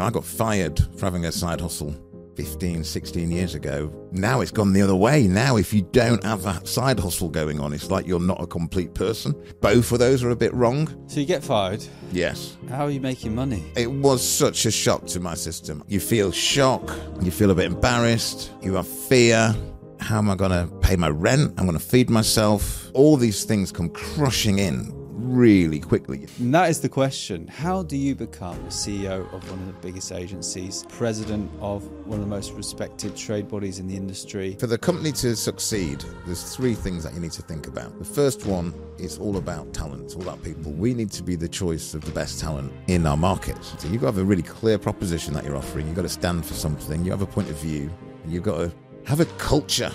Now, 0.00 0.06
I 0.06 0.10
got 0.10 0.24
fired 0.24 0.80
for 0.96 1.04
having 1.04 1.26
a 1.26 1.30
side 1.30 1.60
hustle 1.60 1.94
15, 2.36 2.84
16 2.84 3.30
years 3.30 3.54
ago. 3.54 3.92
Now 4.12 4.40
it's 4.40 4.50
gone 4.50 4.72
the 4.72 4.80
other 4.80 4.96
way. 4.96 5.26
Now, 5.26 5.58
if 5.58 5.74
you 5.74 5.82
don't 5.82 6.24
have 6.24 6.46
a 6.46 6.66
side 6.66 6.98
hustle 6.98 7.28
going 7.28 7.60
on, 7.60 7.74
it's 7.74 7.90
like 7.90 8.06
you're 8.06 8.18
not 8.18 8.42
a 8.42 8.46
complete 8.46 8.94
person. 8.94 9.34
Both 9.60 9.92
of 9.92 9.98
those 9.98 10.24
are 10.24 10.30
a 10.30 10.36
bit 10.36 10.54
wrong. 10.54 10.88
So 11.06 11.20
you 11.20 11.26
get 11.26 11.44
fired. 11.44 11.84
Yes. 12.12 12.56
How 12.70 12.86
are 12.86 12.90
you 12.90 12.98
making 12.98 13.34
money? 13.34 13.70
It 13.76 13.92
was 13.92 14.26
such 14.26 14.64
a 14.64 14.70
shock 14.70 15.04
to 15.08 15.20
my 15.20 15.34
system. 15.34 15.84
You 15.86 16.00
feel 16.00 16.32
shock, 16.32 16.90
you 17.20 17.30
feel 17.30 17.50
a 17.50 17.54
bit 17.54 17.66
embarrassed, 17.66 18.52
you 18.62 18.76
have 18.76 18.88
fear. 18.88 19.54
How 19.98 20.16
am 20.16 20.30
I 20.30 20.34
going 20.34 20.52
to 20.52 20.74
pay 20.76 20.96
my 20.96 21.10
rent? 21.10 21.52
I'm 21.58 21.66
going 21.66 21.78
to 21.78 21.84
feed 21.84 22.08
myself. 22.08 22.90
All 22.94 23.18
these 23.18 23.44
things 23.44 23.70
come 23.70 23.90
crushing 23.90 24.60
in 24.60 24.98
really 25.20 25.80
quickly. 25.80 26.26
And 26.38 26.54
that 26.54 26.70
is 26.70 26.80
the 26.80 26.88
question. 26.88 27.46
How 27.46 27.82
do 27.82 27.96
you 27.96 28.14
become 28.14 28.56
the 28.64 28.70
CEO 28.70 29.32
of 29.32 29.50
one 29.50 29.60
of 29.60 29.66
the 29.66 29.72
biggest 29.80 30.12
agencies, 30.12 30.84
president 30.88 31.50
of 31.60 31.84
one 32.06 32.18
of 32.18 32.24
the 32.24 32.30
most 32.30 32.52
respected 32.52 33.16
trade 33.16 33.48
bodies 33.48 33.78
in 33.78 33.86
the 33.86 33.96
industry? 33.96 34.56
For 34.58 34.66
the 34.66 34.78
company 34.78 35.12
to 35.12 35.36
succeed, 35.36 36.04
there's 36.26 36.54
three 36.54 36.74
things 36.74 37.04
that 37.04 37.14
you 37.14 37.20
need 37.20 37.32
to 37.32 37.42
think 37.42 37.66
about. 37.66 37.98
The 37.98 38.04
first 38.04 38.46
one 38.46 38.74
is 38.98 39.18
all 39.18 39.36
about 39.36 39.72
talent, 39.72 40.04
it's 40.04 40.14
all 40.14 40.22
about 40.22 40.42
people. 40.42 40.72
We 40.72 40.94
need 40.94 41.10
to 41.12 41.22
be 41.22 41.36
the 41.36 41.48
choice 41.48 41.94
of 41.94 42.04
the 42.04 42.12
best 42.12 42.40
talent 42.40 42.72
in 42.88 43.06
our 43.06 43.16
market. 43.16 43.62
So 43.64 43.88
you've 43.88 44.00
got 44.00 44.12
to 44.12 44.16
have 44.16 44.18
a 44.18 44.24
really 44.24 44.42
clear 44.42 44.78
proposition 44.78 45.34
that 45.34 45.44
you're 45.44 45.56
offering. 45.56 45.86
You've 45.86 45.96
got 45.96 46.02
to 46.02 46.08
stand 46.08 46.44
for 46.44 46.54
something. 46.54 47.04
You 47.04 47.10
have 47.10 47.22
a 47.22 47.26
point 47.26 47.50
of 47.50 47.56
view. 47.56 47.90
You've 48.26 48.42
got 48.42 48.56
to 48.56 48.72
have 49.04 49.20
a 49.20 49.26
culture, 49.38 49.92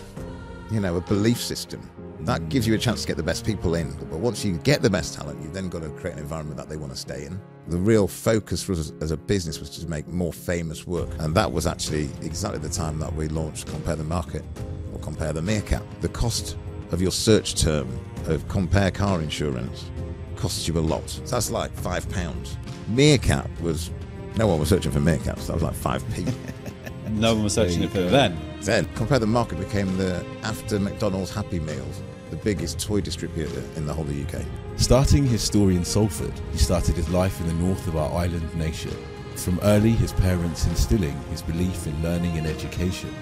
you 0.71 0.79
know, 0.79 0.95
a 0.95 1.01
belief 1.01 1.37
system. 1.37 1.89
That 2.25 2.49
gives 2.49 2.65
you 2.65 2.73
a 2.73 2.77
chance 2.79 3.01
to 3.01 3.07
get 3.07 3.17
the 3.17 3.23
best 3.23 3.45
people 3.45 3.75
in. 3.75 3.93
But 4.09 4.17
once 4.17 4.43
you 4.43 4.57
get 4.57 4.81
the 4.81 4.89
best 4.89 5.13
talent, 5.13 5.43
you've 5.43 5.53
then 5.53 5.69
got 5.69 5.83
to 5.83 5.89
create 5.89 6.13
an 6.13 6.19
environment 6.19 6.57
that 6.57 6.67
they 6.67 6.75
want 6.75 6.91
to 6.91 6.97
stay 6.97 7.23
in. 7.25 7.39
The 7.67 7.77
real 7.77 8.07
focus 8.07 8.63
for 8.63 8.71
us 8.71 8.91
as 8.99 9.11
a 9.11 9.17
business 9.17 9.59
was 9.59 9.69
to 9.77 9.87
make 9.87 10.07
more 10.07 10.33
famous 10.33 10.87
work. 10.87 11.09
And 11.19 11.35
that 11.35 11.51
was 11.51 11.67
actually 11.67 12.09
exactly 12.23 12.59
the 12.59 12.69
time 12.69 12.97
that 12.97 13.13
we 13.13 13.27
launched 13.27 13.67
Compare 13.67 13.97
the 13.97 14.03
Market 14.03 14.43
or 14.91 14.99
Compare 15.01 15.33
the 15.33 15.43
Meerkat. 15.43 15.83
The 16.01 16.09
cost 16.09 16.57
of 16.91 16.99
your 16.99 17.11
search 17.11 17.61
term 17.61 17.87
of 18.25 18.47
Compare 18.47 18.89
Car 18.89 19.21
Insurance 19.21 19.91
costs 20.35 20.67
you 20.67 20.79
a 20.79 20.81
lot. 20.81 21.07
So 21.07 21.21
that's 21.21 21.51
like 21.51 21.71
five 21.75 22.09
pounds. 22.09 22.57
Meerkat 22.87 23.47
was, 23.61 23.91
no 24.35 24.47
one 24.47 24.57
was 24.59 24.69
searching 24.69 24.91
for 24.91 24.99
meerkats. 24.99 25.41
So 25.41 25.47
that 25.47 25.53
was 25.53 25.63
like 25.63 25.75
five 25.75 26.03
p. 26.15 26.25
no 27.11 27.35
one 27.35 27.43
was 27.43 27.53
searching 27.53 27.83
it 27.83 27.91
for 27.91 28.01
then. 28.01 28.35
Then 28.61 28.85
Compare 28.95 29.19
the 29.19 29.27
Market 29.27 29.59
became 29.59 29.95
the 29.97 30.25
after 30.41 30.79
McDonald's 30.79 31.29
Happy 31.29 31.59
Meals 31.59 32.01
the 32.35 32.43
biggest 32.43 32.79
toy 32.79 32.99
distributor 33.01 33.63
in 33.75 33.85
the 33.85 33.93
whole 33.93 34.03
of 34.03 34.09
the 34.09 34.39
UK. 34.39 34.45
Starting 34.77 35.25
his 35.25 35.41
story 35.41 35.75
in 35.75 35.85
Salford, 35.85 36.33
he 36.51 36.57
started 36.57 36.95
his 36.95 37.09
life 37.09 37.39
in 37.39 37.47
the 37.47 37.53
north 37.53 37.87
of 37.87 37.95
our 37.95 38.11
island 38.13 38.53
nation. 38.55 38.91
From 39.35 39.59
early, 39.63 39.91
his 39.91 40.11
parents 40.13 40.65
instilling 40.65 41.17
his 41.29 41.41
belief 41.41 41.87
in 41.87 42.03
learning 42.03 42.37
and 42.37 42.47
education. 42.47 43.13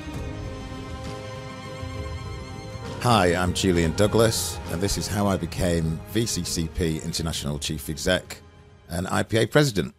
Hi, 3.02 3.36
I'm 3.36 3.54
Julian 3.54 3.92
Douglas, 3.94 4.58
and 4.72 4.82
this 4.82 4.98
is 4.98 5.08
how 5.08 5.28
I 5.28 5.38
became 5.38 6.00
VCCP 6.14 7.04
International 7.04 7.60
Chief 7.60 7.90
Exec 7.90 8.42
and 8.90 9.06
IPA 9.08 9.52
President. 9.52 9.96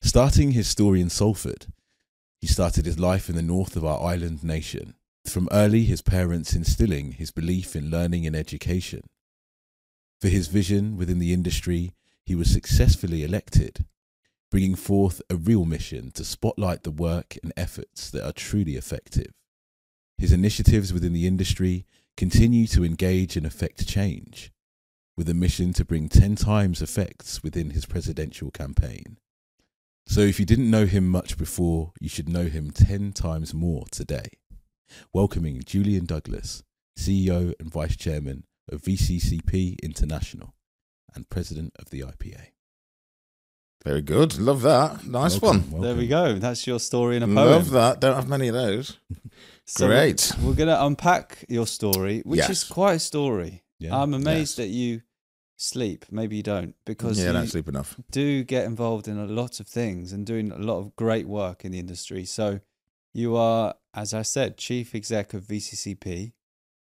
Starting 0.00 0.52
his 0.52 0.68
story 0.68 1.00
in 1.00 1.10
Salford, 1.10 1.66
he 2.40 2.46
started 2.46 2.86
his 2.86 2.98
life 2.98 3.28
in 3.28 3.36
the 3.36 3.42
north 3.42 3.76
of 3.76 3.84
our 3.84 4.00
island 4.00 4.42
nation. 4.42 4.94
From 5.24 5.48
early, 5.52 5.84
his 5.84 6.02
parents 6.02 6.52
instilling 6.52 7.12
his 7.12 7.30
belief 7.30 7.76
in 7.76 7.90
learning 7.90 8.26
and 8.26 8.36
education. 8.36 9.02
For 10.20 10.28
his 10.28 10.48
vision 10.48 10.96
within 10.96 11.20
the 11.20 11.32
industry, 11.32 11.94
he 12.24 12.34
was 12.34 12.50
successfully 12.50 13.24
elected, 13.24 13.86
bringing 14.50 14.74
forth 14.74 15.22
a 15.30 15.36
real 15.36 15.64
mission 15.64 16.10
to 16.12 16.24
spotlight 16.24 16.82
the 16.82 16.90
work 16.90 17.38
and 17.42 17.52
efforts 17.56 18.10
that 18.10 18.26
are 18.26 18.32
truly 18.32 18.76
effective. 18.76 19.32
His 20.18 20.32
initiatives 20.32 20.92
within 20.92 21.12
the 21.12 21.26
industry 21.26 21.86
continue 22.16 22.66
to 22.68 22.84
engage 22.84 23.36
and 23.36 23.46
affect 23.46 23.88
change, 23.88 24.52
with 25.16 25.28
a 25.28 25.34
mission 25.34 25.72
to 25.74 25.84
bring 25.84 26.08
10 26.08 26.36
times 26.36 26.82
effects 26.82 27.42
within 27.42 27.70
his 27.70 27.86
presidential 27.86 28.50
campaign. 28.50 29.18
So 30.06 30.20
if 30.20 30.38
you 30.38 30.46
didn't 30.46 30.70
know 30.70 30.84
him 30.84 31.08
much 31.08 31.38
before, 31.38 31.92
you 32.00 32.08
should 32.08 32.28
know 32.28 32.44
him 32.44 32.70
10 32.70 33.12
times 33.12 33.54
more 33.54 33.84
today 33.90 34.28
welcoming 35.12 35.62
Julian 35.64 36.06
Douglas, 36.06 36.62
CEO 36.98 37.52
and 37.60 37.70
Vice 37.70 37.96
Chairman 37.96 38.44
of 38.70 38.82
VCCP 38.82 39.76
International 39.82 40.54
and 41.14 41.28
President 41.28 41.72
of 41.78 41.90
the 41.90 42.00
IPA. 42.00 42.48
Very 43.84 44.02
good. 44.02 44.38
Love 44.38 44.62
that. 44.62 45.04
Nice 45.06 45.40
Welcome, 45.40 45.62
one. 45.62 45.70
welcome. 45.72 45.80
There 45.82 45.94
we 45.96 46.06
go. 46.06 46.34
That's 46.38 46.66
your 46.68 46.78
story 46.78 47.16
in 47.16 47.24
a 47.24 47.26
poem. 47.26 47.34
Love 47.36 47.70
that. 47.70 48.00
Don't 48.00 48.14
have 48.14 48.28
many 48.28 48.48
of 48.48 48.54
those. 48.54 48.98
So 49.64 49.86
Great. 49.86 50.32
We're, 50.40 50.48
we're 50.48 50.54
going 50.56 50.68
to 50.68 50.84
unpack 50.84 51.44
your 51.48 51.68
story, 51.68 52.20
which 52.24 52.38
Yes. 52.38 52.50
is 52.50 52.64
quite 52.64 52.94
a 52.94 52.98
story. 52.98 53.62
Yeah. 53.78 53.96
I'm 53.96 54.12
amazed 54.12 54.58
Yes. 54.58 54.66
that 54.66 54.68
you 54.68 55.02
sleep. 55.56 56.04
Maybe 56.10 56.36
you 56.36 56.42
don't, 56.42 56.74
because 56.84 57.16
yeah, 57.18 57.26
I 57.26 57.28
you 57.28 57.32
don't 57.34 57.46
sleep 57.46 57.68
enough. 57.68 57.96
do 58.10 58.42
get 58.42 58.64
involved 58.64 59.06
in 59.06 59.18
a 59.18 59.24
lot 59.24 59.60
of 59.60 59.68
things 59.68 60.12
and 60.12 60.26
doing 60.26 60.50
a 60.50 60.58
lot 60.58 60.78
of 60.78 60.96
great 60.96 61.28
work 61.28 61.64
in 61.64 61.70
the 61.70 61.78
industry. 61.78 62.24
So 62.24 62.58
you 63.14 63.36
are, 63.36 63.74
as 63.94 64.14
I 64.14 64.22
said, 64.22 64.56
chief 64.56 64.94
exec 64.94 65.34
of 65.34 65.44
VCCP, 65.44 66.32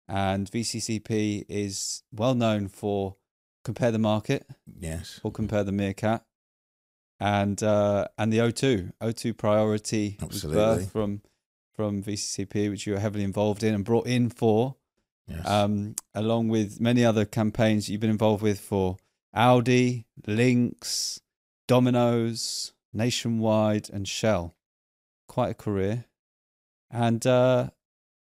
and 0.09 0.51
VCCP 0.51 1.45
is 1.49 2.03
well 2.13 2.35
known 2.35 2.69
for 2.69 3.17
compare 3.65 3.91
the 3.91 3.99
market 3.99 4.47
Yes. 4.79 5.21
or 5.25 5.31
compare 5.33 5.65
the 5.65 5.73
meerkat, 5.73 6.25
and 7.19 7.63
uh, 7.63 8.07
and 8.19 8.33
the 8.33 8.39
O2 8.39 8.93
O2 9.01 9.37
priority 9.37 10.17
was 10.21 10.45
Absolutely. 10.45 10.87
from 10.87 11.23
from 11.75 12.03
VCCP, 12.03 12.71
which 12.71 12.87
you 12.87 12.95
were 12.95 13.01
heavily 13.01 13.25
involved 13.25 13.63
in 13.63 13.75
and 13.75 13.85
brought 13.85 14.07
in 14.07 14.31
for 14.31 14.77
Yes. 15.29 15.45
um, 15.47 15.97
along 16.15 16.49
with 16.49 16.81
many 16.81 17.05
other 17.05 17.25
campaigns 17.25 17.89
you've 17.89 18.01
been 18.01 18.11
involved 18.11 18.43
with 18.43 18.61
for 18.61 18.97
Audi, 19.35 20.07
Lynx, 20.27 21.21
Domino's, 21.67 22.73
Nationwide, 22.95 23.91
and 23.91 24.07
Shell. 24.07 24.55
Quite 25.27 25.51
a 25.51 25.55
career. 25.55 26.05
And 26.91 27.27
uh, 27.27 27.71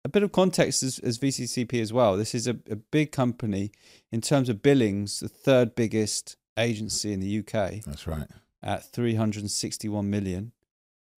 a 0.04 0.10
bit 0.10 0.24
of 0.24 0.32
context 0.32 0.84
as, 0.84 1.00
as 1.00 1.20
VCCP 1.20 1.82
as 1.82 1.94
well. 1.94 2.18
This 2.18 2.34
is 2.36 2.48
a, 2.48 2.58
a 2.70 2.76
big 2.76 3.12
company 3.12 3.72
in 4.12 4.22
terms 4.22 4.50
of 4.50 4.62
billings, 4.62 5.20
the 5.20 5.30
third 5.30 5.76
biggest 5.76 6.38
agency 6.58 7.14
in 7.14 7.20
the 7.20 7.40
UK 7.40 7.84
That's 7.86 8.08
right. 8.08 8.28
at 8.62 8.84
361 8.92 10.10
million. 10.10 10.52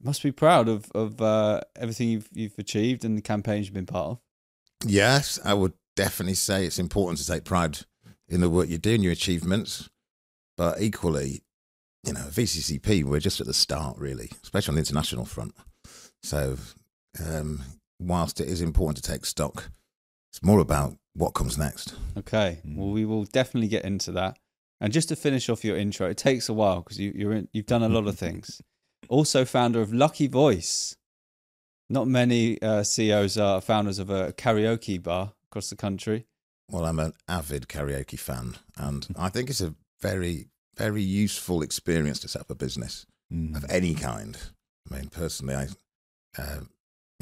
Must 0.02 0.22
be 0.22 0.34
proud 0.34 0.68
of 0.68 0.92
of 0.94 1.22
uh, 1.22 1.62
everything 1.78 2.10
you've 2.10 2.28
you've 2.34 2.60
achieved 2.60 3.06
and 3.06 3.18
the 3.18 3.22
campaigns 3.22 3.68
you've 3.68 3.74
been 3.74 3.86
part 3.86 4.12
of. 4.12 4.20
Yes, 4.86 5.40
I 5.46 5.54
would 5.54 5.74
definitely 5.96 6.34
say 6.34 6.66
it's 6.66 6.80
important 6.80 7.20
to 7.20 7.28
take 7.28 7.46
pride 7.46 7.80
in 8.28 8.42
the 8.42 8.50
work 8.50 8.68
you 8.68 8.78
do 8.78 8.96
and 8.96 9.04
your 9.04 9.14
achievements. 9.14 9.90
But 10.58 10.82
equally, 10.82 11.42
you 12.04 12.14
know, 12.14 12.20
VCCP, 12.20 13.06
we're 13.06 13.20
just 13.20 13.40
at 13.40 13.48
the 13.48 13.54
start, 13.54 13.98
really, 13.98 14.30
especially 14.44 14.74
on 14.74 14.76
the 14.76 14.82
international 14.82 15.26
front. 15.26 15.54
So, 16.22 16.58
um, 17.26 17.62
whilst 18.00 18.40
it 18.40 18.48
is 18.48 18.62
important 18.62 19.04
to 19.04 19.12
take 19.12 19.26
stock, 19.26 19.70
it's 20.32 20.44
more 20.44 20.60
about 20.60 20.98
what 21.14 21.32
comes 21.32 21.58
next. 21.58 21.96
Okay. 22.18 22.60
Mm. 22.66 22.78
Well, 22.78 22.90
we 22.90 23.06
will 23.06 23.26
definitely 23.26 23.68
get 23.68 23.86
into 23.86 24.12
that. 24.14 24.38
And 24.82 24.92
just 24.92 25.10
to 25.10 25.16
finish 25.16 25.50
off 25.50 25.64
your 25.64 25.78
intro, 25.78 26.10
it 26.10 26.18
takes 26.18 26.50
a 26.50 26.54
while 26.54 26.82
because 26.82 27.00
you, 27.00 27.14
you're 27.16 27.34
in, 27.34 27.48
you've 27.54 27.66
done 27.66 27.84
a 27.84 27.90
lot 27.90 28.08
of 28.08 28.18
things. 28.26 28.62
Also, 29.10 29.46
founder 29.46 29.82
of 29.82 29.94
Lucky 29.94 30.28
Voice. 30.28 30.96
Not 31.90 32.08
many 32.08 32.62
uh, 32.62 32.84
CEOs 32.84 33.38
are 33.38 33.62
founders 33.62 34.00
of 34.00 34.10
a 34.10 34.34
karaoke 34.34 35.02
bar 35.02 35.34
across 35.50 35.70
the 35.70 35.76
country. 35.76 36.26
Well, 36.72 36.86
I'm 36.86 37.00
an 37.00 37.14
avid 37.28 37.68
karaoke 37.68 38.18
fan, 38.18 38.56
and 38.78 39.08
I 39.18 39.30
think 39.30 39.50
it's 39.50 39.62
a 39.62 39.76
very, 40.02 40.48
very 40.76 41.04
useful 41.04 41.62
experience 41.62 42.20
to 42.20 42.28
set 42.28 42.42
up 42.42 42.50
a 42.50 42.56
business. 42.56 43.06
Mm. 43.34 43.56
of 43.56 43.66
any 43.70 43.96
kind. 43.96 44.38
I 44.92 44.96
mean, 44.96 45.10
personally, 45.10 45.56
I, 45.56 45.68
uh, 46.38 46.60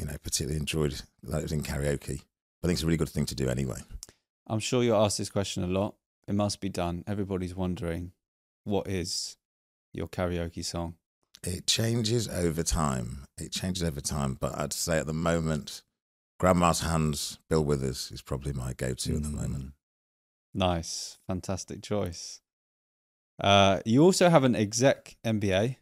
you 0.02 0.10
know, 0.10 0.18
particularly 0.22 0.58
enjoyed 0.58 1.00
that 1.22 1.38
it 1.38 1.42
was 1.42 1.52
in 1.52 1.62
karaoke. 1.62 2.20
I 2.62 2.66
think 2.66 2.74
it's 2.74 2.82
a 2.82 2.86
really 2.86 2.96
good 2.96 3.08
thing 3.08 3.26
to 3.26 3.34
do 3.36 3.48
anyway. 3.48 3.78
I'm 4.48 4.58
sure 4.58 4.82
you're 4.82 4.96
asked 5.00 5.18
this 5.18 5.30
question 5.30 5.62
a 5.62 5.68
lot. 5.68 5.94
It 6.26 6.34
must 6.34 6.60
be 6.60 6.68
done. 6.68 7.04
Everybody's 7.06 7.54
wondering, 7.54 8.12
what 8.64 8.88
is 8.88 9.36
your 9.92 10.08
karaoke 10.08 10.64
song? 10.64 10.96
It 11.44 11.66
changes 11.68 12.28
over 12.28 12.62
time. 12.64 13.24
It 13.38 13.52
changes 13.52 13.82
over 13.84 14.00
time, 14.00 14.36
but 14.40 14.58
I'd 14.58 14.72
say 14.72 14.98
at 14.98 15.06
the 15.06 15.12
moment, 15.14 15.82
Grandma's 16.40 16.80
Hands, 16.80 17.38
Bill 17.48 17.64
Withers 17.64 18.10
is 18.12 18.22
probably 18.22 18.52
my 18.52 18.72
go-to 18.72 19.16
at 19.16 19.22
the 19.22 19.28
Mm. 19.28 19.34
moment. 19.34 19.72
Nice, 20.54 21.18
fantastic 21.28 21.82
choice. 21.82 22.40
Uh, 23.40 23.80
you 23.84 24.02
also 24.02 24.28
have 24.28 24.42
an 24.44 24.54
exec 24.56 25.16
MBA, 25.24 25.76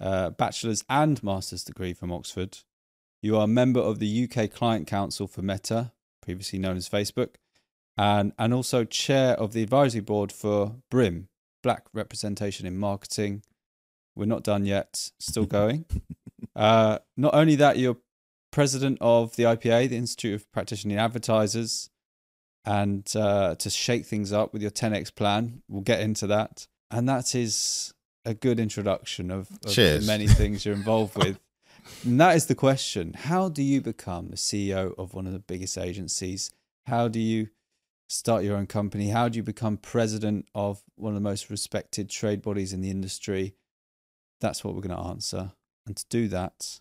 uh, 0.00 0.30
bachelor's 0.30 0.84
and 0.88 1.22
master's 1.22 1.64
degree 1.64 1.92
from 1.94 2.12
Oxford. 2.12 2.58
You 3.24 3.38
are 3.38 3.44
a 3.44 3.46
member 3.46 3.80
of 3.80 4.00
the 4.00 4.28
UK 4.28 4.50
Client 4.50 4.86
Council 4.86 5.26
for 5.26 5.40
Meta, 5.40 5.92
previously 6.20 6.58
known 6.58 6.76
as 6.76 6.90
Facebook, 6.90 7.36
and 7.96 8.34
and 8.38 8.52
also 8.52 8.84
chair 8.84 9.32
of 9.40 9.54
the 9.54 9.62
advisory 9.62 10.02
board 10.02 10.30
for 10.30 10.76
BRIM, 10.90 11.28
Black 11.62 11.86
Representation 11.94 12.66
in 12.66 12.76
Marketing. 12.76 13.42
We're 14.14 14.26
not 14.26 14.44
done 14.44 14.66
yet. 14.66 15.10
Still 15.18 15.46
going. 15.46 15.86
uh, 16.54 16.98
not 17.16 17.34
only 17.34 17.56
that, 17.56 17.78
you're 17.78 17.96
president 18.52 18.98
of 19.00 19.36
the 19.36 19.44
IPA, 19.44 19.88
the 19.88 19.96
Institute 19.96 20.34
of 20.34 20.52
Practitioning 20.52 20.98
Advertisers, 20.98 21.88
and 22.66 23.10
uh, 23.16 23.54
to 23.54 23.70
shake 23.70 24.04
things 24.04 24.34
up 24.34 24.52
with 24.52 24.60
your 24.60 24.70
10x 24.70 25.14
plan. 25.14 25.62
We'll 25.66 25.80
get 25.80 26.00
into 26.00 26.26
that. 26.26 26.66
And 26.90 27.08
that 27.08 27.34
is 27.34 27.94
a 28.26 28.34
good 28.34 28.60
introduction 28.60 29.30
of, 29.30 29.50
of 29.64 29.74
the 29.74 30.04
many 30.06 30.26
things 30.26 30.66
you're 30.66 30.74
involved 30.74 31.16
with. 31.24 31.38
And 32.04 32.20
that 32.20 32.36
is 32.36 32.46
the 32.46 32.54
question. 32.54 33.12
How 33.14 33.48
do 33.48 33.62
you 33.62 33.80
become 33.80 34.28
the 34.28 34.36
CEO 34.36 34.94
of 34.98 35.14
one 35.14 35.26
of 35.26 35.32
the 35.32 35.38
biggest 35.38 35.76
agencies? 35.78 36.50
How 36.86 37.08
do 37.08 37.18
you 37.20 37.48
start 38.08 38.44
your 38.44 38.56
own 38.56 38.66
company? 38.66 39.08
How 39.08 39.28
do 39.28 39.36
you 39.36 39.42
become 39.42 39.76
president 39.76 40.46
of 40.54 40.82
one 40.96 41.10
of 41.12 41.14
the 41.14 41.28
most 41.28 41.50
respected 41.50 42.10
trade 42.10 42.42
bodies 42.42 42.72
in 42.72 42.80
the 42.80 42.90
industry? 42.90 43.54
That's 44.40 44.62
what 44.64 44.74
we're 44.74 44.82
going 44.82 44.96
to 44.96 45.02
answer. 45.08 45.52
And 45.86 45.96
to 45.96 46.04
do 46.08 46.28
that, 46.28 46.78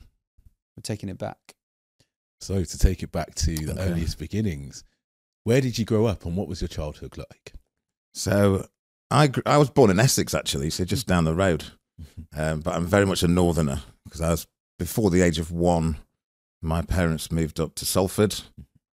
we're 0.76 0.82
taking 0.82 1.10
it 1.10 1.18
back. 1.18 1.56
So 2.42 2.64
to 2.64 2.78
take 2.78 3.04
it 3.04 3.12
back 3.12 3.36
to 3.36 3.56
the 3.56 3.74
Okay. 3.74 3.90
earliest 3.92 4.18
beginnings, 4.18 4.84
where 5.44 5.62
did 5.62 5.78
you 5.78 5.86
grow 5.86 6.06
up 6.06 6.26
and 6.26 6.36
what 6.36 6.48
was 6.48 6.62
your 6.62 6.68
childhood 6.68 7.18
like? 7.18 7.54
So 8.14 8.68
I 9.12 9.30
I 9.46 9.58
was 9.58 9.70
born 9.70 9.92
in 9.92 10.00
Essex 10.00 10.34
actually, 10.34 10.70
so 10.70 10.84
just 10.86 11.08
down 11.08 11.24
the 11.24 11.34
road. 11.36 11.66
Um, 12.36 12.62
but 12.62 12.74
I'm 12.76 12.86
very 12.88 13.06
much 13.06 13.24
a 13.24 13.28
northerner 13.28 13.82
because 14.06 14.20
I 14.22 14.30
was 14.32 14.48
before 14.84 15.10
the 15.10 15.22
age 15.22 15.40
of 15.40 15.50
one. 15.50 15.96
My 16.62 16.82
parents 16.82 17.32
moved 17.32 17.58
up 17.58 17.74
to 17.76 17.86
Salford, 17.86 18.42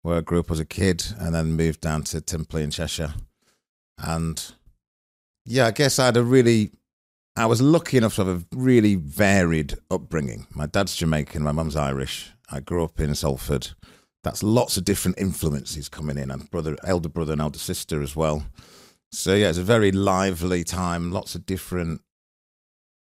where 0.03 0.19
I 0.19 0.21
grew 0.21 0.41
up 0.41 0.51
as 0.51 0.61
a 0.61 0.67
kid, 0.67 1.03
and 1.19 1.35
then 1.35 1.55
moved 1.55 1.81
down 1.81 2.03
to 2.05 2.21
Timperley 2.21 2.63
in 2.63 2.71
Cheshire. 2.71 3.15
And 3.97 4.53
yeah, 5.47 5.67
I 5.67 5.71
guess 5.71 5.99
I 5.99 6.05
had 6.05 6.19
a 6.19 6.23
really, 6.23 6.73
I 7.37 7.47
was 7.47 7.63
lucky 7.63 7.97
enough 7.97 8.17
to 8.17 8.25
have 8.27 8.43
a 8.43 8.45
really 8.55 8.97
varied 8.97 9.79
upbringing. 9.91 10.47
My 10.55 10.67
dad's 10.67 10.95
Jamaican, 10.95 11.43
my 11.43 11.53
mum's 11.53 11.75
Irish. 11.75 12.33
I 12.51 12.61
grew 12.61 12.85
up 12.85 13.01
in 13.01 13.15
Salford. 13.15 13.69
That's 14.23 14.43
lots 14.43 14.77
of 14.77 14.85
different 14.85 15.19
influences 15.19 15.89
coming 15.89 16.19
in, 16.19 16.31
and 16.31 16.51
brother, 16.51 16.77
elder 16.85 17.09
brother, 17.09 17.33
and 17.33 17.41
elder 17.41 17.59
sister 17.59 18.03
as 18.03 18.15
well. 18.15 18.45
So 19.11 19.35
yeah, 19.35 19.49
it's 19.49 19.57
a 19.57 19.63
very 19.63 19.91
lively 19.91 20.65
time. 20.65 21.13
Lots 21.13 21.35
of 21.35 21.47
different 21.47 22.03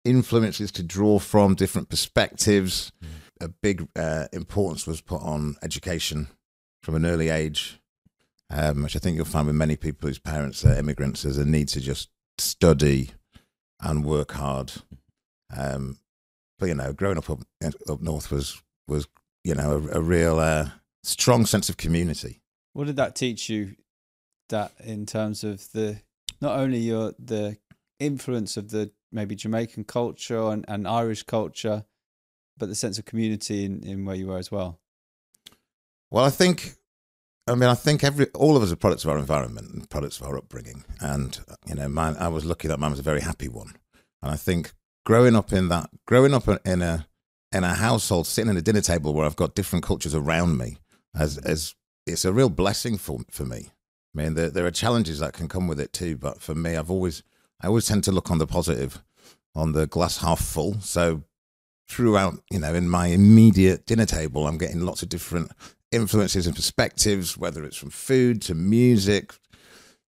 influences 0.05 0.73
to 0.73 0.83
draw 0.83 1.19
from, 1.19 1.55
different 1.55 1.89
perspectives. 1.89 2.93
A 3.41 3.49
big 3.49 3.89
uh, 3.97 4.27
importance 4.33 4.87
was 4.87 5.01
put 5.01 5.23
on 5.23 5.57
education 5.63 6.29
from 6.83 6.95
an 6.95 7.07
early 7.07 7.29
age, 7.29 7.81
um, 8.51 8.83
which 8.83 8.97
I 8.97 8.99
think 8.99 9.17
you'll 9.17 9.25
find 9.25 9.47
with 9.47 9.57
many 9.57 9.77
people 9.77 10.09
whose 10.09 10.19
parents 10.19 10.65
are 10.65 10.77
immigrants. 10.77 11.23
There's 11.23 11.39
a 11.39 11.45
need 11.45 11.69
to 11.69 11.81
just 11.81 12.09
study 12.39 13.11
and 13.81 14.05
work 14.05 14.33
hard. 14.33 14.73
Um, 15.55 15.99
but 16.59 16.67
you 16.67 16.75
know, 16.75 16.93
growing 16.93 17.19
up 17.19 17.29
up, 17.29 17.41
up 17.89 18.01
north 18.01 18.31
was 18.31 18.63
was 18.87 19.07
you 19.45 19.55
know 19.55 19.89
a, 19.93 19.99
a 19.99 20.01
real 20.01 20.39
uh, 20.39 20.71
strong 21.03 21.47
sense 21.47 21.69
of 21.69 21.77
community. 21.77 22.41
What 22.73 22.87
did 22.87 22.97
that 22.97 23.17
teach 23.17 23.49
you? 23.49 23.77
That 24.49 24.73
in 24.85 25.07
terms 25.07 25.45
of 25.45 25.73
the 25.73 26.03
not 26.41 26.59
only 26.59 26.79
your 26.79 27.15
the 27.19 27.57
influence 27.99 28.57
of 28.57 28.71
the 28.71 28.91
maybe 29.13 29.35
Jamaican 29.35 29.85
culture 29.85 30.49
and, 30.49 30.65
and 30.69 30.89
Irish 30.89 31.23
culture, 31.23 31.85
but 32.57 32.69
the 32.69 32.75
sense 32.75 32.99
of 32.99 33.05
community 33.05 33.65
in, 33.65 33.83
in 33.83 34.05
where 34.05 34.17
you 34.17 34.29
were 34.29 34.39
as 34.39 34.51
well. 34.51 34.81
Well, 36.11 36.25
I 36.25 36.31
think, 36.31 36.75
I 37.47 37.55
mean, 37.55 37.69
I 37.69 37.75
think 37.75 38.05
every 38.05 38.27
all 38.35 38.57
of 38.57 38.63
us 38.63 38.73
are 38.73 38.77
products 38.77 39.05
of 39.05 39.11
our 39.11 39.19
environment 39.19 39.71
and 39.73 39.91
products 39.91 40.21
of 40.21 40.27
our 40.27 40.37
upbringing. 40.37 40.85
And 41.01 41.39
uh, 41.49 41.55
you 41.67 41.75
know, 41.75 41.89
mine, 41.89 42.17
I 42.19 42.29
was 42.29 42.45
lucky 42.45 42.69
that 42.69 42.79
mine 42.79 42.91
was 42.91 43.01
a 43.01 43.05
very 43.05 43.21
happy 43.21 43.49
one. 43.49 43.75
And 44.23 44.31
I 44.31 44.37
think 44.37 44.73
growing 45.05 45.35
up 45.35 45.53
in 45.53 45.69
that, 45.69 45.91
growing 46.07 46.35
up 46.35 46.49
in 46.65 46.83
a 46.83 47.07
in 47.51 47.65
a 47.65 47.75
household, 47.75 48.27
sitting 48.27 48.51
at 48.51 48.57
a 48.57 48.63
dinner 48.63 48.81
table 48.81 49.13
where 49.13 49.27
I've 49.27 49.37
got 49.37 49.55
different 49.55 49.85
cultures 49.85 50.15
around 50.15 50.59
me, 50.59 50.79
as 51.15 51.39
as 51.39 51.75
it's 52.07 52.25
a 52.25 52.33
real 52.33 52.51
blessing 52.51 52.99
for 52.99 53.21
for 53.31 53.45
me. 53.45 53.71
I 54.15 54.23
mean, 54.23 54.35
there 54.35 54.51
there 54.51 54.67
are 54.67 54.71
challenges 54.71 55.21
that 55.21 55.33
can 55.33 55.49
come 55.49 55.67
with 55.67 55.81
it 55.81 55.93
too, 55.93 56.17
but 56.17 56.41
for 56.41 56.55
me, 56.55 56.77
I've 56.77 56.91
always 56.91 57.23
I 57.63 57.69
always 57.69 57.87
tend 57.87 58.05
to 58.05 58.13
look 58.13 58.31
on 58.31 58.39
the 58.39 58.47
positive, 58.47 59.03
on 59.55 59.73
the 59.73 59.87
glass 59.87 60.19
half 60.19 60.41
full. 60.41 60.81
So 60.81 61.23
throughout, 61.89 62.35
you 62.51 62.59
know, 62.59 62.75
in 62.75 62.89
my 62.89 63.09
immediate 63.09 63.87
dinner 63.87 64.07
table, 64.07 64.47
I'm 64.47 64.59
getting 64.59 64.81
lots 64.81 65.03
of 65.03 65.09
different 65.09 65.53
influences 65.93 66.47
and 66.47 66.57
perspectives, 66.57 67.37
whether 67.37 67.65
it's 67.65 67.77
from 67.77 67.91
food 67.91 68.43
to 68.43 68.55
music 68.55 69.35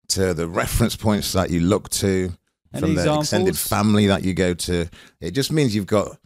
to 0.08 0.34
the 0.34 0.48
reference 0.48 0.96
points 0.96 1.32
that 1.32 1.50
you 1.50 1.60
look 1.60 1.88
to, 1.90 2.32
Any 2.72 2.80
from 2.80 2.94
the 2.94 3.18
extended 3.18 3.56
family 3.56 4.06
that 4.06 4.24
you 4.24 4.34
go 4.34 4.54
to. 4.54 4.88
It 5.20 5.30
just 5.32 5.52
means 5.52 5.74
you've 5.74 5.86
got 5.86 6.18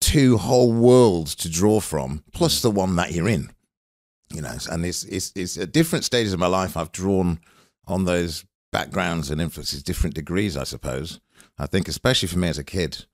two 0.00 0.36
whole 0.36 0.72
worlds 0.72 1.34
to 1.36 1.48
draw 1.48 1.80
from, 1.80 2.22
plus 2.32 2.60
the 2.60 2.70
one 2.70 2.96
that 2.96 3.12
you're 3.12 3.28
in. 3.28 3.50
You 4.32 4.42
know, 4.42 4.56
and 4.70 4.84
it's 4.84 5.04
it's 5.04 5.32
it's 5.36 5.56
at 5.58 5.72
different 5.72 6.04
stages 6.04 6.32
of 6.32 6.40
my 6.40 6.46
life 6.46 6.76
I've 6.76 6.92
drawn 6.92 7.40
on 7.86 8.04
those 8.04 8.44
backgrounds 8.74 9.30
and 9.30 9.40
influences, 9.40 9.84
different 9.84 10.16
degrees, 10.16 10.56
I 10.56 10.64
suppose. 10.64 11.20
I 11.56 11.66
think, 11.66 11.86
especially 11.86 12.26
for 12.26 12.38
me 12.38 12.48
as 12.48 12.58
a 12.58 12.64
kid, 12.64 13.04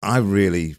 I 0.00 0.16
really, 0.16 0.76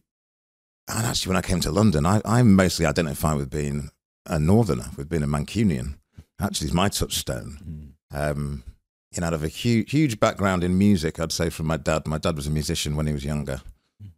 and 0.88 1.06
actually 1.06 1.30
when 1.30 1.38
I 1.38 1.48
came 1.48 1.60
to 1.60 1.72
London, 1.72 2.08
I, 2.08 2.22
I 2.26 2.42
mostly 2.42 2.88
identify 2.88 3.36
with 3.36 3.52
being 3.52 3.92
a 4.26 4.40
northerner, 4.40 4.90
with 4.98 5.10
being 5.10 5.22
a 5.22 5.28
Mancunian. 5.28 6.00
Actually, 6.42 6.66
it's 6.66 6.74
my 6.74 6.90
touchstone. 6.90 7.94
Um, 8.12 8.64
you 9.12 9.22
know, 9.22 9.28
out 9.28 9.36
of 9.36 9.44
a 9.44 9.48
huge, 9.48 9.92
huge 9.92 10.20
background 10.20 10.64
in 10.64 10.76
music, 10.76 11.20
I'd 11.20 11.32
say 11.32 11.52
from 11.52 11.68
my 11.68 11.78
dad. 11.78 12.08
My 12.08 12.18
dad 12.18 12.36
was 12.36 12.48
a 12.48 12.52
musician 12.52 12.96
when 12.96 13.06
he 13.06 13.14
was 13.14 13.24
younger, 13.24 13.62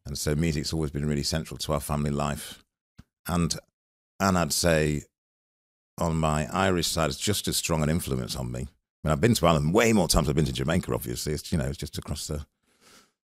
and 0.06 0.18
so 0.18 0.36
music's 0.36 0.72
always 0.72 0.92
been 0.92 1.06
really 1.06 1.24
central 1.24 1.58
to 1.58 1.74
our 1.74 1.82
family 1.82 2.12
life. 2.12 2.64
And 3.28 3.54
and 4.22 4.38
I'd 4.38 4.54
say 4.54 5.04
on 5.98 6.16
my 6.16 6.48
Irish 6.54 6.88
side, 6.88 7.10
it's 7.10 7.20
just 7.20 7.50
as 7.50 7.58
strong 7.58 7.84
an 7.84 7.90
influence 7.90 8.36
on 8.38 8.54
me. 8.54 8.68
I 9.04 9.08
mean, 9.08 9.12
I've 9.14 9.22
been 9.22 9.34
to 9.36 9.48
Ireland 9.48 9.74
way 9.74 9.94
more 9.94 10.08
times. 10.08 10.28
I've 10.28 10.36
been 10.36 10.46
to 10.46 10.54
Jamaica. 10.54 10.94
Obviously, 10.94 11.34
it's 11.34 11.52
you 11.52 11.58
know, 11.58 11.66
it's 11.66 11.78
just 11.78 11.98
across 11.98 12.28
the. 12.28 12.46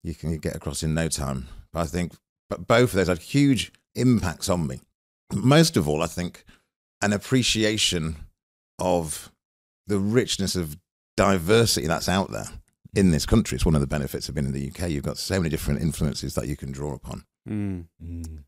You 0.02 0.14
can 0.14 0.36
get 0.38 0.56
across 0.56 0.82
in 0.82 0.94
no 0.94 1.08
time. 1.08 1.48
But 1.72 1.80
I 1.80 1.86
think, 1.86 2.12
but 2.50 2.66
both 2.66 2.90
of 2.90 2.96
those 2.96 3.08
had 3.08 3.18
huge 3.18 3.72
impacts 3.94 4.48
on 4.48 4.66
me. 4.66 4.80
Most 5.32 5.76
of 5.76 5.88
all, 5.88 6.02
I 6.02 6.06
think, 6.08 6.44
an 7.00 7.12
appreciation 7.12 8.16
of 8.78 9.30
the 9.86 9.98
richness 9.98 10.56
of 10.56 10.76
diversity 11.16 11.86
that's 11.86 12.08
out 12.08 12.30
there 12.32 12.46
in 12.94 13.10
this 13.10 13.26
country. 13.26 13.56
It's 13.56 13.64
one 13.64 13.74
of 13.74 13.80
the 13.80 13.86
benefits 13.86 14.28
of 14.28 14.34
being 14.34 14.46
in 14.46 14.52
the 14.52 14.68
UK. 14.68 14.90
You've 14.90 15.04
got 15.04 15.18
so 15.18 15.38
many 15.38 15.48
different 15.50 15.80
influences 15.82 16.34
that 16.34 16.48
you 16.48 16.56
can 16.56 16.72
draw 16.72 16.94
upon. 16.94 17.24
Mm. 17.48 17.86
Mm. 18.02 18.44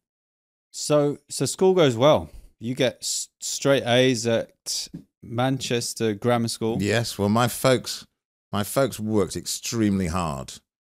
So 0.73 1.19
so 1.29 1.47
school 1.47 1.75
goes 1.75 1.97
well. 1.97 2.31
You 2.59 2.75
get 2.75 2.99
s- 3.01 3.29
straight 3.41 3.85
A's 3.87 4.27
at 4.27 4.89
Manchester 5.25 6.15
Grammar 6.15 6.49
School. 6.49 6.83
Yes, 6.83 7.19
well, 7.19 7.29
my 7.29 7.49
folks, 7.49 8.07
my 8.53 8.63
folks 8.65 8.99
worked 9.01 9.37
extremely 9.37 10.07
hard 10.09 10.55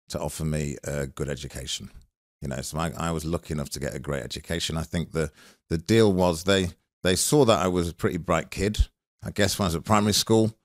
to 0.10 0.20
offer 0.20 0.46
me 0.46 0.78
a 0.84 1.08
good 1.08 1.30
education. 1.30 1.90
You 2.42 2.50
know, 2.50 2.62
so 2.62 2.78
I, 2.78 2.92
I 2.98 3.12
was 3.12 3.26
lucky 3.26 3.54
enough 3.54 3.70
to 3.72 3.80
get 3.80 3.96
a 3.96 4.00
great 4.00 4.24
education. 4.24 4.78
I 4.78 4.84
think 4.84 5.12
the 5.12 5.32
the 5.70 5.78
deal 5.78 6.14
was 6.14 6.44
they 6.44 6.70
they 7.04 7.16
saw 7.16 7.46
that 7.46 7.60
I 7.60 7.68
was 7.68 7.90
a 7.90 7.94
pretty 7.94 8.18
bright 8.18 8.52
kid. 8.52 8.88
I 9.24 9.32
guess 9.32 9.58
when 9.58 9.66
I 9.66 9.68
was 9.70 9.76
at 9.76 9.84
primary 9.84 10.14
school. 10.14 10.56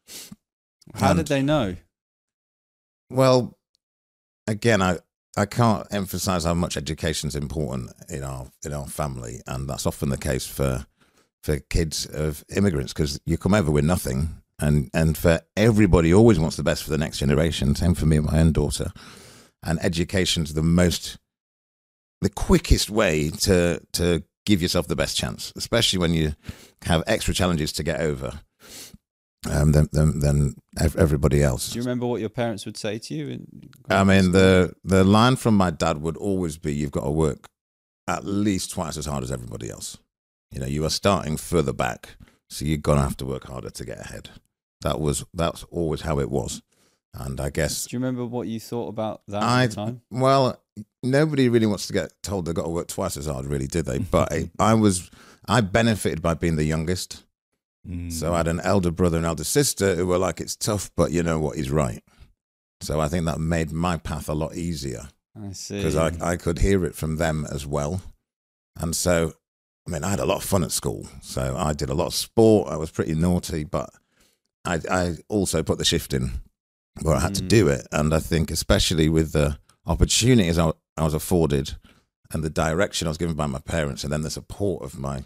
How 0.94 1.10
And- 1.10 1.18
did 1.18 1.28
they 1.28 1.42
know? 1.42 1.76
Well, 3.10 3.58
again, 4.46 4.82
I 4.82 4.98
I 5.36 5.46
can't 5.46 5.86
emphasize 5.90 6.44
how 6.44 6.52
much 6.54 6.76
education 6.76 7.28
is 7.28 7.34
important 7.36 7.90
in 8.08 8.22
our 8.22 8.50
in 8.64 8.72
our 8.72 8.86
family, 8.86 9.40
and 9.46 9.68
that's 9.68 9.86
often 9.86 10.10
the 10.10 10.18
case 10.18 10.46
for 10.46 10.86
for 11.42 11.58
kids 11.58 12.06
of 12.06 12.44
immigrants 12.54 12.92
because 12.92 13.20
you 13.26 13.36
come 13.36 13.54
over 13.54 13.70
with 13.70 13.84
nothing, 13.84 14.42
and 14.58 14.90
and 14.94 15.16
for 15.16 15.40
everybody 15.56 16.12
always 16.12 16.38
wants 16.38 16.56
the 16.56 16.62
best 16.62 16.84
for 16.84 16.90
the 16.90 16.98
next 16.98 17.18
generation. 17.18 17.74
Same 17.74 17.94
for 17.94 18.06
me 18.06 18.16
and 18.16 18.26
my 18.26 18.40
own 18.40 18.52
daughter, 18.52 18.92
and 19.62 19.78
education's 19.84 20.54
the 20.54 20.62
most 20.62 21.18
the 22.20 22.30
quickest 22.30 22.90
way 22.90 23.30
to 23.30 23.80
to 23.92 24.22
give 24.46 24.62
yourself 24.62 24.86
the 24.88 24.96
best 24.96 25.16
chance, 25.16 25.52
especially 25.56 25.98
when 25.98 26.14
you 26.14 26.34
have 26.82 27.02
extra 27.06 27.34
challenges 27.34 27.72
to 27.72 27.82
get 27.82 28.00
over. 28.00 28.40
Um, 29.50 29.72
than, 29.72 29.88
than, 29.90 30.20
than 30.20 30.54
everybody 30.96 31.42
else. 31.42 31.72
Do 31.72 31.78
you 31.80 31.82
remember 31.82 32.06
what 32.06 32.20
your 32.20 32.28
parents 32.28 32.64
would 32.64 32.76
say 32.76 33.00
to 33.00 33.12
you? 33.12 33.28
In 33.28 33.70
I 33.90 34.04
mean, 34.04 34.30
the 34.30 34.72
the 34.84 35.02
line 35.02 35.34
from 35.34 35.56
my 35.56 35.72
dad 35.72 36.00
would 36.00 36.16
always 36.16 36.58
be, 36.58 36.72
"You've 36.72 36.92
got 36.92 37.02
to 37.02 37.10
work 37.10 37.48
at 38.06 38.24
least 38.24 38.70
twice 38.70 38.96
as 38.96 39.06
hard 39.06 39.24
as 39.24 39.32
everybody 39.32 39.70
else. 39.70 39.98
You 40.52 40.60
know, 40.60 40.66
you 40.66 40.84
are 40.84 40.90
starting 40.90 41.36
further 41.36 41.72
back, 41.72 42.16
so 42.48 42.64
you're 42.64 42.76
gonna 42.78 43.02
have 43.02 43.16
to 43.18 43.26
work 43.26 43.44
harder 43.44 43.70
to 43.70 43.84
get 43.84 43.98
ahead." 44.00 44.30
That 44.82 45.00
was 45.00 45.24
that's 45.32 45.64
always 45.64 46.02
how 46.02 46.18
it 46.18 46.30
was, 46.30 46.62
and 47.14 47.40
I 47.40 47.50
guess 47.50 47.86
Do 47.86 47.96
you 47.96 48.00
remember 48.00 48.24
what 48.26 48.48
you 48.48 48.60
thought 48.60 48.88
about 48.88 49.22
that 49.28 49.42
I 49.42 49.64
at 49.64 49.70
the 49.70 49.76
time? 49.76 50.02
well, 50.10 50.60
nobody 51.02 51.48
really 51.48 51.66
wants 51.66 51.86
to 51.86 51.92
get 51.92 52.12
told 52.22 52.46
they've 52.46 52.54
got 52.54 52.64
to 52.64 52.68
work 52.70 52.88
twice 52.88 53.16
as 53.16 53.26
hard, 53.26 53.46
really, 53.46 53.66
did 53.66 53.86
they? 53.86 53.98
But 54.10 54.32
I, 54.32 54.50
I 54.58 54.74
was 54.74 55.10
I 55.46 55.60
benefited 55.60 56.22
by 56.22 56.34
being 56.34 56.56
the 56.56 56.64
youngest. 56.64 57.24
Mm. 57.88 58.12
So 58.12 58.32
I 58.32 58.38
had 58.38 58.48
an 58.48 58.60
elder 58.60 58.90
brother 58.90 59.16
and 59.16 59.26
elder 59.26 59.44
sister 59.44 59.96
who 59.96 60.06
were 60.06 60.18
like, 60.18 60.40
it's 60.40 60.54
tough, 60.54 60.90
but 60.96 61.10
you 61.10 61.22
know 61.22 61.40
what, 61.40 61.56
he's 61.56 61.70
right. 61.70 62.02
So 62.80 63.00
I 63.00 63.08
think 63.08 63.24
that 63.26 63.40
made 63.40 63.72
my 63.72 63.96
path 63.96 64.28
a 64.28 64.34
lot 64.34 64.54
easier 64.56 65.08
I 65.40 65.52
see. 65.52 65.76
because 65.76 65.96
I, 65.96 66.12
I 66.20 66.36
could 66.36 66.58
hear 66.58 66.84
it 66.84 66.94
from 66.94 67.16
them 67.16 67.46
as 67.50 67.66
well. 67.66 68.00
And 68.76 68.94
so, 68.94 69.34
I 69.86 69.90
mean, 69.90 70.04
I 70.04 70.10
had 70.10 70.20
a 70.20 70.24
lot 70.26 70.36
of 70.36 70.44
fun 70.44 70.62
at 70.64 70.72
school. 70.72 71.08
So 71.22 71.56
I 71.56 71.72
did 71.72 71.90
a 71.90 71.94
lot 71.94 72.06
of 72.06 72.14
sport. 72.14 72.68
I 72.70 72.76
was 72.76 72.90
pretty 72.90 73.14
naughty, 73.14 73.64
but 73.64 73.90
I, 74.64 74.80
I 74.90 75.16
also 75.28 75.62
put 75.62 75.78
the 75.78 75.84
shift 75.84 76.14
in 76.14 76.30
where 77.02 77.16
I 77.16 77.20
had 77.20 77.34
to 77.36 77.42
Mm. 77.42 77.48
do 77.48 77.68
it. 77.68 77.86
And 77.90 78.14
I 78.14 78.20
think, 78.20 78.50
especially 78.50 79.08
with 79.08 79.32
the 79.32 79.58
opportunities 79.86 80.58
I, 80.58 80.72
I 80.96 81.04
was 81.04 81.14
afforded 81.14 81.76
and 82.32 82.44
the 82.44 82.50
direction 82.50 83.08
I 83.08 83.10
was 83.10 83.18
given 83.18 83.34
by 83.34 83.46
my 83.46 83.58
parents, 83.58 84.04
and 84.04 84.12
then 84.12 84.22
the 84.22 84.30
support 84.30 84.82
of 84.84 84.98
my 84.98 85.24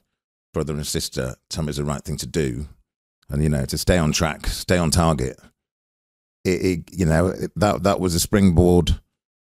brother 0.53 0.73
and 0.73 0.87
sister, 0.87 1.37
telling 1.51 1.67
me 1.67 1.71
it's 1.71 1.79
the 1.79 1.85
right 1.85 2.03
thing 2.03 2.17
to 2.17 2.27
do. 2.27 2.67
And, 3.29 3.43
you 3.43 3.49
know, 3.49 3.65
to 3.67 3.77
stay 3.79 3.99
on 3.99 4.13
track, 4.13 4.47
stay 4.47 4.79
on 4.79 4.91
target. 4.91 5.39
It, 6.45 6.65
it 6.65 6.81
you 6.93 7.05
know, 7.07 7.27
it, 7.29 7.51
that, 7.57 7.83
that 7.83 8.01
was 8.01 8.15
a 8.15 8.21
springboard 8.21 9.01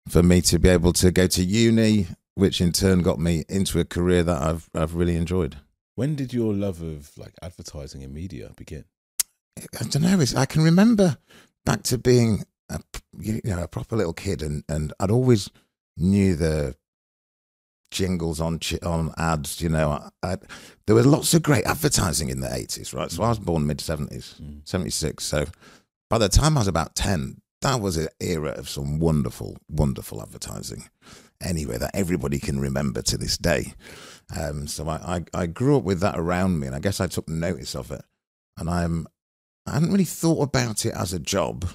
for 0.10 0.24
me 0.24 0.42
to 0.42 0.58
be 0.58 0.70
able 0.70 0.94
to 0.94 1.12
go 1.12 1.28
to 1.28 1.44
uni, 1.44 2.08
which 2.38 2.62
in 2.62 2.72
turn 2.72 3.02
got 3.02 3.20
me 3.20 3.44
into 3.50 3.80
a 3.80 3.86
career 3.86 4.22
that 4.24 4.42
I've 4.42 4.70
I've 4.74 4.94
really 4.96 5.16
enjoyed. 5.16 5.58
When 5.96 6.16
did 6.16 6.32
your 6.34 6.54
love 6.54 6.82
of 6.82 7.18
like 7.18 7.34
advertising 7.42 8.04
and 8.04 8.14
media 8.14 8.52
begin? 8.56 8.86
I 9.58 9.84
don't 9.86 10.04
know. 10.04 10.20
It's, 10.20 10.36
I 10.36 10.46
can 10.46 10.62
remember 10.62 11.18
back 11.66 11.82
to 11.84 11.98
being 11.98 12.44
a 12.70 12.80
you 13.20 13.42
know 13.44 13.64
a 13.64 13.68
proper 13.68 13.96
little 13.96 14.14
kid, 14.14 14.42
and 14.44 14.64
and 14.70 14.94
I'd 15.00 15.10
always 15.12 15.50
knew 15.98 16.36
the 16.36 16.76
jingles 17.90 18.40
on 18.40 18.60
on 18.84 19.14
ads. 19.18 19.60
You 19.60 19.70
know, 19.70 19.90
I, 19.90 20.10
I, 20.22 20.38
there 20.86 20.96
was 20.96 21.08
lots 21.08 21.34
of 21.34 21.42
great 21.42 21.66
advertising 21.66 22.30
in 22.30 22.42
the 22.42 22.54
eighties, 22.54 22.94
right? 22.94 23.10
So 23.10 23.24
I 23.24 23.30
was 23.30 23.40
born 23.40 23.66
mid 23.66 23.82
seventies, 23.82 24.36
Mm. 24.40 24.62
seventy 24.64 24.92
six. 24.92 25.24
So 25.26 25.46
by 26.10 26.20
the 26.20 26.30
time 26.30 26.56
I 26.56 26.62
was 26.62 26.68
about 26.68 26.94
ten, 26.94 27.42
that 27.64 27.82
was 27.82 27.98
an 27.98 28.10
era 28.20 28.52
of 28.52 28.70
some 28.70 29.00
wonderful, 29.00 29.58
wonderful 29.70 30.22
advertising. 30.22 30.88
Anyway, 31.42 31.78
that 31.78 31.92
everybody 31.94 32.40
can 32.40 32.60
remember 32.60 33.02
to 33.04 33.18
this 33.18 33.38
day. 33.38 33.74
Um, 34.36 34.68
so 34.68 34.90
I, 34.90 35.18
I 35.34 35.42
I 35.42 35.46
grew 35.46 35.78
up 35.78 35.84
with 35.84 36.00
that 36.00 36.18
around 36.18 36.60
me, 36.60 36.68
and 36.68 36.76
I 36.76 36.80
guess 36.80 37.00
I 37.00 37.08
took 37.08 37.30
notice 37.30 37.76
of 37.76 37.92
it. 37.92 38.02
And 38.58 38.70
I'm 38.70 39.08
I 39.66 39.74
hadn't 39.74 39.92
really 39.92 40.04
thought 40.04 40.42
about 40.42 40.86
it 40.86 40.94
as 40.96 41.14
a 41.14 41.20
job 41.20 41.66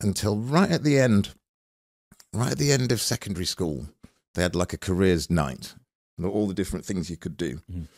until 0.00 0.36
right 0.36 0.70
at 0.70 0.84
the 0.84 0.98
end, 0.98 1.34
right 2.32 2.52
at 2.52 2.58
the 2.58 2.72
end 2.72 2.92
of 2.92 3.00
secondary 3.00 3.46
school. 3.46 3.88
They 4.34 4.42
had 4.42 4.54
like 4.54 4.72
a 4.72 4.78
careers 4.78 5.30
night, 5.30 5.74
and 6.16 6.26
all 6.26 6.46
the 6.46 6.54
different 6.54 6.84
things 6.84 7.10
you 7.10 7.16
could 7.16 7.36
do. 7.36 7.62
Mhm. 7.70 7.88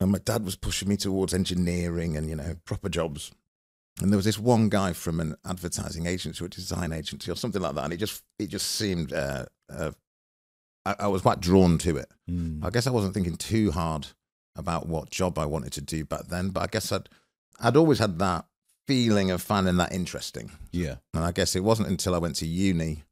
And 0.00 0.12
my 0.12 0.18
dad 0.18 0.44
was 0.44 0.56
pushing 0.56 0.88
me 0.88 0.96
towards 0.96 1.32
engineering 1.32 2.16
and 2.16 2.28
you 2.28 2.36
know 2.36 2.56
proper 2.64 2.88
jobs. 2.88 3.32
And 4.00 4.10
there 4.10 4.16
was 4.16 4.24
this 4.24 4.38
one 4.38 4.68
guy 4.68 4.92
from 4.92 5.20
an 5.20 5.36
advertising 5.46 6.06
agency 6.06 6.42
or 6.42 6.46
a 6.46 6.50
design 6.50 6.92
agency 6.92 7.30
or 7.30 7.36
something 7.36 7.62
like 7.62 7.74
that, 7.76 7.84
and 7.84 7.92
it 7.92 7.98
just 7.98 8.22
it 8.38 8.48
just 8.48 8.72
seemed 8.72 9.12
uh, 9.12 9.46
uh, 9.72 9.92
I, 10.84 10.96
I 11.00 11.06
was 11.06 11.22
quite 11.22 11.40
drawn 11.40 11.78
to 11.78 11.96
it. 11.96 12.10
Mm. 12.28 12.64
I 12.64 12.70
guess 12.70 12.86
I 12.86 12.90
wasn't 12.90 13.14
thinking 13.14 13.36
too 13.36 13.70
hard 13.70 14.08
about 14.56 14.88
what 14.88 15.10
job 15.10 15.38
I 15.38 15.46
wanted 15.46 15.72
to 15.74 15.80
do 15.80 16.04
back 16.04 16.26
then, 16.26 16.50
but 16.50 16.62
I 16.62 16.66
guess 16.66 16.90
I'd 16.90 17.08
I'd 17.60 17.76
always 17.76 18.00
had 18.00 18.18
that 18.18 18.46
feeling 18.86 19.30
of 19.30 19.40
finding 19.42 19.76
that 19.76 19.92
interesting. 19.92 20.50
Yeah. 20.70 20.96
And 21.14 21.24
I 21.24 21.32
guess 21.32 21.56
it 21.56 21.64
wasn't 21.64 21.88
until 21.88 22.14
I 22.14 22.18
went 22.18 22.36
to 22.36 22.46
uni 22.46 23.04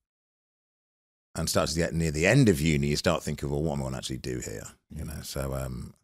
and 1.35 1.49
started 1.49 1.73
to 1.73 1.79
get 1.79 1.95
near 1.95 2.11
the 2.11 2.27
end 2.27 2.49
of 2.49 2.61
uni, 2.61 2.89
you 2.89 2.97
start 2.97 3.23
thinking, 3.23 3.51
well, 3.51 3.63
what 3.63 3.75
am 3.75 3.81
I 3.81 3.83
going 3.83 3.93
to 3.93 3.99
actually 3.99 4.19
do 4.19 4.41
here? 4.41 4.67
You 4.95 5.05
know, 5.05 5.21
so 5.23 5.55
um, 5.55 5.95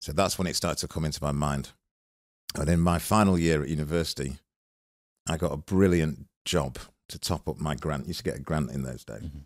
so 0.00 0.12
that's 0.12 0.38
when 0.38 0.46
it 0.46 0.56
started 0.56 0.80
to 0.80 0.88
come 0.88 1.04
into 1.04 1.22
my 1.22 1.32
mind. 1.32 1.70
And 2.54 2.68
in 2.68 2.80
my 2.80 2.98
final 2.98 3.38
year 3.38 3.62
at 3.62 3.68
university, 3.68 4.38
I 5.28 5.36
got 5.36 5.52
a 5.52 5.56
brilliant 5.56 6.26
job 6.44 6.78
to 7.08 7.18
top 7.18 7.48
up 7.48 7.58
my 7.58 7.74
grant. 7.74 8.06
used 8.06 8.20
to 8.20 8.24
get 8.24 8.36
a 8.36 8.42
grant 8.42 8.70
in 8.70 8.82
those 8.82 9.04
days. 9.04 9.24
Mhm. 9.24 9.44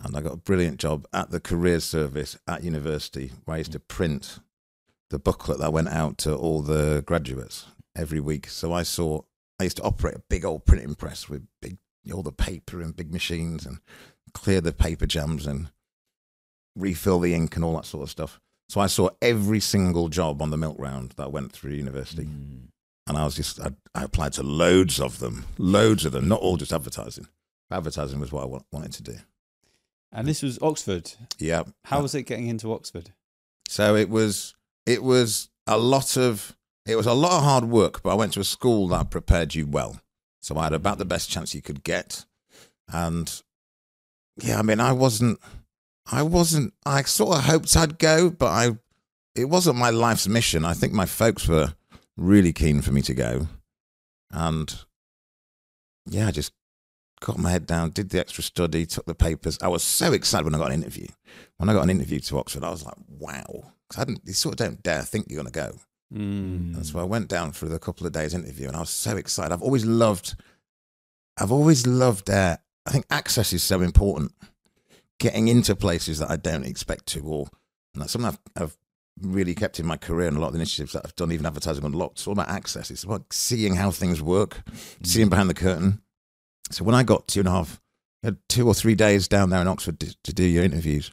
And 0.00 0.16
I 0.16 0.20
got 0.20 0.32
a 0.32 0.36
brilliant 0.36 0.78
job 0.78 1.06
at 1.12 1.30
the 1.30 1.40
careers 1.40 1.84
service 1.84 2.36
at 2.46 2.64
university 2.64 3.32
where 3.44 3.54
I 3.54 3.58
used 3.58 3.72
to 3.72 3.80
print 3.80 4.40
the 5.10 5.18
booklet 5.18 5.58
that 5.58 5.72
went 5.72 5.88
out 5.88 6.18
to 6.18 6.34
all 6.34 6.62
the 6.62 7.02
graduates 7.06 7.66
every 7.94 8.20
week. 8.20 8.48
So 8.48 8.72
I 8.72 8.82
saw, 8.82 9.22
I 9.60 9.64
used 9.64 9.76
to 9.76 9.82
operate 9.82 10.16
a 10.16 10.22
big 10.28 10.44
old 10.44 10.64
printing 10.64 10.94
press 10.94 11.28
with 11.28 11.46
big, 11.60 11.78
all 12.12 12.22
the 12.22 12.32
paper 12.32 12.80
and 12.80 12.96
big 12.96 13.12
machines 13.12 13.64
and 13.64 13.78
clear 14.32 14.60
the 14.60 14.72
paper 14.72 15.06
jams 15.06 15.46
and 15.46 15.70
refill 16.74 17.20
the 17.20 17.34
ink 17.34 17.54
and 17.54 17.64
all 17.64 17.76
that 17.76 17.86
sort 17.86 18.02
of 18.02 18.10
stuff. 18.10 18.40
So 18.72 18.80
I 18.80 18.86
saw 18.86 19.10
every 19.20 19.60
single 19.60 20.08
job 20.08 20.40
on 20.40 20.48
the 20.48 20.56
milk 20.56 20.76
round 20.78 21.10
that 21.18 21.30
went 21.30 21.52
through 21.52 21.72
university. 21.72 22.24
Mm. 22.24 22.68
And 23.06 23.18
I 23.18 23.24
was 23.26 23.34
just, 23.34 23.60
I, 23.60 23.72
I 23.94 24.04
applied 24.04 24.32
to 24.32 24.42
loads 24.42 24.98
of 24.98 25.18
them, 25.18 25.44
loads 25.58 26.06
of 26.06 26.12
them, 26.12 26.26
not 26.26 26.40
all 26.40 26.56
just 26.56 26.72
advertising. 26.72 27.28
Advertising 27.70 28.18
was 28.18 28.32
what 28.32 28.44
I 28.44 28.46
wa- 28.46 28.62
wanted 28.72 28.92
to 28.94 29.02
do. 29.02 29.16
and 30.10 30.26
this 30.26 30.42
was 30.42 30.58
Oxford. 30.62 31.12
Yeah. 31.38 31.64
How 31.84 32.00
was 32.00 32.14
it 32.14 32.22
getting 32.22 32.48
into 32.48 32.72
Oxford? 32.72 33.10
So 33.68 33.94
it 33.94 34.08
was 34.08 34.54
it 34.86 35.02
was 35.02 35.50
a 35.66 35.76
lot 35.76 36.16
of 36.16 36.56
it 36.86 36.96
was 36.96 37.06
a 37.06 37.12
lot 37.12 37.36
of 37.36 37.44
hard 37.44 37.64
work, 37.64 38.02
but 38.02 38.08
I 38.08 38.14
went 38.14 38.32
to 38.32 38.40
a 38.40 38.44
school 38.44 38.88
that 38.88 39.10
prepared 39.10 39.54
you 39.54 39.66
well. 39.66 40.00
So 40.40 40.56
I 40.56 40.64
had 40.64 40.72
about 40.72 40.96
the 40.96 41.04
best 41.04 41.28
chance 41.28 41.54
you 41.54 41.60
could 41.60 41.84
get. 41.84 42.24
And 42.90 43.42
yeah, 44.42 44.58
I 44.58 44.62
mean 44.62 44.80
I 44.80 44.92
wasn't 44.92 45.40
I 46.12 46.22
wasn't 46.22 46.74
I 46.84 47.02
sort 47.02 47.38
of 47.38 47.44
hoped 47.44 47.76
I'd 47.76 47.98
go, 47.98 48.30
but 48.30 48.46
I 48.46 48.78
it 49.34 49.46
wasn't 49.46 49.78
my 49.78 49.90
life's 49.90 50.28
mission. 50.28 50.64
I 50.64 50.74
think 50.74 50.92
my 50.92 51.06
folks 51.06 51.48
were 51.48 51.74
really 52.16 52.52
keen 52.52 52.82
for 52.82 52.92
me 52.92 53.02
to 53.02 53.14
go. 53.14 53.48
And 54.30 54.74
yeah, 56.06 56.28
I 56.28 56.30
just 56.30 56.52
got 57.20 57.38
my 57.38 57.50
head 57.50 57.66
down, 57.66 57.90
did 57.90 58.10
the 58.10 58.20
extra 58.20 58.42
study, 58.42 58.84
took 58.84 59.06
the 59.06 59.14
papers. 59.14 59.58
I 59.62 59.68
was 59.68 59.82
so 59.82 60.12
excited 60.12 60.44
when 60.44 60.54
I 60.54 60.58
got 60.58 60.72
an 60.72 60.82
interview. 60.82 61.06
When 61.56 61.68
I 61.68 61.72
got 61.72 61.84
an 61.84 61.90
interview 61.90 62.20
to 62.20 62.38
Oxford, 62.38 62.64
I 62.64 62.70
was 62.70 62.84
like, 62.84 62.96
wow. 63.08 63.72
'Cause 63.88 63.98
I 64.00 64.04
didn't, 64.04 64.22
you 64.24 64.32
sort 64.32 64.54
of 64.54 64.66
don't 64.66 64.82
dare 64.82 65.02
think 65.02 65.26
you're 65.28 65.42
going 65.42 65.52
to 65.52 65.58
go. 65.60 65.78
Mm. 66.14 66.76
And 66.76 66.86
so 66.86 66.98
I 66.98 67.04
went 67.04 67.28
down 67.28 67.52
for 67.52 67.66
the 67.66 67.78
couple 67.78 68.06
of 68.06 68.12
days 68.12 68.34
interview 68.34 68.66
and 68.66 68.76
I 68.76 68.80
was 68.80 68.90
so 68.90 69.16
excited. 69.16 69.52
I've 69.52 69.62
always 69.62 69.84
loved, 69.84 70.34
I've 71.38 71.52
always 71.52 71.86
loved, 71.86 72.28
uh, 72.28 72.56
I 72.86 72.90
think 72.90 73.06
access 73.10 73.52
is 73.52 73.62
so 73.62 73.80
important. 73.80 74.32
Getting 75.22 75.46
into 75.46 75.76
places 75.76 76.18
that 76.18 76.30
I 76.30 76.36
don't 76.36 76.66
expect 76.66 77.06
to, 77.06 77.20
or 77.20 77.46
and 77.94 78.10
something 78.10 78.28
I've, 78.28 78.38
I've 78.60 78.76
really 79.20 79.54
kept 79.54 79.78
in 79.78 79.86
my 79.86 79.96
career 79.96 80.26
and 80.26 80.36
a 80.36 80.40
lot 80.40 80.48
of 80.48 80.52
the 80.54 80.58
initiatives 80.58 80.94
that 80.94 81.02
I've 81.04 81.14
done, 81.14 81.30
even 81.30 81.46
advertising 81.46 81.84
unlocked. 81.84 82.18
It's 82.18 82.26
all 82.26 82.32
about 82.32 82.48
access. 82.48 82.90
It's 82.90 83.04
about 83.04 83.32
seeing 83.32 83.76
how 83.76 83.92
things 83.92 84.20
work, 84.20 84.62
seeing 85.04 85.28
mm. 85.28 85.30
behind 85.30 85.48
the 85.48 85.54
curtain. 85.54 86.00
So 86.72 86.82
when 86.82 86.96
I 86.96 87.04
got 87.04 87.28
two 87.28 87.40
and 87.40 87.48
a 87.48 87.52
half, 87.52 87.80
had 88.24 88.38
two 88.48 88.66
or 88.66 88.74
three 88.74 88.96
days 88.96 89.28
down 89.28 89.50
there 89.50 89.60
in 89.60 89.68
Oxford 89.68 90.00
to, 90.00 90.16
to 90.24 90.32
do 90.32 90.44
your 90.44 90.64
interviews, 90.64 91.12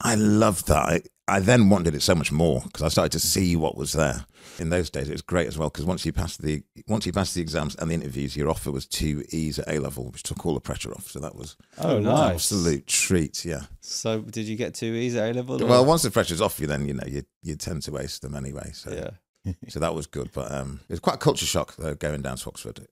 I 0.00 0.14
loved 0.14 0.68
that. 0.68 0.86
I, 0.86 1.02
I 1.32 1.40
then 1.40 1.70
wanted 1.70 1.94
it 1.94 2.02
so 2.02 2.14
much 2.14 2.30
more 2.30 2.60
because 2.64 2.82
I 2.82 2.88
started 2.88 3.12
to 3.12 3.20
see 3.20 3.56
what 3.56 3.76
was 3.76 3.92
there. 3.92 4.26
In 4.58 4.68
those 4.68 4.90
days, 4.90 5.08
it 5.08 5.12
was 5.12 5.22
great 5.22 5.46
as 5.48 5.56
well 5.56 5.70
because 5.70 5.86
once 5.86 6.04
you 6.04 6.12
passed 6.12 6.42
the 6.42 6.62
once 6.86 7.06
you 7.06 7.12
passed 7.12 7.34
the 7.34 7.40
exams 7.40 7.74
and 7.76 7.90
the 7.90 7.94
interviews, 7.94 8.36
your 8.36 8.50
offer 8.50 8.70
was 8.70 8.86
two 8.86 9.24
E's 9.30 9.58
at 9.58 9.68
A 9.68 9.78
level, 9.78 10.10
which 10.10 10.22
took 10.22 10.44
all 10.44 10.52
the 10.52 10.60
pressure 10.60 10.92
off. 10.92 11.08
So 11.10 11.20
that 11.20 11.34
was 11.34 11.56
Oh, 11.78 11.96
an 11.96 12.02
nice. 12.04 12.34
absolute 12.34 12.86
treat. 12.86 13.44
Yeah. 13.46 13.62
So, 13.80 14.20
did 14.20 14.46
you 14.46 14.56
get 14.56 14.74
two 14.74 14.92
E's 14.94 15.16
at 15.16 15.30
A 15.30 15.32
level? 15.34 15.62
or- 15.62 15.66
Well, 15.66 15.84
once 15.86 16.02
the 16.02 16.10
pressure's 16.10 16.42
off 16.42 16.60
you, 16.60 16.66
then 16.66 16.86
you 16.86 16.94
know 16.94 17.06
you 17.06 17.22
you 17.42 17.56
tend 17.56 17.82
to 17.84 17.92
waste 17.92 18.20
them 18.22 18.34
anyway. 18.34 18.70
So 18.74 18.92
yeah. 18.92 19.52
so 19.68 19.80
that 19.80 19.94
was 19.94 20.06
good. 20.06 20.30
But 20.34 20.52
um, 20.52 20.80
it 20.88 20.92
was 20.92 21.00
quite 21.00 21.14
a 21.16 21.18
culture 21.18 21.46
shock 21.46 21.76
though 21.76 21.94
going 21.94 22.20
down 22.20 22.36
to 22.36 22.48
Oxford. 22.48 22.86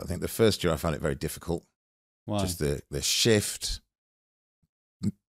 I 0.00 0.06
think 0.06 0.22
the 0.22 0.28
first 0.28 0.64
year 0.64 0.72
I 0.72 0.76
found 0.76 0.94
it 0.94 1.02
very 1.02 1.14
difficult. 1.14 1.64
Why? 2.24 2.40
just 2.40 2.58
the 2.58 2.80
the 2.90 3.02
shift 3.02 3.80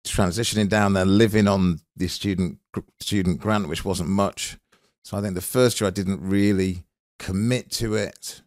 transitioning 0.05 0.69
down 0.69 0.93
there 0.93 1.05
living 1.05 1.47
on 1.47 1.79
the 1.95 2.07
student 2.07 2.59
student 2.99 3.39
grant 3.39 3.67
which 3.67 3.83
wasn't 3.83 4.09
much 4.09 4.57
so 5.03 5.17
i 5.17 5.21
think 5.21 5.35
the 5.35 5.41
first 5.41 5.79
year 5.81 5.87
i 5.87 5.91
didn't 5.91 6.21
really 6.21 6.83
commit 7.19 7.69
to 7.69 7.95
it 7.95 8.41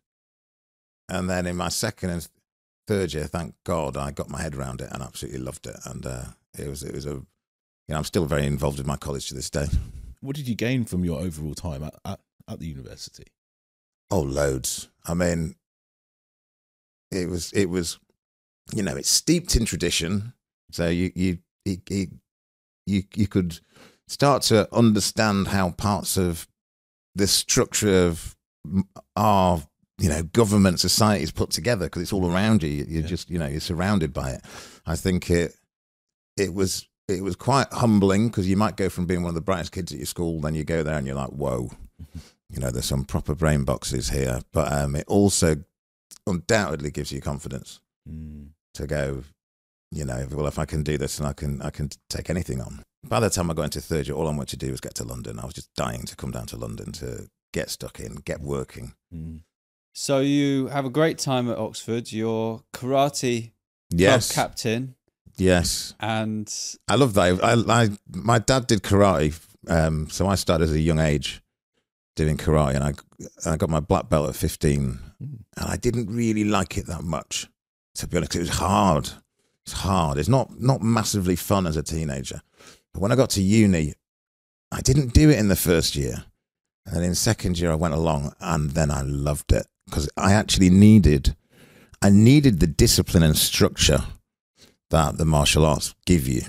and 1.09 1.29
then 1.29 1.47
in 1.47 1.57
my 1.57 1.69
second 1.69 2.11
and 2.11 2.29
third 2.87 3.13
year 3.13 3.25
thank 3.25 3.55
god 3.65 3.97
i 3.97 4.11
got 4.11 4.31
my 4.31 4.41
head 4.41 4.55
around 4.55 4.81
it 4.81 4.89
and 4.91 5.03
absolutely 5.03 5.41
loved 5.41 5.67
it 5.67 5.77
and 5.85 6.07
uh, 6.07 6.25
it 6.59 6.69
was 6.69 6.83
it 6.83 6.95
was 6.95 7.05
a 7.05 7.11
you 7.11 7.27
know 7.89 7.97
i'm 7.97 8.05
still 8.05 8.25
very 8.25 8.47
involved 8.47 8.79
with 8.79 8.87
my 8.87 8.97
college 8.97 9.29
to 9.29 9.35
this 9.35 9.51
day 9.51 9.67
What 10.21 10.37
did 10.37 10.49
you 10.49 10.55
gain 10.55 10.85
from 10.85 11.05
your 11.05 11.21
overall 11.21 11.55
time 11.55 11.83
at, 11.83 11.95
at, 12.05 12.21
at 12.47 12.59
the 12.61 12.67
university? 12.67 13.25
Oh, 14.11 14.21
loads. 14.21 14.89
I 15.07 15.15
mean, 15.15 15.55
it 17.11 17.29
was 17.29 17.53
it 17.53 17.67
was, 17.71 17.99
you 18.75 18.83
know, 18.83 18.97
it's 18.97 19.09
steeped 19.09 19.57
in 19.57 19.65
tradition. 19.65 20.35
So 20.71 20.89
you 20.89 21.11
you 21.15 21.39
you 21.65 21.77
you 21.89 22.07
you, 22.87 23.03
you 23.15 23.27
could 23.29 23.61
start 24.09 24.43
to 24.45 24.69
understand 24.75 25.49
how 25.49 25.71
parts 25.71 26.17
of 26.17 26.49
the 27.15 27.27
structure 27.27 28.07
of 28.07 28.37
our 29.17 29.63
you 29.99 30.09
know 30.09 30.23
government 30.23 30.81
society 30.81 31.23
is 31.23 31.31
put 31.33 31.51
together 31.51 31.87
because 31.87 32.03
it's 32.03 32.13
all 32.13 32.31
around 32.33 32.63
you. 32.63 32.71
You- 32.71 32.85
You're 32.89 33.03
Yeah. 33.03 33.09
just 33.09 33.31
you 33.31 33.39
know 33.39 33.47
you're 33.47 33.61
surrounded 33.61 34.13
by 34.13 34.31
it. 34.33 34.45
I 34.87 34.97
think 34.97 35.31
it 35.31 35.55
it 36.37 36.55
was 36.55 36.87
it 37.09 37.23
was 37.23 37.37
quite 37.37 37.73
humbling 37.73 38.29
because 38.29 38.49
you 38.49 38.57
might 38.57 38.77
go 38.77 38.89
from 38.89 39.07
being 39.07 39.23
one 39.23 39.31
of 39.31 39.35
the 39.35 39.41
brightest 39.41 39.73
kids 39.73 39.93
at 39.93 39.99
your 39.99 40.07
school, 40.07 40.41
then 40.41 40.55
you 40.55 40.63
go 40.65 40.83
there 40.85 40.97
and 40.97 41.07
you're 41.07 41.17
like, 41.17 41.31
whoa, 41.31 41.69
you 42.49 42.61
know, 42.61 42.71
there's 42.71 42.85
some 42.87 43.05
proper 43.05 43.35
brain 43.35 43.65
boxes 43.65 44.11
here. 44.11 44.41
But 44.53 44.73
um, 44.73 44.95
it 44.95 45.07
also 45.09 45.57
undoubtedly 46.27 46.91
gives 46.91 47.11
you 47.13 47.21
confidence 47.21 47.81
Mm. 48.09 48.51
to 48.75 48.87
go, 48.87 49.25
you 49.91 50.05
know, 50.05 50.27
well, 50.31 50.47
if 50.47 50.59
I 50.59 50.65
can 50.65 50.83
do 50.83 50.97
this 50.99 51.19
and 51.19 51.27
I 51.29 51.33
can, 51.33 51.61
I 51.63 51.71
can 51.71 51.91
take 52.09 52.31
anything 52.31 52.61
on. 52.61 52.83
By 53.05 53.21
the 53.21 53.31
time 53.31 53.51
I 53.51 53.55
got 53.55 53.63
into 53.65 53.81
third 53.81 54.07
year, 54.07 54.17
all 54.17 54.29
I 54.29 54.31
wanted 54.33 54.51
to 54.59 54.67
do 54.67 54.71
was 54.71 54.81
get 54.81 54.95
to 54.97 55.05
London. 55.05 55.39
I 55.39 55.45
was 55.45 55.55
just 55.55 55.75
dying 55.75 56.03
to 56.05 56.17
come 56.17 56.31
down 56.31 56.47
to 56.47 56.57
London 56.57 56.93
to 56.93 57.29
get 57.53 57.71
stuck 57.71 57.99
in, 57.99 58.17
get 58.17 58.41
working. 58.41 58.95
Mm. 59.15 59.43
So 59.93 60.21
you 60.21 60.69
have 60.69 60.85
a 60.85 60.91
great 60.91 61.19
time 61.19 61.51
at 61.51 61.59
Oxford. 61.59 62.13
You're 62.13 62.63
karate 62.73 63.53
Yes, 63.93 64.31
club 64.33 64.47
captain, 64.51 64.95
yes. 65.37 65.95
and 65.99 66.49
I 66.87 66.95
love 66.95 67.15
that. 67.15 67.43
I, 67.43 67.55
I, 67.83 67.89
my 68.15 68.39
dad 68.39 68.69
did 68.69 68.83
karate, 68.85 69.35
um, 69.67 70.09
so 70.09 70.29
I 70.29 70.37
started 70.37 70.69
at 70.69 70.77
a 70.77 70.81
young 70.81 71.01
age 71.01 71.43
doing 72.15 72.37
karate, 72.37 72.77
and 72.77 72.85
I, 72.85 72.93
I 73.51 73.57
got 73.57 73.69
my 73.69 73.81
black 73.81 74.09
belt 74.09 74.29
at 74.29 74.37
fifteen, 74.37 75.01
Mm. 75.21 75.41
and 75.57 75.67
I 75.69 75.77
didn't 75.77 76.07
really 76.07 76.45
like 76.45 76.79
it 76.79 76.87
that 76.87 77.03
much. 77.03 77.49
To 77.97 78.07
be 78.07 78.17
honest, 78.17 78.37
it 78.37 78.39
was 78.39 78.49
hard. 78.51 79.11
It's 79.71 79.81
hard. 79.83 80.19
It's 80.19 80.29
not 80.29 80.61
not 80.61 80.83
massively 80.83 81.37
fun 81.37 81.65
as 81.65 81.77
a 81.77 81.83
teenager. 81.85 82.43
But 82.93 83.03
when 83.03 83.13
I 83.13 83.17
got 83.17 83.31
to 83.31 83.41
uni, 83.41 83.95
I 84.73 84.81
didn't 84.81 85.15
do 85.15 85.31
it 85.31 85.39
in 85.39 85.47
the 85.47 85.55
first 85.55 85.95
year, 85.95 86.25
and 86.85 86.97
then 86.97 87.05
in 87.05 87.15
second 87.15 87.57
year 87.57 87.71
I 87.71 87.77
went 87.77 87.95
along, 87.95 88.33
and 88.41 88.71
then 88.71 88.91
I 88.91 89.03
loved 89.03 89.53
it 89.53 89.69
because 89.87 90.09
I 90.17 90.33
actually 90.33 90.71
needed, 90.71 91.37
I 92.03 92.11
needed 92.11 92.59
the 92.59 92.67
discipline 92.67 93.23
and 93.23 93.37
structure 93.37 94.01
that 94.91 95.19
the 95.19 95.25
martial 95.25 95.65
arts 95.65 95.95
give 96.05 96.27
you. 96.27 96.43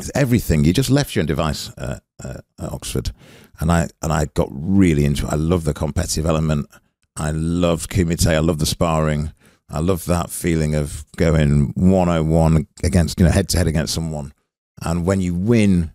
It's 0.00 0.10
everything. 0.12 0.64
You 0.64 0.72
just 0.72 0.90
left 0.90 1.14
your 1.14 1.22
own 1.22 1.26
device 1.26 1.70
uh, 1.78 2.00
uh, 2.24 2.40
at 2.58 2.72
Oxford, 2.72 3.12
and 3.60 3.70
I 3.70 3.86
and 4.02 4.12
I 4.12 4.24
got 4.34 4.48
really 4.50 5.04
into 5.04 5.26
it. 5.26 5.32
I 5.32 5.36
love 5.36 5.62
the 5.62 5.74
competitive 5.74 6.26
element. 6.26 6.66
I 7.14 7.30
loved 7.30 7.88
kumite. 7.88 8.26
I 8.26 8.40
love 8.40 8.58
the 8.58 8.66
sparring. 8.66 9.32
I 9.72 9.80
love 9.80 10.04
that 10.04 10.30
feeling 10.30 10.74
of 10.74 11.04
going 11.16 11.72
one 11.76 12.08
on 12.08 12.28
one 12.28 12.66
against 12.84 13.18
you 13.18 13.26
know 13.26 13.32
head 13.32 13.48
to 13.50 13.58
head 13.58 13.66
against 13.66 13.94
someone, 13.94 14.32
and 14.82 15.06
when 15.06 15.20
you 15.20 15.34
win 15.34 15.92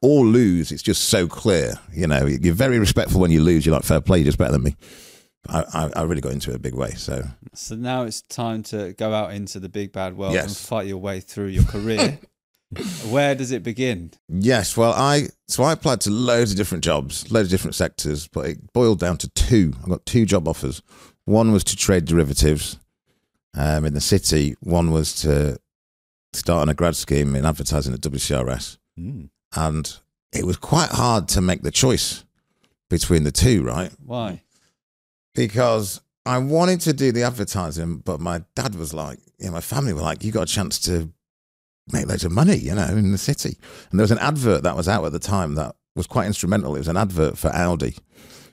or 0.00 0.24
lose, 0.24 0.72
it's 0.72 0.82
just 0.82 1.04
so 1.04 1.28
clear. 1.28 1.74
You 1.92 2.06
know, 2.08 2.26
you're 2.26 2.54
very 2.54 2.78
respectful 2.78 3.20
when 3.20 3.30
you 3.30 3.40
lose. 3.42 3.64
You're 3.64 3.74
like 3.74 3.84
fair 3.84 4.00
play. 4.00 4.18
You're 4.18 4.26
just 4.26 4.38
better 4.38 4.52
than 4.52 4.64
me. 4.64 4.76
I, 5.48 5.64
I, 5.72 5.90
I 5.96 6.02
really 6.02 6.20
got 6.20 6.32
into 6.32 6.50
it 6.50 6.56
a 6.56 6.60
big 6.60 6.74
way. 6.74 6.90
So 6.92 7.24
so 7.54 7.74
now 7.76 8.02
it's 8.02 8.22
time 8.22 8.62
to 8.64 8.92
go 8.94 9.12
out 9.12 9.32
into 9.32 9.60
the 9.60 9.68
big 9.68 9.92
bad 9.92 10.16
world 10.16 10.34
Yes. 10.34 10.46
and 10.46 10.56
fight 10.56 10.86
your 10.86 10.98
way 10.98 11.20
through 11.20 11.48
your 11.48 11.64
career. 11.64 12.18
Where 13.10 13.34
does 13.34 13.52
it 13.52 13.62
begin? 13.62 14.12
Yes, 14.28 14.76
well, 14.78 14.92
I 14.94 15.28
so 15.46 15.62
I 15.62 15.72
applied 15.72 16.00
to 16.02 16.10
loads 16.10 16.52
of 16.52 16.56
different 16.56 16.82
jobs, 16.84 17.30
loads 17.30 17.48
of 17.48 17.50
different 17.50 17.74
sectors, 17.74 18.28
but 18.28 18.46
it 18.46 18.72
boiled 18.72 18.98
down 18.98 19.18
to 19.18 19.28
two. 19.30 19.74
I 19.84 19.88
got 19.88 20.06
two 20.06 20.24
job 20.24 20.48
offers. 20.48 20.80
One 21.24 21.52
was 21.52 21.64
to 21.64 21.76
trade 21.76 22.04
derivatives 22.04 22.78
um, 23.54 23.84
in 23.84 23.94
the 23.94 24.00
city. 24.00 24.56
One 24.60 24.90
was 24.90 25.14
to 25.22 25.58
start 26.32 26.62
on 26.62 26.68
a 26.68 26.74
grad 26.74 26.96
scheme 26.96 27.34
in 27.36 27.44
advertising 27.44 27.94
at 27.94 28.00
WCRS, 28.00 28.78
Mm. 28.98 29.30
and 29.56 29.98
it 30.32 30.44
was 30.46 30.56
quite 30.56 30.90
hard 30.90 31.28
to 31.28 31.40
make 31.40 31.62
the 31.62 31.70
choice 31.70 32.24
between 32.90 33.24
the 33.24 33.32
two, 33.32 33.62
right? 33.62 33.90
Why? 34.04 34.42
Because 35.34 36.00
I 36.26 36.38
wanted 36.38 36.80
to 36.82 36.92
do 36.92 37.12
the 37.12 37.22
advertising, 37.22 37.98
but 37.98 38.20
my 38.20 38.42
dad 38.54 38.74
was 38.74 38.92
like, 38.92 39.18
you 39.38 39.46
know, 39.46 39.52
my 39.52 39.60
family 39.60 39.92
were 39.92 40.02
like, 40.02 40.22
you 40.24 40.30
got 40.32 40.42
a 40.48 40.52
chance 40.52 40.78
to 40.80 41.10
make 41.92 42.06
loads 42.06 42.24
of 42.24 42.32
money, 42.32 42.56
you 42.56 42.74
know, 42.74 42.84
in 42.86 43.12
the 43.12 43.18
city. 43.18 43.56
And 43.90 43.98
there 43.98 44.04
was 44.04 44.10
an 44.10 44.18
advert 44.18 44.62
that 44.62 44.76
was 44.76 44.88
out 44.88 45.04
at 45.04 45.12
the 45.12 45.18
time 45.18 45.54
that 45.56 45.74
was 45.96 46.06
quite 46.06 46.26
instrumental. 46.26 46.74
It 46.74 46.78
was 46.80 46.88
an 46.88 46.96
advert 46.96 47.36
for 47.38 47.48
Audi 47.48 47.96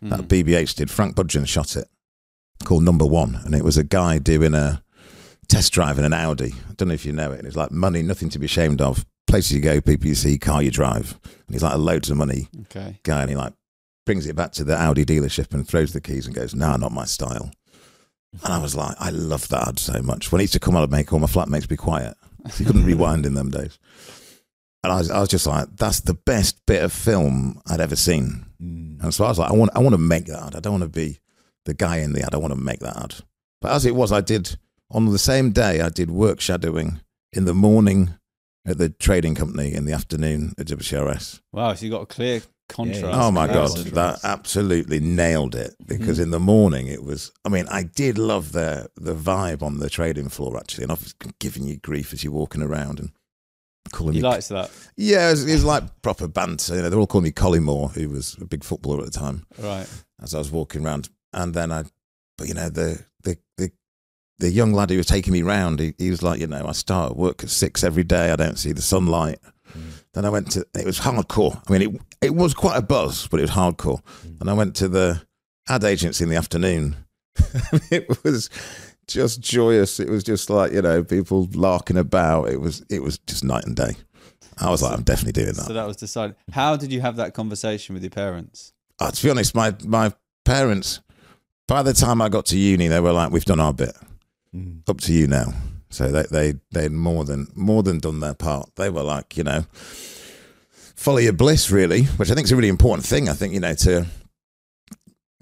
that 0.02 0.22
Mm. 0.22 0.28
BBH 0.28 0.76
did. 0.76 0.90
Frank 0.90 1.16
Budgen 1.16 1.46
shot 1.48 1.76
it 1.76 1.88
called 2.64 2.84
Number 2.84 3.06
One. 3.06 3.36
And 3.46 3.54
it 3.56 3.64
was 3.64 3.78
a 3.78 3.84
guy 3.84 4.18
doing 4.20 4.54
a 4.54 4.84
test 5.48 5.74
drive 5.74 5.98
in 5.98 6.06
an 6.06 6.14
Audi. 6.14 6.54
I 6.70 6.74
don't 6.76 6.90
know 6.90 6.94
if 6.94 7.06
you 7.06 7.12
know 7.14 7.32
it. 7.32 7.40
And 7.40 7.48
it's 7.48 7.56
like 7.58 7.72
money, 7.72 8.02
nothing 8.02 8.30
to 8.30 8.40
be 8.40 8.46
ashamed 8.46 8.82
of. 8.82 9.06
Places 9.28 9.52
you 9.54 9.62
go, 9.62 9.80
people 9.82 10.08
you 10.08 10.16
see, 10.16 10.38
car 10.38 10.62
you 10.64 10.72
drive. 10.72 11.20
And 11.24 11.54
he's 11.56 11.64
like 11.64 11.74
a 11.76 11.78
loads 11.78 12.10
of 12.10 12.18
money 12.18 12.48
Okay. 12.64 13.00
guy 13.04 13.22
and 13.22 13.30
he 13.30 13.36
like 13.36 13.54
brings 14.06 14.26
it 14.26 14.36
back 14.36 14.52
to 14.54 14.64
the 14.64 14.76
Audi 14.76 15.06
dealership 15.06 15.54
and 15.54 15.68
throws 15.68 15.94
the 15.94 16.02
keys 16.02 16.26
and 16.26 16.36
goes, 16.36 16.56
"Nah, 16.56 16.78
not 16.78 16.92
my 16.92 17.06
style." 17.06 17.52
And 18.44 18.54
I 18.54 18.58
was 18.60 18.76
like, 18.76 18.96
I 19.00 19.10
love 19.12 19.48
that 19.50 19.68
ad 19.68 19.80
so 19.80 20.02
much. 20.02 20.32
When 20.32 20.40
he 20.40 20.44
used 20.44 20.54
to 20.54 20.60
come 20.60 20.76
out 20.76 20.84
and 20.84 20.92
make 20.92 21.12
all 21.14 21.20
my 21.20 21.28
flatmates 21.28 21.68
be 21.68 21.76
quiet, 21.78 22.16
so 22.50 22.60
you 22.60 22.66
couldn't 22.66 22.86
rewind 22.86 23.26
in 23.26 23.34
them 23.36 23.50
days. 23.52 23.78
And 24.84 24.94
I 24.94 24.98
was, 24.98 25.12
I 25.12 25.20
was 25.20 25.30
just 25.30 25.46
like, 25.46 25.68
that's 25.76 26.00
the 26.02 26.14
best 26.14 26.64
bit 26.66 26.84
of 26.84 26.94
film 26.94 27.62
I'd 27.68 27.82
ever 27.82 27.96
seen. 27.96 28.46
Mm. 28.62 29.04
And 29.04 29.14
so 29.14 29.26
I 29.26 29.30
was 29.30 29.38
like, 29.40 29.52
I 29.52 29.54
want, 29.54 29.72
I 29.76 29.80
want 29.80 29.94
to 29.94 29.98
make 30.00 30.26
that. 30.28 30.56
I 30.56 30.60
don't 30.60 30.80
want 30.80 30.84
to 30.84 30.90
be 30.90 31.20
the 31.70 31.74
guy 31.76 31.98
in 31.98 32.14
the 32.14 32.22
ad. 32.24 32.34
I 32.34 32.38
want 32.38 32.54
to 32.54 32.60
make 32.60 32.80
that 32.80 32.98
ad. 32.98 33.16
But 33.62 33.72
as 33.72 33.86
it 33.86 33.96
was, 33.96 34.12
I 34.12 34.22
did 34.22 34.58
on 34.92 35.06
the 35.06 35.20
same 35.20 35.52
day. 35.52 35.82
I 35.82 35.90
did 35.90 36.10
work 36.12 36.40
shadowing 36.42 37.00
in 37.34 37.46
the 37.46 37.54
morning 37.54 38.16
at 38.66 38.78
the 38.78 38.90
trading 38.90 39.36
company, 39.36 39.74
in 39.74 39.86
the 39.86 39.94
afternoon 39.94 40.54
at 40.58 40.68
WCRS. 40.68 41.42
Wow. 41.54 41.74
So 41.74 41.86
you 41.86 41.92
got 41.92 42.02
a 42.02 42.06
clear 42.06 42.42
contrast. 42.68 43.06
Oh 43.06 43.32
my 43.32 43.48
god, 43.48 43.68
comparison. 43.70 43.94
that 43.96 44.20
absolutely 44.24 45.00
nailed 45.00 45.56
it. 45.56 45.72
Mm-hmm. 45.82 45.98
Because 45.98 46.20
in 46.20 46.32
the 46.32 46.40
morning 46.40 46.88
it 46.88 47.04
was. 47.04 47.32
I 47.46 47.50
mean, 47.50 47.68
I 47.70 47.84
did 47.84 48.18
love 48.18 48.52
the 48.52 48.90
the 48.96 49.16
vibe 49.16 49.62
on 49.62 49.80
the 49.80 49.90
trading 49.90 50.30
floor 50.30 50.58
actually, 50.58 50.84
and 50.84 50.92
I 50.92 50.96
was 50.96 51.14
giving 51.40 51.64
you 51.64 51.78
grief 51.78 52.14
as 52.14 52.24
you're 52.24 52.34
walking 52.34 52.62
around 52.62 53.00
and 53.00 53.12
calling 53.92 54.14
He 54.14 54.22
me. 54.22 54.28
likes 54.28 54.50
that. 54.50 54.70
yeah, 54.98 55.28
it 55.30 55.32
was, 55.32 55.46
it 55.48 55.54
was 55.54 55.66
like 55.66 56.02
proper 56.02 56.28
banter. 56.28 56.76
You 56.76 56.82
know, 56.84 56.90
they're 56.90 57.00
all 57.00 57.08
calling 57.08 57.24
me 57.26 57.32
Collymore, 57.32 57.92
who 57.94 58.10
was 58.10 58.38
a 58.40 58.46
big 58.46 58.64
footballer 58.64 59.00
at 59.00 59.12
the 59.12 59.20
time. 59.20 59.46
Right. 59.58 59.88
As 60.22 60.36
I 60.36 60.38
was 60.40 60.52
walking 60.52 60.86
around, 60.86 61.10
and 61.34 61.54
then 61.54 61.72
I, 61.72 61.84
but 62.38 62.48
you 62.48 62.54
know 62.54 62.70
the 62.70 63.04
the 63.24 63.38
the. 63.58 63.72
The 64.42 64.50
young 64.50 64.72
lad 64.72 64.90
who 64.90 64.96
was 64.96 65.06
taking 65.06 65.34
me 65.34 65.42
round, 65.42 65.82
he, 65.82 65.94
he 65.98 66.10
was 66.10 66.24
like, 66.24 66.40
you 66.40 66.48
know, 66.48 66.66
I 66.66 66.72
start 66.72 67.18
work 67.18 67.44
at 67.44 67.50
six 67.50 67.84
every 67.84 68.06
day. 68.06 68.32
I 68.32 68.38
don't 68.38 68.58
see 68.58 68.72
the 68.72 68.82
sunlight. 68.82 69.38
Then 70.14 70.26
I 70.26 70.30
went 70.30 70.52
to 70.52 70.66
it 70.74 70.86
was 70.86 71.00
hardcore. 71.00 71.62
I 71.68 71.72
mean, 71.74 71.82
it 71.82 72.02
it 72.22 72.36
was 72.36 72.54
quite 72.54 72.78
a 72.78 72.82
buzz, 72.82 73.28
but 73.28 73.40
it 73.40 73.44
was 73.44 73.52
hardcore. 73.52 74.02
And 74.40 74.50
I 74.50 74.54
went 74.54 74.76
to 74.78 74.88
the 74.88 75.22
ad 75.68 75.84
agency 75.84 76.24
in 76.24 76.30
the 76.30 76.36
afternoon. 76.36 76.96
it 77.92 78.24
was 78.24 78.50
just 79.08 79.42
joyous. 79.42 80.00
It 80.00 80.10
was 80.10 80.24
just 80.24 80.50
like 80.50 80.72
you 80.72 80.82
know 80.82 81.04
people 81.04 81.48
larking 81.54 81.98
about. 81.98 82.50
It 82.50 82.60
was 82.60 82.84
it 82.90 83.04
was 83.04 83.20
just 83.20 83.44
night 83.44 83.66
and 83.66 83.76
day. 83.76 83.96
I 84.58 84.70
was 84.70 84.82
like, 84.82 84.94
I'm 84.94 85.04
definitely 85.04 85.42
doing 85.42 85.54
that. 85.56 85.66
So 85.66 85.74
that 85.74 85.88
was 85.88 85.96
decided. 85.96 86.36
How 86.52 86.76
did 86.76 86.92
you 86.92 87.02
have 87.02 87.16
that 87.16 87.34
conversation 87.34 87.94
with 87.94 88.04
your 88.04 88.10
parents? 88.10 88.74
Uh, 89.00 89.12
to 89.12 89.24
be 89.24 89.30
honest, 89.30 89.56
my 89.56 89.76
my 89.86 90.14
parents, 90.44 91.02
by 91.70 91.84
the 91.84 91.94
time 91.94 92.22
I 92.22 92.30
got 92.30 92.48
to 92.48 92.58
uni, 92.58 92.88
they 92.88 93.00
were 93.00 93.14
like, 93.14 93.32
"We've 93.32 93.46
done 93.46 93.60
our 93.60 93.74
bit. 93.74 93.96
Mm. 94.54 94.90
Up 94.90 95.00
to 95.02 95.14
you 95.14 95.28
now." 95.28 95.54
So 95.90 96.12
they 96.12 96.24
they 96.24 96.60
they'd 96.72 96.92
more 96.92 97.24
than 97.24 97.48
more 97.56 97.84
than 97.84 98.00
done 98.00 98.20
their 98.20 98.34
part. 98.34 98.76
They 98.76 98.90
were 98.90 99.04
like, 99.04 99.38
you 99.38 99.44
know, 99.44 99.66
follow 100.96 101.20
your 101.20 101.34
bliss, 101.34 101.72
really, 101.72 102.04
which 102.04 102.30
I 102.30 102.36
think 102.36 102.46
is 102.46 102.52
a 102.52 102.56
really 102.56 102.68
important 102.68 103.06
thing. 103.06 103.30
I 103.30 103.34
think 103.34 103.54
you 103.54 103.60
know 103.60 103.74
to 103.76 104.06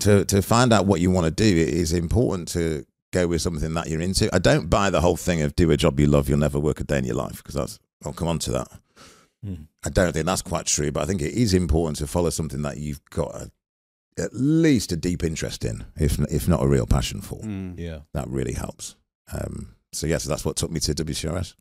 to 0.01 0.25
to 0.25 0.41
find 0.41 0.71
out 0.73 0.85
what 0.85 1.01
you 1.01 1.09
want 1.09 1.25
to 1.25 1.31
do 1.31 1.45
it 1.45 1.69
is 1.69 1.93
important 1.93 2.49
to 2.49 2.85
go 3.11 3.27
with 3.27 3.41
something 3.41 3.73
that 3.73 3.87
you're 3.87 4.01
into. 4.01 4.33
I 4.33 4.39
don't 4.39 4.69
buy 4.69 4.89
the 4.89 5.01
whole 5.01 5.17
thing 5.17 5.41
of 5.41 5.55
do 5.55 5.71
a 5.71 5.77
job 5.77 5.99
you 5.99 6.07
love, 6.07 6.29
you'll 6.29 6.37
never 6.37 6.59
work 6.59 6.79
a 6.79 6.83
day 6.83 6.99
in 6.99 7.05
your 7.05 7.15
life 7.15 7.37
because 7.37 7.55
that's 7.55 7.79
I'll 8.05 8.13
come 8.13 8.27
on 8.27 8.39
to 8.39 8.51
that. 8.51 8.67
Mm. 9.45 9.67
I 9.85 9.89
don't 9.89 10.13
think 10.13 10.25
that's 10.25 10.41
quite 10.41 10.65
true, 10.65 10.91
but 10.91 11.03
I 11.03 11.05
think 11.05 11.21
it 11.21 11.33
is 11.33 11.53
important 11.53 11.97
to 11.97 12.07
follow 12.07 12.29
something 12.29 12.61
that 12.63 12.77
you've 12.77 13.03
got 13.05 13.35
a, 13.35 13.51
at 14.17 14.31
least 14.33 14.91
a 14.91 14.95
deep 14.95 15.23
interest 15.23 15.63
in, 15.65 15.85
if 15.95 16.19
if 16.31 16.47
not 16.47 16.63
a 16.63 16.67
real 16.67 16.85
passion 16.87 17.21
for. 17.21 17.39
Mm. 17.41 17.77
Yeah. 17.79 17.99
That 18.13 18.27
really 18.27 18.53
helps. 18.53 18.95
Um, 19.31 19.75
so 19.93 20.07
yes, 20.07 20.23
that's 20.25 20.43
what 20.45 20.55
took 20.55 20.71
me 20.71 20.79
to 20.81 20.93
WCRS. 20.93 21.53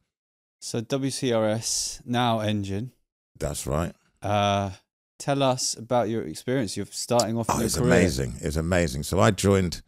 So 0.61 0.81
WCRS 0.81 2.01
now 2.07 2.41
engine. 2.41 2.93
That's 3.39 3.67
right. 3.67 3.93
Uh, 4.23 4.71
tell 5.19 5.43
us 5.43 5.75
about 5.77 6.09
your 6.09 6.23
experience. 6.23 6.77
You're 6.77 6.87
starting 6.91 7.37
off. 7.37 7.47
Oh, 7.49 7.55
in 7.55 7.59
it 7.59 7.63
your 7.63 7.65
was 7.65 7.77
career. 7.77 7.87
amazing. 7.93 8.35
It's 8.41 8.57
amazing. 8.57 9.03
So 9.05 9.21
I 9.21 9.31
joined, 9.31 9.83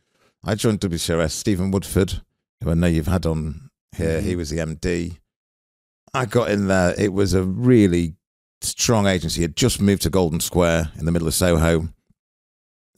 I 0.44 0.54
joined 0.54 0.80
WCRS. 0.80 1.30
Stephen 1.32 1.70
Woodford, 1.70 2.20
who 2.62 2.70
I 2.70 2.74
know 2.74 2.86
you've 2.86 3.06
had 3.06 3.26
on 3.26 3.70
here, 3.96 4.20
he 4.20 4.34
Mhm. 4.34 4.36
was 4.36 4.50
the 4.50 4.58
MD. 4.60 5.18
I 6.14 6.26
got 6.26 6.50
in 6.50 6.68
there. 6.68 6.94
It 6.98 7.12
was 7.12 7.34
a 7.34 7.42
really 7.42 8.14
strong 8.60 9.06
agency. 9.06 9.44
It 9.44 9.56
just 9.56 9.80
moved 9.80 10.02
to 10.02 10.10
Golden 10.10 10.40
Square 10.40 10.92
in 10.98 11.04
the 11.04 11.12
middle 11.12 11.28
of 11.28 11.34
Soho. 11.34 11.88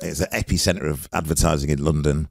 It's 0.03 0.21
an 0.21 0.29
epicenter 0.33 0.89
of 0.91 1.09
advertising 1.13 1.71
in 1.71 1.85
London. 1.85 2.29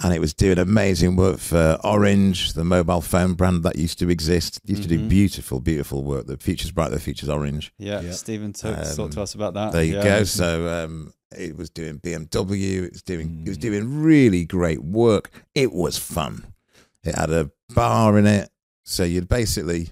And 0.00 0.14
it 0.14 0.20
was 0.20 0.32
doing 0.32 0.58
amazing 0.58 1.16
work 1.16 1.38
for 1.40 1.76
Orange, 1.82 2.52
the 2.52 2.62
mobile 2.62 3.00
phone 3.00 3.34
brand 3.34 3.64
that 3.64 3.74
used 3.76 3.98
to 3.98 4.08
exist. 4.08 4.60
Used 4.64 4.82
to 4.84 4.88
do 4.88 5.00
Mhm. 5.00 5.08
beautiful, 5.08 5.58
beautiful 5.60 6.04
work. 6.04 6.28
The 6.28 6.36
future's 6.36 6.70
bright, 6.70 6.92
the 6.92 7.00
future's 7.00 7.28
orange. 7.28 7.72
Yeah, 7.78 8.00
Yeah. 8.02 8.12
Stephen 8.12 8.52
took, 8.52 8.76
talked 8.76 8.98
Um, 9.00 9.10
to 9.10 9.22
us 9.22 9.34
about 9.34 9.54
that. 9.54 9.72
There 9.72 9.82
you 9.82 9.96
yeah. 9.96 10.04
go. 10.20 10.24
So 10.24 10.68
um, 10.84 11.12
it 11.36 11.56
was 11.56 11.68
doing 11.68 11.98
BMW. 11.98 12.84
It 12.84 12.92
was 12.92 13.02
doing 13.02 13.42
it 13.44 13.48
was 13.48 13.58
Mm. 13.58 13.62
doing 13.62 14.02
really 14.02 14.44
great 14.44 14.84
work. 14.84 15.32
It 15.56 15.72
was 15.72 15.98
fun. 15.98 16.54
It 17.02 17.16
had 17.16 17.30
a 17.30 17.50
bar 17.74 18.16
in 18.18 18.26
it, 18.26 18.50
so 18.84 19.02
you'd 19.02 19.28
basically 19.28 19.90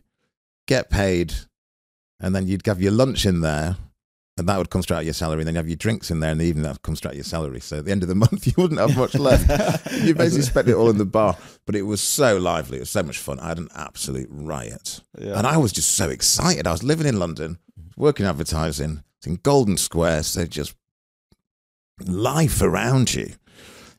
get 0.68 0.88
paid, 0.88 1.34
and 2.20 2.32
then 2.32 2.46
you'd 2.46 2.64
have 2.66 2.80
your 2.80 2.92
lunch 2.92 3.26
in 3.26 3.40
there, 3.40 3.76
and 4.38 4.48
that 4.48 4.58
would 4.58 4.70
come 4.70 4.82
straight 4.82 4.96
out 4.98 5.00
of 5.00 5.06
your 5.06 5.14
salary. 5.14 5.40
And 5.40 5.46
then 5.46 5.54
you 5.54 5.58
have 5.58 5.68
your 5.68 5.76
drinks 5.76 6.10
in 6.10 6.20
there 6.20 6.30
in 6.30 6.38
the 6.38 6.44
evening, 6.44 6.64
that 6.64 6.82
comes 6.82 6.98
straight 6.98 7.10
out 7.10 7.14
of 7.14 7.18
your 7.18 7.24
salary. 7.24 7.60
So 7.60 7.78
at 7.78 7.84
the 7.86 7.90
end 7.92 8.02
of 8.02 8.08
the 8.08 8.14
month, 8.26 8.46
you 8.46 8.52
wouldn't 8.56 8.80
have 8.80 8.96
much 8.96 9.14
left. 9.14 9.92
you 10.02 10.14
basically 10.14 10.42
spent 10.42 10.68
it 10.68 10.74
all 10.74 10.90
in 10.90 10.98
the 10.98 11.04
bar. 11.06 11.36
But 11.64 11.74
it 11.74 11.82
was 11.82 12.00
so 12.02 12.36
lively. 12.36 12.76
It 12.76 12.80
was 12.80 12.90
so 12.90 13.02
much 13.02 13.18
fun. 13.18 13.40
I 13.40 13.48
had 13.48 13.58
an 13.58 13.68
absolute 13.74 14.28
riot. 14.30 15.00
Yeah. 15.18 15.38
And 15.38 15.46
I 15.46 15.56
was 15.56 15.72
just 15.72 15.92
so 15.96 16.10
excited. 16.10 16.66
I 16.66 16.72
was 16.72 16.82
living 16.82 17.06
in 17.06 17.18
London, 17.18 17.58
working 17.96 18.26
advertising, 18.26 19.02
it's 19.18 19.26
in 19.26 19.36
Golden 19.36 19.76
Square, 19.78 20.24
so 20.24 20.44
just 20.44 20.74
life 22.06 22.60
around 22.62 23.14
you. 23.14 23.32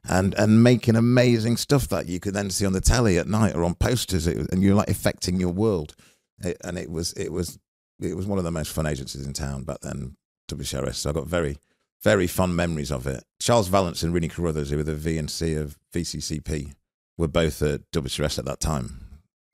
And, 0.10 0.34
and 0.36 0.63
making 0.63 0.95
amazing 0.95 1.58
stuff 1.58 1.89
that 1.89 2.06
you 2.06 2.21
could 2.21 2.34
then 2.34 2.50
see 2.50 2.65
on 2.65 2.71
the 2.71 2.80
telly 2.80 3.17
at 3.17 3.28
night 3.28 3.56
or 3.56 3.65
on 3.65 3.76
posters, 3.76 4.26
was- 4.26 4.47
and 4.47 4.63
you're 4.63 4.76
like 4.76 4.89
affecting 4.89 5.38
your 5.39 5.50
world. 5.52 5.95
It, 6.39 6.56
and 6.63 6.78
it 6.78 6.89
was 6.89 7.12
it 7.13 7.30
was 7.32 7.60
it 8.00 8.15
was 8.15 8.26
one 8.26 8.38
of 8.38 8.45
the 8.45 8.52
most 8.52 8.71
fun 8.71 8.86
agencies 8.86 9.26
in 9.26 9.34
town 9.34 9.63
back 9.63 9.80
then, 9.82 10.15
WCRS. 10.47 10.95
So 10.95 11.10
I 11.10 11.13
got 11.13 11.27
very 11.27 11.57
very 12.03 12.27
fond 12.27 12.55
memories 12.55 12.91
of 12.91 13.07
it. 13.07 13.23
Charles 13.41 13.67
Vallance 13.69 14.03
and 14.03 14.13
Rooney 14.13 14.27
Carruthers, 14.27 14.69
who 14.69 14.77
were 14.77 14.83
the 14.83 14.95
V 14.95 15.17
and 15.17 15.29
C 15.31 15.55
of 15.55 15.77
VCCP, 15.93 16.75
were 17.17 17.27
both 17.27 17.62
at 17.63 17.89
WCRS 17.91 18.38
at 18.39 18.45
that 18.45 18.60
time. 18.60 19.03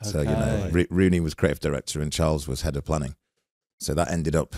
So 0.04 0.20
you 0.22 0.26
know, 0.26 0.64
Okay. 0.66 0.72
Ro- 0.72 0.86
Rooney 0.90 1.20
was 1.22 1.34
creative 1.34 1.62
director 1.62 2.02
and 2.02 2.12
Charles 2.12 2.48
was 2.48 2.62
head 2.62 2.76
of 2.76 2.84
planning. 2.84 3.16
So 3.80 3.94
that 3.94 4.12
ended 4.12 4.36
up, 4.36 4.56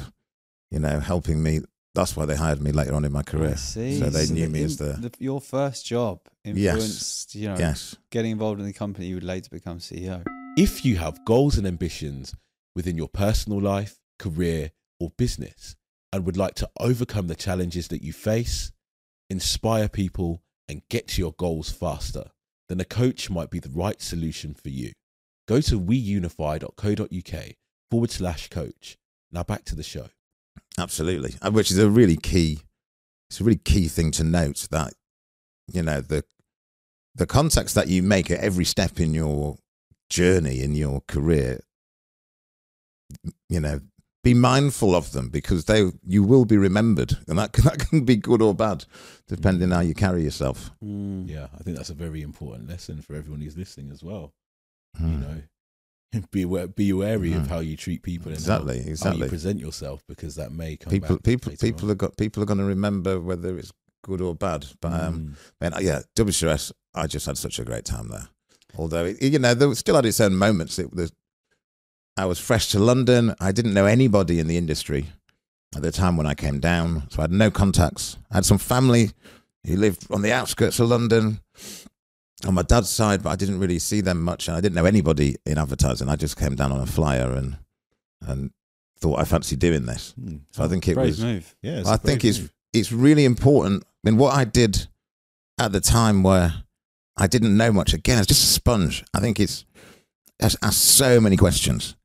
you 0.71 0.79
know, 0.79 0.99
helping 0.99 1.41
me. 1.43 1.59
That's 1.93 2.15
why 2.17 2.25
they 2.25 2.35
hired 2.35 2.59
me 2.61 2.71
later 2.73 2.93
on 2.93 3.05
in 3.05 3.11
my 3.13 3.19
I 3.19 3.23
career. 3.23 3.55
see. 3.55 3.99
So 3.99 4.09
they 4.09 4.25
knew 4.27 4.47
the 4.47 4.51
me 4.51 4.63
as 4.63 4.81
im- 4.81 5.01
the 5.01 5.11
your 5.19 5.39
first 5.39 5.85
job 5.85 6.19
influenced, 6.43 7.35
you 7.35 7.47
know, 7.47 7.57
yes, 7.57 7.95
getting 8.11 8.31
involved 8.31 8.59
in 8.59 8.65
the 8.65 8.73
company 8.73 9.07
you 9.07 9.15
would 9.15 9.23
later 9.23 9.49
become 9.51 9.77
CEO. 9.79 10.23
If 10.57 10.83
you 10.85 10.97
have 10.97 11.23
goals 11.25 11.57
and 11.57 11.65
ambitions 11.67 12.33
within 12.75 12.97
your 12.97 13.07
personal 13.09 13.61
life, 13.61 13.99
career, 14.19 14.71
or 14.99 15.11
business, 15.17 15.75
and 16.15 16.25
would 16.25 16.37
like 16.37 16.55
to 16.55 16.69
overcome 16.79 17.27
the 17.27 17.35
challenges 17.35 17.89
that 17.89 18.01
you 18.01 18.13
face, 18.13 18.71
inspire 19.29 19.89
people, 19.89 20.41
and 20.69 20.81
get 20.89 21.09
to 21.09 21.21
your 21.21 21.33
goals 21.33 21.69
faster, 21.69 22.31
then 22.69 22.79
a 22.79 22.85
coach 22.85 23.29
might 23.29 23.49
be 23.49 23.59
the 23.59 23.69
right 23.69 24.01
solution 24.01 24.53
for 24.53 24.69
you. 24.69 24.93
Go 25.45 25.59
to 25.59 25.77
weunify.co.uk 25.77 27.45
forward 27.91 28.11
slash 28.11 28.47
coach. 28.47 28.97
Now 29.29 29.43
back 29.43 29.65
to 29.65 29.75
the 29.75 29.83
show. 29.83 30.07
absolutely. 30.79 31.35
Uh, 31.41 31.51
which 31.51 31.69
is 31.69 31.77
a 31.77 31.89
really 31.89 32.15
key. 32.15 32.61
It's 33.29 33.41
a 33.41 33.43
really 33.43 33.59
key 33.59 33.89
thing 33.89 34.11
to 34.11 34.23
note 34.23 34.67
that 34.71 34.93
you 35.67 35.81
know 35.81 35.99
the 35.99 36.23
the 37.13 37.25
contacts 37.25 37.73
that 37.73 37.89
you 37.89 38.01
make 38.01 38.31
at 38.31 38.39
every 38.39 38.65
step 38.65 38.99
in 39.01 39.13
your 39.13 39.57
journey 40.09 40.61
in 40.61 40.75
your 40.75 41.01
career. 41.07 41.59
You 43.49 43.59
know, 43.59 43.79
be 44.25 44.33
mindful 44.33 44.93
of 44.95 45.11
them 45.13 45.29
because 45.29 45.65
they 45.65 45.89
you 46.05 46.23
will 46.23 46.43
be 46.45 46.57
remembered, 46.57 47.13
and 47.27 47.37
that 47.39 47.53
can, 47.53 47.63
that 47.69 47.79
can 47.79 48.03
be 48.03 48.17
good 48.17 48.41
or 48.41 48.53
bad, 48.53 48.83
depending 49.27 49.69
how 49.71 49.79
you 49.79 49.93
carry 49.93 50.23
yourself. 50.23 50.71
Mm. 50.83 51.29
Yeah, 51.29 51.47
I 51.57 51.63
think 51.63 51.77
that's 51.77 51.89
a 51.91 51.93
very 52.05 52.21
important 52.21 52.67
lesson 52.67 53.01
for 53.01 53.15
everyone 53.15 53.41
who's 53.41 53.55
listening 53.57 53.91
as 53.91 54.03
well. 54.03 54.33
Hmm. 54.97 55.11
You 55.11 55.17
know, 55.19 55.41
be 56.31 56.41
aware, 56.43 56.67
be 56.67 56.91
wary 56.93 57.33
of 57.33 57.43
Mm. 57.43 57.47
how 57.47 57.59
you 57.59 57.77
treat 57.77 58.01
people 58.03 58.29
and 58.31 58.37
Exactly, 58.39 58.77
how, 58.79 58.83
how 58.85 58.89
exactly. 58.89 59.21
you 59.23 59.29
present 59.29 59.59
yourself 59.59 60.03
because 60.07 60.35
that 60.35 60.51
may 60.51 60.75
come 60.77 60.91
people 60.91 61.15
back 61.17 61.23
people 61.23 61.51
people 61.59 61.85
on. 61.87 61.91
are 61.91 61.95
got 61.95 62.17
people 62.17 62.41
are 62.43 62.45
going 62.47 62.59
to 62.65 62.65
remember 62.65 63.19
whether 63.19 63.57
it's 63.59 63.71
good 64.03 64.21
or 64.21 64.33
bad. 64.35 64.65
But 64.81 64.93
um, 64.93 65.35
Mm. 65.61 65.71
man, 65.73 65.83
yeah, 65.85 66.01
WCRS, 66.15 66.71
I 66.93 67.07
just 67.07 67.25
had 67.25 67.37
such 67.37 67.59
a 67.59 67.65
great 67.65 67.85
time 67.85 68.07
there. 68.09 68.27
Although 68.77 69.05
it, 69.05 69.21
you 69.21 69.39
know, 69.39 69.53
there 69.53 69.69
was 69.69 69.79
still 69.79 69.95
had 69.95 70.05
its 70.05 70.19
own 70.19 70.35
moments. 70.35 70.79
It 70.79 70.93
was, 70.93 71.11
I 72.17 72.25
was 72.25 72.39
fresh 72.39 72.69
to 72.71 72.79
London. 72.79 73.35
I 73.39 73.51
didn't 73.51 73.73
know 73.73 73.85
anybody 73.85 74.39
in 74.39 74.47
the 74.47 74.57
industry 74.57 75.07
at 75.75 75.81
the 75.81 75.91
time 75.91 76.15
when 76.15 76.25
I 76.25 76.33
came 76.33 76.59
down, 76.59 77.09
so 77.09 77.19
I 77.19 77.23
had 77.23 77.31
no 77.31 77.51
contacts. 77.51 78.17
I 78.31 78.35
had 78.35 78.45
some 78.45 78.57
family 78.57 79.11
who 79.65 79.75
lived 79.75 80.09
on 80.11 80.21
the 80.21 80.31
outskirts 80.31 80.79
of 80.79 80.89
London 80.89 81.41
on 82.47 82.53
my 82.53 82.61
dad's 82.61 82.89
side, 82.89 83.23
but 83.23 83.31
I 83.31 83.35
didn't 83.35 83.59
really 83.59 83.79
see 83.79 84.01
them 84.01 84.21
much, 84.21 84.47
and 84.47 84.55
I 84.55 84.61
didn't 84.61 84.75
know 84.75 84.85
anybody 84.85 85.35
in 85.45 85.57
advertising. 85.57 86.07
I 86.07 86.15
just 86.15 86.37
came 86.37 86.55
down 86.55 86.71
on 86.71 86.79
a 86.79 86.85
flyer 86.85 87.33
and 87.33 87.57
and 88.25 88.51
thought 88.99 89.19
I 89.19 89.25
fancy 89.25 89.55
doing 89.55 89.85
this. 89.85 90.13
Mm. 90.19 90.41
So 90.51 90.63
I 90.63 90.67
think 90.67 90.87
it 90.87 90.97
was 90.97 91.21
move. 91.21 91.55
yeah, 91.61 91.83
I 91.85 91.97
think 91.97 92.23
it's 92.23 92.41
it's 92.73 92.91
really 92.91 93.25
important. 93.25 93.83
I 93.83 94.09
mean, 94.09 94.17
what 94.17 94.33
I 94.33 94.45
did 94.45 94.87
at 95.59 95.71
the 95.71 95.81
time 95.81 96.23
where 96.23 96.63
I 97.17 97.27
didn't 97.27 97.55
know 97.55 97.71
much. 97.71 97.93
Again, 97.93 98.17
it's 98.17 98.27
just 98.27 98.43
a 98.43 98.47
sponge. 98.47 99.03
I 99.13 99.19
think 99.19 99.39
it's 99.39 99.65
I 100.41 100.49
asked 100.61 100.81
so 100.81 101.21
many 101.21 101.37
questions, 101.37 101.95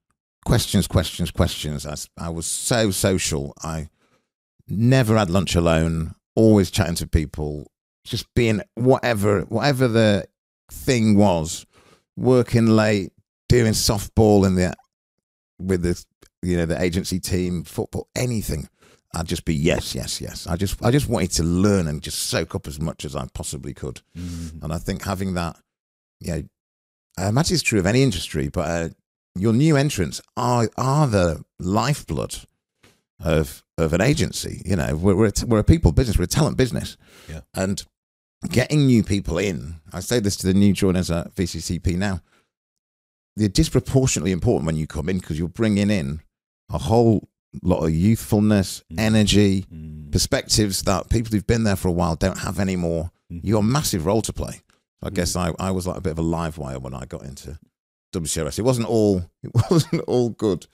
questions, 0.50 0.88
questions, 0.88 1.30
questions. 1.30 2.08
I 2.18 2.28
was 2.28 2.44
so 2.44 2.90
social. 2.90 3.54
I 3.62 3.88
never 4.68 5.16
had 5.16 5.30
lunch 5.30 5.54
alone. 5.54 6.16
Always 6.34 6.72
chatting 6.72 6.96
to 6.96 7.06
people, 7.06 7.70
just 8.04 8.26
being 8.34 8.60
whatever 8.74 9.42
whatever 9.42 9.86
the 9.86 10.26
thing 10.70 11.16
was. 11.16 11.66
Working 12.16 12.66
late, 12.66 13.12
doing 13.48 13.72
softball 13.72 14.44
in 14.44 14.56
the 14.56 14.74
with 15.58 15.82
the 15.82 16.04
you 16.42 16.56
know 16.56 16.66
the 16.66 16.82
agency 16.82 17.20
team, 17.20 17.62
football, 17.62 18.08
anything. 18.16 18.68
I'd 19.14 19.26
just 19.26 19.44
be 19.44 19.54
yes, 19.54 19.94
yes, 19.94 20.20
yes. 20.20 20.46
I 20.48 20.56
just 20.56 20.84
I 20.84 20.90
just 20.90 21.08
wanted 21.08 21.30
to 21.32 21.44
learn 21.44 21.86
and 21.86 22.02
just 22.02 22.24
soak 22.24 22.54
up 22.56 22.66
as 22.66 22.80
much 22.80 23.04
as 23.04 23.14
I 23.14 23.26
possibly 23.32 23.72
could. 23.72 24.02
Mm. 24.16 24.64
And 24.64 24.72
I 24.72 24.78
think 24.78 25.04
having 25.04 25.34
that, 25.34 25.56
you 26.20 26.32
know, 26.32 26.42
I 27.16 27.28
imagine 27.28 27.54
it's 27.54 27.62
true 27.62 27.78
of 27.78 27.86
any 27.86 28.02
industry, 28.02 28.48
but 28.48 28.68
uh, 28.68 28.88
your 29.36 29.52
new 29.52 29.76
entrants 29.76 30.20
are 30.36 30.68
are 30.76 31.06
the 31.06 31.44
lifeblood 31.58 32.36
of 33.22 33.62
of 33.78 33.92
an 33.92 34.00
agency. 34.00 34.62
You 34.64 34.76
know, 34.76 34.96
we're 34.96 35.14
we're 35.16 35.26
a, 35.26 35.32
t- 35.32 35.46
we're 35.46 35.58
a 35.60 35.64
people 35.64 35.92
business, 35.92 36.18
we're 36.18 36.24
a 36.24 36.28
talent 36.28 36.56
business, 36.56 36.96
Yeah. 37.28 37.40
and 37.54 37.84
getting 38.48 38.86
new 38.86 39.02
people 39.02 39.38
in. 39.38 39.76
I 39.92 40.00
say 40.00 40.20
this 40.20 40.36
to 40.38 40.46
the 40.46 40.54
new 40.54 40.72
joiners 40.72 41.10
at 41.10 41.34
VCCP 41.34 41.96
now. 41.96 42.20
They're 43.36 43.48
disproportionately 43.48 44.32
important 44.32 44.66
when 44.66 44.76
you 44.76 44.86
come 44.86 45.08
in 45.08 45.18
because 45.18 45.38
you're 45.38 45.48
bringing 45.48 45.90
in 45.90 46.20
a 46.72 46.78
whole 46.78 47.28
lot 47.62 47.84
of 47.84 47.90
youthfulness, 47.94 48.82
Mm. 48.92 48.98
energy, 49.00 49.66
Mm. 49.72 50.10
perspectives 50.12 50.82
that 50.82 51.08
people 51.10 51.32
who've 51.32 51.46
been 51.46 51.64
there 51.64 51.76
for 51.76 51.88
a 51.88 51.92
while 51.92 52.16
don't 52.16 52.38
have 52.38 52.58
anymore. 52.60 53.10
Mm. 53.32 53.40
You 53.44 53.54
got 53.54 53.60
a 53.60 53.62
massive 53.62 54.06
role 54.06 54.22
to 54.22 54.32
play. 54.32 54.62
I 55.02 55.08
Mm. 55.10 55.14
guess 55.14 55.36
I, 55.36 55.52
I 55.58 55.70
was 55.70 55.86
like 55.86 55.96
a 55.96 56.00
bit 56.00 56.10
of 56.12 56.18
a 56.18 56.22
live 56.22 56.58
wire 56.58 56.78
when 56.78 56.94
I 56.94 57.06
got 57.06 57.24
into 57.24 57.58
WCRS. 58.12 58.58
It 58.58 58.62
wasn't 58.62 58.88
all 58.88 59.18
it 59.42 59.50
wasn't 59.70 60.02
all 60.02 60.30
good, 60.30 60.66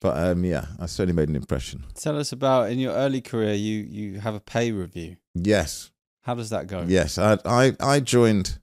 but 0.00 0.16
um, 0.16 0.44
yeah, 0.44 0.66
I 0.78 0.86
certainly 0.86 1.14
made 1.14 1.28
an 1.28 1.36
impression. 1.36 1.84
Tell 1.94 2.18
us 2.18 2.32
about 2.32 2.70
in 2.70 2.78
your 2.78 2.92
early 2.92 3.20
career. 3.20 3.54
You 3.54 3.82
you 3.82 4.20
have 4.20 4.34
a 4.34 4.40
pay 4.40 4.72
review. 4.72 5.16
Yes, 5.34 5.90
How 6.22 6.34
does 6.34 6.50
that 6.50 6.66
go? 6.66 6.84
yes. 6.86 7.18
I 7.18 7.38
I, 7.44 7.72
I 7.80 8.00
joined 8.00 8.58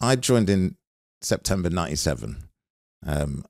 I 0.00 0.16
joined 0.16 0.50
in 0.50 0.76
September 1.22 1.70
'97, 1.70 2.48
um, 3.06 3.44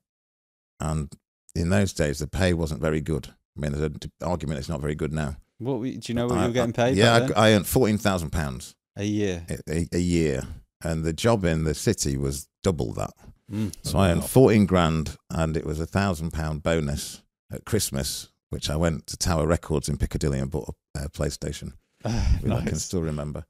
and 0.79 1.11
in 1.55 1.69
those 1.69 1.93
days 1.93 2.19
the 2.19 2.27
pay 2.27 2.53
wasn't 2.53 2.81
very 2.81 3.01
good. 3.01 3.29
I 3.57 3.61
mean, 3.61 3.71
there's 3.71 3.83
an 3.83 3.99
argument 4.21 4.59
it's 4.59 4.69
not 4.69 4.81
very 4.81 4.95
good 4.95 5.13
now. 5.13 5.37
What 5.59 5.81
do 5.83 5.87
you 5.87 6.13
know 6.13 6.27
what 6.27 6.37
I- 6.37 6.41
you 6.41 6.47
were 6.49 6.53
getting 6.53 6.73
paid? 6.73 6.97
Yeah, 6.97 7.19
back 7.19 7.29
then? 7.29 7.37
I, 7.37 7.47
I 7.47 7.51
earned 7.53 7.67
fourteen 7.67 7.97
thousand 7.97 8.31
pounds 8.31 8.75
a 8.97 9.05
year. 9.05 9.45
a, 9.69 9.87
a 9.93 9.99
year, 9.99 10.43
and 10.83 11.03
the 11.05 11.13
job 11.13 11.45
in 11.45 11.63
the 11.63 11.73
city 11.73 12.17
was 12.17 12.47
double 12.63 12.91
that. 12.93 13.11
Mm. 13.51 13.73
So 13.83 13.99
I 13.99 14.11
earned 14.11 14.25
fourteen 14.25 14.65
grand, 14.65 15.17
and 15.29 15.55
it 15.55 15.65
was 15.65 15.79
a 15.79 15.85
thousand 15.85 16.31
pound 16.31 16.63
bonus 16.63 17.21
at 17.51 17.65
Christmas, 17.65 18.29
which 18.49 18.69
I 18.69 18.75
went 18.75 19.07
to 19.07 19.17
Tower 19.17 19.45
Records 19.47 19.87
in 19.89 19.97
Piccadilly 19.97 20.39
and 20.39 20.49
bought 20.49 20.73
a, 20.95 21.05
a 21.05 21.09
PlayStation, 21.09 21.73
which 22.41 22.51
I 22.51 22.61
can 22.61 22.75
still 22.75 23.01
remember. 23.01 23.45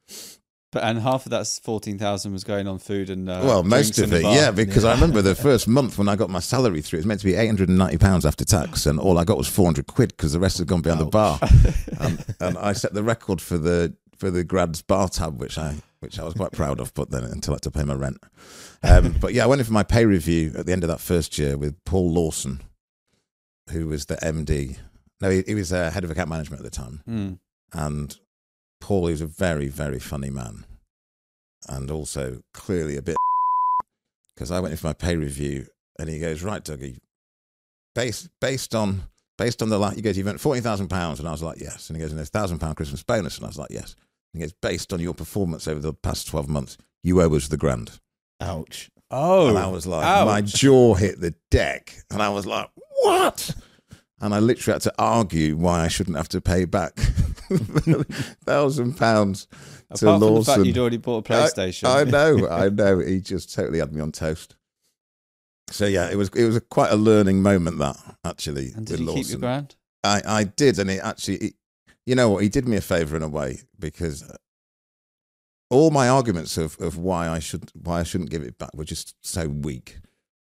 But 0.75 0.83
and 0.83 0.99
half 0.99 1.25
of 1.25 1.29
that 1.29 1.47
fourteen 1.63 1.97
thousand 1.97 2.33
was 2.33 2.43
going 2.43 2.67
on 2.67 2.79
food 2.79 3.09
and 3.09 3.29
uh, 3.29 3.39
well, 3.45 3.63
most 3.63 3.97
of 3.97 4.11
it, 4.11 4.23
yeah, 4.23 4.51
because 4.51 4.83
I 4.83 4.93
remember 4.93 5.21
the 5.21 5.33
first 5.49 5.69
month 5.69 5.97
when 5.97 6.09
I 6.09 6.17
got 6.17 6.29
my 6.29 6.41
salary 6.41 6.81
through, 6.81 6.97
it 6.97 6.99
was 6.99 7.05
meant 7.05 7.21
to 7.21 7.25
be 7.25 7.35
eight 7.35 7.47
hundred 7.47 7.69
and 7.69 7.77
ninety 7.77 7.97
pounds 7.97 8.25
after 8.25 8.43
tax, 8.43 8.85
and 8.85 8.99
all 8.99 9.17
I 9.17 9.23
got 9.23 9.37
was 9.37 9.47
four 9.47 9.65
hundred 9.65 9.87
quid 9.87 10.09
because 10.09 10.33
the 10.33 10.39
rest 10.39 10.57
had 10.57 10.67
gone 10.67 10.81
behind 10.81 10.99
the 10.99 11.05
bar. 11.05 11.39
and, 12.01 12.25
and 12.41 12.57
I 12.57 12.73
set 12.73 12.93
the 12.93 13.03
record 13.03 13.39
for 13.39 13.57
the 13.57 13.95
for 14.25 14.31
the 14.31 14.43
grads 14.43 14.81
bar 14.81 15.07
tab, 15.07 15.39
which 15.39 15.57
I 15.57 15.75
which 15.99 16.19
I 16.19 16.23
was 16.23 16.33
quite 16.33 16.51
proud 16.51 16.79
of. 16.79 16.93
But 16.93 17.11
then 17.11 17.23
until 17.23 17.53
I 17.53 17.55
had 17.55 17.61
to 17.63 17.71
pay 17.71 17.83
my 17.83 17.93
rent. 17.93 18.17
Um, 18.83 19.15
but 19.21 19.33
yeah, 19.33 19.43
I 19.43 19.47
went 19.47 19.59
in 19.61 19.65
for 19.65 19.73
my 19.73 19.83
pay 19.83 20.05
review 20.05 20.53
at 20.57 20.65
the 20.65 20.71
end 20.71 20.83
of 20.83 20.89
that 20.89 20.99
first 20.99 21.37
year 21.37 21.57
with 21.57 21.75
Paul 21.85 22.11
Lawson, 22.11 22.61
who 23.71 23.87
was 23.87 24.05
the 24.07 24.15
MD. 24.15 24.77
No, 25.21 25.29
he, 25.29 25.43
he 25.47 25.55
was 25.55 25.71
uh, 25.71 25.91
head 25.91 26.03
of 26.03 26.11
account 26.11 26.29
management 26.29 26.59
at 26.59 26.71
the 26.71 26.75
time, 26.75 27.01
Mm. 27.07 27.39
and 27.73 28.17
Paul 28.81 29.07
is 29.07 29.21
a 29.21 29.27
very 29.27 29.67
very 29.67 29.99
funny 29.99 30.29
man, 30.29 30.65
and 31.69 31.89
also 31.91 32.41
clearly 32.53 32.97
a 32.97 33.01
bit 33.01 33.15
because 34.35 34.51
I 34.51 34.59
went 34.59 34.71
in 34.71 34.77
for 34.77 34.87
my 34.87 34.93
pay 34.93 35.15
review, 35.15 35.67
and 35.99 36.09
he 36.09 36.19
goes, 36.19 36.41
"Right, 36.43 36.63
Dougie, 36.63 36.97
based 37.93 38.29
based 38.41 38.73
on." 38.73 39.03
Based 39.37 39.61
on 39.61 39.67
the 39.67 39.77
like, 39.77 39.97
he 39.97 40.01
goes, 40.01 40.17
you've 40.17 40.27
earned 40.27 40.39
forty 40.39 40.61
thousand 40.61 40.87
pounds, 40.87 41.19
and 41.19 41.27
I 41.27 41.31
was 41.33 41.43
like, 41.43 41.59
yes. 41.59 41.89
And 41.89 41.97
he 41.97 42.01
goes, 42.01 42.09
and 42.09 42.17
there's 42.17 42.29
thousand 42.29 42.59
pound 42.59 42.77
Christmas 42.77 43.03
bonus, 43.03 43.35
and 43.35 43.43
I 43.43 43.47
was 43.49 43.57
like, 43.57 43.69
yes. 43.69 43.93
And 44.35 44.41
he 44.41 44.47
goes, 44.47 44.53
based 44.61 44.91
on 44.91 44.99
your 44.99 45.13
performance 45.13 45.65
over 45.67 45.79
the 45.79 45.93
past 45.93 46.27
twelve 46.27 46.49
months, 46.49 46.77
you 47.03 47.21
owe 47.21 47.33
us 47.35 47.47
the 47.47 47.55
grand. 47.57 47.99
Ouch. 48.41 48.89
Oh, 49.09 49.47
and 49.47 49.57
I 49.57 49.67
was 49.67 49.87
like, 49.87 50.05
ouch. 50.05 50.25
my 50.25 50.41
jaw 50.41 50.93
hit 50.95 51.21
the 51.21 51.33
deck, 51.49 51.95
and 52.11 52.21
I 52.21 52.27
was 52.29 52.45
like, 52.45 52.69
what? 53.01 53.55
and 54.19 54.33
I 54.33 54.39
literally 54.39 54.73
had 54.75 54.81
to 54.83 54.93
argue 54.97 55.55
why 55.55 55.81
I 55.85 55.87
shouldn't 55.87 56.17
have 56.17 56.29
to 56.29 56.41
pay 56.41 56.65
back 56.65 56.95
thousand 58.45 58.97
pounds 58.97 59.45
to 59.45 59.55
Apart 59.85 59.99
from 59.99 60.19
the 60.19 60.25
Lawson. 60.27 60.55
fact 60.55 60.65
you'd 60.65 60.77
already 60.77 60.97
bought 60.97 61.29
a 61.29 61.33
PlayStation. 61.33 61.85
I, 61.87 62.01
I 62.01 62.03
know, 62.05 62.47
I 62.49 62.69
know. 62.69 62.99
He 62.99 63.19
just 63.21 63.53
totally 63.53 63.79
had 63.79 63.93
me 63.93 64.01
on 64.01 64.11
toast. 64.11 64.55
So 65.69 65.85
yeah, 65.85 66.09
it 66.09 66.15
was 66.15 66.29
it 66.29 66.45
was 66.45 66.55
a, 66.55 66.61
quite 66.61 66.91
a 66.91 66.95
learning 66.95 67.41
moment 67.41 67.77
that 67.79 67.97
actually 68.23 68.71
And 68.75 68.85
did 68.85 68.93
with 68.93 68.99
you 69.01 69.05
Lawson. 69.07 69.23
keep 69.23 69.31
your 69.31 69.39
grand? 69.39 69.75
I, 70.03 70.21
I 70.25 70.43
did, 70.43 70.77
and 70.79 70.89
it 70.89 71.01
actually, 71.03 71.35
it, 71.37 71.53
you 72.05 72.15
know 72.15 72.29
what, 72.29 72.43
he 72.43 72.49
did 72.49 72.67
me 72.67 72.77
a 72.77 72.81
favour 72.81 73.15
in 73.17 73.23
a 73.23 73.27
way 73.27 73.59
because 73.79 74.23
all 75.69 75.89
my 75.91 76.07
arguments 76.07 76.57
of, 76.57 76.79
of 76.79 76.97
why 76.97 77.27
I 77.27 77.39
should 77.39 77.71
why 77.73 77.99
I 77.99 78.03
shouldn't 78.03 78.29
give 78.29 78.43
it 78.43 78.57
back 78.57 78.73
were 78.75 78.83
just 78.85 79.15
so 79.21 79.47
weak, 79.47 79.97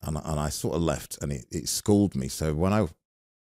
and 0.03 0.19
I- 0.19 0.23
and 0.25 0.39
I 0.41 0.49
sort 0.51 0.75
of 0.77 0.83
left, 0.83 1.19
and 1.23 1.33
it, 1.33 1.47
it 1.51 1.69
schooled 1.69 2.15
me. 2.15 2.29
So 2.29 2.55
when 2.55 2.73
I 2.73 2.87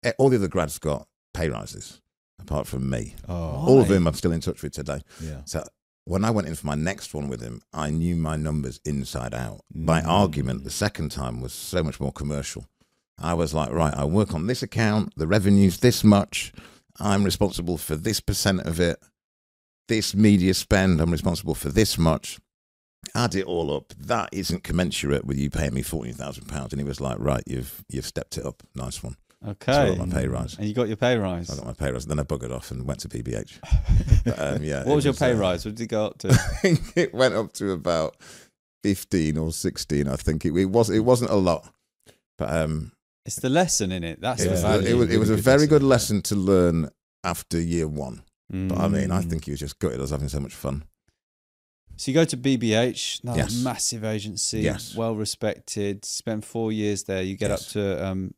eh, 0.05 0.13
all 0.19 0.29
the 0.29 0.37
other 0.37 0.49
grads 0.49 0.79
got 0.79 1.09
pay 1.33 1.49
rises 1.49 2.01
apart 2.39 2.67
from 2.67 2.91
me, 2.91 3.15
Oh, 3.29 3.35
all 3.67 3.81
of 3.81 3.89
Why? 3.89 3.95
them 3.95 4.07
I'm 4.07 4.15
still 4.15 4.33
in 4.33 4.41
touch 4.41 4.63
with 4.63 4.73
today. 4.73 5.01
yeah. 5.21 5.43
So 5.45 5.65
when 6.05 6.25
I 6.25 6.31
went 6.31 6.49
in 6.49 6.55
for 6.57 6.67
my 6.67 6.75
next 6.75 7.15
one 7.15 7.29
with 7.29 7.41
him, 7.41 7.63
I 7.73 7.91
knew 7.91 8.17
my 8.17 8.37
numbers 8.37 8.81
inside 8.85 9.33
out. 9.33 9.61
My 9.73 10.01
Mm. 10.03 10.09
argument 10.09 10.65
the 10.65 10.71
second 10.71 11.11
time 11.13 11.41
was 11.41 11.53
so 11.53 11.83
much 11.85 12.01
more 12.01 12.11
commercial. 12.13 12.67
I 13.19 13.35
was 13.35 13.55
like, 13.55 13.71
right, 13.71 13.95
I 13.95 14.05
work 14.05 14.35
on 14.35 14.49
this 14.49 14.63
account, 14.65 15.13
the 15.17 15.29
revenue's 15.29 15.79
this 15.79 16.03
much, 16.03 16.53
I'm 17.01 17.25
responsible 17.25 17.79
for 17.79 17.97
this 17.97 18.21
percent 18.21 18.61
of 18.63 18.81
it. 18.81 18.99
This 19.89 20.15
media 20.15 20.55
spend, 20.55 21.01
I'm 21.01 21.11
responsible 21.11 21.55
for 21.55 21.69
this 21.69 21.99
much. 21.99 22.39
Add 23.15 23.35
it 23.35 23.47
all 23.47 23.75
up. 23.75 23.93
That 23.99 24.29
isn't 24.33 24.63
commensurate 24.63 25.25
with 25.25 25.37
you 25.37 25.51
paying 25.51 25.75
me 25.75 25.83
fourteen 25.83 26.15
thousand 26.15 26.47
pounds. 26.47 26.73
And 26.73 26.81
he 26.81 26.87
was 26.87 27.01
like, 27.01 27.19
right, 27.19 27.43
you've 27.47 27.85
you've 27.89 28.07
stepped 28.07 28.39
it 28.39 28.47
up. 28.47 28.63
Nice 28.77 29.03
one. 29.03 29.17
Okay. 29.47 29.73
So 29.73 29.83
I 29.83 29.89
got 29.97 30.09
my 30.09 30.21
pay 30.21 30.29
rise. 30.29 30.57
And 30.57 30.69
you 30.69 30.75
got 30.75 30.87
your 30.87 30.97
pay 30.97 31.19
rise. 31.19 31.51
I 31.51 31.57
got 31.57 31.67
my 31.67 31.73
pay 31.73 31.91
rise. 31.91 32.07
Then 32.07 32.21
I 32.21 32.23
buggered 32.23 32.55
off 32.55 32.71
and 32.71 32.87
went 32.87 33.01
to 33.01 33.09
BBH. 33.09 33.59
But, 34.25 34.39
um, 34.39 34.63
yeah. 34.63 34.85
what 34.85 34.93
it 34.93 34.95
was 34.95 35.05
your 35.05 35.15
pay 35.15 35.33
uh, 35.33 35.37
rise? 35.37 35.65
What 35.65 35.75
did 35.75 35.83
it 35.83 35.89
go 35.89 36.07
up 36.07 36.19
to? 36.19 36.29
I 36.31 36.33
think 36.35 36.93
it 36.95 37.13
went 37.13 37.35
up 37.35 37.53
to 37.55 37.73
about 37.73 38.17
fifteen 38.85 39.37
or 39.37 39.51
sixteen. 39.51 40.07
I 40.07 40.15
think 40.15 40.45
it, 40.45 40.57
it 40.57 40.67
was. 40.67 40.91
It 40.91 41.01
wasn't 41.01 41.33
a 41.33 41.37
lot, 41.37 41.69
but 42.39 42.55
um, 42.55 42.93
It's 43.25 43.37
the 43.37 43.49
lesson 43.49 43.93
in 43.93 44.03
it. 44.05 44.21
That's 44.21 44.43
it, 44.43 44.47
the 44.47 44.51
was, 44.53 44.63
value. 44.63 44.89
it 44.89 44.95
was. 44.95 45.11
It 45.15 45.19
was 45.19 45.31
a 45.31 45.37
very 45.37 45.67
good 45.67 45.83
lesson 45.83 46.23
to 46.23 46.35
learn 46.35 46.89
after 47.25 47.61
year 47.61 47.87
one. 47.89 48.23
But 48.51 48.79
I 48.79 48.89
mean, 48.89 49.11
I 49.11 49.23
Mm. 49.23 49.31
think 49.31 49.45
he 49.47 49.51
was 49.53 49.61
just 49.61 49.79
gutted. 49.79 49.99
I 49.99 50.03
was 50.03 50.11
having 50.11 50.29
so 50.29 50.41
much 50.41 50.55
fun. 50.55 50.85
So 51.97 52.11
you 52.11 52.15
go 52.15 52.25
to 52.25 52.37
BBH, 52.37 53.21
another 53.23 53.41
Yes. 53.43 53.63
massive 53.63 54.03
agency, 54.05 54.61
Yes. 54.61 54.95
well 54.97 55.15
respected. 55.15 56.05
Spend 56.05 56.45
four 56.45 56.73
years 56.73 57.05
there. 57.05 57.23
You 57.23 57.37
get 57.37 57.51
Yes. 57.51 57.63
up 57.69 57.73
to 57.75 58.05
um, 58.07 58.35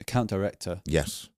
account 0.00 0.30
director. 0.30 0.80
Yes, 0.84 1.28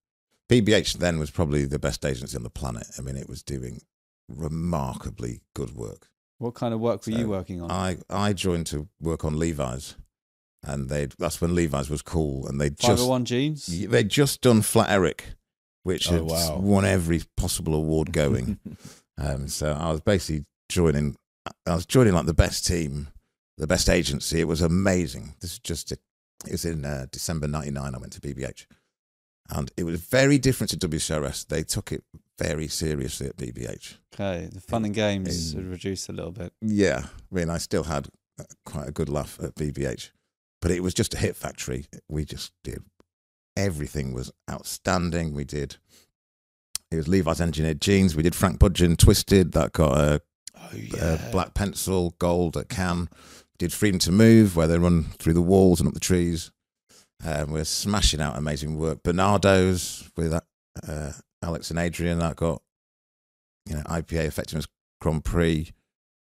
BBH 0.48 0.94
then 0.98 1.18
was 1.18 1.30
probably 1.30 1.64
the 1.66 1.78
best 1.78 2.04
agency 2.04 2.36
on 2.36 2.42
the 2.42 2.50
planet. 2.50 2.86
I 2.98 3.02
mean, 3.02 3.16
it 3.16 3.28
was 3.28 3.42
doing 3.42 3.82
remarkably 4.28 5.40
good 5.54 5.74
work. 5.74 6.08
What 6.38 6.54
kind 6.54 6.74
of 6.74 6.80
work 6.80 7.06
were 7.06 7.12
So 7.12 7.18
you 7.18 7.28
working 7.28 7.60
on? 7.62 7.70
I 7.70 7.98
I 8.10 8.32
joined 8.32 8.66
to 8.68 8.88
work 9.00 9.24
on 9.24 9.38
Levi's, 9.38 9.94
and 10.64 10.88
they 10.88 11.06
that's 11.18 11.40
when 11.40 11.54
Levi's 11.54 11.90
was 11.90 12.02
cool, 12.02 12.46
and 12.46 12.60
they 12.60 12.70
just 12.70 12.82
hundred 12.86 13.06
one 13.06 13.24
jeans. 13.24 13.66
They'd 13.66 14.08
just 14.08 14.40
done 14.40 14.62
Flat 14.62 14.90
Eric, 14.90 15.24
which 15.82 16.08
Oh, 16.10 16.14
had 16.14 16.22
wow. 16.22 16.56
won 16.58 16.84
every 16.84 17.22
possible 17.36 17.74
award 17.74 18.12
going. 18.12 18.58
um, 19.18 19.48
so 19.48 19.72
I 19.72 19.90
was 19.90 20.00
basically 20.00 20.44
joining. 20.68 21.16
I 21.66 21.74
was 21.74 21.86
joining 21.86 22.14
like 22.14 22.26
the 22.26 22.34
best 22.34 22.66
team, 22.66 23.08
the 23.58 23.66
best 23.66 23.88
agency. 23.88 24.40
It 24.40 24.48
was 24.48 24.62
amazing. 24.62 25.34
This 25.40 25.52
is 25.54 25.58
just. 25.58 25.92
A, 25.92 25.98
it 26.46 26.52
was 26.52 26.64
in 26.64 26.84
uh, 26.84 27.06
December 27.10 27.46
'99. 27.48 27.94
I 27.94 27.98
went 27.98 28.12
to 28.14 28.20
BBH, 28.20 28.66
and 29.50 29.70
it 29.76 29.84
was 29.84 30.00
very 30.00 30.38
different 30.38 30.70
to 30.70 30.76
WCRS. 30.88 31.46
They 31.46 31.62
took 31.62 31.92
it 31.92 32.02
very 32.38 32.66
seriously 32.68 33.28
at 33.28 33.36
BBH. 33.36 33.94
Okay, 34.14 34.48
the 34.52 34.60
fun 34.60 34.84
and 34.84 34.94
games 34.94 35.52
had 35.52 35.64
reduced 35.64 36.08
a 36.08 36.12
little 36.12 36.32
bit. 36.32 36.52
Yeah, 36.60 37.06
I 37.06 37.34
mean, 37.34 37.50
I 37.50 37.58
still 37.58 37.84
had 37.84 38.08
uh, 38.40 38.44
quite 38.64 38.88
a 38.88 38.92
good 38.92 39.08
laugh 39.08 39.38
at 39.42 39.54
BBH, 39.54 40.10
but 40.62 40.70
it 40.70 40.82
was 40.82 40.94
just 40.94 41.12
a 41.12 41.18
hit 41.18 41.36
factory. 41.36 41.84
We 42.08 42.24
just 42.24 42.52
did 42.64 42.82
everything 43.56 44.12
was 44.12 44.32
outstanding. 44.50 45.34
We 45.34 45.44
did. 45.44 45.76
It 46.90 46.96
was 46.96 47.08
Levi's 47.08 47.40
engineered 47.40 47.80
jeans. 47.80 48.14
We 48.14 48.22
did 48.22 48.34
Frank 48.34 48.58
Budgen 48.58 48.96
Twisted 48.96 49.52
that 49.52 49.72
got 49.72 49.96
a, 49.96 50.20
oh 50.56 50.98
a 51.00 51.30
black 51.30 51.54
pencil, 51.54 52.14
gold 52.18 52.56
at 52.56 52.68
Cannes. 52.68 53.08
Did 53.58 53.72
Freedom 53.72 53.98
to 54.00 54.12
Move 54.12 54.56
where 54.56 54.66
they 54.66 54.78
run 54.78 55.04
through 55.18 55.34
the 55.34 55.42
walls 55.42 55.80
and 55.80 55.86
up 55.86 55.94
the 55.94 56.00
trees. 56.00 56.50
Um, 57.24 57.52
we're 57.52 57.64
smashing 57.64 58.20
out 58.20 58.36
amazing 58.36 58.76
work. 58.76 59.02
Barnardo's 59.04 60.10
with 60.16 60.34
uh, 60.34 61.12
Alex 61.42 61.70
and 61.70 61.78
Adrian 61.78 62.18
that 62.18 62.36
got 62.36 62.60
you 63.66 63.76
know 63.76 63.82
IPA 63.82 64.26
Effectiveness 64.26 64.66
Grand 65.00 65.24
Prix. 65.24 65.70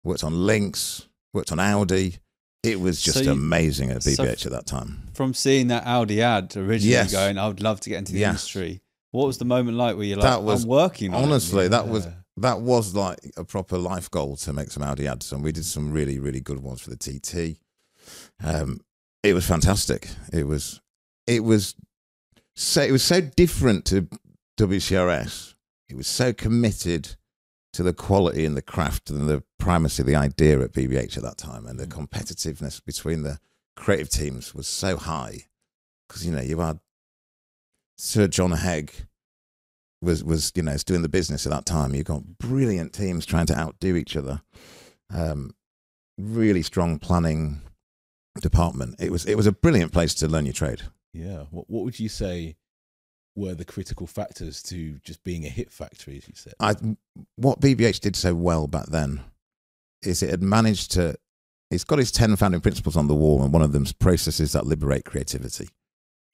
Worked 0.05 0.23
on 0.23 0.47
Lynx. 0.47 1.09
Worked 1.33 1.51
on 1.51 1.59
Audi. 1.59 2.19
It 2.65 2.81
was 2.81 3.01
just 3.01 3.19
So 3.19 3.25
you- 3.25 3.31
amazing 3.33 3.91
at 3.91 4.03
so 4.03 4.11
BBH 4.25 4.47
at 4.47 4.53
that 4.53 4.67
time. 4.67 5.09
From 5.15 5.35
seeing 5.35 5.69
that 5.69 5.87
Audi 5.87 6.23
ad 6.23 6.57
originally 6.57 6.91
Yes. 6.93 7.13
going, 7.13 7.39
I 7.39 7.47
would 7.49 7.61
love 7.61 7.81
to 7.81 7.91
get 7.91 7.99
into 7.99 8.13
the 8.13 8.21
Yes. 8.21 8.31
industry. 8.31 8.81
What 9.11 9.27
was 9.27 9.39
the 9.39 9.45
moment 9.45 9.77
like 9.77 9.97
where 9.97 10.05
you're 10.07 10.17
like, 10.19 10.25
That 10.25 10.43
was- 10.43 10.63
I'm 10.65 10.69
working 10.69 11.15
on 11.15 11.23
it? 11.23 11.27
Honestly, 11.27 11.69
that 11.69 11.89
was 11.89 12.07
that 12.37 12.61
was 12.63 12.95
like 12.97 13.21
a 13.37 13.45
proper 13.45 13.79
life 13.79 14.11
goal 14.11 14.37
to 14.37 14.53
make 14.53 14.73
some 14.73 14.83
Audi 14.83 15.07
ads, 15.07 15.31
and 15.31 15.45
we 15.45 15.53
did 15.53 15.65
some 15.65 15.93
really 15.93 16.19
really 16.19 16.41
good 16.41 16.59
ones 16.61 16.81
for 16.81 16.91
the 16.91 16.97
TT. 16.97 17.61
Um, 18.43 18.81
it 19.23 19.35
was 19.35 19.45
fantastic. 19.47 20.09
It 20.33 20.47
was 20.49 20.81
it 21.29 21.45
was 21.45 21.75
so 22.57 22.83
it 22.83 22.91
was 22.91 23.05
so 23.05 23.21
different 23.21 23.85
to 23.87 24.09
WCRS. 24.59 25.55
It 25.89 25.97
was 25.97 26.07
so 26.09 26.33
committed 26.33 27.17
to 27.73 27.83
the 27.83 27.93
quality 27.93 28.45
and 28.45 28.57
the 28.57 28.63
craft 28.63 29.11
and 29.11 29.29
the 29.29 29.43
primacy 29.65 30.03
of 30.03 30.07
the 30.07 30.15
idea 30.15 30.61
at 30.61 30.73
BBH 30.73 31.17
at 31.17 31.23
that 31.23 31.39
time, 31.39 31.67
and 31.67 31.81
the 31.81 31.87
competitiveness 31.87 32.85
between 32.85 33.23
the 33.23 33.39
creative 33.77 34.11
teams 34.11 34.55
was 34.55 34.67
so 34.67 34.99
high 34.99 35.47
because 36.07 36.27
you 36.27 36.33
know 36.33 36.43
you 36.43 36.61
had 36.61 36.81
Sir 37.97 38.29
John 38.29 38.51
Hegg 38.51 38.93
was 40.03 40.23
was 40.23 40.53
you 40.55 40.63
know 40.63 40.77
doing 40.85 41.01
the 41.01 41.09
business 41.09 41.47
at 41.47 41.53
that 41.53 41.65
time. 41.65 41.95
You 41.95 42.03
got 42.03 42.37
brilliant 42.39 42.93
teams 42.93 43.25
trying 43.25 43.47
to 43.47 43.59
outdo 43.59 43.97
each 43.97 44.17
other. 44.17 44.43
Um, 45.11 45.55
really 46.19 46.63
strong 46.63 46.99
planning 46.99 47.63
department. 48.43 48.97
It 49.01 49.11
was 49.11 49.25
it 49.25 49.35
was 49.37 49.47
a 49.47 49.53
brilliant 49.53 49.93
place 49.93 50.15
to 50.17 50.29
learn 50.29 50.45
your 50.45 50.53
trade. 50.53 50.83
Yeah. 51.15 51.45
What 51.51 51.71
What 51.71 51.85
would 51.85 51.99
you 51.99 52.11
say 52.11 52.57
were 53.35 53.55
the 53.55 53.65
critical 53.65 54.07
factors 54.07 54.63
to 54.65 54.99
just 55.03 55.25
being 55.25 55.47
a 55.47 55.49
hit 55.49 55.73
factory, 55.73 56.19
as 56.19 56.29
you 56.29 56.35
said? 56.35 56.53
I 56.61 56.75
what 57.37 57.63
BBH 57.63 58.01
did 58.01 58.15
so 58.15 58.35
well 58.35 58.67
back 58.67 58.89
then 58.89 59.23
is 60.07 60.23
it 60.23 60.31
had 60.31 60.43
managed 60.43 60.93
to. 60.93 61.15
It's 61.71 61.85
got 61.85 61.99
its 61.99 62.11
ten 62.11 62.37
founding 62.37 62.61
principles 62.61 62.97
on 62.97 63.09
the 63.09 63.15
wall, 63.15 63.43
and 63.43 63.53
one 63.53 63.63
of 63.63 63.73
them's 63.73 63.93
processes 63.93 64.53
that 64.53 64.67
liberate 64.67 65.05
creativity. 65.05 65.69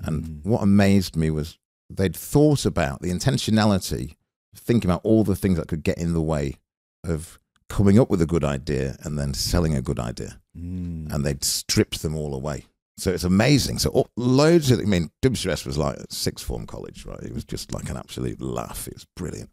And 0.02 0.24
Mm. 0.24 0.44
what 0.44 0.62
amazed 0.62 1.16
me 1.16 1.30
was 1.30 1.58
they'd 1.88 2.16
thought 2.16 2.64
about 2.64 3.00
the 3.02 3.10
intentionality, 3.10 4.16
thinking 4.54 4.90
about 4.90 5.02
all 5.04 5.24
the 5.24 5.36
things 5.36 5.58
that 5.58 5.68
could 5.68 5.82
get 5.82 5.98
in 5.98 6.12
the 6.12 6.22
way 6.22 6.56
of 7.04 7.38
coming 7.68 7.98
up 7.98 8.10
with 8.10 8.20
a 8.20 8.26
good 8.26 8.44
idea 8.44 8.96
and 9.02 9.18
then 9.18 9.32
selling 9.34 9.74
a 9.74 9.82
good 9.82 9.98
idea. 9.98 10.40
Mm. 10.56 11.12
And 11.12 11.24
they'd 11.24 11.44
stripped 11.44 12.02
them 12.02 12.16
all 12.16 12.34
away. 12.34 12.66
So 13.00 13.10
it's 13.10 13.24
amazing. 13.24 13.78
So 13.78 13.88
all, 13.90 14.10
loads 14.16 14.70
of, 14.70 14.78
I 14.78 14.82
mean, 14.82 15.10
WCS 15.22 15.64
was 15.64 15.78
like 15.78 15.96
a 15.96 16.12
sixth 16.12 16.44
form 16.44 16.66
college, 16.66 17.06
right? 17.06 17.22
It 17.22 17.32
was 17.32 17.44
just 17.44 17.72
like 17.72 17.88
an 17.88 17.96
absolute 17.96 18.40
laugh. 18.42 18.86
It 18.86 18.94
was 18.94 19.06
brilliant. 19.16 19.50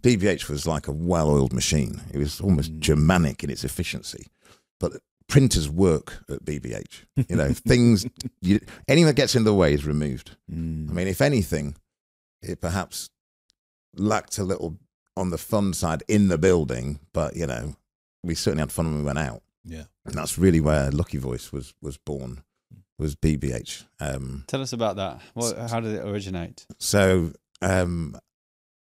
BBH 0.00 0.48
was 0.48 0.66
like 0.66 0.88
a 0.88 0.92
well 0.92 1.28
oiled 1.28 1.52
machine. 1.52 2.00
It 2.12 2.18
was 2.18 2.40
almost 2.40 2.72
Mm. 2.72 2.80
Germanic 2.80 3.44
in 3.44 3.50
its 3.50 3.64
efficiency. 3.64 4.28
But 4.80 4.92
printers 5.28 5.68
work 5.68 6.24
at 6.30 6.44
BBH. 6.44 7.04
You 7.28 7.36
know, 7.36 7.52
things, 7.52 8.06
you, 8.40 8.60
anything 8.88 9.06
that 9.06 9.16
gets 9.16 9.34
in 9.34 9.44
the 9.44 9.52
way 9.54 9.74
is 9.74 9.84
removed. 9.84 10.36
Mm. 10.50 10.90
I 10.90 10.92
mean, 10.94 11.08
if 11.08 11.20
anything, 11.20 11.76
it 12.40 12.60
perhaps 12.62 13.10
lacked 13.94 14.38
a 14.38 14.44
little 14.44 14.78
on 15.16 15.30
the 15.30 15.38
fun 15.38 15.74
side 15.74 16.02
in 16.08 16.28
the 16.28 16.38
building, 16.38 17.00
but 17.12 17.36
you 17.36 17.46
know, 17.46 17.76
we 18.22 18.34
certainly 18.34 18.62
had 18.62 18.72
fun 18.72 18.86
when 18.86 18.98
we 18.98 19.04
went 19.04 19.18
out, 19.18 19.42
yeah. 19.64 19.84
and 20.04 20.14
that's 20.14 20.38
really 20.38 20.60
where 20.60 20.90
Lucky 20.90 21.18
Voice 21.18 21.52
was 21.52 21.74
was 21.80 21.96
born. 21.96 22.42
Was 22.98 23.14
BBH. 23.14 23.84
Um, 24.00 24.44
Tell 24.46 24.62
us 24.62 24.72
about 24.72 24.96
that. 24.96 25.20
What, 25.34 25.56
how 25.70 25.80
did 25.80 25.94
it 25.94 26.06
originate? 26.06 26.66
so 26.78 27.32
um, 27.60 28.18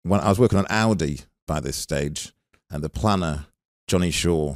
when 0.03 0.19
I 0.19 0.29
was 0.29 0.39
working 0.39 0.57
on 0.57 0.65
Audi 0.69 1.21
by 1.47 1.59
this 1.59 1.75
stage, 1.75 2.31
and 2.71 2.83
the 2.83 2.89
planner 2.89 3.45
Johnny 3.87 4.11
Shaw 4.11 4.55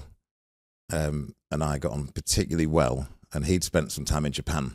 um, 0.91 1.33
and 1.51 1.63
I 1.63 1.77
got 1.77 1.91
on 1.91 2.07
particularly 2.07 2.67
well, 2.67 3.07
and 3.33 3.45
he'd 3.45 3.63
spent 3.63 3.91
some 3.91 4.05
time 4.05 4.25
in 4.25 4.31
Japan 4.31 4.73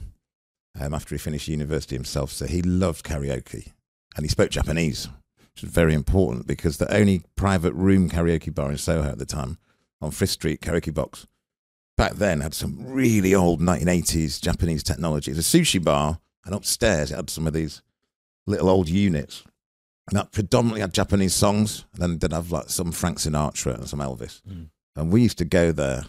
um, 0.81 0.95
after 0.95 1.15
he 1.15 1.19
finished 1.19 1.49
university 1.49 1.95
himself, 1.97 2.31
so 2.33 2.47
he 2.47 2.63
loved 2.63 3.05
karaoke, 3.05 3.73
and 4.17 4.25
he 4.25 4.29
spoke 4.29 4.51
Japanese, 4.51 5.09
which 5.55 5.63
was 5.63 5.71
very 5.71 5.95
important 5.95 6.47
because 6.47 6.79
the 6.79 6.93
only 6.95 7.23
private 7.37 7.73
room 7.75 8.09
karaoke 8.09 8.55
bar 8.55 8.71
in 8.71 8.79
Soho 8.79 9.09
at 9.11 9.19
the 9.19 9.27
time 9.27 9.59
on 10.01 10.11
Frith 10.13 10.31
Street, 10.31 10.61
Karaoke 10.61 10.95
Box, 10.95 11.27
back 11.99 12.15
then 12.15 12.41
had 12.41 12.55
some 12.55 12.79
really 12.87 13.35
old 13.35 13.61
1980s 13.61 14.41
Japanese 14.41 14.83
technology. 14.83 15.33
It 15.33 15.37
was 15.37 15.55
a 15.55 15.59
sushi 15.59 15.83
bar, 15.85 16.21
and 16.47 16.55
upstairs 16.55 17.11
it 17.11 17.17
had 17.17 17.29
some 17.29 17.47
of 17.47 17.53
these 17.53 17.83
little 18.47 18.71
old 18.71 18.89
units 18.89 19.45
And 20.09 20.17
that 20.17 20.33
predominantly 20.33 20.81
had 20.81 20.95
Japanese 20.95 21.35
songs, 21.35 21.85
and 21.93 22.01
then 22.03 22.19
they'd 22.19 22.33
have 22.33 22.51
like 22.51 22.71
some 22.71 22.93
Frank 22.93 23.19
Sinatra 23.19 23.75
and 23.75 23.87
some 23.87 23.99
Elvis. 24.01 24.41
Mm. 24.49 24.71
And 24.97 25.13
we 25.13 25.21
used 25.21 25.37
to 25.39 25.45
go 25.45 25.71
there 25.71 26.07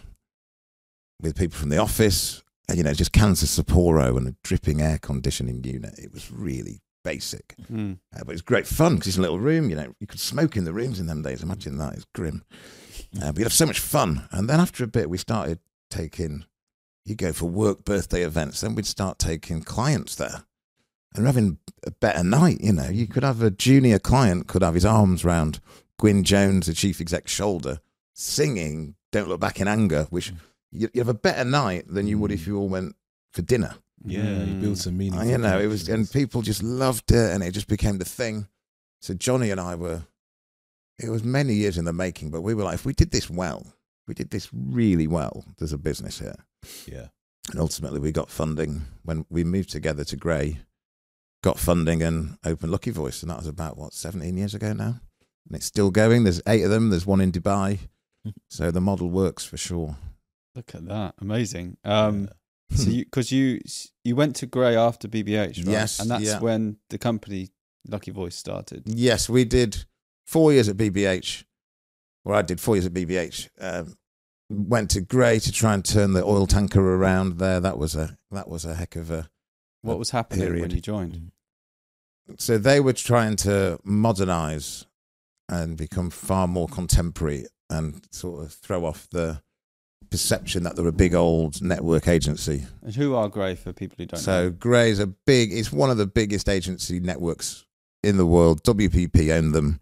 with 1.20 1.36
people 1.36 1.58
from 1.58 1.68
the 1.68 1.76
office, 1.76 2.42
and, 2.66 2.78
you 2.78 2.84
know, 2.84 2.94
just 2.94 3.12
cans 3.12 3.42
of 3.42 3.48
Sapporo 3.50 4.16
and 4.16 4.26
a 4.28 4.34
dripping 4.42 4.80
air 4.80 4.98
conditioning 4.98 5.62
unit. 5.64 5.98
It 5.98 6.14
was 6.14 6.30
really 6.32 6.80
basic, 7.04 7.54
Mm. 7.70 7.98
uh, 8.16 8.24
but 8.24 8.32
it's 8.32 8.42
great 8.42 8.66
fun 8.66 8.94
because 8.94 9.08
it's 9.08 9.18
a 9.18 9.20
little 9.20 9.38
room. 9.38 9.68
You 9.70 9.76
know, 9.76 9.94
you 10.00 10.06
could 10.06 10.20
smoke 10.20 10.56
in 10.56 10.64
the 10.64 10.72
rooms 10.72 10.98
in 11.00 11.06
them 11.06 11.22
days. 11.22 11.42
Imagine 11.42 11.76
that; 11.78 11.92
it's 11.94 12.06
grim. 12.14 12.42
Uh, 13.20 13.32
but 13.32 13.38
you'd 13.38 13.44
have 13.44 13.52
so 13.52 13.66
much 13.66 13.80
fun. 13.80 14.28
And 14.30 14.48
then 14.48 14.60
after 14.60 14.84
a 14.84 14.86
bit, 14.86 15.10
we 15.10 15.18
started 15.18 15.58
taking. 15.90 16.44
You 17.04 17.14
go 17.16 17.32
for 17.32 17.46
work 17.46 17.84
birthday 17.84 18.22
events, 18.22 18.60
then 18.60 18.74
we'd 18.74 18.86
start 18.86 19.18
taking 19.18 19.62
clients 19.62 20.14
there, 20.14 20.44
and 21.14 21.26
having 21.26 21.58
a 21.84 21.90
better 21.90 22.22
night. 22.22 22.60
You 22.60 22.72
know, 22.72 22.88
you 22.88 23.06
could 23.06 23.22
have 23.24 23.42
a 23.42 23.50
junior 23.50 23.98
client 23.98 24.46
could 24.46 24.62
have 24.62 24.74
his 24.74 24.84
arms 24.84 25.24
round 25.24 25.60
Gwyn 25.98 26.24
Jones, 26.24 26.66
the 26.66 26.74
chief 26.74 27.00
exec's 27.00 27.32
shoulder, 27.32 27.80
singing 28.14 28.94
"Don't 29.12 29.28
Look 29.28 29.40
Back 29.40 29.60
in 29.60 29.68
Anger," 29.68 30.06
which 30.10 30.32
you, 30.70 30.88
you 30.94 31.00
have 31.00 31.08
a 31.08 31.14
better 31.14 31.44
night 31.44 31.86
than 31.88 32.06
you 32.06 32.18
would 32.18 32.30
if 32.32 32.46
you 32.46 32.58
all 32.58 32.68
went 32.68 32.94
for 33.32 33.42
dinner. 33.42 33.74
Yeah, 34.04 34.44
you 34.44 34.54
build 34.54 34.76
Mm. 34.76 34.82
some 34.82 34.96
meaning. 34.96 35.28
You 35.28 35.38
know, 35.38 35.58
it 35.58 35.66
was, 35.66 35.88
and 35.88 36.10
people 36.10 36.42
just 36.42 36.62
loved 36.62 37.10
it, 37.12 37.32
and 37.34 37.42
it 37.42 37.52
just 37.52 37.68
became 37.68 37.98
the 37.98 38.04
thing. 38.04 38.46
So 39.02 39.14
Johnny 39.14 39.50
and 39.50 39.60
I 39.60 39.74
were, 39.74 40.04
it 40.98 41.10
was 41.10 41.24
many 41.24 41.54
years 41.54 41.76
in 41.76 41.84
the 41.86 41.92
making, 41.92 42.30
but 42.30 42.42
we 42.42 42.54
were 42.54 42.64
like, 42.64 42.74
if 42.74 42.84
we 42.86 42.92
did 42.92 43.10
this 43.10 43.28
well, 43.28 43.66
if 43.66 43.72
we 44.06 44.14
did 44.14 44.30
this 44.30 44.48
really 44.52 45.06
well, 45.06 45.44
there's 45.58 45.72
a 45.72 45.78
business 45.78 46.18
here. 46.18 46.36
yeah, 46.86 47.08
And 47.50 47.60
ultimately, 47.60 48.00
we 48.00 48.12
got 48.12 48.30
funding 48.30 48.82
when 49.04 49.24
we 49.30 49.44
moved 49.44 49.70
together 49.70 50.04
to 50.04 50.16
Grey, 50.16 50.58
got 51.42 51.58
funding 51.58 52.02
and 52.02 52.36
opened 52.44 52.72
Lucky 52.72 52.90
Voice, 52.90 53.22
and 53.22 53.30
that 53.30 53.38
was 53.38 53.46
about 53.46 53.76
what 53.76 53.94
17 53.94 54.36
years 54.36 54.54
ago 54.54 54.72
now, 54.72 55.00
and 55.46 55.56
it's 55.56 55.66
still 55.66 55.90
going. 55.90 56.24
There's 56.24 56.42
eight 56.46 56.64
of 56.64 56.70
them. 56.70 56.90
There's 56.90 57.06
one 57.06 57.20
in 57.20 57.32
Dubai, 57.32 57.78
so 58.48 58.70
the 58.70 58.80
model 58.80 59.10
works 59.10 59.44
for 59.44 59.56
sure. 59.56 59.96
Look 60.54 60.74
at 60.74 60.86
that, 60.88 61.14
amazing. 61.20 61.76
Um, 61.84 62.28
Yeah. 62.70 62.76
so 62.76 62.90
you 62.90 63.04
because 63.04 63.30
you 63.32 63.60
you 64.04 64.16
went 64.16 64.36
to 64.36 64.46
Grey 64.46 64.76
after 64.76 65.08
BBH, 65.08 65.58
right? 65.58 65.66
Yes, 65.66 66.00
and 66.00 66.10
that's 66.10 66.24
yeah. 66.24 66.40
when 66.40 66.76
the 66.90 66.98
company 66.98 67.50
Lucky 67.88 68.10
Voice 68.10 68.34
started. 68.36 68.82
Yes, 68.86 69.28
we 69.28 69.44
did 69.44 69.84
four 70.26 70.52
years 70.52 70.68
at 70.68 70.76
BBH, 70.76 71.44
or 72.24 72.34
I 72.34 72.42
did 72.42 72.60
four 72.60 72.76
years 72.76 72.86
at 72.86 72.92
BBH. 72.92 73.48
Um, 73.60 73.96
went 74.50 74.90
to 74.90 75.00
Grey 75.00 75.38
to 75.38 75.52
try 75.52 75.74
and 75.74 75.84
turn 75.84 76.12
the 76.12 76.24
oil 76.24 76.46
tanker 76.46 76.80
around 76.96 77.38
there. 77.38 77.60
That 77.60 77.78
was 77.78 77.94
a 77.96 78.16
that 78.30 78.48
was 78.48 78.64
a 78.64 78.74
heck 78.74 78.96
of 78.96 79.10
a. 79.10 79.28
What 79.82 79.98
was 79.98 80.10
happening 80.10 80.44
when 80.44 80.52
period. 80.54 80.72
you 80.74 80.80
joined? 80.80 81.32
So 82.38 82.58
they 82.58 82.80
were 82.80 82.92
trying 82.92 83.36
to 83.36 83.78
modernise 83.82 84.86
and 85.48 85.76
become 85.76 86.10
far 86.10 86.46
more 86.46 86.68
contemporary 86.68 87.46
and 87.68 88.06
sort 88.12 88.44
of 88.44 88.52
throw 88.52 88.84
off 88.84 89.08
the 89.10 89.42
perception 90.10 90.64
that 90.64 90.76
they're 90.76 90.86
a 90.86 90.92
big 90.92 91.14
old 91.14 91.62
network 91.62 92.08
agency. 92.08 92.66
And 92.82 92.94
who 92.94 93.14
are 93.14 93.28
Grey 93.28 93.54
for 93.54 93.72
people 93.72 93.96
who 93.98 94.06
don't 94.06 94.18
So 94.20 94.54
know? 94.64 94.72
is 94.80 94.98
a 95.00 95.06
big. 95.06 95.52
It's 95.52 95.72
one 95.72 95.90
of 95.90 95.96
the 95.96 96.06
biggest 96.06 96.48
agency 96.48 97.00
networks 97.00 97.64
in 98.02 98.16
the 98.16 98.26
world. 98.26 98.62
WPP 98.64 99.30
owned 99.32 99.54
them. 99.54 99.80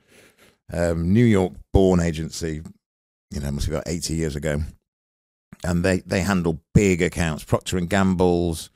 Um, 0.72 1.12
New 1.12 1.24
York-born 1.24 2.00
agency. 2.00 2.62
You 3.31 3.40
know, 3.40 3.50
must 3.50 3.68
be 3.68 3.74
about 3.74 3.88
eighty 3.88 4.14
years 4.14 4.37
ago, 4.37 4.61
and 5.64 5.85
they 5.85 6.00
they 6.00 6.20
handle 6.20 6.61
big 6.74 7.02
accounts. 7.02 7.44
Procter 7.44 7.76
and 7.78 7.88
Gamble's, 7.88 8.70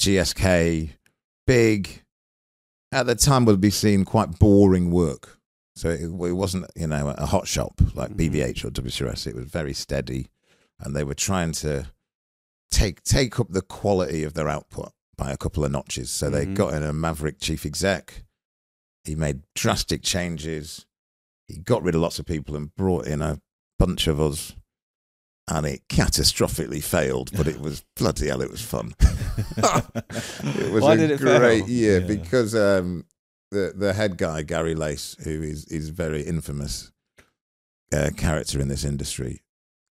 GSK, 0.00 0.90
big. 1.46 2.02
At 2.90 3.06
the 3.06 3.14
time, 3.14 3.44
would 3.44 3.60
be 3.60 3.70
seen 3.70 4.04
quite 4.04 4.38
boring 4.38 4.90
work. 4.90 5.38
So 5.76 5.90
it, 5.90 6.00
it 6.02 6.32
wasn't, 6.32 6.66
you 6.74 6.86
know, 6.86 7.08
a 7.16 7.26
hot 7.26 7.46
shop 7.46 7.80
like 7.94 8.10
Mhm. 8.12 8.16
BBH 8.30 8.64
or 8.64 8.70
WCRS. 8.70 9.26
It 9.26 9.34
was 9.34 9.44
very 9.44 9.74
steady, 9.74 10.28
and 10.80 10.94
they 10.96 11.04
were 11.04 11.14
trying 11.14 11.52
to 11.52 11.92
take 12.70 13.02
take 13.02 13.38
up 13.38 13.48
the 13.50 13.62
quality 13.62 14.22
of 14.24 14.34
their 14.34 14.48
output 14.48 14.92
by 15.16 15.30
a 15.32 15.36
couple 15.36 15.64
of 15.64 15.70
notches. 15.70 16.10
So 16.10 16.30
they 16.30 16.46
Mhm. 16.46 16.54
got 16.54 16.74
in 16.74 16.82
a 16.82 16.92
maverick 16.92 17.40
chief 17.40 17.66
exec. 17.66 18.24
He 19.04 19.14
made 19.14 19.42
drastic 19.54 20.02
changes. 20.02 20.84
He 21.48 21.58
got 21.58 21.82
rid 21.82 21.94
of 21.94 22.00
lots 22.02 22.18
of 22.18 22.26
people 22.26 22.54
and 22.56 22.74
brought 22.76 23.06
in 23.06 23.22
a 23.22 23.40
bunch 23.78 24.06
of 24.06 24.20
us. 24.20 24.54
And 25.50 25.64
it 25.64 25.80
catastrophically 25.88 26.84
failed, 26.84 27.30
but 27.34 27.48
it 27.48 27.58
was 27.66 27.82
bloody 27.96 28.28
hell, 28.28 28.42
it 28.42 28.50
was 28.50 28.60
fun. 28.60 28.94
it 29.56 30.72
was 30.72 30.82
Why 30.82 30.94
a 30.94 30.96
did 30.96 31.10
it 31.10 31.20
fail? 31.20 31.38
great 31.38 31.66
year 31.66 32.00
Yeah. 32.00 32.06
because 32.06 32.54
um, 32.54 33.06
the 33.50 33.72
the 33.74 33.94
head 33.94 34.18
guy 34.18 34.42
Garry 34.42 34.74
Lace, 34.74 35.16
who 35.24 35.42
is 35.42 35.64
is 35.66 35.88
very 35.88 36.22
infamous 36.22 36.92
uh, 37.94 38.10
character 38.16 38.60
in 38.60 38.68
this 38.68 38.84
industry, 38.84 39.40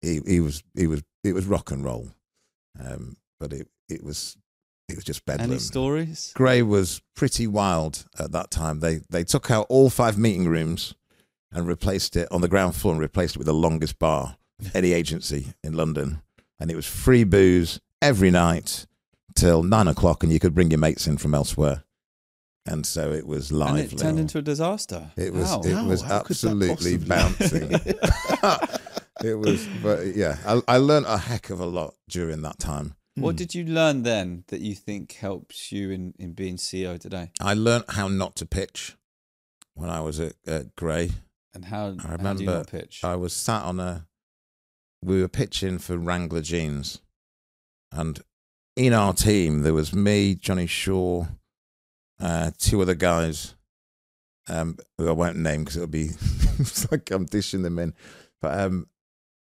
he 0.03 0.21
he 0.27 0.41
was 0.41 0.65
he 0.75 0.87
was 0.89 1.03
it 1.23 1.35
was 1.35 1.47
rock 1.47 1.71
and 1.71 1.85
roll, 1.85 2.09
um, 2.85 3.17
but 3.39 3.53
it 3.53 3.69
it 3.89 4.03
was 4.03 4.37
it 4.89 4.97
was 4.97 5.05
just 5.05 5.25
bedlam. 5.25 5.51
Any 5.51 5.61
stories? 5.61 6.33
Grey 6.35 6.63
was 6.63 7.01
pretty 7.15 7.47
wild 7.47 8.07
at 8.19 8.33
that 8.33 8.51
time. 8.51 8.81
They 8.81 9.03
they 9.09 9.23
took 9.23 9.51
out 9.53 9.67
all 9.69 9.89
five 9.89 10.19
meeting 10.19 10.49
rooms 10.49 10.95
and 11.55 11.67
replaced 11.67 12.17
it 12.17 12.29
on 12.31 12.41
the 12.43 12.49
ground 12.49 12.75
floor 12.75 12.93
and 12.93 13.01
replaced 13.01 13.37
it 13.37 13.39
with 13.39 13.47
the 13.47 13.55
longest 13.55 13.99
bar 13.99 14.37
of 14.61 14.75
any 14.77 14.93
agency 14.93 15.55
in 15.63 15.73
London, 15.75 16.21
and 16.61 16.71
it 16.71 16.77
was 16.77 16.87
free 16.87 17.25
booze 17.25 17.81
every 18.03 18.31
night 18.31 18.87
till 19.35 19.63
nine 19.63 19.89
o'clock, 19.89 20.23
and 20.23 20.33
you 20.33 20.39
could 20.41 20.55
bring 20.55 20.71
your 20.71 20.79
mates 20.79 21.07
in 21.07 21.17
from 21.17 21.35
elsewhere, 21.35 21.85
and 22.67 22.85
so 22.87 23.13
it 23.13 23.27
was 23.27 23.51
lively. 23.53 23.83
And 23.83 23.91
lively. 23.93 23.97
it 23.97 24.03
turned 24.03 24.19
into 24.21 24.39
a 24.39 24.43
disaster. 24.43 25.11
It 25.17 25.33
was 25.33 25.49
How? 25.49 25.61
it 25.61 25.73
How? 25.73 25.87
was 25.87 26.03
How 26.03 26.17
absolutely 26.21 26.99
possibly- 26.99 27.09
bouncing. 27.09 27.71
it 29.25 29.35
was, 29.35 29.67
but 29.83 30.15
yeah, 30.17 30.37
I, 30.47 30.61
I 30.69 30.77
learned 30.79 31.07
a 31.07 31.19
heck 31.19 31.51
of 31.51 31.61
a 31.61 31.67
lot 31.67 31.95
during 32.09 32.43
that 32.43 32.59
time. 32.59 32.95
What 33.17 33.33
Hmm. 33.33 33.37
did 33.37 33.55
you 33.55 33.65
learn 33.65 34.03
then 34.03 34.43
that 34.49 34.61
you 34.61 34.75
think 34.75 35.13
helps 35.13 35.71
you 35.71 35.91
in, 35.93 36.15
in 36.19 36.33
being 36.33 36.57
CEO 36.57 36.99
today? 36.99 37.31
I 37.41 37.55
learned 37.55 37.85
how 37.91 38.09
not 38.09 38.35
to 38.37 38.47
pitch 38.47 38.97
when 39.75 39.89
I 39.89 40.01
was 40.01 40.19
at, 40.19 40.35
at 40.47 40.75
Grey. 40.75 41.11
And 41.55 41.65
how, 41.67 41.87
I 41.87 41.89
how 41.89 41.91
do 41.91 42.01
you 42.03 42.11
remember 42.19 42.45
not 42.45 42.67
pitch? 42.67 43.01
I 43.05 43.17
was 43.17 43.33
sat 43.33 43.63
on 43.63 43.79
a. 43.81 44.07
We 45.03 45.21
were 45.21 45.29
pitching 45.29 45.79
for 45.79 45.97
Wrangler 45.97 46.41
jeans, 46.41 47.01
and 47.93 48.21
in 48.77 48.93
our 48.93 49.13
team 49.13 49.63
there 49.63 49.75
was 49.75 49.95
me, 49.95 50.35
Johnny 50.35 50.67
Shaw, 50.67 51.27
uh, 52.21 52.51
two 52.59 52.81
other 52.83 52.95
guys, 52.95 53.55
um, 54.49 54.79
who 54.99 55.09
I 55.09 55.13
won't 55.13 55.37
name 55.37 55.61
because 55.61 55.77
it'll 55.77 55.89
be 55.89 56.11
it's 56.59 56.91
like 56.91 57.11
I'm 57.11 57.27
dishing 57.27 57.63
them 57.63 57.79
in. 57.79 57.95
But 58.43 58.59
um, 58.59 58.89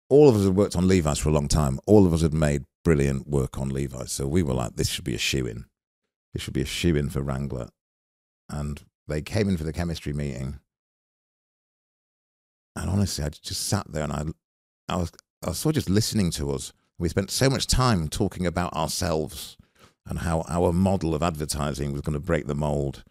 all 0.10 0.30
of 0.30 0.36
us 0.36 0.44
had 0.46 0.56
worked 0.56 0.76
on 0.76 0.88
Levi's 0.88 1.20
for 1.20 1.30
a 1.30 1.34
long 1.34 1.48
time. 1.48 1.80
All 1.88 2.06
of 2.06 2.14
us 2.14 2.22
had 2.22 2.34
made 2.34 2.66
brilliant 2.84 3.28
work 3.28 3.58
on 3.58 3.70
Levi's, 3.70 4.12
so 4.12 4.28
we 4.28 4.44
were 4.44 4.54
like, 4.54 4.76
this 4.76 4.90
should 4.90 5.06
be 5.06 5.16
a 5.16 5.20
shoe 5.20 5.46
in. 5.46 5.66
This 6.34 6.44
should 6.44 6.54
be 6.54 6.62
a 6.62 6.66
shoe 6.66 6.96
in 6.96 7.10
for 7.10 7.22
Wrangler, 7.22 7.70
and 8.50 8.84
they 9.08 9.22
came 9.22 9.48
in 9.48 9.58
for 9.58 9.64
the 9.64 9.74
chemistry 9.74 10.12
meeting. 10.12 10.60
And 12.76 12.90
honestly, 12.90 13.24
I 13.24 13.30
just 13.30 13.68
sat 13.68 13.92
there 13.92 14.04
and 14.04 14.14
I, 14.14 14.26
I 14.90 14.98
was, 14.98 15.12
I 15.44 15.50
was 15.50 15.60
sort 15.60 15.76
of 15.76 15.84
just 15.84 15.90
listening 15.90 16.32
to 16.32 16.52
us. 16.52 16.74
We 16.98 17.10
spent 17.10 17.32
so 17.32 17.50
much 17.50 17.68
time 17.68 18.08
talking 18.08 18.46
about 18.46 18.74
ourselves 18.74 19.58
and 20.08 20.20
how 20.20 20.46
our 20.48 20.72
model 20.72 21.16
of 21.16 21.24
advertising 21.24 21.92
was 21.92 22.02
going 22.02 22.14
to 22.14 22.20
break 22.20 22.48
the 22.48 22.56
mold 22.56 23.04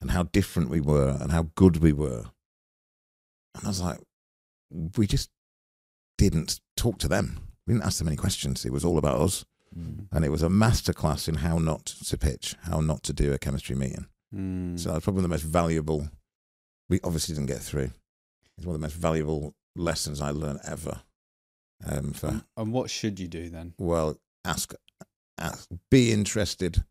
and 0.00 0.10
how 0.10 0.24
different 0.24 0.70
we 0.70 0.80
were 0.80 1.16
and 1.20 1.32
how 1.32 1.48
good 1.54 1.78
we 1.78 1.92
were. 1.92 2.24
And 3.54 3.64
I 3.64 3.68
was 3.68 3.80
like, 3.80 3.98
we 4.96 5.06
just 5.06 5.30
didn't 6.16 6.60
talk 6.76 6.98
to 6.98 7.08
them. 7.08 7.40
We 7.66 7.74
didn't 7.74 7.86
ask 7.86 7.98
them 7.98 8.08
any 8.08 8.16
questions. 8.16 8.64
It 8.64 8.72
was 8.72 8.84
all 8.84 8.98
about 8.98 9.20
us. 9.20 9.44
Mm. 9.76 10.06
And 10.10 10.24
it 10.24 10.30
was 10.30 10.42
a 10.42 10.48
masterclass 10.48 11.28
in 11.28 11.36
how 11.36 11.58
not 11.58 11.86
to 11.86 12.18
pitch, 12.18 12.56
how 12.62 12.80
not 12.80 13.02
to 13.04 13.12
do 13.12 13.32
a 13.32 13.38
chemistry 13.38 13.76
meeting. 13.76 14.06
Mm. 14.34 14.78
So 14.78 14.92
that's 14.92 15.04
probably 15.04 15.22
the 15.22 15.28
most 15.28 15.44
valuable. 15.44 16.08
We 16.88 17.00
obviously 17.04 17.34
didn't 17.34 17.48
get 17.48 17.60
through. 17.60 17.90
It's 18.60 18.66
one 18.66 18.74
of 18.74 18.80
the 18.82 18.84
most 18.84 18.96
valuable 18.96 19.54
lessons 19.74 20.20
I 20.20 20.32
learned 20.32 20.60
ever. 20.66 21.00
Um, 21.86 22.12
for 22.12 22.42
and, 22.58 22.72
what 22.74 22.90
should 22.90 23.18
you 23.18 23.26
do 23.26 23.48
then? 23.48 23.72
well, 23.78 24.18
ask, 24.44 24.74
ask, 25.38 25.66
be 25.90 26.12
interested. 26.12 26.84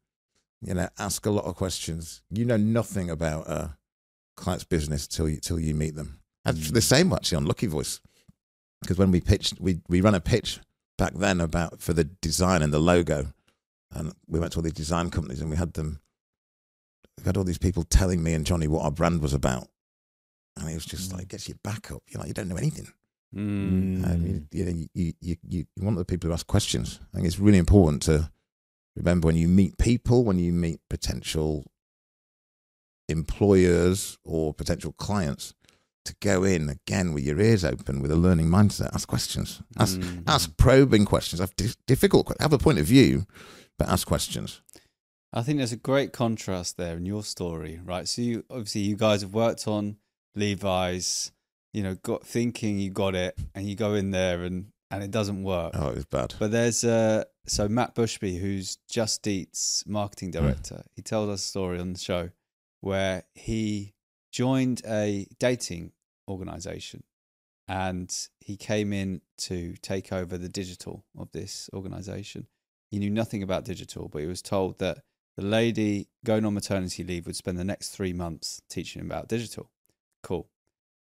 You 0.64 0.74
know, 0.74 0.90
ask 0.98 1.28
a 1.28 1.30
lot 1.30 1.46
of 1.46 1.56
questions. 1.56 2.24
You 2.32 2.44
know 2.46 2.58
nothing 2.58 3.12
about 3.12 3.48
a 3.48 3.78
client's 4.36 4.64
business 4.64 5.08
till 5.08 5.30
you 5.30 5.38
till 5.38 5.60
you 5.60 5.76
meet 5.76 5.94
them. 5.96 6.22
And 6.44 6.58
Mm. 6.58 6.74
the 6.74 6.82
same 6.82 7.14
actually 7.14 7.36
on 7.36 7.46
Lucky 7.46 7.68
Voice, 7.68 8.02
because 8.82 8.98
when 8.98 9.12
we 9.12 9.22
pitched, 9.22 9.62
we 9.62 9.80
we 9.88 10.02
ran 10.02 10.16
a 10.16 10.20
pitch 10.20 10.60
back 10.98 11.14
then 11.14 11.40
about 11.40 11.80
for 11.82 11.94
the 11.94 12.06
design 12.06 12.64
and 12.64 12.74
the 12.74 12.80
logo, 12.80 13.32
and 13.92 14.12
we 14.28 14.40
went 14.40 14.54
to 14.54 14.58
all 14.60 14.64
these 14.64 14.74
design 14.74 15.12
companies 15.12 15.40
and 15.40 15.52
we 15.52 15.56
had 15.56 15.74
them. 15.74 16.00
We 17.20 17.26
had 17.26 17.38
all 17.38 17.44
these 17.44 17.60
people 17.60 17.84
telling 17.84 18.24
me 18.24 18.34
and 18.34 18.44
Johnny 18.44 18.68
what 18.68 18.84
our 18.84 18.92
brand 18.92 19.22
was 19.22 19.34
about, 19.36 19.68
and 20.60 20.70
it 20.70 20.74
was 20.76 20.86
just 20.86 21.12
Mm. 21.12 21.18
like 21.18 21.28
gets 21.30 21.48
your 21.48 21.58
back 21.64 21.92
up. 21.92 22.04
You're 22.08 22.20
like 22.20 22.28
you 22.28 22.34
don't 22.34 22.48
know 22.50 22.56
anything. 22.58 22.88
Mm. 23.36 24.02
Mean, 24.24 24.48
you 24.52 24.66
know, 24.66 24.72
you, 24.94 25.14
you, 25.22 25.36
you, 25.48 25.66
you 25.76 25.84
want 25.84 25.98
the 25.98 26.06
people 26.06 26.28
who 26.30 26.34
ask 26.34 26.48
questions. 26.48 27.00
I 27.14 27.18
think 27.18 27.28
it's 27.28 27.40
really 27.40 27.60
important 27.60 28.02
to 28.04 28.32
remember 28.96 29.28
when 29.28 29.36
you 29.36 29.48
meet 29.48 29.78
people, 29.78 30.24
when 30.24 30.40
you 30.40 30.52
meet 30.52 30.80
potential 30.90 31.66
employers 33.08 34.18
or 34.24 34.54
potential 34.54 34.94
clients 34.94 35.54
to 36.06 36.16
go 36.22 36.44
in 36.44 36.70
again 36.70 37.14
with 37.14 37.24
your 37.24 37.40
ears 37.40 37.64
open 37.66 38.02
with 38.02 38.12
a 38.12 38.16
learning 38.16 38.48
mindset. 38.48 38.94
Ask 38.94 39.08
questions. 39.08 39.62
Ask, 39.78 40.00
Mm. 40.00 40.24
ask 40.28 40.56
probing 40.58 41.06
questions. 41.06 41.40
Have 41.40 41.54
difficult. 41.88 42.32
Have 42.40 42.54
a 42.54 42.58
point 42.58 42.80
of 42.80 42.86
view, 42.86 43.26
but 43.78 43.90
ask 43.90 44.08
questions. 44.08 44.62
I 45.32 45.44
think 45.44 45.58
there's 45.60 45.72
a 45.72 45.76
great 45.78 46.12
contrast 46.14 46.78
there 46.78 46.98
in 46.98 47.06
your 47.06 47.24
story, 47.24 47.80
right? 47.84 48.08
So 48.08 48.22
you 48.24 48.46
obviously 48.50 48.82
you 48.82 48.96
guys 48.96 49.22
have 49.22 49.34
worked 49.34 49.68
on 49.68 49.98
Levi's, 50.40 51.32
you 51.74 51.84
know, 51.84 51.96
got 51.96 52.26
thinking 52.26 52.80
you 52.80 52.90
got 52.90 53.16
it, 53.16 53.38
and 53.54 53.68
you 53.68 53.76
go 53.76 53.94
in 53.94 54.12
there 54.12 54.44
and 54.44 54.72
and 54.92 55.04
it 55.04 55.12
doesn't 55.12 55.44
work. 55.44 55.74
Oh, 55.76 55.90
it 55.90 55.96
was 55.96 56.06
bad. 56.06 56.34
But 56.40 56.52
there's 56.52 56.84
uh 56.84 57.26
so 57.46 57.68
Matt 57.68 57.96
Bushby, 57.96 58.40
who's 58.40 58.78
Just 58.90 59.26
Eat's 59.28 59.84
marketing 59.88 60.30
Hmm. 60.30 60.40
director, 60.44 60.84
he 60.96 61.02
tells 61.02 61.30
us 61.30 61.44
a 61.44 61.48
story 61.48 61.80
on 61.80 61.94
the 61.94 62.00
show 62.00 62.30
where 62.82 63.24
he 63.36 63.94
joined 64.32 64.82
a 64.88 65.28
dating 65.40 65.92
organization 66.28 67.04
and 67.68 68.16
he 68.40 68.56
came 68.56 68.94
in 68.94 69.22
to 69.38 69.76
take 69.82 70.12
over 70.14 70.38
the 70.38 70.50
digital 70.50 71.06
of 71.18 71.32
this 71.32 71.70
organization. 71.74 72.48
He 72.90 73.00
knew 73.00 73.10
nothing 73.10 73.44
about 73.44 73.66
digital, 73.66 74.08
but 74.08 74.20
he 74.22 74.28
was 74.28 74.42
told 74.42 74.80
that 74.80 75.00
the 75.38 75.44
lady 75.44 76.08
going 76.26 76.46
on 76.46 76.54
maternity 76.54 77.04
leave 77.04 77.26
would 77.28 77.36
spend 77.36 77.58
the 77.60 77.64
next 77.64 77.90
three 77.90 78.14
months 78.14 78.62
teaching 78.70 79.02
him 79.02 79.08
about 79.12 79.28
digital. 79.28 79.70
Cool. 80.24 80.48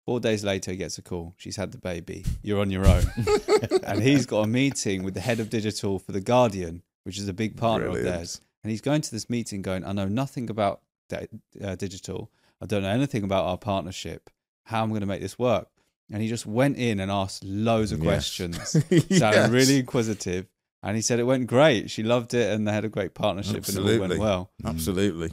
Four 0.05 0.19
days 0.19 0.43
later, 0.43 0.71
he 0.71 0.77
gets 0.77 0.97
a 0.97 1.01
call. 1.01 1.33
She's 1.37 1.55
had 1.55 1.71
the 1.71 1.77
baby. 1.77 2.25
You're 2.41 2.59
on 2.59 2.69
your 2.71 2.85
own. 2.85 3.03
and 3.83 4.01
he's 4.03 4.25
got 4.25 4.41
a 4.41 4.47
meeting 4.47 5.03
with 5.03 5.13
the 5.13 5.21
head 5.21 5.39
of 5.39 5.49
digital 5.49 5.97
for 5.97 6.11
The 6.11 6.19
Guardian, 6.19 6.83
which 7.05 7.17
is 7.17 7.27
a 7.29 7.33
big 7.33 7.55
partner 7.55 7.87
Brilliant. 7.87 8.07
of 8.07 8.13
theirs. 8.13 8.41
And 8.63 8.71
he's 8.71 8.81
going 8.81 9.01
to 9.01 9.11
this 9.11 9.29
meeting 9.29 9.61
going, 9.61 9.85
I 9.85 9.93
know 9.93 10.07
nothing 10.07 10.49
about 10.49 10.81
di- 11.09 11.27
uh, 11.63 11.75
digital. 11.75 12.31
I 12.61 12.65
don't 12.65 12.83
know 12.83 12.89
anything 12.89 13.23
about 13.23 13.45
our 13.45 13.57
partnership. 13.57 14.29
How 14.65 14.79
am 14.79 14.83
I'm 14.85 14.89
going 14.89 15.01
to 15.01 15.07
make 15.07 15.21
this 15.21 15.39
work. 15.39 15.67
And 16.11 16.21
he 16.21 16.27
just 16.27 16.45
went 16.45 16.77
in 16.77 16.99
and 16.99 17.09
asked 17.09 17.43
loads 17.45 17.91
of 17.93 17.99
Yes. 18.03 18.05
questions. 18.05 18.83
Yes. 18.89 19.05
Sounded 19.19 19.51
really 19.51 19.79
inquisitive. 19.79 20.47
And 20.81 20.97
he 20.97 21.01
said 21.01 21.19
it 21.19 21.23
went 21.23 21.47
great. 21.47 21.89
She 21.89 22.03
loved 22.03 22.33
it 22.33 22.51
and 22.51 22.67
they 22.67 22.73
had 22.73 22.83
a 22.83 22.89
great 22.89 23.13
partnership 23.13 23.65
and 23.69 23.77
it 23.77 23.79
all 23.93 23.99
went 24.07 24.19
well. 24.19 24.51
Absolutely. 24.65 25.31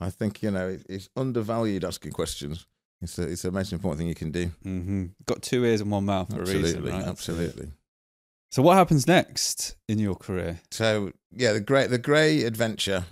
I 0.00 0.10
think, 0.10 0.42
you 0.42 0.52
know, 0.52 0.78
it's 0.88 1.08
undervalued 1.16 1.84
asking 1.84 2.12
questions. 2.12 2.66
It's, 3.02 3.18
a, 3.18 3.22
it's 3.22 3.42
the 3.42 3.50
most 3.50 3.72
important 3.72 3.98
thing 3.98 4.08
you 4.08 4.14
can 4.14 4.30
do. 4.30 4.46
hmm 4.62 5.06
Got 5.26 5.42
two 5.42 5.64
ears 5.64 5.80
and 5.80 5.90
one 5.90 6.04
mouth 6.04 6.28
for 6.28 6.36
a 6.36 6.40
Absolutely. 6.40 6.62
reason, 6.80 6.84
right? 6.84 7.04
Absolutely. 7.04 7.72
So 8.52 8.62
what 8.62 8.76
happens 8.76 9.06
next 9.06 9.76
in 9.88 9.98
your 9.98 10.14
career? 10.14 10.60
So, 10.70 11.12
yeah, 11.34 11.52
the 11.52 11.60
great, 11.60 11.90
the 11.90 11.98
grey 11.98 12.42
adventure 12.44 13.06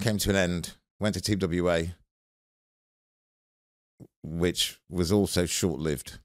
came 0.00 0.18
to 0.18 0.30
an 0.30 0.36
end. 0.36 0.74
Went 1.00 1.14
to 1.14 1.36
TBWA, 1.36 1.94
which 4.22 4.78
was 4.90 5.10
also 5.10 5.46
short 5.46 5.78
lived. 5.80 6.18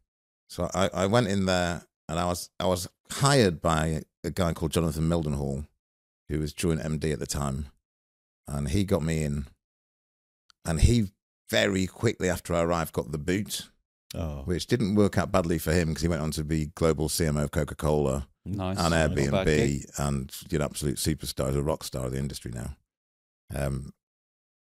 So 0.50 0.70
I, 0.74 0.90
I 0.94 1.06
went 1.08 1.28
in 1.28 1.46
there 1.46 1.84
and 2.10 2.20
I 2.20 2.26
was, 2.26 2.50
I 2.60 2.66
was 2.68 2.88
hired 3.12 3.62
by 3.62 4.04
a 4.24 4.30
guy 4.32 4.54
called 4.54 4.72
Jonathan 4.72 5.10
Mildenhall, 5.10 5.68
who 6.30 6.40
was 6.40 6.54
joint 6.54 6.82
MD 6.82 7.12
at 7.14 7.20
the 7.20 7.26
time. 7.26 7.68
And 8.48 8.70
he 8.70 8.84
got 8.84 9.04
me 9.04 9.24
in. 9.24 9.46
And 10.66 10.82
he 10.82 11.08
very 11.50 11.88
quickly 11.88 12.30
after 12.30 12.54
I 12.54 12.62
arrived 12.62 12.94
got 12.94 13.12
the 13.12 13.18
boot, 13.18 13.70
Oh, 14.16 14.44
which 14.46 14.68
didn't 14.68 14.96
work 14.96 15.18
out 15.18 15.32
badly 15.34 15.58
for 15.58 15.74
him 15.74 15.90
because 15.90 16.02
he 16.02 16.08
went 16.08 16.22
on 16.22 16.32
to 16.32 16.44
be 16.46 16.68
global 16.76 17.10
CMO 17.10 17.44
of 17.44 17.52
Coca 17.52 17.76
Cola 17.76 18.28
Nice. 18.46 18.78
and 18.80 18.92
Not 18.92 18.94
a 18.94 19.10
bad 19.10 19.46
gig. 19.46 19.82
Airbnb 19.88 20.00
and 20.00 20.32
you 20.50 20.60
know 20.60 20.66
absolute 20.66 20.96
superstar, 20.98 21.54
a 21.56 21.62
rock 21.62 21.84
star 21.84 22.06
of 22.06 22.14
the 22.14 22.18
industry 22.18 22.52
now. 22.56 22.76
Um, 23.54 23.94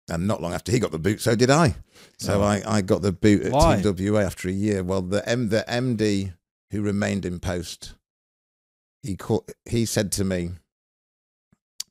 and 0.10 0.28
not 0.28 0.42
long 0.42 0.54
after 0.54 0.72
he 0.72 0.80
got 0.80 0.92
the 0.92 1.00
boot, 1.00 1.22
so 1.22 1.34
did 1.36 1.50
I. 1.50 1.76
So 2.20 2.42
Oh. 2.42 2.44
I, 2.44 2.62
I 2.66 2.82
got 2.82 3.02
the 3.02 3.12
boot 3.14 3.44
at 3.44 3.52
Why? 3.54 3.78
TBWA 3.82 4.24
after 4.26 4.50
a 4.50 4.52
year. 4.52 4.84
Well, 4.84 5.02
the 5.02 5.28
M, 5.28 5.50
the 5.50 5.64
MD 5.68 6.34
who 6.72 6.82
remained 6.82 7.26
in 7.26 7.40
post, 7.40 7.94
he 9.02 9.16
called, 9.16 9.50
he 9.66 9.86
said 9.86 10.12
to 10.14 10.24
me, 10.26 10.52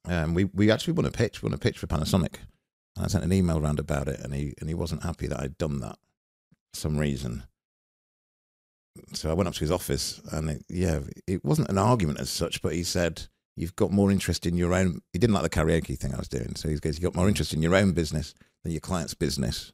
um, 0.05 0.35
we 0.35 0.45
we 0.45 0.70
actually 0.70 0.93
won 0.95 1.07
a 1.07 1.11
pitch, 1.11 1.43
won 1.43 1.55
a 1.55 1.59
pitch 1.59 1.78
for 1.78 1.87
Panasonic. 1.87 2.37
I 2.97 3.07
sent 3.07 3.24
an 3.24 3.32
email 3.32 3.61
round 3.61 3.78
about 3.78 4.09
it, 4.09 4.20
and 4.20 4.34
he 4.34 4.55
and 4.59 4.68
he 4.68 4.74
wasn't 4.74 5.03
happy 5.03 5.26
that 5.26 5.40
I'd 5.40 5.59
done 5.59 5.80
that 5.80 5.99
for 6.72 6.80
some 6.80 6.99
reason. 6.99 7.45
So 9.14 9.30
I 9.30 9.34
went 9.34 9.49
up 9.49 9.55
to 9.55 9.61
his 9.61 9.70
office, 9.70 10.20
and 10.30 10.51
it, 10.51 10.64
yeah, 10.68 11.01
it 11.26 11.45
wasn't 11.45 11.70
an 11.70 11.78
argument 11.78 12.20
as 12.20 12.30
such, 12.30 12.61
but 12.61 12.74
he 12.74 12.84
said, 12.84 13.28
"You've 13.57 13.76
got 13.76 13.93
more 13.93 14.11
interest 14.11 14.45
in 14.45 14.57
your 14.57 14.74
own." 14.74 15.01
He 15.12 15.18
didn't 15.18 15.34
like 15.34 15.43
the 15.43 15.51
karaoke 15.51 15.99
thing 15.99 16.14
I 16.14 16.18
was 16.18 16.28
doing, 16.28 16.55
so 16.57 16.68
he 16.68 16.76
goes, 16.76 16.97
"You've 16.99 17.12
got 17.12 17.16
more 17.16 17.28
interest 17.28 17.55
in 17.55 17.62
your 17.62 17.74
own 17.74 17.93
business 17.93 18.34
than 18.62 18.72
your 18.72 18.80
client's 18.80 19.14
business," 19.14 19.72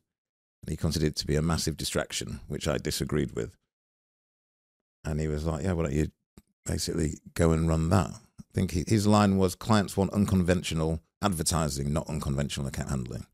and 0.63 0.71
he 0.71 0.77
considered 0.77 1.09
it 1.09 1.17
to 1.17 1.27
be 1.27 1.37
a 1.37 1.43
massive 1.43 1.77
distraction, 1.77 2.41
which 2.47 2.69
I 2.69 2.79
disagreed 2.79 3.33
with. 3.33 3.57
And 5.05 5.21
he 5.21 5.27
was 5.27 5.45
like, 5.45 5.65
"Yeah, 5.65 5.73
why 5.73 5.85
don't 5.85 5.93
you 5.93 6.13
basically 6.65 7.19
go 7.35 7.51
and 7.51 7.69
run 7.69 7.89
that?" 7.89 8.13
I 8.59 8.61
think 8.61 8.73
he, 8.73 8.85
his 8.89 9.07
line 9.07 9.39
was, 9.39 9.55
"Clients 9.55 9.97
want 9.97 10.13
unconventional 10.13 11.01
advertising, 11.23 11.93
not 11.93 12.09
unconventional 12.09 12.67
account 12.67 12.89
handling." 12.89 13.27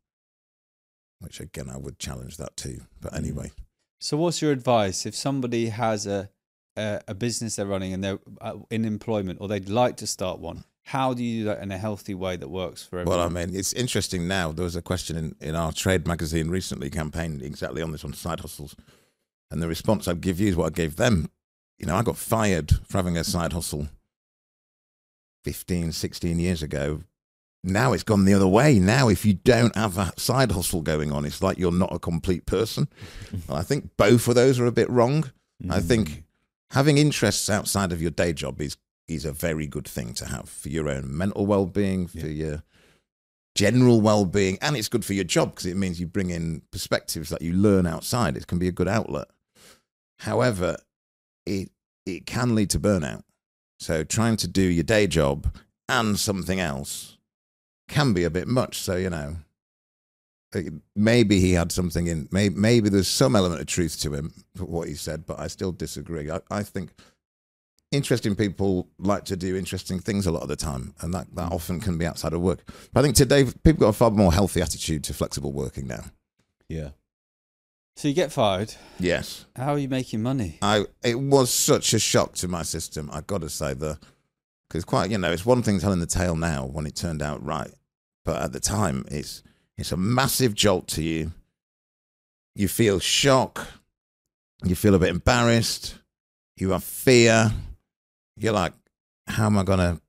Which 1.18 1.40
again, 1.40 1.70
I 1.70 1.78
would 1.78 1.98
challenge 1.98 2.36
that 2.36 2.58
too. 2.58 2.82
But 3.00 3.14
anyway, 3.14 3.52
So, 3.98 4.18
what's 4.18 4.42
your 4.42 4.52
advice 4.52 5.06
if 5.06 5.16
somebody 5.16 5.68
has 5.68 6.06
a 6.06 6.28
a, 6.76 7.00
a 7.08 7.14
business 7.14 7.56
they're 7.56 7.64
running 7.64 7.94
and 7.94 8.04
they're 8.04 8.18
uh, 8.42 8.56
in 8.68 8.84
employment 8.84 9.40
or 9.40 9.48
they'd 9.48 9.70
like 9.70 9.96
to 9.98 10.06
start 10.06 10.40
one? 10.40 10.64
How 10.82 11.14
do 11.14 11.24
you 11.24 11.40
do 11.40 11.44
that 11.46 11.62
in 11.62 11.72
a 11.72 11.78
healthy 11.78 12.12
way 12.12 12.36
that 12.36 12.48
works 12.48 12.82
for 12.82 12.98
everyone? 12.98 13.18
Well, 13.18 13.26
I 13.26 13.30
mean, 13.30 13.56
it's 13.56 13.72
interesting 13.72 14.28
now. 14.28 14.52
There 14.52 14.64
was 14.64 14.76
a 14.76 14.82
question 14.82 15.16
in, 15.16 15.34
in 15.40 15.54
our 15.54 15.72
trade 15.72 16.06
magazine 16.06 16.50
recently 16.50 16.90
campaigned 16.90 17.40
exactly 17.40 17.80
on 17.80 17.92
this 17.92 18.04
on 18.04 18.12
side 18.12 18.40
hustles. 18.40 18.76
And 19.50 19.62
the 19.62 19.68
response 19.68 20.06
I'd 20.06 20.20
give 20.20 20.38
you 20.38 20.48
is 20.48 20.56
what 20.56 20.66
I 20.66 20.70
gave 20.70 20.96
them. 20.96 21.30
You 21.78 21.86
know, 21.86 21.96
I 21.96 22.02
got 22.02 22.18
fired 22.18 22.72
for 22.86 22.98
having 22.98 23.16
a 23.16 23.24
side 23.24 23.54
hustle 23.54 23.88
15, 25.44 25.92
16 25.92 26.38
years 26.38 26.62
ago. 26.62 27.00
Now 27.62 27.92
it's 27.92 28.02
gone 28.02 28.24
the 28.24 28.34
other 28.34 28.46
way. 28.48 28.78
Now, 28.78 29.08
if 29.08 29.24
you 29.24 29.34
don't 29.34 29.74
have 29.76 29.96
a 29.98 30.12
side 30.18 30.52
hustle 30.52 30.82
going 30.82 31.12
on, 31.12 31.24
it's 31.24 31.42
like 31.42 31.58
you're 31.58 31.72
not 31.72 31.94
a 31.94 31.98
complete 31.98 32.44
person. 32.46 32.88
Well, 33.48 33.56
I 33.58 33.62
think 33.62 33.90
both 33.96 34.26
of 34.28 34.34
those 34.34 34.58
are 34.60 34.66
a 34.66 34.72
bit 34.72 34.90
wrong. 34.90 35.30
I 35.70 35.78
Mm. 35.80 35.84
think 35.84 36.24
having 36.70 36.98
interests 36.98 37.48
outside 37.48 37.92
of 37.92 38.02
your 38.02 38.10
day 38.10 38.32
job 38.32 38.60
is 38.60 38.76
is 39.06 39.24
a 39.26 39.32
very 39.32 39.66
good 39.66 39.86
thing 39.86 40.14
to 40.14 40.24
have 40.26 40.48
for 40.48 40.70
your 40.70 40.88
own 40.88 41.14
mental 41.16 41.44
well 41.46 41.66
being, 41.66 42.06
for 42.06 42.26
your 42.26 42.62
general 43.54 44.00
well 44.00 44.24
being, 44.26 44.58
and 44.60 44.76
it's 44.76 44.88
good 44.88 45.04
for 45.04 45.12
your 45.14 45.24
job 45.24 45.50
because 45.50 45.66
it 45.66 45.76
means 45.76 46.00
you 46.00 46.06
bring 46.06 46.30
in 46.30 46.62
perspectives 46.70 47.28
that 47.30 47.42
you 47.42 47.52
learn 47.52 47.86
outside. 47.86 48.36
It 48.36 48.46
can 48.46 48.58
be 48.58 48.68
a 48.68 48.72
good 48.72 48.88
outlet. 48.88 49.28
However, 50.20 50.76
it 51.46 51.70
it 52.06 52.26
can 52.26 52.54
lead 52.54 52.70
to 52.70 52.80
burnout. 52.80 53.22
So 53.78 54.04
trying 54.04 54.36
to 54.38 54.48
do 54.48 54.62
your 54.62 54.84
day 54.84 55.06
job 55.06 55.54
and 55.88 56.18
something 56.18 56.60
else 56.60 57.18
can 57.88 58.12
be 58.12 58.24
a 58.24 58.30
bit 58.30 58.48
much. 58.48 58.78
So 58.78 58.96
you 58.96 59.10
know, 59.10 59.36
uh, 60.54 60.60
maybe 60.94 61.40
he 61.40 61.52
had 61.52 61.72
something 61.72 62.06
in. 62.06 62.28
Maybe, 62.30 62.54
maybe 62.54 62.88
there's 62.88 63.08
some 63.08 63.36
element 63.36 63.60
of 63.60 63.66
truth 63.66 64.00
to 64.00 64.14
him 64.14 64.32
what 64.58 64.88
he 64.88 64.94
said, 64.94 65.26
but 65.26 65.38
I 65.38 65.48
still 65.48 65.72
disagree. 65.72 66.30
I, 66.30 66.40
I 66.50 66.62
think 66.62 66.92
interesting 67.92 68.34
people 68.34 68.88
like 68.98 69.24
to 69.26 69.36
do 69.36 69.56
interesting 69.56 69.98
things 69.98 70.26
a 70.26 70.32
lot 70.32 70.42
of 70.42 70.48
the 70.48 70.56
time, 70.56 70.94
and 71.00 71.12
that, 71.14 71.26
that 71.34 71.50
mm. 71.50 71.54
often 71.54 71.80
can 71.80 71.98
be 71.98 72.06
outside 72.06 72.32
of 72.32 72.40
work. 72.40 72.60
But 72.92 73.00
I 73.00 73.02
think 73.02 73.16
today 73.16 73.44
people 73.44 73.80
got 73.80 73.88
a 73.88 73.92
far 73.92 74.10
more 74.10 74.32
healthy 74.32 74.60
attitude 74.60 75.04
to 75.04 75.14
flexible 75.14 75.52
working 75.52 75.86
now. 75.86 76.04
yeah. 76.68 76.90
So, 77.96 78.08
you 78.08 78.14
get 78.14 78.32
fired. 78.32 78.74
Yes, 78.98 79.44
How 79.56 79.72
are 79.74 79.78
you 79.78 79.88
making 79.88 80.22
money? 80.22 80.58
I 80.62 80.86
it 81.02 81.18
was 81.18 81.52
such 81.52 81.94
a 81.94 81.98
shock 81.98 82.34
to 82.36 82.48
my 82.48 82.62
system. 82.62 83.10
I 83.12 83.20
got 83.20 83.40
to 83.42 83.48
say 83.48 83.74
the 83.74 83.98
because 84.68 84.84
quite 84.84 85.10
you 85.10 85.18
know 85.18 85.30
it's 85.30 85.46
one 85.46 85.62
thing 85.62 85.78
telling 85.78 86.00
the 86.00 86.06
tale 86.06 86.36
now 86.36 86.66
when 86.66 86.86
it 86.86 86.96
turned 86.96 87.22
out 87.22 87.44
right, 87.44 87.70
but 88.24 88.42
at 88.42 88.52
the 88.52 88.60
time 88.60 89.04
it's 89.10 89.42
it's 89.76 89.92
a 89.92 89.96
massive 89.96 90.54
jolt 90.54 90.88
to 90.88 91.02
you. 91.02 91.32
You 92.54 92.68
feel 92.68 93.00
shock. 93.00 93.66
You 94.64 94.74
feel 94.74 94.94
a 94.94 94.98
bit 94.98 95.08
embarrassed. 95.10 95.96
You 96.56 96.70
have 96.70 96.84
fear. 96.84 97.52
You're 98.36 98.52
like, 98.52 98.72
how 99.26 99.46
am 99.46 99.58
I 99.58 99.64
going 99.64 99.78
to 99.80 100.00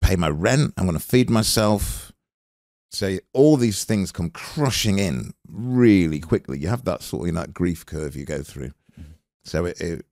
pay 0.00 0.16
my 0.16 0.28
rent? 0.28 0.72
I'm 0.76 0.86
going 0.86 0.98
to 0.98 1.04
feed 1.04 1.28
myself. 1.28 2.05
So 2.96 3.18
all 3.34 3.58
these 3.58 3.84
things 3.84 4.10
come 4.10 4.30
crushing 4.30 4.98
in 4.98 5.34
really 5.46 6.18
quickly. 6.18 6.58
You 6.58 6.68
have 6.68 6.84
that 6.84 7.02
sort 7.02 7.22
of 7.22 7.26
you 7.26 7.32
know, 7.34 7.40
that 7.42 7.52
grief 7.52 7.84
curve 7.84 8.16
you 8.16 8.24
go 8.24 8.42
through. 8.42 8.72
So 9.44 9.66
it, 9.66 9.78
it 9.80 10.06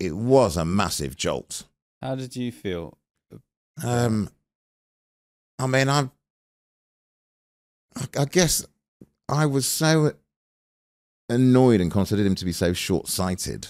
it 0.00 0.16
was 0.16 0.56
a 0.56 0.64
massive 0.64 1.16
jolt. 1.16 1.62
How 2.02 2.16
did 2.16 2.34
you 2.34 2.50
feel? 2.50 2.98
Um, 3.82 4.30
I 5.60 5.68
mean, 5.68 5.88
I, 5.88 6.08
I 8.18 8.24
guess 8.24 8.66
I 9.28 9.46
was 9.46 9.64
so 9.64 10.14
annoyed 11.28 11.80
and 11.80 11.90
considered 11.90 12.26
him 12.26 12.34
to 12.34 12.44
be 12.44 12.52
so 12.52 12.72
short-sighted 12.72 13.68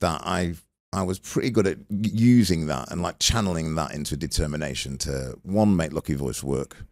that 0.00 0.22
I 0.24 0.54
I 0.94 1.02
was 1.02 1.18
pretty 1.18 1.50
good 1.50 1.66
at 1.66 1.78
using 1.90 2.68
that 2.68 2.90
and 2.90 3.02
like 3.02 3.18
channeling 3.18 3.74
that 3.74 3.92
into 3.92 4.16
determination 4.16 4.96
to 4.98 5.38
one 5.42 5.76
make 5.76 5.92
Lucky 5.92 6.14
Voice 6.14 6.42
work, 6.42 6.86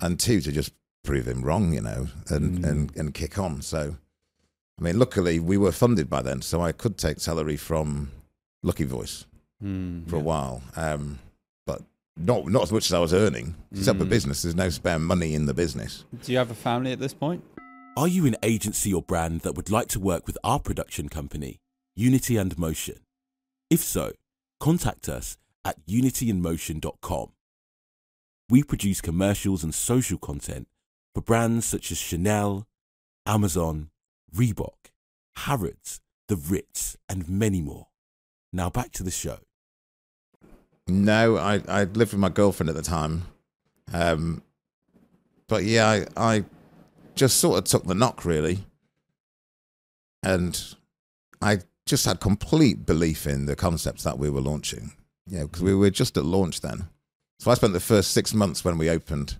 and 0.00 0.18
two 0.18 0.40
to 0.40 0.52
just 0.52 0.72
prove 1.04 1.26
him 1.26 1.42
wrong, 1.42 1.72
you 1.72 1.80
know, 1.80 2.08
and, 2.28 2.58
Mm. 2.58 2.68
and, 2.68 2.96
and 2.96 3.14
kick 3.14 3.38
on. 3.38 3.62
So, 3.62 3.96
I 4.78 4.82
mean, 4.82 4.98
luckily 4.98 5.38
we 5.40 5.56
were 5.56 5.72
funded 5.72 6.08
by 6.10 6.22
then, 6.22 6.42
so 6.42 6.60
I 6.60 6.72
could 6.72 6.98
take 6.98 7.20
salary 7.20 7.56
from 7.56 8.10
Lucky 8.62 8.84
Voice 8.84 9.24
Hmm. 9.60 10.04
for 10.06 10.16
a 10.16 10.20
while, 10.20 10.62
um, 10.76 11.18
but 11.66 11.82
not 12.16 12.46
not 12.46 12.62
as 12.64 12.72
much 12.72 12.86
as 12.86 12.92
I 12.92 12.98
was 13.00 13.12
earning. 13.12 13.54
It's 13.72 13.88
up 13.88 14.00
a 14.00 14.04
Mm. 14.04 14.08
business. 14.08 14.42
There's 14.42 14.54
no 14.54 14.70
spare 14.70 14.98
money 14.98 15.34
in 15.34 15.46
the 15.46 15.54
business. 15.54 16.04
Do 16.24 16.30
you 16.32 16.38
have 16.38 16.50
a 16.50 16.54
family 16.54 16.92
at 16.92 17.00
this 17.00 17.14
point? 17.14 17.42
Are 17.96 18.06
you 18.08 18.26
an 18.26 18.36
agency 18.44 18.92
or 18.94 19.02
brand 19.02 19.40
that 19.40 19.54
would 19.56 19.70
like 19.70 19.88
to 19.88 19.98
work 20.00 20.26
with 20.28 20.38
our 20.44 20.60
production 20.60 21.08
company, 21.08 21.58
Unity 21.96 22.36
and 22.36 22.56
Motion? 22.56 22.98
If 23.70 23.80
so, 23.82 24.12
contact 24.60 25.08
us 25.08 25.36
at 25.64 25.84
unityandmotion.com. 25.86 27.32
We 28.48 28.62
produce 28.62 29.00
commercials 29.00 29.62
and 29.62 29.74
social 29.74 30.18
content 30.18 30.68
for 31.14 31.20
brands 31.20 31.66
such 31.66 31.90
as 31.90 31.98
Chanel, 31.98 32.66
Amazon, 33.26 33.90
Reebok, 34.34 34.90
Harrods, 35.36 36.00
The 36.28 36.36
Ritz, 36.36 36.96
and 37.08 37.28
many 37.28 37.60
more. 37.60 37.88
Now 38.52 38.70
back 38.70 38.92
to 38.92 39.02
the 39.02 39.10
show. 39.10 39.38
No, 40.86 41.36
I 41.36 41.60
I 41.68 41.84
lived 41.84 42.12
with 42.12 42.20
my 42.20 42.30
girlfriend 42.30 42.70
at 42.70 42.76
the 42.76 42.82
time, 42.82 43.24
um, 43.92 44.42
but 45.46 45.64
yeah, 45.64 45.86
I, 45.86 46.06
I 46.16 46.44
just 47.14 47.38
sort 47.38 47.58
of 47.58 47.64
took 47.64 47.84
the 47.84 47.94
knock 47.94 48.24
really, 48.24 48.60
and 50.22 50.74
I 51.42 51.58
just 51.84 52.06
had 52.06 52.20
complete 52.20 52.86
belief 52.86 53.26
in 53.26 53.44
the 53.44 53.54
concepts 53.54 54.04
that 54.04 54.18
we 54.18 54.30
were 54.30 54.40
launching. 54.40 54.92
Yeah, 55.26 55.42
because 55.42 55.62
we 55.62 55.74
were 55.74 55.90
just 55.90 56.16
at 56.16 56.24
launch 56.24 56.62
then. 56.62 56.88
So 57.38 57.50
I 57.50 57.54
spent 57.54 57.72
the 57.72 57.80
first 57.80 58.10
six 58.10 58.34
months 58.34 58.64
when 58.64 58.78
we 58.78 58.90
opened, 58.90 59.36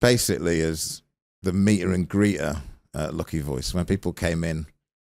basically 0.00 0.60
as 0.60 1.02
the 1.42 1.52
meter 1.52 1.92
and 1.92 2.08
greeter 2.08 2.60
at 2.94 3.14
Lucky 3.14 3.40
Voice. 3.40 3.72
When 3.72 3.84
people 3.84 4.12
came 4.12 4.42
in, 4.42 4.66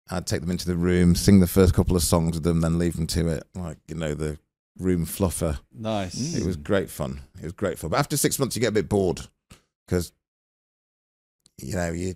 I'd 0.09 0.27
take 0.27 0.41
them 0.41 0.51
into 0.51 0.67
the 0.67 0.75
room, 0.75 1.15
sing 1.15 1.39
the 1.39 1.47
first 1.47 1.73
couple 1.73 1.95
of 1.95 2.03
songs 2.03 2.35
with 2.35 2.43
them, 2.43 2.61
then 2.61 2.77
leave 2.77 2.95
them 2.95 3.07
to 3.07 3.27
it, 3.29 3.43
like 3.55 3.77
you 3.87 3.95
know 3.95 4.13
the 4.13 4.37
room 4.77 5.05
fluffer. 5.05 5.59
Nice. 5.73 6.15
Mm. 6.15 6.41
It 6.41 6.45
was 6.45 6.57
great 6.57 6.89
fun. 6.89 7.21
It 7.39 7.43
was 7.43 7.53
great 7.53 7.79
fun. 7.79 7.89
But 7.89 7.99
after 7.99 8.17
six 8.17 8.37
months, 8.37 8.55
you 8.55 8.59
get 8.59 8.69
a 8.69 8.73
bit 8.73 8.89
bored 8.89 9.21
because 9.87 10.11
you 11.57 11.75
know 11.75 11.91
you 11.91 12.15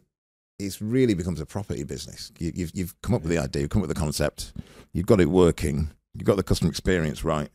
it 0.60 0.78
really 0.80 1.14
becomes 1.14 1.42
a 1.42 1.46
property 1.46 1.84
business. 1.84 2.32
You, 2.38 2.52
you've 2.54 2.72
you've 2.76 3.02
come 3.02 3.16
up 3.16 3.24
with 3.24 3.32
the 3.32 3.40
idea, 3.40 3.64
you've 3.64 3.72
come 3.72 3.82
up 3.82 3.88
with 3.88 3.96
the 3.96 4.02
concept, 4.02 4.54
you've 4.94 5.08
got 5.08 5.22
it 5.22 5.30
working, 5.30 5.90
you've 6.14 6.26
got 6.26 6.38
the 6.38 6.44
customer 6.44 6.70
experience 6.70 7.24
right. 7.24 7.50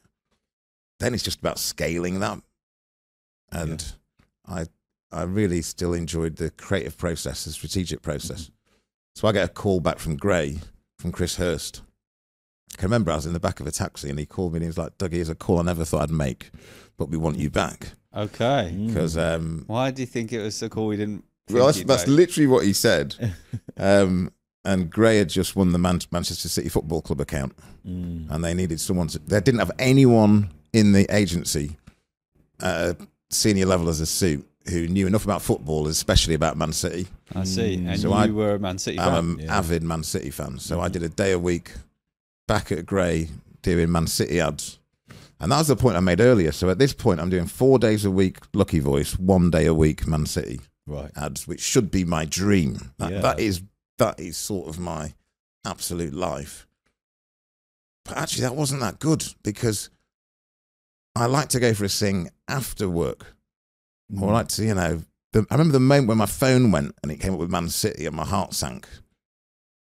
Then 1.00 1.12
it's 1.14 1.22
just 1.24 1.40
about 1.40 1.58
scaling 1.58 2.20
that, 2.20 2.40
and 3.52 3.84
I 4.46 4.66
I 5.12 5.22
really 5.22 5.62
still 5.62 5.92
enjoyed 5.94 6.36
the 6.36 6.50
creative 6.50 6.96
process, 6.96 7.44
the 7.44 7.50
strategic 7.52 8.00
process. 8.02 8.50
So 9.16 9.26
I 9.26 9.32
get 9.32 9.44
a 9.50 9.52
call 9.52 9.80
back 9.80 9.98
from 9.98 10.16
Grey, 10.16 10.58
from 10.98 11.10
Chris 11.10 11.36
Hirst. 11.36 11.82
I 12.72 12.76
can 12.76 12.86
remember 12.86 13.10
I 13.10 13.16
was 13.16 13.26
in 13.26 13.32
the 13.32 13.40
back 13.40 13.58
of 13.58 13.66
a 13.66 13.72
taxi 13.72 14.08
and 14.08 14.18
he 14.18 14.24
called 14.26 14.52
me 14.52 14.58
and 14.58 14.62
he 14.62 14.68
was 14.68 14.78
like, 14.78 14.96
Dougie, 14.98 15.14
here's 15.14 15.28
a 15.28 15.34
call 15.34 15.58
I 15.58 15.62
never 15.62 15.84
thought 15.84 16.02
I'd 16.02 16.10
make, 16.10 16.50
but 16.96 17.08
we 17.10 17.16
want 17.16 17.36
you 17.38 17.50
back. 17.50 17.88
Okay. 18.16 18.72
Because, 18.86 19.18
um, 19.18 19.64
Why 19.66 19.90
do 19.90 20.02
you 20.02 20.06
think 20.06 20.32
it 20.32 20.40
was 20.40 20.54
so 20.54 20.68
cool 20.68 20.86
we 20.86 20.96
didn't? 20.96 21.24
well, 21.50 21.66
that's, 21.66 21.82
that's 21.82 22.06
literally 22.06 22.46
what 22.46 22.64
he 22.64 22.72
said. 22.72 23.16
um, 23.76 24.30
and 24.64 24.88
Grey 24.88 25.18
had 25.18 25.28
just 25.28 25.56
won 25.56 25.72
the 25.72 25.78
Man- 25.78 26.00
Manchester 26.12 26.48
City 26.48 26.68
Football 26.68 27.02
Club 27.02 27.20
account 27.20 27.52
Mm. 27.84 28.30
and 28.30 28.44
they 28.44 28.52
needed 28.54 28.78
someone 28.78 29.08
to, 29.08 29.18
they 29.18 29.40
didn't 29.40 29.58
have 29.60 29.72
anyone 29.78 30.50
in 30.72 30.92
the 30.92 31.06
agency 31.14 31.76
at 32.60 32.74
a 32.90 32.96
senior 33.30 33.66
level 33.66 33.88
as 33.88 34.00
a 34.00 34.06
suit 34.06 34.46
who 34.68 34.86
knew 34.86 35.06
enough 35.06 35.24
about 35.24 35.42
football, 35.42 35.88
especially 35.88 36.34
about 36.34 36.56
Man 36.56 36.72
City. 36.72 37.08
I 37.34 37.44
see. 37.44 37.78
Mm. 37.78 37.88
And 37.88 38.00
So 38.00 38.08
you 38.08 38.14
I- 38.14 38.26
were 38.28 38.54
a 38.54 38.58
Man 38.58 38.78
City 38.78 38.98
fan. 38.98 39.08
I'm 39.14 39.38
an 39.38 39.46
Yeah. 39.46 39.58
avid 39.58 39.82
Man 39.82 40.02
City 40.02 40.30
fan. 40.30 40.58
So 40.58 40.80
I 40.80 40.88
did 40.88 41.02
a 41.02 41.08
day 41.08 41.32
a 41.32 41.38
week 41.38 41.72
back 42.46 42.70
at 42.70 42.84
Grey 42.86 43.30
doing 43.62 43.90
Man 43.90 44.06
City 44.06 44.40
ads. 44.40 44.78
And 45.40 45.50
that 45.50 45.58
was 45.58 45.68
the 45.68 45.76
point 45.76 45.96
I 45.96 46.00
made 46.00 46.20
earlier. 46.20 46.52
So 46.52 46.68
at 46.68 46.78
this 46.78 46.92
point, 46.92 47.18
I'm 47.20 47.30
doing 47.30 47.46
four 47.46 47.78
days 47.78 48.04
a 48.04 48.10
week 48.10 48.36
Lucky 48.52 48.78
Voice, 48.78 49.18
one 49.18 49.50
day 49.50 49.64
a 49.66 49.72
week 49.74 50.06
Man 50.06 50.26
City 50.26 50.60
Right. 50.86 51.10
ads, 51.16 51.48
which 51.48 51.60
should 51.62 51.90
be 51.90 52.04
my 52.04 52.26
dream. 52.26 52.92
That, 52.98 53.12
Yeah. 53.12 53.20
that 53.22 53.40
is 53.40 53.62
that 53.98 54.18
is 54.20 54.36
sort 54.36 54.66
of 54.68 54.78
my 54.78 55.12
absolute 55.64 56.14
life. 56.14 56.66
But 58.04 58.16
actually, 58.16 58.42
that 58.42 58.56
wasn't 58.56 58.80
that 58.80 58.98
good 58.98 59.24
because 59.42 59.90
I 61.20 61.26
like 61.26 61.48
to 61.50 61.60
go 61.60 61.74
for 61.74 61.84
a 61.84 61.88
sing 61.88 62.30
after 62.48 62.88
work. 62.88 63.26
Mm. 64.12 64.22
Or 64.22 64.30
I 64.30 64.32
like 64.32 64.48
to, 64.48 64.64
you 64.64 64.74
know, 64.74 65.02
the, 65.32 65.46
I 65.50 65.54
remember 65.54 65.72
the 65.72 65.80
moment 65.80 66.08
when 66.08 66.18
my 66.18 66.26
phone 66.26 66.72
went 66.72 66.94
and 67.02 67.12
it 67.12 67.20
came 67.20 67.34
up 67.34 67.40
with 67.40 67.50
Man 67.50 67.68
City 67.68 68.06
and 68.06 68.16
my 68.16 68.24
heart 68.24 68.54
sank. 68.54 68.88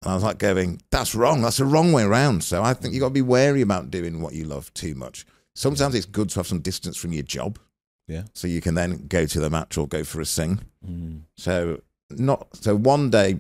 And 0.01 0.11
I 0.11 0.15
was 0.15 0.23
like 0.23 0.37
going, 0.37 0.81
that's 0.91 1.13
wrong. 1.13 1.41
That's 1.41 1.57
the 1.57 1.65
wrong 1.65 1.91
way 1.91 2.03
around. 2.03 2.43
So 2.43 2.63
I 2.63 2.73
think 2.73 2.93
you've 2.93 3.01
got 3.01 3.09
to 3.09 3.13
be 3.13 3.21
wary 3.21 3.61
about 3.61 3.91
doing 3.91 4.21
what 4.21 4.33
you 4.33 4.45
love 4.45 4.73
too 4.73 4.95
much. 4.95 5.25
Sometimes 5.55 5.93
it's 5.93 6.05
good 6.05 6.29
to 6.29 6.39
have 6.39 6.47
some 6.47 6.59
distance 6.59 6.95
from 6.95 7.11
your 7.11 7.23
job. 7.23 7.59
Yeah. 8.07 8.23
So 8.33 8.47
you 8.47 8.61
can 8.61 8.75
then 8.75 9.07
go 9.07 9.25
to 9.25 9.39
the 9.39 9.49
match 9.49 9.77
or 9.77 9.87
go 9.87 10.03
for 10.03 10.21
a 10.21 10.25
sing. 10.25 10.61
Mm. 10.87 11.21
So 11.37 11.81
not 12.11 12.47
so 12.53 12.75
one 12.75 13.09
day 13.09 13.39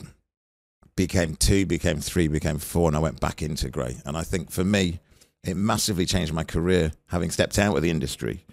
became 0.95 1.35
two, 1.35 1.65
became 1.65 1.99
three, 1.99 2.27
became 2.27 2.57
four, 2.57 2.89
and 2.89 2.95
I 2.95 2.99
went 2.99 3.19
back 3.19 3.41
into 3.41 3.69
grey. 3.69 3.97
And 4.05 4.17
I 4.17 4.23
think 4.23 4.49
for 4.51 4.63
me, 4.63 4.99
it 5.45 5.55
massively 5.55 6.05
changed 6.05 6.33
my 6.33 6.43
career 6.43 6.91
having 7.07 7.31
stepped 7.31 7.59
out 7.59 7.75
of 7.75 7.83
the 7.83 7.89
industry 7.89 8.45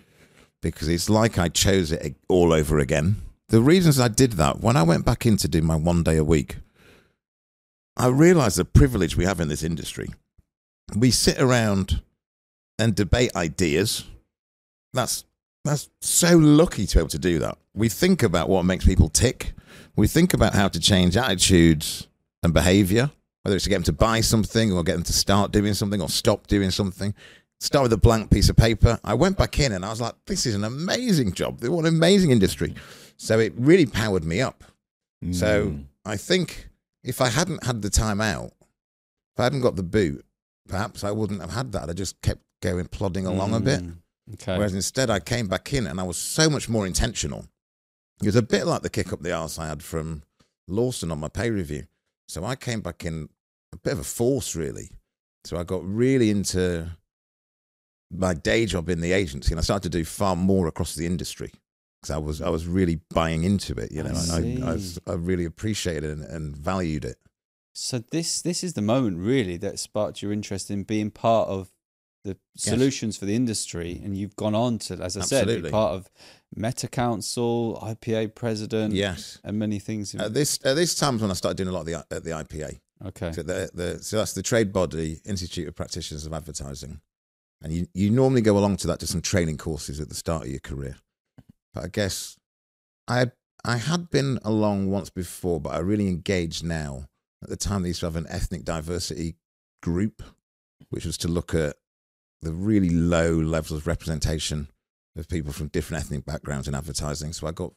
because 0.61 0.89
it's 0.89 1.11
like 1.11 1.39
I 1.39 1.49
chose 1.49 1.91
it 1.93 2.17
all 2.29 2.53
over 2.53 2.79
again. 2.79 3.17
The 3.49 3.61
reasons 3.61 3.99
I 4.01 4.09
did 4.09 4.33
that 4.33 4.61
when 4.61 4.77
I 4.77 4.83
went 4.83 5.05
back 5.05 5.27
in 5.27 5.37
to 5.39 5.49
do 5.49 5.61
my 5.61 5.77
one 5.77 6.03
day 6.03 6.17
a 6.17 6.25
week, 6.25 6.57
I 7.97 8.07
realized 8.07 8.57
the 8.57 8.65
privilege 8.65 9.17
we 9.17 9.25
have 9.25 9.41
in 9.41 9.49
this 9.49 9.63
industry. 9.63 10.09
We 10.97 11.11
sit 11.11 11.39
around 11.39 12.01
and 12.79 12.95
debate 12.95 13.35
ideas. 13.37 14.05
That's 14.93 15.25
that's 15.65 15.91
so 16.01 16.37
lucky 16.37 16.87
to 16.87 16.97
be 16.97 17.01
able 17.01 17.09
to 17.11 17.19
do 17.19 17.39
that. 17.39 17.59
We 17.75 17.89
think 17.89 18.23
about 18.23 18.49
what 18.49 18.65
makes 18.65 18.85
people 18.85 19.09
tick. 19.09 19.53
We 19.95 20.09
think 20.09 20.35
about 20.35 20.55
how 20.55 20.69
to 20.69 20.81
change 20.81 21.17
attitudes 21.17 22.09
and 22.43 22.53
behavior, 22.53 23.11
whether 23.43 23.57
it's 23.57 23.65
to 23.65 23.71
get 23.71 23.77
them 23.77 23.85
to 23.85 23.93
buy 23.93 24.21
something 24.21 24.73
or 24.73 24.83
get 24.83 24.95
them 24.95 25.03
to 25.03 25.13
start 25.13 25.53
doing 25.53 25.75
something 25.75 26.01
or 26.01 26.09
stop 26.09 26.47
doing 26.47 26.71
something. 26.71 27.15
Start 27.61 27.85
with 27.85 27.93
a 27.93 27.97
blank 27.97 28.31
piece 28.31 28.49
of 28.49 28.57
paper. 28.57 28.99
I 29.05 29.15
went 29.15 29.39
back 29.39 29.59
in 29.61 29.73
and 29.73 29.85
I 29.85 29.91
was 29.91 30.01
like, 30.01 30.15
this 30.27 30.47
is 30.47 30.55
an 30.55 30.65
amazing 30.65 31.33
job. 31.33 31.63
What 31.65 31.85
an 31.85 31.95
amazing 31.95 32.31
industry. 32.31 32.75
So 33.17 33.39
it 33.39 33.53
really 33.57 33.87
powered 33.87 34.25
me 34.25 34.41
up. 34.41 34.65
So 35.33 35.67
Mm. 35.67 35.85
I 36.05 36.17
think 36.17 36.69
if 37.05 37.21
I 37.21 37.29
hadn't 37.29 37.65
had 37.65 37.83
the 37.83 37.91
time 37.91 38.21
out, 38.21 38.53
if 39.35 39.39
I 39.41 39.45
hadn't 39.45 39.61
got 39.61 39.77
the 39.77 39.85
boot, 39.85 40.25
perhaps 40.69 41.05
I 41.05 41.13
wouldn't 41.13 41.41
have 41.41 41.53
had 41.53 41.71
that. 41.73 41.89
I 41.89 41.93
just 41.93 42.21
kept 42.23 42.43
going 42.61 42.87
plodding 42.87 43.27
along 43.27 43.55
a 43.55 43.61
bit. 43.61 43.83
Mm. 43.83 43.97
Okay. 44.35 44.57
Whereas 44.57 44.75
instead, 44.75 45.11
I 45.11 45.21
came 45.21 45.47
back 45.47 45.73
in 45.73 45.87
and 45.87 46.01
I 46.01 46.03
was 46.03 46.17
so 46.17 46.51
much 46.51 46.69
more 46.69 46.87
intentional. 46.87 47.47
It 48.21 48.27
was 48.27 48.37
a 48.37 48.43
bit 48.43 48.67
like 48.67 48.83
the 48.83 48.91
kick 48.91 49.13
up 49.13 49.23
the 49.23 49.33
arse 49.33 49.59
I 49.59 49.69
had 49.69 49.83
from 49.83 50.23
Lawson 50.69 51.11
on 51.13 51.21
my 51.21 51.29
pay 51.29 51.51
review. 51.51 51.87
So 52.33 52.47
I 52.47 52.57
came 52.57 52.81
back 52.81 53.05
in 53.05 53.29
a 53.75 53.77
bit 53.77 53.93
of 53.93 53.99
a 53.99 54.05
force, 54.05 54.57
really. 54.57 54.89
So 55.45 55.59
I 55.59 55.65
got 55.65 55.85
really 55.85 56.31
into 56.31 56.89
my 58.11 58.33
day 58.33 58.65
job 58.65 58.89
in 58.89 59.03
the 59.03 59.13
agency 59.13 59.53
and 59.53 59.59
I 59.59 59.63
started 59.63 59.93
to 59.93 59.99
do 59.99 60.05
far 60.05 60.35
more 60.35 60.67
across 60.67 60.95
the 60.95 61.05
industry 61.05 61.53
because 62.01 62.11
I 62.11 62.17
was, 62.17 62.41
I 62.41 62.49
was 62.49 62.67
really 62.67 63.01
buying 63.11 63.45
into 63.45 63.75
it. 63.75 63.93
You 63.93 64.03
know, 64.03 64.15
I, 64.31 64.37
I, 64.37 64.73
I, 64.73 64.77
see. 64.79 64.99
I 65.07 65.13
really 65.13 65.45
appreciated 65.45 66.05
it 66.05 66.11
and, 66.11 66.25
and 66.25 66.57
valued 66.57 67.05
it. 67.05 67.17
So 67.75 67.99
this 67.99 68.41
this 68.41 68.65
is 68.65 68.75
the 68.75 68.83
moment 68.83 69.19
really 69.19 69.59
that 69.59 69.79
sparked 69.79 70.23
your 70.23 70.33
interest 70.33 70.71
in 70.71 70.85
being 70.85 71.11
part 71.11 71.49
of 71.49 71.71
the 72.25 72.37
solutions 72.57 73.17
for 73.17 73.25
the 73.25 73.35
industry, 73.35 74.01
and 74.05 74.17
you've 74.17 74.37
gone 74.37 74.55
on 74.55 74.79
to, 74.79 74.95
as 74.95 75.17
I 75.17 75.23
said, 75.23 75.47
be 75.47 75.71
part 75.71 75.95
of 75.95 76.11
Meta 76.55 76.89
Council, 76.89 77.79
IPA 77.83 78.35
president, 78.35 78.95
Yes. 78.95 79.39
and 79.45 79.59
many 79.59 79.79
things. 79.79 80.15
At 80.15 80.35
this, 80.35 80.59
at 80.65 80.75
this 80.75 80.95
time 80.95 81.19
when 81.19 81.31
I 81.31 81.35
started 81.35 81.57
doing 81.57 81.69
a 81.69 81.73
lot 81.73 81.81
of 81.81 81.87
the, 81.87 81.95
at 82.15 82.25
the 82.25 82.31
IPA. 82.31 82.81
okay, 83.07 83.33
So, 83.33 83.43
the, 83.43 83.71
the, 83.73 84.03
so 84.03 84.19
that's 84.19 84.35
the 84.35 84.43
trade 84.43 84.73
body, 84.73 85.21
Institute 85.25 85.69
of 85.69 85.75
Practitioners 85.75 86.27
of 86.27 86.33
Advertising. 86.33 87.01
And 87.63 87.73
you, 87.73 87.87
you 87.95 88.11
normally 88.11 88.41
go 88.43 88.59
along 88.59 88.77
to 88.79 88.87
that 88.89 88.99
to 89.01 89.07
some 89.07 89.23
training 89.23 89.57
courses 89.59 90.01
at 90.01 90.09
the 90.09 90.15
start 90.15 90.43
of 90.45 90.49
your 90.51 90.61
career. 90.61 90.97
But 91.73 91.85
I 91.85 91.89
guess 91.89 92.37
I 93.09 93.19
had, 93.21 93.33
I 93.65 93.77
had 93.77 94.11
been 94.11 94.39
along 94.45 94.91
once 94.91 95.11
before, 95.11 95.61
but 95.61 95.71
I 95.71 95.79
really 95.79 96.09
engaged 96.09 96.65
now. 96.65 97.07
At 97.43 97.49
the 97.49 97.57
time, 97.57 97.83
they 97.83 97.89
used 97.89 98.01
to 98.01 98.07
have 98.07 98.17
an 98.17 98.27
ethnic 98.29 98.65
diversity 98.65 99.37
group, 99.83 100.23
which 100.91 101.05
was 101.07 101.17
to 101.19 101.29
look 101.29 101.55
at 101.55 101.77
the 102.43 102.53
really 102.53 102.91
low 102.91 103.33
levels 103.33 103.81
of 103.81 103.87
representation 103.87 104.69
of 105.17 105.29
people 105.29 105.53
from 105.53 105.69
different 105.69 106.05
ethnic 106.05 106.25
backgrounds 106.25 106.69
in 106.69 106.75
advertising. 106.75 107.33
So 107.33 107.47
I 107.47 107.53
got 107.53 107.73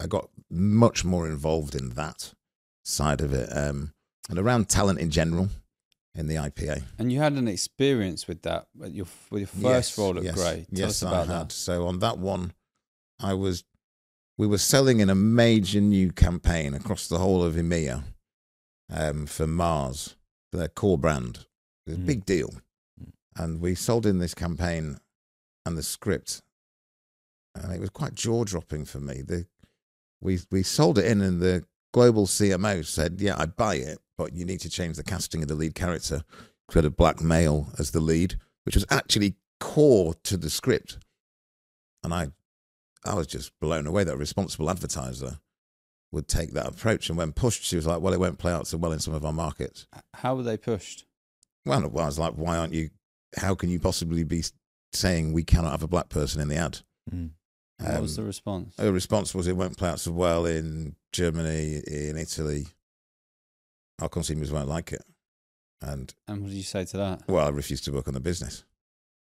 I 0.00 0.06
got 0.06 0.28
much 0.50 1.04
more 1.04 1.26
involved 1.28 1.74
in 1.74 1.90
that 1.90 2.32
side 2.84 3.20
of 3.20 3.32
it. 3.32 3.48
Um, 3.56 3.92
and 4.30 4.38
around 4.38 4.68
talent 4.68 4.98
in 5.00 5.10
general 5.10 5.48
in 6.14 6.26
the 6.28 6.34
IPA. 6.36 6.82
and 6.98 7.12
you 7.12 7.18
had 7.20 7.32
an 7.34 7.48
experience 7.48 8.26
with 8.28 8.42
that 8.42 8.66
at 8.82 8.92
your 8.92 9.06
with 9.30 9.40
your 9.40 9.46
first 9.48 9.90
Yes, 9.92 9.98
role 9.98 10.18
at 10.18 10.24
yes, 10.24 10.34
Grey. 10.34 10.66
Tell 10.74 10.78
yes, 10.80 10.90
us 10.90 11.02
about 11.02 11.14
I 11.30 11.32
had. 11.38 11.46
that. 11.48 11.52
So 11.52 11.86
on 11.86 11.98
that 12.00 12.18
one, 12.18 12.52
I 13.20 13.34
was 13.34 13.64
we 14.36 14.46
were 14.46 14.58
selling 14.58 15.00
in 15.00 15.10
a 15.10 15.14
major 15.16 15.80
new 15.80 16.12
campaign 16.12 16.74
across 16.74 17.08
the 17.08 17.18
whole 17.18 17.42
of 17.42 17.54
EMEA 17.54 18.04
um, 18.90 19.26
for 19.26 19.46
Mars, 19.48 20.14
their 20.52 20.68
core 20.68 20.98
brand. 20.98 21.46
It 21.86 21.90
was 21.90 21.98
a 21.98 22.00
Mm. 22.02 22.06
big 22.06 22.24
deal. 22.24 22.54
Mm. 23.00 23.12
And 23.36 23.60
we 23.60 23.74
sold 23.74 24.06
in 24.06 24.18
this 24.18 24.34
campaign 24.34 24.98
and 25.66 25.76
the 25.76 25.82
script, 25.82 26.40
and 27.54 27.72
it 27.72 27.80
was 27.80 27.90
quite 27.90 28.14
jaw 28.14 28.44
dropping 28.44 28.84
for 28.84 29.00
me. 29.00 29.22
The, 29.22 29.46
we, 30.20 30.38
we 30.50 30.62
sold 30.62 30.98
it 30.98 31.06
in, 31.06 31.20
and 31.20 31.40
the 31.40 31.64
global 31.92 32.26
CMO 32.26 32.84
said, 32.84 33.20
Yeah, 33.20 33.36
I 33.38 33.46
buy 33.46 33.76
it, 33.76 33.98
but 34.16 34.32
you 34.32 34.44
need 34.44 34.60
to 34.60 34.70
change 34.70 34.96
the 34.96 35.04
casting 35.04 35.42
of 35.42 35.48
the 35.48 35.54
lead 35.54 35.74
character. 35.74 36.22
Had 36.74 36.84
a 36.84 36.90
black 36.90 37.22
male 37.22 37.68
as 37.78 37.92
the 37.92 38.00
lead, 38.00 38.36
which 38.64 38.74
was 38.74 38.84
actually 38.90 39.36
core 39.58 40.14
to 40.24 40.36
the 40.36 40.50
script. 40.50 40.98
And 42.04 42.12
I, 42.12 42.28
I 43.06 43.14
was 43.14 43.26
just 43.26 43.58
blown 43.58 43.86
away 43.86 44.04
that 44.04 44.14
a 44.14 44.18
responsible 44.18 44.68
advertiser 44.68 45.38
would 46.12 46.28
take 46.28 46.52
that 46.52 46.66
approach. 46.66 47.08
And 47.08 47.16
when 47.16 47.32
pushed, 47.32 47.64
she 47.64 47.76
was 47.76 47.86
like, 47.86 48.00
"Well, 48.00 48.12
it 48.12 48.20
won't 48.20 48.38
play 48.38 48.52
out 48.52 48.66
so 48.66 48.76
well 48.76 48.92
in 48.92 48.98
some 48.98 49.14
of 49.14 49.24
our 49.24 49.32
markets." 49.32 49.86
How 50.14 50.34
were 50.34 50.42
they 50.42 50.56
pushed? 50.56 51.06
Well, 51.64 51.84
I 51.84 52.06
was 52.06 52.18
like, 52.18 52.34
"Why 52.34 52.56
aren't 52.56 52.74
you? 52.74 52.90
How 53.36 53.54
can 53.54 53.70
you 53.70 53.80
possibly 53.80 54.24
be 54.24 54.44
saying 54.92 55.32
we 55.32 55.44
cannot 55.44 55.72
have 55.72 55.82
a 55.82 55.88
black 55.88 56.08
person 56.08 56.40
in 56.40 56.48
the 56.48 56.56
ad?" 56.56 56.80
Mm. 57.10 57.30
What 57.78 58.02
was 58.02 58.18
Um, 58.18 58.24
the 58.24 58.26
response? 58.26 58.76
The 58.76 58.92
response 58.92 59.34
was, 59.34 59.46
"It 59.46 59.56
won't 59.56 59.76
play 59.76 59.88
out 59.88 60.00
so 60.00 60.12
well 60.12 60.46
in 60.46 60.96
Germany, 61.12 61.82
in 61.86 62.16
Italy. 62.16 62.66
Our 64.00 64.08
consumers 64.08 64.50
won't 64.50 64.68
like 64.68 64.92
it." 64.92 65.02
And 65.80 66.12
And 66.26 66.42
what 66.42 66.48
did 66.48 66.56
you 66.56 66.62
say 66.64 66.84
to 66.84 66.96
that? 66.96 67.28
well, 67.28 67.46
I 67.46 67.50
refused 67.50 67.84
to 67.84 67.92
work 67.92 68.08
on 68.08 68.14
the 68.14 68.20
business. 68.20 68.64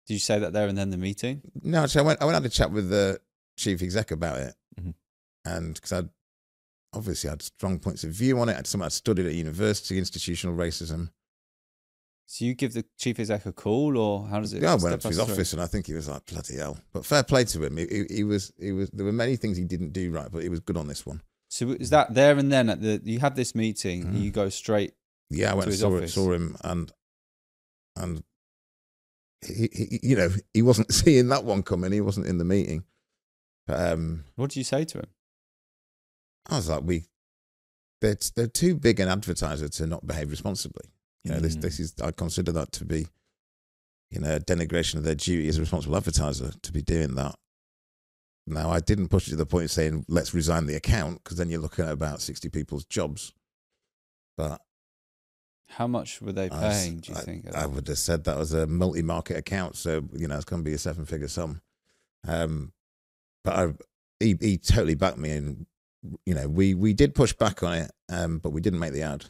Did 0.07 0.13
you 0.13 0.19
say 0.19 0.37
that 0.39 0.53
there 0.53 0.67
and 0.67 0.77
then 0.77 0.91
the 0.91 0.97
meeting? 0.97 1.41
No, 1.63 1.83
actually, 1.83 2.01
I 2.01 2.03
went. 2.03 2.21
I 2.21 2.25
went 2.25 2.35
and 2.35 2.43
had 2.45 2.51
a 2.51 2.55
chat 2.55 2.71
with 2.71 2.89
the 2.89 3.19
chief 3.57 3.81
exec 3.81 4.11
about 4.11 4.39
it, 4.39 4.55
Mhm. 4.79 4.93
and 5.45 5.73
because 5.73 5.91
I 5.93 6.03
obviously 6.93 7.29
had 7.29 7.41
strong 7.41 7.79
points 7.79 8.03
of 8.03 8.11
view 8.11 8.39
on 8.39 8.47
it. 8.49 8.55
I'd 8.57 8.67
something 8.67 8.85
I'd 8.85 8.91
studied 8.93 9.25
at 9.25 9.33
university, 9.33 9.97
institutional 9.97 10.55
racism. 10.55 11.11
So 12.27 12.43
you 12.45 12.55
give 12.55 12.73
the 12.73 12.83
chief 12.97 13.19
exec 13.19 13.45
a 13.45 13.51
call, 13.53 13.97
or 13.97 14.27
how 14.27 14.39
does 14.39 14.51
it? 14.53 14.63
Yeah, 14.63 14.71
I 14.73 14.75
went 14.75 14.95
up 14.95 15.01
to 15.01 15.07
his 15.09 15.17
through? 15.17 15.33
office, 15.33 15.53
and 15.53 15.61
I 15.61 15.67
think 15.67 15.85
he 15.85 15.93
was 15.93 16.09
like, 16.09 16.25
"Bloody 16.25 16.55
hell!" 16.57 16.77
But 16.91 17.05
fair 17.05 17.23
play 17.23 17.43
to 17.45 17.63
him. 17.63 17.77
He, 17.77 17.85
he, 17.85 18.05
he 18.15 18.23
was. 18.23 18.51
He 18.59 18.71
was. 18.71 18.89
There 18.91 19.05
were 19.05 19.11
many 19.11 19.35
things 19.35 19.57
he 19.57 19.63
didn't 19.63 19.93
do 19.93 20.11
right, 20.11 20.31
but 20.31 20.41
he 20.41 20.49
was 20.49 20.59
good 20.59 20.75
on 20.77 20.87
this 20.87 21.05
one. 21.05 21.21
So 21.49 21.71
is 21.71 21.91
that 21.91 22.13
there 22.15 22.37
and 22.37 22.51
then 22.51 22.69
at 22.69 22.81
the 22.81 22.99
you 23.03 23.19
had 23.19 23.35
this 23.35 23.53
meeting, 23.53 24.03
and 24.03 24.15
Mhm. 24.15 24.21
you 24.23 24.31
go 24.31 24.49
straight. 24.49 24.93
Yeah, 25.29 25.51
I 25.51 25.53
went 25.53 25.65
and 25.65 25.71
his 25.73 25.81
saw, 25.81 25.95
office. 25.95 26.13
saw 26.15 26.31
him, 26.33 26.57
and 26.63 26.91
and 27.95 28.23
he, 29.45 29.69
he, 29.71 29.99
you 30.01 30.15
know, 30.15 30.29
he 30.53 30.61
wasn't 30.63 30.91
seeing 30.93 31.27
that 31.29 31.43
one 31.43 31.61
coming. 31.61 31.91
He 31.91 32.01
wasn't 32.01 32.25
in 32.25 32.39
the 32.39 32.45
meeting. 32.45 32.83
But 33.67 33.91
um, 33.93 34.23
What 34.35 34.49
did 34.49 34.57
you 34.57 34.63
say 34.63 34.83
to 34.85 34.99
him? 34.99 35.07
I 36.49 36.57
was 36.57 36.69
like, 36.69 36.83
we, 36.83 37.05
they're, 38.01 38.17
they're 38.35 38.47
too 38.47 38.75
big 38.75 38.99
an 38.99 39.07
advertiser 39.09 39.67
to 39.69 39.87
not 39.87 40.05
behave 40.05 40.29
responsibly. 40.29 40.89
You 41.25 41.31
know, 41.31 41.39
this, 41.39 41.55
Mm. 41.57 41.61
this 41.61 41.79
is, 41.79 41.95
I 42.01 42.11
consider 42.11 42.51
that 42.53 42.71
to 42.73 42.85
be, 42.85 43.07
you 44.11 44.19
know, 44.19 44.35
a 44.35 44.39
denigration 44.39 44.95
of 44.95 45.03
their 45.03 45.15
duty 45.15 45.47
as 45.47 45.57
a 45.57 45.61
responsible 45.61 45.97
advertiser 45.97 46.51
to 46.61 46.71
be 46.71 46.81
doing 46.83 47.15
that. 47.15 47.35
Now, 48.47 48.69
I 48.69 48.79
didn't 48.79 49.07
push 49.09 49.25
it 49.27 49.31
to 49.31 49.35
the 49.37 49.45
point 49.47 49.65
of 49.65 49.71
saying, 49.71 50.05
let's 50.07 50.35
resign 50.35 50.67
the 50.67 50.75
account, 50.75 51.23
because 51.23 51.37
then 51.37 51.49
you're 51.49 51.59
looking 51.61 51.83
at 51.85 51.91
about 51.91 52.21
60 52.21 52.47
people's 52.49 52.85
jobs. 52.85 53.33
But 54.37 54.61
How 55.67 55.87
much 55.87 56.21
were 56.21 56.31
they 56.31 56.45
I 56.51 56.59
paying? 56.59 56.97
Do 56.99 57.11
you 57.11 57.17
I, 57.17 57.21
think? 57.21 57.55
I 57.55 57.65
would 57.65 57.87
have 57.87 57.97
said 57.97 58.23
that 58.25 58.37
was 58.37 58.53
a 58.53 58.67
multi 58.67 59.01
market 59.01 59.37
account. 59.37 59.75
So, 59.77 60.07
you 60.13 60.27
know, 60.27 60.35
it's 60.35 60.45
going 60.45 60.61
to 60.63 60.69
be 60.69 60.75
a 60.75 60.77
seven 60.77 61.05
figure 61.05 61.27
sum. 61.27 61.61
Um, 62.27 62.71
but 63.43 63.53
I, 63.55 63.73
he, 64.19 64.37
he 64.39 64.57
totally 64.59 64.93
backed 64.95 65.17
me. 65.17 65.31
And, 65.31 65.65
you 66.23 66.35
know, 66.35 66.47
we, 66.47 66.75
we 66.75 66.93
did 66.93 67.15
push 67.15 67.33
back 67.33 67.63
on 67.63 67.73
it, 67.73 67.91
um, 68.09 68.37
but 68.37 68.51
we 68.51 68.61
didn't 68.61 68.79
make 68.79 68.93
the 68.93 69.01
ad. 69.01 69.25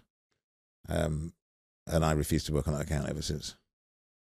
Um, 0.89 1.31
and 1.87 2.03
I 2.03 2.11
refused 2.11 2.47
to 2.47 2.53
work 2.53 2.67
on 2.67 2.73
that 2.73 2.83
account 2.83 3.09
ever 3.09 3.21
since. 3.21 3.55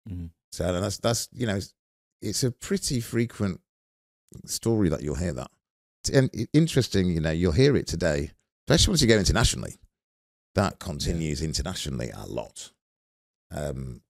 Mm. 0.09 0.31
So 0.53 0.75
and 0.75 0.85
that's, 0.85 0.99
that's, 0.99 1.29
you 1.33 1.47
know, 1.47 1.57
it's, 1.57 1.75
it's 2.21 2.45
a 2.45 2.51
pretty 2.51 3.01
frequent 3.01 3.61
story 4.47 4.89
that 4.89 5.03
you'll 5.03 5.15
hear 5.17 5.33
that. 5.33 5.51
And 6.13 6.31
interesting, 6.53 7.09
you 7.09 7.21
know, 7.21 7.31
you'll 7.31 7.53
hear 7.53 7.77
it 7.77 7.87
today, 7.87 8.33
especially 8.69 8.93
once 8.93 9.03
you 9.03 9.09
go 9.09 9.19
internationally. 9.19 9.77
That 10.55 10.79
continues 10.79 11.43
internationally 11.43 12.11
a 12.15 12.27
lot. 12.27 12.73
Um, 13.51 14.03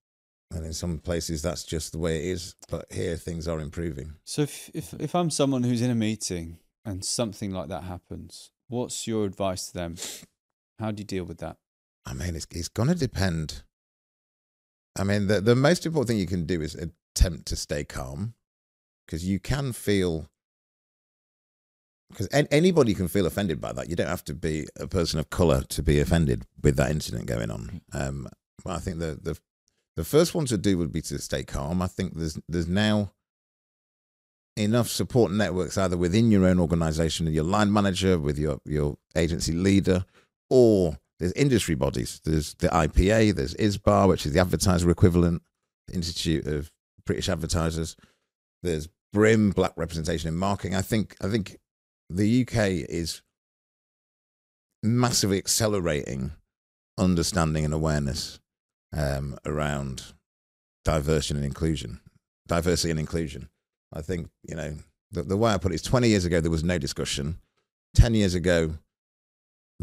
and 0.51 0.67
in 0.67 0.73
some 0.73 0.99
places, 0.99 1.41
that's 1.43 1.65
just 1.65 1.93
the 1.93 1.99
way 1.99 2.17
it 2.19 2.25
is. 2.33 2.57
But 2.69 2.87
here, 2.91 3.17
things 3.17 3.47
are 3.47 3.61
improving. 3.61 4.15
So 4.25 4.43
if, 4.43 4.71
if 4.75 4.95
if 4.95 5.15
I'm 5.15 5.31
someone 5.31 5.63
who's 5.63 5.83
in 5.83 5.91
a 5.91 5.95
meeting 5.95 6.59
and 6.85 7.05
something 7.05 7.53
like 7.53 7.69
that 7.69 7.85
happens, 7.85 8.51
what's 8.69 9.07
your 9.07 9.25
advice 9.25 9.69
to 9.69 9.75
them? 9.75 9.97
How 10.79 10.91
do 10.91 11.01
you 11.01 11.07
deal 11.07 11.25
with 11.25 11.39
that? 11.39 11.59
I 12.05 12.15
mean, 12.15 12.35
it's, 12.35 12.47
it's 12.51 12.69
going 12.69 12.89
to 12.89 12.95
depend. 12.95 13.63
I 14.99 15.05
mean, 15.05 15.27
the, 15.29 15.41
the 15.41 15.57
most 15.57 15.87
important 15.87 16.09
thing 16.09 16.19
you 16.19 16.27
can 16.27 16.45
do 16.45 16.61
is 16.61 16.75
attempt 16.75 17.47
to 17.47 17.57
stay 17.57 17.85
calm 17.85 18.35
because 19.07 19.27
you 19.27 19.39
can 19.39 19.73
feel, 19.73 20.29
because 22.11 22.29
anybody 22.33 22.95
can 22.95 23.09
feel 23.09 23.27
offended 23.27 23.61
by 23.61 23.73
that. 23.73 23.89
You 23.89 23.97
don't 23.97 24.09
have 24.09 24.25
to 24.25 24.35
be 24.35 24.67
a 24.79 24.87
person 24.87 25.19
of 25.19 25.31
color 25.31 25.63
to 25.63 25.83
be 25.83 26.01
offended 26.01 26.45
with 26.63 26.77
that 26.77 26.91
incident 26.91 27.27
going 27.27 27.51
on. 27.51 27.81
Um, 27.93 28.29
but 28.65 28.73
I 28.73 28.79
think 28.79 28.99
the, 28.99 29.19
the, 29.23 29.39
the 29.97 30.05
first 30.05 30.35
one 30.35 30.47
to 30.47 30.59
do 30.59 30.77
would 30.79 30.93
be 30.93 31.03
to 31.03 31.19
stay 31.19 31.45
calm. 31.45 31.83
I 31.83 31.87
think 31.87 32.15
there's, 32.15 32.39
there's 32.49 32.69
now 32.69 33.13
enough 34.57 34.89
support 34.89 35.33
networks 35.33 35.79
either 35.79 35.97
within 35.97 36.31
your 36.31 36.47
own 36.47 36.61
organization, 36.61 37.27
your 37.33 37.45
line 37.45 37.73
manager, 37.73 38.19
with 38.19 38.39
your, 38.39 38.61
your 38.67 38.99
agency 39.17 39.53
leader, 39.53 40.05
or 40.51 40.99
there's 41.23 41.33
industry 41.35 41.77
bodies. 41.77 42.21
There's 42.25 42.55
the 42.55 42.67
IPA, 42.67 43.37
there's 43.37 43.55
ISBA, 43.55 44.09
which 44.09 44.27
is 44.27 44.33
the 44.33 44.41
advertiser 44.41 44.91
equivalent, 44.91 45.41
Institute 45.93 46.49
of 46.49 46.73
British 47.07 47.29
Advertisers. 47.29 47.95
There's 48.65 48.89
BRIM, 49.13 49.51
Black 49.51 49.73
Representation 49.77 50.27
in 50.27 50.35
Marketing. 50.35 50.75
I 50.75 50.83
think 50.83 51.15
I 51.23 51.29
think 51.29 51.59
the 52.11 52.43
UK 52.43 52.89
is 52.89 53.23
massively 54.83 55.39
accelerating 55.39 56.33
understanding 56.99 57.65
and 57.65 57.73
awareness 57.73 58.41
um, 58.93 59.39
around 59.47 60.15
diversity 60.85 61.37
and 61.37 61.45
inclusion, 61.45 62.01
diversity 62.49 62.91
and 62.91 62.99
inclusion. 62.99 63.49
I 63.93 64.03
think 64.03 64.29
you 64.43 64.57
know 64.57 64.75
the, 65.13 65.23
the 65.23 65.37
way 65.37 65.53
I 65.53 65.59
put 65.59 65.71
it 65.71 65.77
is 65.77 65.83
20 65.83 66.09
years 66.09 66.25
ago 66.25 66.41
there 66.41 66.51
was 66.51 66.65
no 66.65 66.79
discussion. 66.79 67.39
10 67.95 68.15
years 68.15 68.35
ago 68.35 68.73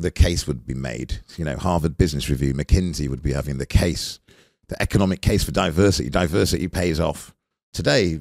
the 0.02 0.12
case 0.12 0.48
would 0.48 0.66
be 0.66 0.74
made. 0.74 1.20
You 1.38 1.46
know, 1.46 1.58
Harvard 1.58 1.98
Business 1.98 2.30
Review, 2.30 2.54
McKinsey 2.54 3.10
would 3.10 3.22
be 3.22 3.34
having 3.34 3.58
the 3.58 3.66
case, 3.66 4.20
the 4.68 4.82
economic 4.82 5.22
case 5.22 5.44
for 5.44 5.52
diversity. 5.52 6.10
Diversity 6.10 6.68
pays 6.68 7.00
off. 7.00 7.34
Today, 7.74 8.20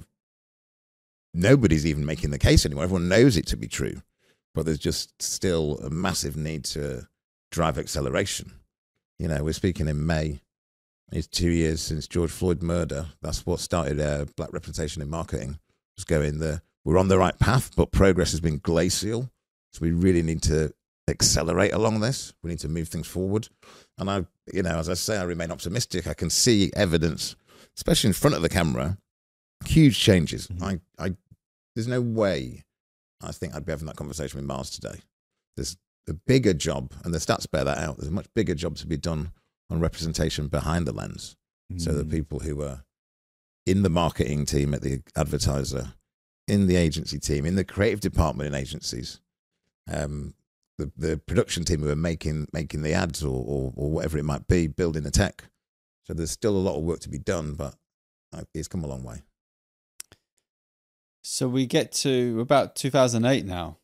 nobody's 1.35 1.87
even 1.87 2.05
making 2.05 2.31
the 2.31 2.39
case 2.39 2.67
anymore. 2.67 2.85
Everyone 2.85 3.09
knows 3.09 3.37
it 3.37 3.47
to 3.49 3.57
be 3.57 3.69
true, 3.69 4.03
but 4.55 4.67
there's 4.67 4.79
just 4.79 5.21
still 5.23 5.79
a 5.79 5.91
massive 5.91 6.37
need 6.37 6.65
to 6.67 7.09
drive 7.51 7.79
acceleration. 7.79 8.53
You 9.19 9.29
know, 9.29 9.43
we're 9.43 9.53
speaking 9.53 9.89
in 9.89 10.07
May. 10.07 10.41
It's 11.11 11.27
two 11.27 11.51
years 11.51 11.81
since 11.81 12.07
George 12.07 12.31
Floyd 12.31 12.63
murder. 12.63 13.07
That's 13.23 13.47
what 13.47 13.61
started 13.61 13.99
uh, 13.99 14.27
black 14.37 14.53
representation 14.53 15.01
in 15.01 15.09
marketing. 15.09 15.59
Was 15.97 16.05
going 16.05 16.39
the 16.39 16.63
we're 16.85 16.99
on 16.99 17.09
the 17.09 17.19
right 17.19 17.39
path, 17.39 17.75
but 17.77 17.91
progress 17.91 18.31
has 18.31 18.41
been 18.41 18.59
glacial. 18.59 19.31
So 19.73 19.81
we 19.83 19.93
really 19.93 20.23
need 20.23 20.43
to 20.45 20.73
accelerate 21.11 21.73
along 21.73 22.01
this. 22.01 22.33
We 22.43 22.51
need 22.51 22.59
to 22.61 22.69
move 22.69 22.89
things 22.89 23.07
forward. 23.07 23.49
And 23.99 24.11
I, 24.11 24.27
you 24.53 24.63
know, 24.63 24.79
as 24.79 24.89
I 24.89 24.95
say, 24.95 25.17
I 25.19 25.23
remain 25.25 25.51
optimistic. 25.51 26.07
I 26.07 26.15
can 26.15 26.31
see 26.31 26.71
evidence, 26.77 27.37
especially 27.77 28.09
in 28.09 28.15
front 28.15 28.37
of 28.37 28.43
the 28.43 28.49
camera, 28.49 28.99
huge 29.65 29.99
changes. 29.99 30.47
Mhm. 30.49 30.63
I, 30.99 31.05
I, 31.05 31.17
there's 31.75 31.89
no 31.89 32.01
way 32.01 32.65
I 33.21 33.33
think 33.33 33.55
I'd 33.55 33.65
be 33.67 33.73
having 33.73 33.87
that 33.87 33.97
conversation 33.97 34.39
with 34.39 34.47
Mars 34.47 34.71
today. 34.71 35.01
There's 35.57 35.77
a 36.09 36.13
bigger 36.15 36.55
job, 36.55 36.93
and 37.05 37.13
the 37.13 37.19
stats 37.19 37.51
bear 37.51 37.65
that 37.65 37.79
out. 37.79 37.97
There's 37.99 38.09
a 38.09 38.13
much 38.15 38.29
bigger 38.35 38.55
job 38.55 38.77
to 38.77 38.87
be 38.87 38.97
done 38.97 39.33
on 39.71 39.81
representation 39.81 40.47
behind 40.49 40.87
the 40.87 40.93
lens, 40.93 41.37
so 41.77 41.93
that 41.93 42.07
Mm. 42.09 42.11
people 42.13 42.39
who 42.39 42.63
are 42.63 42.85
in 43.67 43.83
the 43.83 43.91
marketing 43.91 44.47
team 44.47 44.73
at 44.73 44.81
the 44.83 45.03
advertiser, 45.17 45.93
in 46.47 46.67
the 46.69 46.77
agency 46.77 47.19
team, 47.19 47.45
in 47.45 47.57
the 47.57 47.65
creative 47.65 48.01
department 48.01 48.47
in 48.47 48.55
agencies, 48.55 49.21
um, 49.87 50.35
the 50.79 50.91
the 50.97 51.19
production 51.19 51.65
team 51.65 51.81
who 51.83 51.91
are 51.91 51.97
making 51.97 52.47
making 52.53 52.83
the 52.83 52.93
ads 52.95 53.23
or, 53.23 53.45
or 53.47 53.73
or 53.77 53.91
whatever 53.91 54.17
it 54.19 54.25
might 54.25 54.47
be, 54.47 54.67
building 54.67 55.03
the 55.03 55.11
tech. 55.11 55.45
So 56.05 56.15
there's 56.15 56.31
still 56.31 56.57
a 56.57 56.59
lot 56.59 56.77
of 56.79 56.85
work 56.85 57.01
to 57.01 57.09
be 57.11 57.19
done, 57.19 57.55
but 57.55 57.75
uh, 58.33 58.43
it's 58.55 58.69
come 58.69 58.83
a 58.85 58.87
long 58.87 59.03
way. 59.05 59.23
So 61.23 61.49
we 61.49 61.67
get 61.67 61.93
to 61.93 62.41
about 62.41 62.75
2008 62.77 63.45
now, 63.45 63.77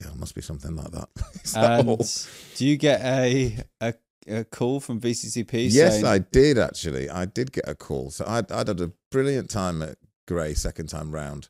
Yeah, 0.00 0.10
it 0.10 0.16
must 0.16 0.34
be 0.34 0.42
something 0.42 0.76
like 0.76 0.92
that 0.92 1.08
and 1.56 2.20
do 2.56 2.66
you 2.66 2.76
get 2.76 3.00
a 3.00 3.56
a, 3.80 3.94
a 4.28 4.44
call 4.44 4.78
from 4.80 5.00
VCCP? 5.00 5.68
yes, 5.70 5.94
saying, 5.94 6.06
I 6.06 6.18
did 6.18 6.58
actually. 6.58 7.10
I 7.10 7.24
did 7.24 7.50
get 7.52 7.68
a 7.68 7.74
call. 7.74 8.10
So 8.10 8.24
I'd, 8.28 8.52
I'd 8.52 8.68
had 8.68 8.80
a 8.80 8.92
brilliant 9.10 9.50
time 9.50 9.82
at 9.82 9.96
Grey 10.28 10.54
second 10.54 10.88
time 10.88 11.10
round. 11.12 11.48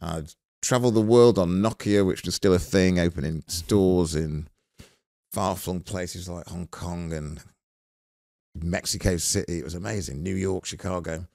I'd 0.00 0.34
traveled 0.66 0.94
the 0.94 1.00
world 1.00 1.38
on 1.38 1.62
Nokia, 1.62 2.04
which 2.06 2.24
was 2.24 2.34
still 2.34 2.52
a 2.54 2.58
thing, 2.58 2.98
opening 2.98 3.42
stores 3.46 4.14
in 4.14 4.48
far 5.32 5.56
flung 5.56 5.80
places 5.80 6.28
like 6.28 6.46
Hong 6.48 6.66
Kong 6.68 7.12
and 7.12 7.40
Mexico 8.54 9.16
City. 9.16 9.58
It 9.58 9.64
was 9.64 9.74
amazing. 9.74 10.22
New 10.22 10.34
York, 10.34 10.64
Chicago. 10.64 11.26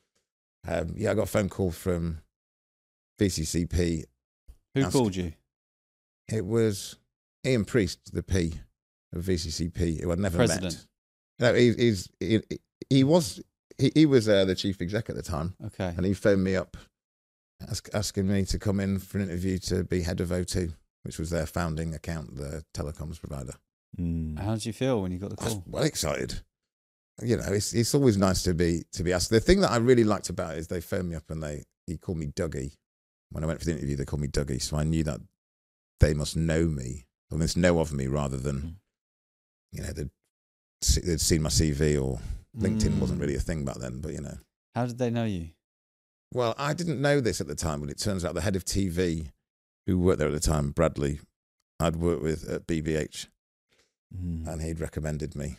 Um, 0.67 0.93
yeah, 0.95 1.11
I 1.11 1.13
got 1.13 1.23
a 1.23 1.27
phone 1.27 1.49
call 1.49 1.71
from 1.71 2.19
VCCP. 3.19 4.05
Who 4.75 4.81
Ask- 4.81 4.91
called 4.91 5.15
you? 5.15 5.33
It 6.27 6.45
was 6.45 6.95
Ian 7.45 7.65
Priest, 7.65 8.13
the 8.13 8.23
P 8.23 8.53
of 9.13 9.23
VCCP, 9.23 10.01
who 10.01 10.11
I'd 10.11 10.19
never 10.19 10.37
President. 10.37 10.85
met. 11.39 11.51
No, 11.53 11.53
he, 11.55 11.73
he's 11.73 12.09
he, 12.19 12.39
he 12.89 13.03
was 13.03 13.41
he, 13.77 13.91
he 13.93 14.05
was 14.05 14.29
uh, 14.29 14.45
the 14.45 14.55
chief 14.55 14.81
exec 14.81 15.09
at 15.09 15.15
the 15.15 15.21
time, 15.23 15.55
Okay. 15.65 15.93
and 15.97 16.05
he 16.05 16.13
phoned 16.13 16.43
me 16.43 16.55
up, 16.55 16.77
ask, 17.69 17.89
asking 17.93 18.27
me 18.27 18.45
to 18.45 18.59
come 18.59 18.79
in 18.79 18.99
for 18.99 19.17
an 19.17 19.25
interview 19.29 19.57
to 19.59 19.83
be 19.83 20.01
head 20.01 20.19
of 20.21 20.29
O2, 20.29 20.73
which 21.03 21.17
was 21.19 21.29
their 21.29 21.45
founding 21.45 21.93
account, 21.93 22.35
the 22.35 22.63
telecoms 22.73 23.19
provider. 23.19 23.53
Mm. 23.99 24.39
How 24.39 24.53
did 24.53 24.65
you 24.65 24.73
feel 24.73 25.01
when 25.01 25.11
you 25.11 25.19
got 25.19 25.31
the 25.31 25.41
I 25.41 25.45
was 25.45 25.53
call? 25.55 25.63
well 25.67 25.83
excited. 25.83 26.41
You 27.21 27.37
know, 27.37 27.43
it's 27.51 27.73
it's 27.73 27.93
always 27.93 28.17
nice 28.17 28.41
to 28.43 28.53
be 28.53 28.83
to 28.93 29.03
be 29.03 29.13
asked. 29.13 29.29
The 29.29 29.39
thing 29.39 29.59
that 29.61 29.71
I 29.71 29.77
really 29.77 30.03
liked 30.05 30.29
about 30.29 30.53
it 30.55 30.59
is 30.59 30.67
they 30.67 30.81
phoned 30.81 31.09
me 31.09 31.15
up 31.15 31.29
and 31.29 31.43
they 31.43 31.63
he 31.85 31.97
called 31.97 32.17
me 32.17 32.27
Dougie. 32.27 32.77
When 33.31 33.43
I 33.43 33.47
went 33.47 33.59
for 33.59 33.65
the 33.65 33.73
interview, 33.73 33.95
they 33.95 34.05
called 34.05 34.21
me 34.21 34.27
Dougie, 34.27 34.61
so 34.61 34.77
I 34.77 34.83
knew 34.83 35.03
that 35.03 35.19
they 35.99 36.13
must 36.13 36.35
know 36.35 36.65
me, 36.65 37.05
or 37.29 37.37
must 37.37 37.57
know 37.57 37.79
of 37.79 37.91
me, 37.93 38.07
rather 38.07 38.37
Mm. 38.37 38.43
than 38.43 38.79
you 39.71 39.83
know 39.83 39.91
they'd, 39.91 40.09
they'd 41.03 41.21
seen 41.21 41.41
my 41.43 41.49
CV 41.49 42.01
or 42.01 42.19
LinkedIn 42.57 42.97
wasn't 42.99 43.19
Mm. 43.19 43.21
really 43.21 43.35
a 43.35 43.39
thing 43.39 43.65
back 43.65 43.77
then. 43.77 43.99
But 44.01 44.13
you 44.13 44.21
know, 44.21 44.37
How 44.73 44.85
did 44.85 44.97
they 44.97 45.09
know 45.11 45.25
you? 45.25 45.49
Well, 46.33 46.55
I 46.57 46.73
didn't 46.73 47.01
know 47.01 47.19
this 47.19 47.41
at 47.41 47.47
the 47.47 47.55
time, 47.55 47.81
but 47.81 47.89
it 47.89 47.97
turns 47.97 48.23
out 48.25 48.33
the 48.33 48.41
head 48.41 48.55
of 48.55 48.65
TV, 48.65 49.31
who 49.87 49.99
worked 49.99 50.19
there 50.19 50.27
at 50.27 50.33
the 50.33 50.39
time, 50.39 50.71
Bradley, 50.71 51.19
I'd 51.79 51.95
worked 51.97 52.23
with 52.23 52.47
at 52.49 52.67
BBH, 52.67 53.27
Mm. 54.15 54.45
and 54.45 54.61
he'd 54.61 54.79
recommended 54.81 55.35
me 55.35 55.55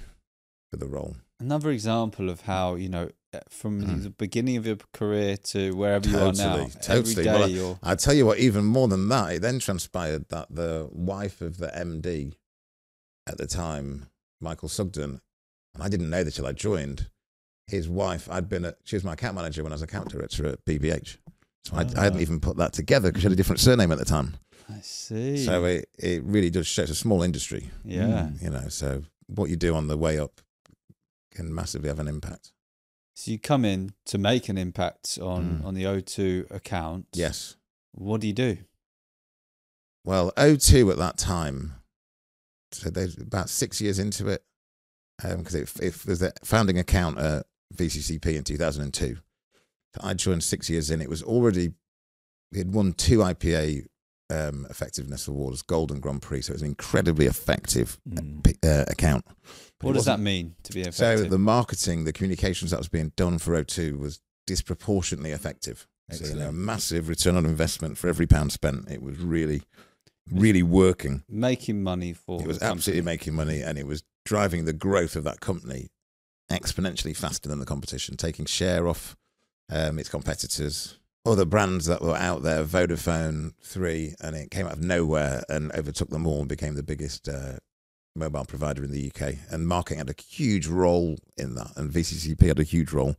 for 0.70 0.76
the 0.76 0.86
role. 0.86 1.16
Another 1.40 1.70
example 1.70 2.28
of 2.28 2.42
how 2.42 2.74
you 2.74 2.88
know 2.88 3.10
uh, 3.34 3.40
from 3.48 3.80
Mm. 3.82 4.02
the 4.02 4.10
beginning 4.10 4.58
of 4.58 4.66
your 4.66 4.76
career 4.92 5.38
to 5.38 5.72
wherever 5.74 6.06
you 6.06 6.18
are 6.18 6.32
now. 6.34 6.66
Totally, 6.82 7.14
totally. 7.14 7.24
Well, 7.26 7.48
you're 7.48 7.78
I 7.82 7.94
tell 7.94 8.12
you 8.12 8.26
what, 8.26 8.38
even 8.38 8.66
more 8.66 8.88
than 8.88 9.08
that, 9.08 9.36
it 9.36 9.38
then 9.40 9.58
transpired 9.58 10.28
that 10.28 10.54
the 10.54 10.88
wife 10.92 11.40
of 11.40 11.56
the 11.56 11.68
MD 11.74 12.34
at 13.26 13.38
the 13.38 13.46
time, 13.46 14.10
Michael 14.38 14.68
Sugden, 14.68 15.22
and 15.74 15.82
I 15.82 15.88
didn't 15.88 16.10
know 16.10 16.22
this 16.22 16.34
till 16.36 16.46
I 16.46 16.52
joined. 16.52 17.08
His 17.72 17.88
wife, 17.88 18.28
I'd 18.30 18.48
been 18.50 18.66
at, 18.66 18.76
she 18.84 18.96
was 18.96 19.02
my 19.02 19.14
account 19.14 19.34
manager 19.34 19.62
when 19.62 19.72
I 19.72 19.76
was 19.76 19.82
account 19.82 20.10
director 20.10 20.46
at 20.46 20.62
BBH. 20.66 21.16
So 21.64 21.76
I, 21.76 21.86
I 21.96 22.04
hadn't 22.04 22.20
even 22.20 22.38
put 22.38 22.58
that 22.58 22.74
together 22.74 23.08
because 23.08 23.22
she 23.22 23.26
had 23.26 23.32
a 23.32 23.36
different 23.36 23.60
surname 23.60 23.90
at 23.92 23.98
the 23.98 24.04
time. 24.04 24.36
I 24.68 24.80
see. 24.82 25.38
So 25.38 25.64
it, 25.64 25.88
it 25.98 26.22
really 26.22 26.50
does 26.50 26.66
show 26.66 26.82
it's 26.82 26.90
a 26.90 26.94
small 26.94 27.22
industry, 27.22 27.70
yeah. 27.84 28.28
you 28.40 28.50
know. 28.50 28.68
So 28.68 29.04
what 29.26 29.48
you 29.48 29.56
do 29.56 29.74
on 29.74 29.86
the 29.88 29.96
way 29.96 30.18
up 30.18 30.40
can 31.30 31.54
massively 31.54 31.88
have 31.88 31.98
an 31.98 32.08
impact. 32.08 32.52
So 33.14 33.30
you 33.30 33.38
come 33.38 33.64
in 33.64 33.94
to 34.06 34.18
make 34.18 34.48
an 34.50 34.58
impact 34.58 35.18
on 35.22 35.60
Mm. 35.60 35.64
on 35.64 35.74
the 35.74 35.84
O2 35.84 36.50
account. 36.50 37.06
Yes. 37.14 37.56
What 37.92 38.20
do 38.20 38.26
you 38.26 38.32
do? 38.34 38.58
Well, 40.04 40.32
O2 40.36 40.90
at 40.90 40.98
that 40.98 41.16
time, 41.16 41.74
so 42.72 42.90
they're 42.90 43.08
about 43.20 43.48
six 43.48 43.80
years 43.80 43.98
into 43.98 44.28
it, 44.28 44.44
because 45.16 45.54
it, 45.54 45.72
it 45.80 46.06
was 46.06 46.18
the 46.20 46.32
founding 46.44 46.78
account 46.78 47.18
at 47.18 47.46
VCCP 47.76 48.36
in 48.36 48.44
2002. 48.44 49.16
I 50.00 50.14
joined 50.14 50.42
six 50.42 50.70
years 50.70 50.90
in. 50.90 51.00
It 51.02 51.08
was 51.10 51.22
already, 51.22 51.72
it 52.52 52.58
had 52.58 52.72
won 52.74 52.92
two 52.94 53.18
IPA 53.18 53.86
um, 54.30 54.66
effectiveness 54.70 55.28
awards, 55.28 55.60
Golden 55.62 56.00
Grand 56.00 56.22
Prix. 56.22 56.42
So 56.42 56.52
it 56.52 56.54
was 56.54 56.62
an 56.62 56.68
incredibly 56.68 57.26
effective 57.26 57.98
Mm. 58.08 58.56
uh, 58.64 58.84
account. 58.90 59.26
But 59.78 59.86
What 59.88 59.94
does 59.94 60.06
that 60.06 60.20
mean 60.20 60.54
to 60.62 60.72
be 60.72 60.80
effective? 60.80 61.18
So 61.18 61.24
the 61.24 61.38
marketing, 61.38 62.04
the 62.04 62.12
communications 62.12 62.70
that 62.70 62.78
was 62.78 62.88
being 62.88 63.12
done 63.16 63.38
for 63.38 63.52
O2 63.62 63.98
was 63.98 64.20
disproportionately 64.46 65.32
effective. 65.32 65.86
So, 66.10 66.26
you 66.26 66.34
know, 66.34 66.48
a 66.48 66.52
massive 66.52 67.08
return 67.08 67.36
on 67.36 67.46
investment 67.46 67.96
for 67.96 68.08
every 68.08 68.26
pound 68.26 68.52
spent. 68.52 68.90
It 68.90 69.02
was 69.02 69.18
really, 69.18 69.62
really 70.30 70.62
working. 70.62 71.22
Making 71.28 71.82
money 71.82 72.12
for 72.12 72.40
It 72.42 72.46
was 72.46 72.62
absolutely 72.62 73.02
making 73.02 73.34
money 73.34 73.62
and 73.62 73.78
it 73.78 73.86
was 73.86 74.02
driving 74.24 74.64
the 74.66 74.72
growth 74.72 75.16
of 75.16 75.24
that 75.24 75.40
company 75.40 75.88
exponentially 76.52 77.16
faster 77.16 77.48
than 77.48 77.58
the 77.58 77.66
competition, 77.66 78.16
taking 78.16 78.44
share 78.46 78.88
off 78.88 79.16
um, 79.70 79.98
its 79.98 80.08
competitors. 80.08 80.98
Other 81.24 81.44
brands 81.44 81.86
that 81.86 82.02
were 82.02 82.16
out 82.16 82.42
there, 82.42 82.64
Vodafone, 82.64 83.52
Three, 83.62 84.14
and 84.20 84.34
it 84.34 84.50
came 84.50 84.66
out 84.66 84.72
of 84.72 84.80
nowhere 84.82 85.44
and 85.48 85.70
overtook 85.72 86.10
them 86.10 86.26
all 86.26 86.40
and 86.40 86.48
became 86.48 86.74
the 86.74 86.82
biggest 86.82 87.28
uh, 87.28 87.58
mobile 88.16 88.44
provider 88.44 88.82
in 88.82 88.90
the 88.90 89.10
UK. 89.14 89.34
And 89.50 89.68
marketing 89.68 89.98
had 89.98 90.10
a 90.10 90.20
huge 90.20 90.66
role 90.66 91.16
in 91.36 91.54
that, 91.54 91.72
and 91.76 91.90
VCCP 91.92 92.46
had 92.48 92.58
a 92.58 92.64
huge 92.64 92.92
role 92.92 93.14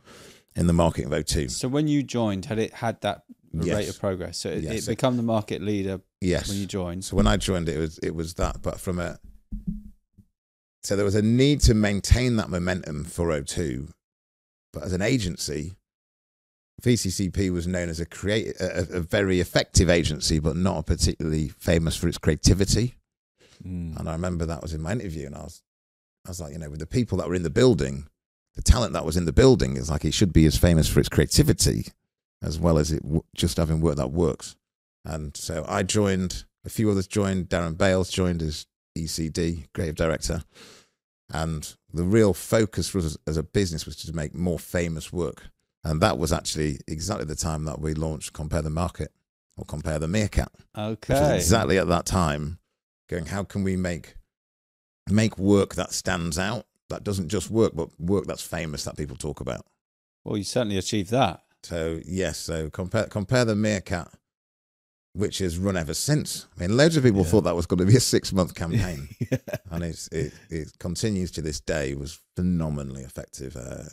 in 0.55 0.67
the 0.67 0.73
marketing 0.73 1.11
of 1.11 1.17
O2. 1.17 1.49
So 1.49 1.67
when 1.69 1.87
you 1.87 2.03
joined, 2.03 2.45
had 2.45 2.59
it 2.59 2.73
had 2.73 2.99
that 3.01 3.23
rate 3.53 3.87
of 3.89 3.99
progress? 3.99 4.37
So 4.37 4.49
it, 4.49 4.63
Yes. 4.63 4.83
it 4.83 4.91
become 4.91 5.15
the 5.17 5.23
market 5.23 5.61
leader 5.61 6.01
Yes. 6.19 6.49
when 6.49 6.57
you 6.57 6.65
joined. 6.65 7.05
So 7.05 7.15
when 7.15 7.25
I 7.27 7.37
joined, 7.37 7.69
it 7.69 7.77
was 7.79 7.99
it 7.99 8.13
was 8.13 8.33
that, 8.35 8.61
but 8.61 8.79
from 8.79 8.99
a 8.99 9.17
so 10.83 10.95
there 10.95 11.05
was 11.05 11.15
a 11.15 11.21
need 11.21 11.61
to 11.61 11.73
maintain 11.73 12.35
that 12.37 12.49
momentum 12.49 13.05
for 13.05 13.27
O2, 13.27 13.89
but 14.71 14.83
as 14.83 14.93
an 14.93 15.01
agency, 15.01 15.75
VCCP 16.81 17.51
was 17.51 17.67
known 17.67 17.89
as 17.89 17.99
a 17.99 18.05
create 18.05 18.59
a, 18.59 18.97
a 18.97 18.99
very 18.99 19.39
effective 19.39 19.89
agency, 19.89 20.39
but 20.39 20.55
not 20.55 20.85
particularly 20.85 21.49
famous 21.49 21.95
for 21.95 22.07
its 22.07 22.17
creativity. 22.17 22.95
Mm. 23.65 23.97
And 23.97 24.09
I 24.09 24.13
remember 24.13 24.45
that 24.45 24.61
was 24.61 24.73
in 24.73 24.81
my 24.81 24.91
interview, 24.91 25.27
and 25.27 25.35
I 25.35 25.43
was 25.43 25.61
I 26.25 26.29
was 26.29 26.41
like, 26.41 26.53
you 26.53 26.59
know, 26.59 26.69
with 26.69 26.79
the 26.79 26.85
people 26.85 27.17
that 27.19 27.27
were 27.27 27.35
in 27.35 27.43
the 27.43 27.49
building, 27.49 28.07
the 28.55 28.61
talent 28.61 28.93
that 28.93 29.05
was 29.05 29.17
in 29.17 29.25
the 29.25 29.33
building 29.33 29.77
is 29.77 29.89
like 29.89 30.05
it 30.05 30.13
should 30.13 30.33
be 30.33 30.45
as 30.45 30.57
famous 30.57 30.87
for 30.87 30.99
its 30.99 31.09
creativity 31.09 31.85
as 32.43 32.59
well 32.59 32.77
as 32.77 32.91
it 32.91 33.01
w- 33.03 33.23
just 33.35 33.57
having 33.57 33.81
work 33.81 33.95
that 33.95 34.11
works. 34.11 34.55
And 35.05 35.35
so 35.35 35.65
I 35.67 35.83
joined, 35.83 36.43
a 36.65 36.69
few 36.69 36.91
others 36.91 37.07
joined. 37.07 37.49
Darren 37.49 37.77
Bailes 37.77 38.09
joined 38.09 38.41
as 38.41 38.67
ECD, 38.97 39.67
creative 39.73 39.95
director. 39.95 40.43
And 41.33 41.73
the 41.93 42.03
real 42.03 42.33
focus 42.33 42.89
for 42.89 42.99
us 42.99 43.17
as 43.25 43.37
a 43.37 43.43
business 43.43 43.85
was 43.85 43.95
to 43.97 44.13
make 44.13 44.33
more 44.35 44.59
famous 44.59 45.11
work. 45.11 45.47
And 45.83 45.99
that 46.01 46.17
was 46.17 46.31
actually 46.31 46.79
exactly 46.87 47.25
the 47.25 47.35
time 47.35 47.65
that 47.65 47.79
we 47.79 47.93
launched 47.93 48.33
Compare 48.33 48.61
the 48.61 48.69
Market 48.69 49.11
or 49.57 49.65
Compare 49.65 49.99
the 49.99 50.07
Meerkat 50.07 50.51
Okay. 50.77 51.35
exactly 51.35 51.77
at 51.77 51.87
that 51.87 52.05
time 52.05 52.57
going 53.09 53.25
how 53.27 53.43
can 53.43 53.63
we 53.63 53.75
make 53.75 54.15
make 55.09 55.37
work 55.37 55.75
that 55.75 55.91
stands 55.91 56.39
out 56.39 56.65
that 56.89 57.03
doesn't 57.03 57.27
just 57.29 57.51
work 57.51 57.73
but 57.75 57.89
work 57.99 58.25
that's 58.25 58.41
famous 58.41 58.83
that 58.85 58.97
people 58.97 59.15
talk 59.17 59.39
about 59.41 59.65
Well, 60.23 60.37
you 60.37 60.43
certainly 60.43 60.77
achieved 60.77 61.11
that. 61.11 61.41
so 61.63 61.99
yes 62.05 62.37
so 62.39 62.69
compare 62.69 63.05
compare 63.07 63.45
the 63.45 63.55
meerkat 63.55 64.09
which 65.13 65.37
has 65.39 65.57
run 65.57 65.77
ever 65.77 65.93
since 65.93 66.47
i 66.57 66.61
mean 66.61 66.75
loads 66.75 66.97
of 66.97 67.03
people 67.03 67.21
Yeah. 67.21 67.27
thought 67.27 67.43
that 67.43 67.55
was 67.55 67.65
going 67.65 67.79
to 67.79 67.85
be 67.85 67.95
a 67.95 67.99
six 67.99 68.33
month 68.33 68.55
campaign 68.63 69.09
yeah. 69.31 69.37
and 69.71 69.83
it's, 69.83 70.07
it, 70.09 70.33
it 70.49 70.77
continues 70.79 71.31
to 71.31 71.41
this 71.41 71.59
day 71.59 71.91
it 71.91 71.99
was 71.99 72.19
phenomenally 72.35 73.03
effective 73.03 73.55
uh, 73.55 73.83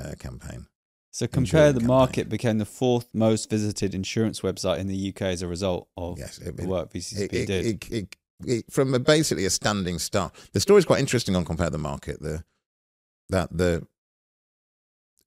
uh, 0.00 0.14
campaign 0.18 0.66
So 1.12 1.26
compare 1.26 1.72
the 1.72 1.80
campaign. 1.80 1.86
market 1.86 2.28
became 2.28 2.58
the 2.58 2.64
fourth 2.64 3.06
most 3.12 3.50
visited 3.50 3.94
insurance 3.94 4.40
website 4.40 4.78
in 4.78 4.88
the 4.88 5.08
UK 5.10 5.22
as 5.22 5.42
a 5.42 5.48
result 5.48 5.88
of 5.96 6.18
yes 6.18 6.38
it, 6.38 6.56
the 6.56 6.66
work 6.66 6.92
VCCP 6.92 7.32
it, 7.32 7.46
did. 7.46 7.84
it, 7.92 8.16
it, 8.46 8.64
from 8.72 8.94
a, 8.94 8.98
basically 8.98 9.44
a 9.46 9.50
standing 9.50 9.98
start. 9.98 10.34
The 10.52 10.60
story's 10.60 10.84
quite 10.84 10.98
interesting 10.98 11.36
on 11.36 11.44
Compare 11.44 11.70
the 11.70 11.78
Market. 11.78 12.20
The 12.20 12.42
that 13.30 13.56
the 13.56 13.86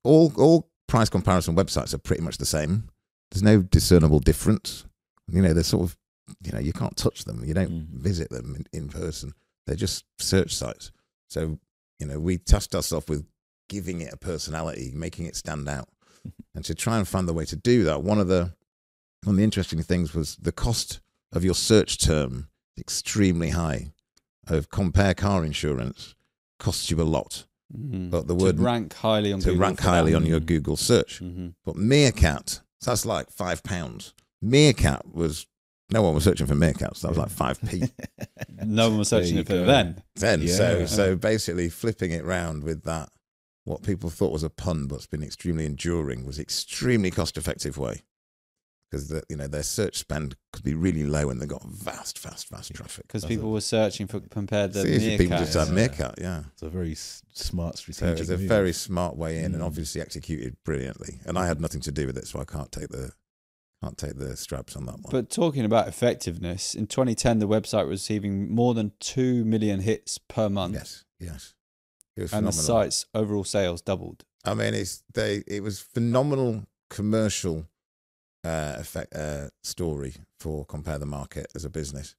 all 0.04 0.32
all 0.36 0.70
price 0.86 1.08
comparison 1.08 1.56
websites 1.56 1.94
are 1.94 1.98
pretty 1.98 2.22
much 2.22 2.36
the 2.38 2.46
same. 2.46 2.90
There's 3.30 3.42
no 3.42 3.62
discernible 3.62 4.20
difference. 4.20 4.84
You 5.30 5.42
know, 5.42 5.52
they're 5.52 5.62
sort 5.64 5.84
of 5.90 5.96
you 6.42 6.52
know 6.52 6.58
you 6.58 6.72
can't 6.72 6.96
touch 6.96 7.24
them. 7.24 7.42
You 7.44 7.54
don't 7.54 7.70
Mm. 7.70 7.86
visit 7.90 8.30
them 8.30 8.54
in, 8.54 8.66
in 8.82 8.88
person. 8.88 9.32
They're 9.66 9.76
just 9.76 10.04
search 10.18 10.54
sites. 10.54 10.90
So 11.28 11.58
you 11.98 12.06
know, 12.06 12.18
we 12.20 12.38
tasked 12.38 12.74
ourselves 12.74 13.06
with 13.08 13.26
giving 13.68 14.00
it 14.00 14.12
a 14.12 14.16
personality, 14.16 14.90
making 14.94 15.26
it 15.26 15.36
stand 15.36 15.68
out, 15.68 15.88
and 16.54 16.64
to 16.64 16.74
try 16.74 16.96
and 16.98 17.06
find 17.08 17.28
the 17.28 17.32
way 17.34 17.44
to 17.46 17.56
do 17.56 17.84
that. 17.84 18.02
One 18.02 18.18
of 18.18 18.28
the 18.28 18.52
one 19.24 19.34
of 19.34 19.36
the 19.36 19.44
interesting 19.44 19.82
things 19.82 20.14
was 20.14 20.36
the 20.36 20.52
cost 20.52 21.00
of 21.32 21.44
your 21.44 21.54
search 21.54 21.98
term 21.98 22.48
extremely 22.78 23.50
high. 23.50 23.92
Of 24.46 24.70
compare 24.70 25.12
car 25.12 25.44
insurance 25.44 26.14
costs 26.58 26.90
you 26.90 26.98
a 27.02 27.04
lot, 27.04 27.44
Mhm. 27.76 28.08
but 28.10 28.26
the 28.28 28.34
to 28.36 28.42
word 28.44 28.58
rank 28.58 28.94
highly 28.94 29.30
on 29.30 29.40
to 29.40 29.46
Google 29.50 29.60
rank 29.60 29.80
highly 29.80 30.12
that. 30.12 30.16
on 30.16 30.24
your 30.24 30.40
Google 30.40 30.76
search. 30.78 31.20
Mhm. 31.20 31.54
But 31.66 31.76
Meerkat, 31.76 32.62
so 32.80 32.90
that's 32.90 33.04
like 33.04 33.30
five 33.30 33.62
pounds. 33.62 34.14
Meerkat 34.42 35.12
was 35.12 35.46
no 35.90 36.02
one 36.02 36.14
was 36.14 36.24
searching 36.24 36.46
for 36.46 36.54
meerkats. 36.54 37.00
That 37.00 37.08
was 37.08 37.18
like 37.18 37.30
five 37.30 37.60
p. 37.62 37.84
No 38.64 38.88
one 38.90 38.98
was 38.98 39.08
searching 39.08 39.42
for 39.44 39.54
you 39.54 39.64
then. 39.64 40.02
then. 40.16 40.46
So 40.48 40.78
Yeah. 40.80 40.86
so 40.86 41.16
basically 41.16 41.68
flipping 41.68 42.10
it 42.12 42.24
round 42.24 42.62
with 42.64 42.82
that, 42.84 43.08
what 43.64 43.82
people 43.82 44.10
thought 44.10 44.32
was 44.32 44.42
a 44.42 44.50
pun 44.50 44.86
but's 44.86 45.06
been 45.06 45.22
extremely 45.22 45.64
enduring 45.64 46.24
was 46.26 46.38
extremely 46.38 47.10
cost 47.10 47.36
effective 47.36 47.78
way 47.78 48.02
because 48.90 49.08
the, 49.08 49.22
you 49.28 49.36
know 49.36 49.46
their 49.46 49.62
search 49.62 49.96
spend 49.98 50.34
could 50.52 50.64
be 50.64 50.74
really 50.74 51.04
low 51.04 51.30
and 51.30 51.40
they 51.40 51.46
got 51.46 51.62
vast, 51.64 52.18
vast, 52.18 52.48
vast 52.48 52.74
traffic. 52.74 53.06
Because 53.06 53.22
That's 53.22 53.28
people 53.34 53.50
were 53.52 53.60
searching 53.60 54.06
for 54.06 54.20
compared 54.20 54.72
the 54.72 54.82
See, 54.82 55.14
if 55.14 55.18
people 55.20 55.38
just 55.38 55.54
meerkat. 55.54 55.66
had 55.68 55.74
meerkat, 55.74 56.14
yeah. 56.20 56.42
It's 56.52 56.62
a 56.62 56.68
very 56.68 56.92
s- 56.92 57.22
smart 57.32 57.78
So 57.78 57.92
strategic. 57.92 58.16
it 58.16 58.20
was 58.20 58.30
a 58.30 58.38
move. 58.38 58.48
very 58.48 58.72
smart 58.72 59.16
way 59.16 59.38
in, 59.38 59.54
and 59.54 59.62
Mm. 59.62 59.66
obviously 59.66 60.00
executed 60.00 60.56
brilliantly. 60.64 61.20
And 61.26 61.38
I 61.38 61.46
had 61.46 61.60
nothing 61.60 61.80
to 61.82 61.92
do 61.92 62.06
with 62.06 62.18
it, 62.18 62.26
so 62.26 62.40
I 62.40 62.44
can't 62.44 62.72
take 62.72 62.88
the 62.88 63.12
can't 63.82 63.96
take 63.96 64.16
the 64.16 64.36
straps 64.36 64.76
on 64.76 64.86
that 64.86 64.94
one. 65.00 65.10
But 65.10 65.30
talking 65.30 65.64
about 65.64 65.88
effectiveness, 65.88 66.74
in 66.74 66.86
2010, 66.86 67.38
the 67.38 67.48
website 67.48 67.86
was 67.86 68.00
receiving 68.00 68.52
more 68.52 68.74
than 68.74 68.92
2 69.00 69.44
million 69.44 69.80
hits 69.80 70.18
per 70.18 70.48
month. 70.48 70.74
yes, 70.74 71.04
yes, 71.20 71.54
it 72.16 72.22
was 72.22 72.32
and 72.32 72.46
the 72.46 72.52
site's 72.52 73.06
overall 73.14 73.44
sales 73.44 73.80
doubled. 73.80 74.24
I 74.44 74.54
mean, 74.54 74.74
it's 74.74 75.02
they. 75.12 75.42
It 75.46 75.62
was 75.62 75.80
phenomenal 75.80 76.64
commercial 76.90 77.66
uh, 78.44 78.76
effect 78.78 79.14
uh, 79.14 79.48
story 79.62 80.14
for 80.40 80.64
compare 80.64 80.98
the 80.98 81.06
market 81.06 81.46
as 81.54 81.64
a 81.64 81.70
business, 81.70 82.16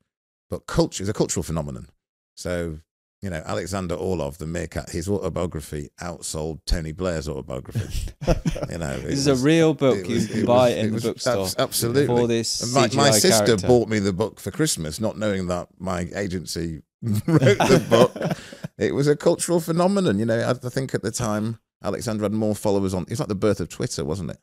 but 0.50 0.68
culture 0.68 1.04
is 1.04 1.10
a 1.10 1.14
cultural 1.14 1.44
phenomenon. 1.44 1.88
So 2.36 2.80
you 3.22 3.30
know, 3.30 3.42
Alexander 3.46 3.96
Orlov, 3.96 4.38
the 4.38 4.46
meerkat, 4.48 4.90
his 4.92 5.10
autobiography 5.10 5.90
outsold 6.02 6.60
Tony 6.66 6.92
Blair's 6.94 7.28
autobiography. 7.28 8.12
you 8.72 8.78
know, 8.78 8.98
This 9.00 9.20
is 9.20 9.28
was- 9.28 9.42
a 9.42 9.46
real 9.46 9.74
book. 9.74 9.98
it 9.98 10.08
you 10.08 10.26
can 10.28 10.46
buy 10.46 10.70
was- 10.70 10.72
it 10.74 10.78
in 10.86 10.96
the 10.96 11.02
bookstore 11.02 11.42
abs- 11.44 11.56
absolutely. 11.60 12.08
for 12.08 12.28
this 12.28 12.62
And 12.62 12.74
my, 12.96 13.04
my 13.04 13.12
sister 13.12 13.46
character. 13.46 13.68
bought 13.68 13.90
me 13.90 14.00
the 14.00 14.14
book 14.14 14.40
for 14.40 14.52
Christmas, 14.52 15.00
not 15.00 15.18
knowing 15.18 15.48
that 15.48 15.68
my 15.80 16.08
agency 16.16 16.82
wrote 17.02 17.58
the 17.58 17.86
book. 17.90 18.38
It 18.78 18.96
was 18.96 19.10
a 19.10 19.16
cultural 19.18 19.60
phenomenon. 19.60 20.20
You 20.20 20.26
know, 20.26 20.40
I 20.40 20.52
I 20.52 20.70
think 20.70 20.96
at 20.96 21.02
the 21.02 21.12
time, 21.12 21.60
Alexander 21.84 22.24
had 22.24 22.32
more 22.32 22.56
followers 22.56 22.94
on. 22.94 23.06
It's 23.10 23.20
like 23.20 23.28
the 23.28 23.36
birth 23.36 23.60
of 23.60 23.68
Twitter, 23.68 24.06
wasn't 24.06 24.32
it? 24.32 24.38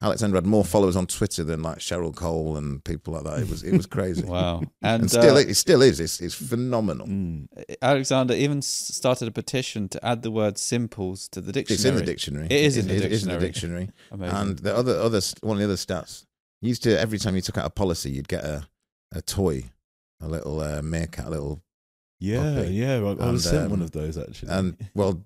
Alexander 0.00 0.36
had 0.36 0.46
more 0.46 0.64
followers 0.64 0.94
on 0.94 1.06
Twitter 1.08 1.42
than 1.42 1.60
like 1.62 1.78
Cheryl 1.78 2.14
Cole 2.14 2.56
and 2.56 2.84
people 2.84 3.14
like 3.14 3.24
that. 3.24 3.40
It 3.40 3.50
was 3.50 3.62
it 3.64 3.76
was 3.76 3.86
crazy. 3.86 4.22
Wow. 4.26 4.62
And, 4.82 5.02
And, 5.02 5.10
still, 5.10 5.36
uh, 5.36 5.40
it 5.40 5.54
still 5.56 5.82
is. 5.82 5.98
It's, 5.98 6.20
it's 6.20 6.34
phenomenal. 6.36 7.06
Mm. 7.08 7.48
Alexander 7.82 8.34
even 8.34 8.62
started 8.62 9.26
a 9.26 9.32
petition 9.32 9.88
to 9.88 10.06
add 10.06 10.22
the 10.22 10.30
word 10.30 10.56
simples 10.56 11.26
to 11.30 11.40
the 11.40 11.50
dictionary. 11.52 11.74
It's 11.76 11.84
in 11.84 11.94
the 11.96 12.02
dictionary. 12.04 12.46
It 12.46 12.52
is 12.52 12.76
in 12.76 12.86
the 12.86 12.94
dictionary. 12.94 13.06
It 13.10 13.12
is 13.12 13.22
in 13.24 13.28
the 13.30 13.38
dictionary. 13.38 13.84
dictionary. 13.86 13.90
Amazing. 14.12 14.36
And 14.36 14.58
the 14.60 14.76
other 14.76 14.96
other 15.00 15.20
one 15.40 15.56
of 15.56 15.58
the 15.58 15.64
other 15.64 15.74
stats 15.74 16.24
you 16.60 16.68
used 16.68 16.82
to 16.84 16.98
every 16.98 17.18
time 17.18 17.34
you 17.34 17.40
took 17.42 17.58
out 17.58 17.66
a 17.66 17.70
policy, 17.70 18.10
you'd 18.10 18.28
get 18.28 18.44
a 18.44 18.68
a 19.12 19.20
toy, 19.22 19.64
a 20.20 20.28
little 20.28 20.60
uh, 20.60 20.80
meerkat, 20.82 21.26
a 21.26 21.30
little 21.30 21.62
Yeah, 22.20 22.54
Puppy. 22.54 22.74
yeah. 22.74 22.94
I, 22.94 22.98
I 22.98 23.02
was 23.02 23.18
And, 23.20 23.40
sent 23.40 23.70
one 23.70 23.80
um, 23.80 23.84
of 23.86 23.90
those 23.92 24.16
actually. 24.16 24.52
and 24.52 24.76
well, 24.94 25.24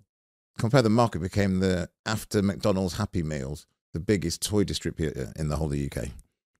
compare 0.59 0.81
the 0.83 0.89
market 0.91 1.21
became 1.21 1.59
the 1.61 1.91
after 2.07 2.41
McDonald's 2.43 2.95
Happy 2.97 3.23
Meals 3.23 3.67
the 3.93 4.01
biggest 4.01 4.43
toy 4.43 4.65
distributor 4.65 5.33
in 5.37 5.49
the 5.49 5.57
whole 5.57 5.67
of 5.67 5.73
the 5.73 5.87
UK 5.87 6.09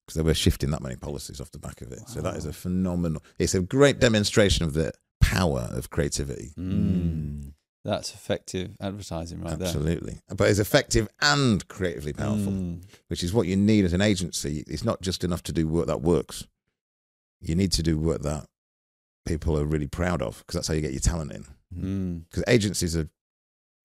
because 0.07 0.17
they 0.17 0.23
were 0.23 0.35
shifting 0.35 0.71
that 0.71 0.83
many 0.83 0.97
policies 0.97 1.41
off 1.41 1.51
the 1.51 1.59
back 1.59 1.81
of 1.81 1.93
it. 1.93 2.09
So 2.09 2.21
that 2.21 2.37
is 2.37 2.45
a 2.45 2.53
phenomenal. 2.53 3.23
It's 3.39 3.55
a 3.55 3.61
great 3.61 4.01
demonstration 4.01 4.65
of 4.65 4.75
the 4.75 4.93
power 5.21 5.69
of 5.73 5.91
creativity. 5.91 6.53
Mm. 6.59 7.53
That's 7.85 8.15
effective 8.15 8.77
advertising 8.81 9.41
right 9.41 9.59
there. 9.59 9.67
Absolutely, 9.67 10.21
but 10.29 10.49
it's 10.49 10.61
effective 10.61 11.09
and 11.21 11.67
creatively 11.69 12.13
powerful. 12.13 12.53
Mm. 12.53 12.83
which 13.09 13.23
is 13.25 13.33
what 13.33 13.47
you 13.47 13.57
need 13.57 13.85
as 13.85 13.93
an 13.93 14.01
agency. 14.01 14.65
It's 14.69 14.85
not 14.85 15.01
just 15.01 15.25
enough 15.25 15.43
to 15.45 15.53
do 15.53 15.67
work 15.67 15.87
that 15.87 16.01
works. 16.01 16.47
You 17.41 17.57
need 17.57 17.73
to 17.73 17.83
do 17.83 17.99
work 17.99 18.23
that 18.23 18.47
people 19.27 19.59
are 19.59 19.65
really 19.65 19.89
proud 19.89 20.23
of 20.23 20.39
because 20.39 20.55
that's 20.55 20.69
how 20.69 20.75
you 20.75 20.81
get 20.81 20.93
your 20.93 21.01
talent 21.01 21.33
in. 21.33 21.45
Mm. 21.77 22.25
Because 22.31 22.45
agencies 22.47 22.97
are 22.97 23.09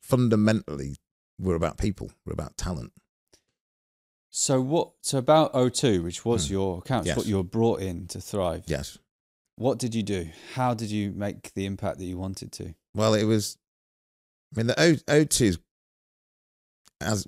fundamentally 0.02 0.96
we're 1.40 1.56
about 1.56 1.78
people, 1.78 2.12
we're 2.26 2.34
about 2.34 2.58
talent. 2.58 2.92
So 4.30 4.62
what? 4.62 4.92
So 5.02 5.18
about 5.18 5.54
O2, 5.54 6.04
which 6.04 6.24
was 6.26 6.48
Hmm. 6.48 6.54
your 6.54 6.78
account, 6.80 7.06
Yes. 7.06 7.18
what 7.18 7.26
you 7.26 7.38
were 7.38 7.44
brought 7.44 7.82
in 7.82 8.08
to 8.08 8.22
thrive. 8.22 8.64
Yes. 8.68 8.98
What 9.56 9.80
did 9.80 9.96
you 9.96 10.04
do? 10.04 10.30
How 10.54 10.74
did 10.74 10.92
you 10.92 11.12
make 11.12 11.54
the 11.54 11.66
impact 11.66 11.98
that 11.98 12.06
you 12.06 12.18
wanted 12.18 12.52
to? 12.54 12.76
Well, 12.94 13.14
it 13.14 13.24
was. 13.24 13.58
I 14.54 14.58
mean, 14.60 14.68
the 14.68 14.80
O 14.80 14.94
O2's 15.08 15.58
as 17.02 17.28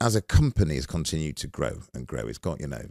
as 0.00 0.14
a 0.14 0.22
company 0.22 0.76
has 0.76 0.86
continued 0.86 1.36
to 1.38 1.46
grow 1.46 1.82
and 1.94 2.06
grow. 2.06 2.26
It's 2.26 2.38
got 2.38 2.60
you 2.60 2.66
know, 2.68 2.88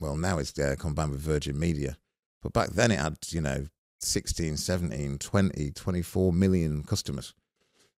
well 0.00 0.16
now 0.16 0.38
it's 0.38 0.58
uh, 0.58 0.76
combined 0.78 1.10
with 1.12 1.20
Virgin 1.20 1.58
Media, 1.58 1.98
but 2.42 2.52
back 2.52 2.70
then 2.70 2.90
it 2.90 2.98
had 2.98 3.18
you 3.28 3.40
know 3.40 3.66
16, 4.00 4.56
17, 4.56 5.18
20, 5.18 5.70
24 5.70 6.32
million 6.32 6.82
customers. 6.82 7.34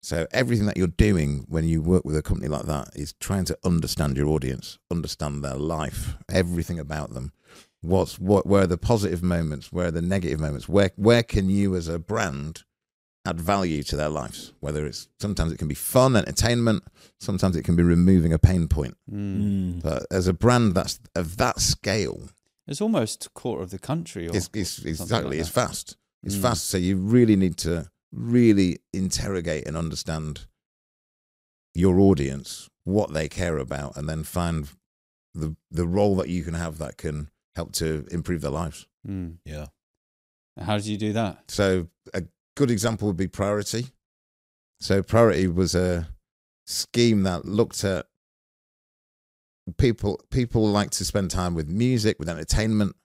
So 0.03 0.27
everything 0.33 0.65
that 0.65 0.75
you're 0.75 0.87
doing 0.87 1.45
when 1.47 1.63
you 1.63 1.81
work 1.81 2.03
with 2.03 2.17
a 2.17 2.21
company 2.21 2.49
like 2.49 2.65
that 2.65 2.89
is 2.93 3.13
trying 3.21 3.45
to 3.45 3.57
understand 3.63 4.17
your 4.17 4.27
audience, 4.27 4.77
understand 4.91 5.43
their 5.45 5.55
life, 5.55 6.15
everything 6.29 6.77
about 6.77 7.13
them. 7.13 7.31
What's 7.81 8.19
what? 8.19 8.45
Where 8.45 8.63
are 8.63 8.67
the 8.67 8.77
positive 8.77 9.23
moments? 9.23 9.71
Where 9.71 9.87
are 9.87 9.91
the 9.91 10.01
negative 10.01 10.41
moments? 10.41 10.67
Where 10.67 10.91
where 10.97 11.23
can 11.23 11.49
you 11.49 11.75
as 11.77 11.87
a 11.87 11.99
brand 11.99 12.63
add 13.25 13.39
value 13.39 13.81
to 13.83 13.95
their 13.95 14.09
lives? 14.09 14.51
Whether 14.59 14.85
it's 14.85 15.07
sometimes 15.21 15.53
it 15.53 15.57
can 15.57 15.69
be 15.69 15.75
fun, 15.75 16.17
entertainment. 16.17 16.83
Sometimes 17.21 17.55
it 17.55 17.63
can 17.63 17.77
be 17.77 17.83
removing 17.83 18.33
a 18.33 18.39
pain 18.39 18.67
point. 18.67 18.97
Mm. 19.09 19.81
But 19.81 20.05
as 20.11 20.27
a 20.27 20.33
brand 20.33 20.75
that's 20.75 20.99
of 21.15 21.37
that 21.37 21.61
scale, 21.61 22.29
It's 22.67 22.81
almost 22.81 23.25
a 23.25 23.29
quarter 23.29 23.63
of 23.63 23.69
the 23.71 23.79
country. 23.79 24.27
Or 24.27 24.35
it's, 24.35 24.49
it's, 24.53 24.83
exactly 24.83 25.31
like 25.37 25.39
it's 25.39 25.49
fast. 25.49 25.95
It's 26.23 26.35
Mm. 26.35 26.41
fast. 26.41 26.67
So 26.67 26.77
you 26.77 26.95
really 26.97 27.35
need 27.37 27.55
to 27.59 27.89
really 28.14 28.80
interrogate 28.93 29.68
and 29.68 29.76
understand 29.76 30.45
your 31.74 31.99
audience, 31.99 32.70
what 32.84 33.14
they 33.14 33.28
care 33.28 33.57
about, 33.57 33.97
and 33.97 34.07
then 34.07 34.24
find 34.24 34.70
the 35.34 35.55
the 35.72 35.88
role 35.88 36.16
that 36.18 36.30
you 36.30 36.43
can 36.43 36.53
have 36.53 36.78
that 36.78 36.97
can 36.97 37.30
help 37.55 37.72
to 37.74 38.05
improve 38.11 38.41
their 38.41 38.51
lives. 38.51 38.88
Mm. 39.07 39.38
Yeah. 39.45 39.66
How 40.59 40.78
did 40.78 40.86
you 40.86 40.97
do 40.97 41.14
that? 41.14 41.49
So 41.49 41.88
a 42.14 42.24
good 42.55 42.70
example 42.70 43.07
would 43.07 43.18
be 43.18 43.28
Priority. 43.28 43.88
So 44.80 45.01
Priority 45.01 45.47
was 45.47 45.74
a 45.74 46.07
scheme 46.68 47.24
that 47.24 47.45
looked 47.45 47.84
at 47.84 48.05
people. 49.78 50.22
People 50.30 50.68
like 50.68 50.91
to 50.91 51.05
spend 51.05 51.32
time 51.32 51.55
with 51.55 51.68
music, 51.68 52.20
with 52.20 52.30
entertainment. 52.30 52.95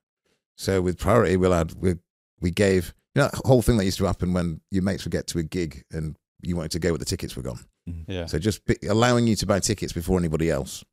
So 0.59 0.83
with 0.83 0.99
Priority, 0.99 1.37
we'll 1.37 1.55
add 1.55 1.73
we 1.81 1.95
we 2.41 2.51
gave 2.51 2.95
you 3.19 3.25
know 3.25 3.31
that 3.33 3.47
whole 3.47 3.63
thing 3.63 3.77
that 3.79 3.85
used 3.85 3.99
to 3.99 4.05
happen 4.05 4.33
when 4.33 4.61
your 4.71 4.83
mates 4.83 5.05
would 5.05 5.13
get 5.13 5.27
to 5.29 5.39
a 5.39 5.43
gig 5.43 5.85
and 5.91 6.17
you 6.43 6.57
wanted 6.57 6.71
to 6.73 6.79
go, 6.79 6.93
but 6.93 7.01
the 7.01 7.07
tickets 7.07 7.37
were 7.37 7.43
gone. 7.43 7.61
Mm-hmm. 7.89 8.11
Yeah. 8.11 8.27
So 8.27 8.39
just 8.39 8.65
be, 8.65 8.77
allowing 8.89 9.27
you 9.27 9.35
to 9.37 9.47
buy 9.47 9.61
tickets 9.61 9.93
before 9.93 10.19
anybody 10.19 10.51
else 10.51 10.85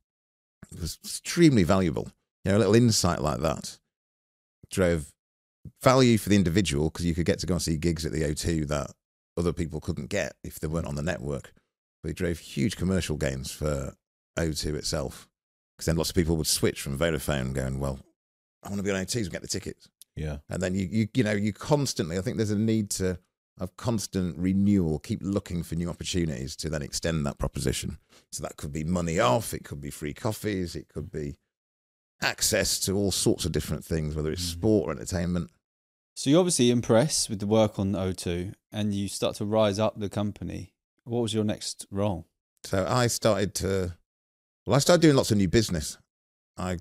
was 0.80 0.98
extremely 1.04 1.62
valuable. 1.62 2.08
You 2.44 2.52
know, 2.52 2.58
a 2.58 2.60
little 2.60 2.74
insight 2.74 3.20
like 3.20 3.40
that 3.40 3.78
drove 4.70 5.12
value 5.82 6.18
for 6.18 6.28
the 6.28 6.36
individual 6.36 6.90
because 6.90 7.06
you 7.06 7.14
could 7.14 7.26
get 7.26 7.38
to 7.40 7.46
go 7.46 7.54
and 7.54 7.62
see 7.62 7.76
gigs 7.76 8.04
at 8.04 8.12
the 8.12 8.22
O2 8.22 8.66
that 8.68 8.90
other 9.36 9.52
people 9.52 9.80
couldn't 9.80 10.08
get 10.08 10.34
if 10.42 10.58
they 10.58 10.66
weren't 10.66 10.86
on 10.86 10.96
the 10.96 11.02
network. 11.02 11.52
But 12.02 12.10
it 12.10 12.16
drove 12.16 12.38
huge 12.38 12.76
commercial 12.76 13.16
gains 13.16 13.50
for 13.50 13.94
O2 14.38 14.74
itself 14.74 15.28
because 15.76 15.86
then 15.86 15.96
lots 15.96 16.10
of 16.10 16.16
people 16.16 16.36
would 16.36 16.46
switch 16.46 16.80
from 16.80 16.98
Vodafone 16.98 17.52
going, 17.52 17.78
well, 17.78 17.98
I 18.62 18.68
want 18.68 18.78
to 18.78 18.84
be 18.84 18.90
on 18.90 18.96
O2 18.96 19.16
and 19.16 19.30
get 19.30 19.42
the 19.42 19.48
tickets. 19.48 19.88
Yeah. 20.16 20.38
And 20.48 20.62
then 20.62 20.74
you, 20.74 20.88
you, 20.90 21.08
you 21.14 21.22
know, 21.24 21.32
you 21.32 21.52
constantly, 21.52 22.16
I 22.18 22.22
think 22.22 22.36
there's 22.38 22.50
a 22.50 22.58
need 22.58 22.90
to 22.92 23.18
have 23.58 23.76
constant 23.76 24.36
renewal, 24.38 24.98
keep 24.98 25.20
looking 25.22 25.62
for 25.62 25.74
new 25.76 25.88
opportunities 25.88 26.56
to 26.56 26.68
then 26.70 26.82
extend 26.82 27.24
that 27.26 27.38
proposition. 27.38 27.98
So 28.32 28.42
that 28.42 28.56
could 28.56 28.72
be 28.72 28.84
money 28.84 29.18
off, 29.20 29.54
it 29.54 29.64
could 29.64 29.80
be 29.80 29.90
free 29.90 30.12
coffees, 30.14 30.74
it 30.76 30.88
could 30.88 31.10
be 31.10 31.36
access 32.22 32.78
to 32.80 32.92
all 32.96 33.12
sorts 33.12 33.44
of 33.44 33.52
different 33.52 33.84
things, 33.84 34.14
whether 34.14 34.30
it's 34.30 34.42
Mhm. 34.42 34.52
sport 34.52 34.88
or 34.88 34.92
entertainment. 34.92 35.50
So 36.14 36.30
you're 36.30 36.40
obviously 36.40 36.70
impressed 36.70 37.28
with 37.28 37.40
the 37.40 37.46
work 37.46 37.78
on 37.78 37.94
O2 37.94 38.54
and 38.72 38.94
you 38.94 39.08
start 39.08 39.36
to 39.36 39.44
rise 39.44 39.78
up 39.78 39.98
the 40.00 40.08
company. 40.08 40.72
What 41.04 41.20
was 41.20 41.34
your 41.34 41.44
next 41.44 41.86
role? 41.90 42.26
So 42.64 42.86
I 42.88 43.06
started 43.06 43.54
to, 43.56 43.96
well, 44.66 44.76
I 44.76 44.78
started 44.80 45.02
doing 45.02 45.14
lots 45.16 45.30
of 45.30 45.36
new 45.36 45.48
business. 45.48 45.98
I, 46.56 46.78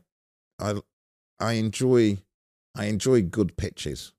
I, 0.57 0.81
I 1.39 1.53
enjoy, 1.53 2.17
I 2.75 2.85
enjoy 2.85 3.21
good 3.21 3.57
pitches. 3.57 4.11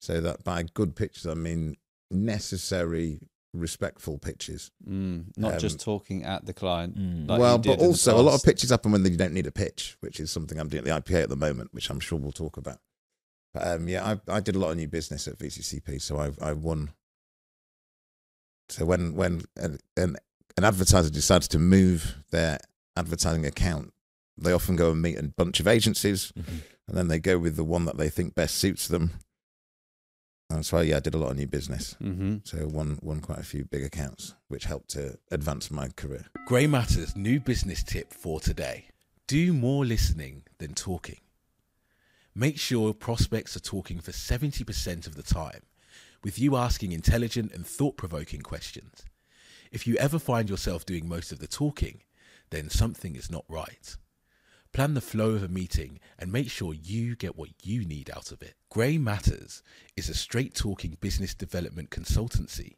So 0.00 0.20
that 0.20 0.44
by 0.44 0.62
good 0.62 0.96
pitches, 0.96 1.26
I 1.26 1.34
mean 1.34 1.76
necessary, 2.10 3.20
respectful 3.52 4.18
pitches. 4.18 4.70
Mm, 4.88 5.36
not 5.36 5.58
just 5.60 5.74
Um, 5.74 5.78
talking 5.78 6.24
at 6.24 6.46
the 6.46 6.54
client. 6.54 6.96
Mm. 6.98 7.28
Like 7.28 7.38
well, 7.40 7.58
but 7.58 7.78
also 7.80 8.18
a 8.18 8.22
lot 8.22 8.34
of 8.34 8.42
pitches 8.42 8.70
happen 8.70 8.92
when 8.92 9.04
you 9.04 9.16
don't 9.16 9.34
need 9.34 9.46
a 9.46 9.52
pitch, 9.52 9.96
which 10.00 10.18
is 10.18 10.30
something 10.30 10.58
I'm 10.58 10.68
doing 10.68 10.86
at 10.88 11.04
the 11.04 11.12
IPA 11.12 11.24
at 11.24 11.28
the 11.28 11.36
moment, 11.36 11.72
which 11.74 11.90
I'm 11.90 12.00
sure 12.00 12.18
we'll 12.18 12.32
talk 12.32 12.56
about. 12.56 12.78
But 13.52 13.66
um, 13.66 13.88
yeah, 13.88 14.16
I, 14.28 14.36
I 14.36 14.40
did 14.40 14.56
a 14.56 14.58
lot 14.58 14.70
of 14.70 14.76
new 14.76 14.88
business 14.88 15.28
at 15.28 15.38
VCCP, 15.38 16.00
so 16.00 16.18
I 16.18 16.30
I 16.40 16.52
won. 16.52 16.90
So 18.68 18.84
when 18.84 19.14
when 19.14 19.42
an, 19.56 19.78
an 19.96 20.16
an 20.56 20.64
advertiser 20.64 21.10
decides 21.10 21.48
to 21.48 21.58
move 21.58 22.16
their 22.30 22.58
advertising 22.96 23.44
account, 23.46 23.92
they 24.38 24.52
often 24.52 24.76
go 24.76 24.92
and 24.92 25.02
meet 25.02 25.18
a 25.18 25.22
bunch 25.24 25.60
of 25.60 25.66
agencies, 25.66 26.32
Mhm. 26.38 26.60
And 26.90 26.98
then 26.98 27.06
they 27.06 27.20
go 27.20 27.38
with 27.38 27.54
the 27.54 27.62
one 27.62 27.84
that 27.84 27.96
they 27.96 28.10
think 28.10 28.34
best 28.34 28.56
suits 28.56 28.88
them. 28.88 29.12
And 30.50 30.66
so 30.66 30.80
yeah, 30.80 30.96
I 30.96 31.00
did 31.00 31.14
a 31.14 31.18
lot 31.18 31.30
of 31.30 31.36
new 31.36 31.46
business. 31.46 31.92
hmm 31.94 32.38
So 32.42 32.66
won 32.66 32.98
won 33.00 33.20
quite 33.20 33.38
a 33.38 33.44
few 33.44 33.64
big 33.64 33.84
accounts, 33.84 34.34
which 34.48 34.64
helped 34.64 34.90
to 34.90 35.16
advance 35.30 35.70
my 35.70 35.88
career. 35.90 36.24
Grey 36.46 36.66
Matters 36.66 37.14
new 37.14 37.38
business 37.38 37.84
tip 37.84 38.12
for 38.12 38.40
today. 38.40 38.86
Do 39.28 39.52
more 39.52 39.86
listening 39.86 40.42
than 40.58 40.74
talking. 40.74 41.20
Make 42.34 42.58
sure 42.58 42.92
prospects 42.92 43.56
are 43.56 43.60
talking 43.60 44.00
for 44.00 44.10
70% 44.10 45.06
of 45.06 45.14
the 45.14 45.22
time, 45.22 45.62
with 46.24 46.40
you 46.40 46.56
asking 46.56 46.90
intelligent 46.90 47.52
and 47.52 47.64
thought 47.64 47.96
provoking 47.96 48.40
questions. 48.40 49.04
If 49.70 49.86
you 49.86 49.94
ever 49.96 50.18
find 50.18 50.50
yourself 50.50 50.84
doing 50.84 51.08
most 51.08 51.30
of 51.30 51.38
the 51.38 51.46
talking, 51.46 52.02
then 52.50 52.68
something 52.68 53.14
is 53.14 53.30
not 53.30 53.44
right. 53.48 53.96
Plan 54.72 54.94
the 54.94 55.00
flow 55.00 55.30
of 55.30 55.42
a 55.42 55.48
meeting 55.48 55.98
and 56.18 56.30
make 56.30 56.48
sure 56.48 56.74
you 56.74 57.16
get 57.16 57.36
what 57.36 57.50
you 57.62 57.84
need 57.84 58.10
out 58.10 58.30
of 58.30 58.40
it. 58.40 58.54
Grey 58.70 58.98
Matters 58.98 59.62
is 59.96 60.08
a 60.08 60.14
straight 60.14 60.54
talking 60.54 60.96
business 61.00 61.34
development 61.34 61.90
consultancy 61.90 62.76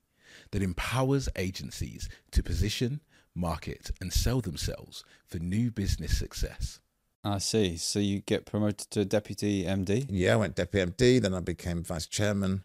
that 0.52 0.62
empowers 0.62 1.28
agencies 1.36 2.08
to 2.30 2.42
position, 2.42 3.00
market, 3.34 3.90
and 4.00 4.12
sell 4.12 4.40
themselves 4.40 5.04
for 5.26 5.38
new 5.38 5.70
business 5.70 6.16
success. 6.16 6.80
I 7.24 7.38
see. 7.38 7.76
So 7.76 7.98
you 7.98 8.20
get 8.20 8.46
promoted 8.46 8.90
to 8.90 9.04
deputy 9.04 9.64
MD. 9.64 10.06
Yeah, 10.08 10.32
I 10.32 10.36
went 10.36 10.56
deputy 10.56 10.90
MD, 10.90 11.22
then 11.22 11.34
I 11.34 11.40
became 11.40 11.82
vice 11.82 12.06
chairman. 12.06 12.64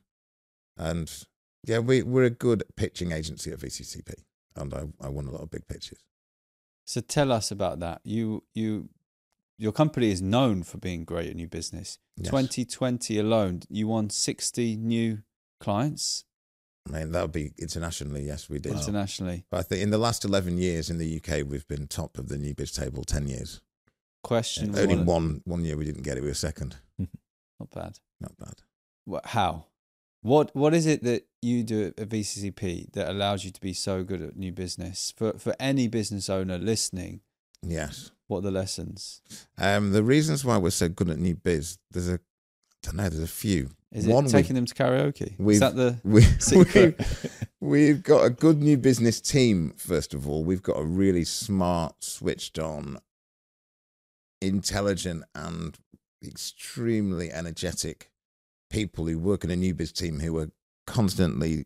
And 0.78 1.12
yeah, 1.66 1.80
we, 1.80 2.02
we're 2.02 2.24
a 2.24 2.30
good 2.30 2.64
pitching 2.76 3.12
agency 3.12 3.52
at 3.52 3.60
VCCP. 3.60 4.14
And 4.56 4.74
I, 4.74 4.86
I 5.02 5.10
won 5.10 5.28
a 5.28 5.32
lot 5.32 5.42
of 5.42 5.52
big 5.52 5.68
pitches. 5.68 6.00
So 6.86 7.02
tell 7.02 7.34
us 7.34 7.52
about 7.52 7.80
that. 7.82 8.00
You 8.06 8.44
you 8.56 8.90
your 9.58 9.72
company 9.72 10.12
is 10.12 10.22
known 10.22 10.64
for 10.64 10.78
being 10.78 11.04
great 11.04 11.30
at 11.30 11.36
new 11.36 11.48
business. 11.48 11.98
Yes. 12.16 12.30
2020 12.30 13.20
alone, 13.20 13.62
you 13.70 13.88
won 13.88 14.10
60 14.10 14.78
new 14.78 15.24
clients 15.60 16.26
I 16.88 17.00
mean, 17.00 17.12
that 17.12 17.22
would 17.22 17.32
be 17.32 17.52
internationally, 17.58 18.24
yes, 18.24 18.50
we 18.50 18.60
did. 18.60 18.74
Internationally. 18.74 19.46
But 19.50 19.58
I 19.58 19.64
think 19.64 19.82
in 19.82 19.90
the 19.90 19.98
last 19.98 20.24
11 20.24 20.58
years 20.58 20.90
in 20.90 20.98
the 20.98 21.18
UK, 21.18 21.46
we've 21.46 21.68
been 21.68 21.88
top 21.88 22.18
of 22.18 22.30
the 22.30 22.38
new 22.38 22.54
biz 22.54 22.72
table 22.72 23.04
10 23.04 23.28
years. 23.28 23.62
Question 24.24 24.78
Only 24.78 24.96
one, 24.96 25.06
one, 25.06 25.42
one 25.46 25.66
year 25.66 25.78
we 25.78 25.86
didn't 25.86 26.04
get 26.04 26.18
it. 26.18 26.22
We 26.22 26.28
were 26.28 26.34
second. 26.34 26.78
not 27.00 27.72
bad. 27.74 28.00
Not 28.20 28.38
bad. 28.38 28.56
What, 29.06 29.26
how? 29.28 29.66
What 30.22 30.54
what 30.56 30.74
is 30.74 30.86
it 30.86 31.04
that 31.04 31.28
you 31.42 31.64
do 31.64 31.94
at 31.98 32.10
VCCP 32.10 32.92
that 32.94 33.10
allows 33.10 33.46
you 33.46 33.52
to 33.52 33.62
be 33.62 33.72
so 33.72 34.04
good 34.04 34.22
at 34.22 34.36
new 34.36 34.52
business? 34.52 35.14
For 35.16 35.34
for 35.38 35.56
any 35.60 35.88
business 35.88 36.30
owner 36.30 36.58
listening, 36.58 37.22
Yes. 37.62 38.12
What 38.28 38.40
are 38.40 38.42
the 38.42 38.52
lessons? 38.52 39.22
Um, 39.58 39.92
the 39.92 40.04
reasons 40.04 40.44
why 40.46 40.58
we're 40.58 40.70
so 40.70 40.90
good 40.90 41.10
at 41.10 41.18
new 41.18 41.36
biz, 41.36 41.78
there's 41.92 42.10
a, 42.10 42.16
I 42.16 42.18
don't 42.84 42.96
know, 42.98 43.10
there's 43.10 43.24
a 43.24 43.28
few. 43.28 43.70
Is 43.92 44.06
One, 44.06 44.26
it 44.26 44.30
taking 44.30 44.56
them 44.56 44.66
to 44.66 44.74
karaoke? 44.76 45.34
Is 45.50 45.60
that 45.62 45.76
the 45.76 45.98
We, 46.04 46.22
secret? 46.22 47.00
we, 47.60 47.68
we've 47.70 48.04
got 48.04 48.26
a 48.26 48.30
good 48.30 48.62
new 48.62 48.78
business 48.78 49.22
team, 49.22 49.74
first 49.78 50.14
of 50.14 50.28
all. 50.28 50.44
We've 50.44 50.62
got 50.62 50.78
a 50.78 50.84
really 50.84 51.24
smart, 51.24 52.04
switched 52.04 52.60
on, 52.60 53.00
intelligent, 54.42 55.24
and 55.34 55.78
extremely 56.24 57.32
energetic 57.32 58.12
people 58.70 59.06
who 59.06 59.18
work 59.18 59.44
in 59.44 59.52
a 59.52 59.56
new 59.56 59.74
biz 59.74 59.92
team 59.94 60.20
who 60.20 60.38
are 60.38 60.52
constantly 60.86 61.66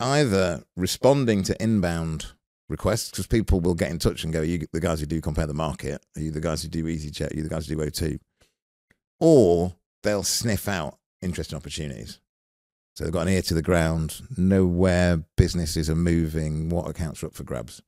either 0.00 0.64
responding 0.76 1.42
to 1.44 1.62
inbound 1.62 2.32
requests 2.68 3.10
because 3.10 3.26
people 3.26 3.60
will 3.60 3.74
get 3.74 3.90
in 3.90 3.98
touch 3.98 4.24
and 4.24 4.32
go, 4.32 4.40
Are 4.40 4.44
you 4.44 4.66
the 4.72 4.80
guys 4.80 5.00
who 5.00 5.06
do 5.06 5.20
compare 5.20 5.46
the 5.46 5.54
market? 5.54 6.04
Are 6.16 6.20
you 6.20 6.30
the 6.30 6.40
guys 6.40 6.62
who 6.62 6.68
do 6.68 6.84
EasyJet? 6.84 7.32
Are 7.32 7.36
you 7.36 7.42
the 7.42 7.48
guys 7.48 7.66
who 7.66 7.76
do 7.76 7.82
O2? 7.82 8.18
Or 9.20 9.74
they'll 10.02 10.22
sniff 10.22 10.68
out 10.68 10.98
interesting 11.22 11.56
opportunities. 11.56 12.20
So 12.94 13.04
they've 13.04 13.12
got 13.12 13.26
an 13.26 13.32
ear 13.32 13.42
to 13.42 13.54
the 13.54 13.62
ground, 13.62 14.20
know 14.36 14.66
where 14.66 15.24
businesses 15.36 15.90
are 15.90 15.96
moving, 15.96 16.68
what 16.68 16.88
accounts 16.88 17.22
are 17.22 17.26
up 17.26 17.34
for 17.34 17.42
grabs. 17.42 17.82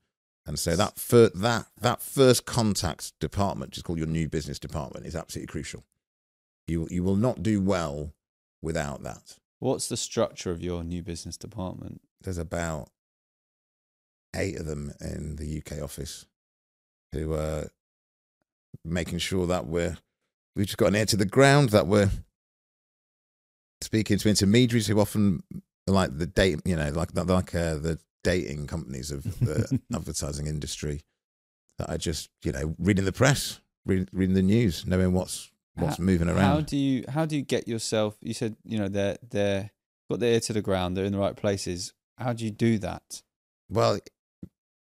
And 0.45 0.59
so 0.59 0.75
that 0.75 0.97
fir- 0.97 1.31
that 1.35 1.67
that 1.81 2.01
first 2.01 2.45
contact 2.45 3.17
department, 3.19 3.71
just 3.71 3.85
called 3.85 3.99
your 3.99 4.07
new 4.07 4.27
business 4.27 4.59
department, 4.59 5.05
is 5.05 5.15
absolutely 5.15 5.51
crucial. 5.51 5.83
You 6.67 6.87
you 6.89 7.03
will 7.03 7.15
not 7.15 7.43
do 7.43 7.61
well 7.61 8.13
without 8.61 9.03
that. 9.03 9.37
What's 9.59 9.87
the 9.87 9.97
structure 9.97 10.51
of 10.51 10.61
your 10.61 10.83
new 10.83 11.01
business 11.03 11.35
department? 11.37 12.01
There's 12.21 12.37
about 12.37 12.89
eight 14.35 14.57
of 14.59 14.65
them 14.65 14.91
in 15.01 15.35
the 15.37 15.57
UK 15.65 15.81
office 15.81 16.25
who 17.13 17.33
are 17.33 17.67
making 18.85 19.19
sure 19.19 19.47
that 19.47 19.65
we're 19.67 19.97
we've 20.55 20.65
just 20.65 20.77
got 20.77 20.87
an 20.87 20.95
ear 20.95 21.05
to 21.05 21.17
the 21.17 21.25
ground, 21.25 21.69
that 21.69 21.87
we're 21.87 22.09
speaking 23.81 24.17
to 24.17 24.29
intermediaries 24.29 24.87
who 24.87 24.99
often 24.99 25.41
are 25.87 25.93
like 25.93 26.17
the 26.17 26.25
date, 26.27 26.59
you 26.65 26.75
know, 26.75 26.89
like 26.89 27.15
like 27.15 27.55
uh, 27.55 27.75
the 27.75 27.99
dating 28.23 28.67
companies 28.67 29.11
of 29.11 29.23
the 29.39 29.79
advertising 29.93 30.47
industry 30.47 31.01
that 31.77 31.89
are 31.89 31.97
just 31.97 32.29
you 32.43 32.51
know 32.51 32.75
reading 32.79 33.05
the 33.05 33.11
press, 33.11 33.59
reading, 33.85 34.07
reading 34.11 34.35
the 34.35 34.41
news, 34.41 34.85
knowing 34.85 35.13
what's 35.13 35.51
what's 35.75 35.97
How- 35.97 36.03
moving 36.03 36.27
How 36.27 36.35
around. 36.35 36.65
do 36.67 36.77
you 36.77 37.05
how 37.07 37.25
do 37.25 37.35
you 37.35 37.43
get 37.43 37.67
yourself? 37.67 38.17
You 38.21 38.33
said 38.33 38.55
you 38.63 38.77
know 38.79 38.87
they're 38.87 39.17
they're 39.29 39.71
got 40.09 40.19
their 40.19 40.33
ear 40.33 40.39
to 40.41 40.53
the 40.53 40.61
ground. 40.61 40.95
They're 40.97 41.05
in 41.05 41.11
the 41.13 41.19
right 41.19 41.35
places. 41.35 41.93
How 42.17 42.33
do 42.33 42.43
you 42.45 42.51
do 42.51 42.79
that? 42.79 43.21
Well, 43.69 43.99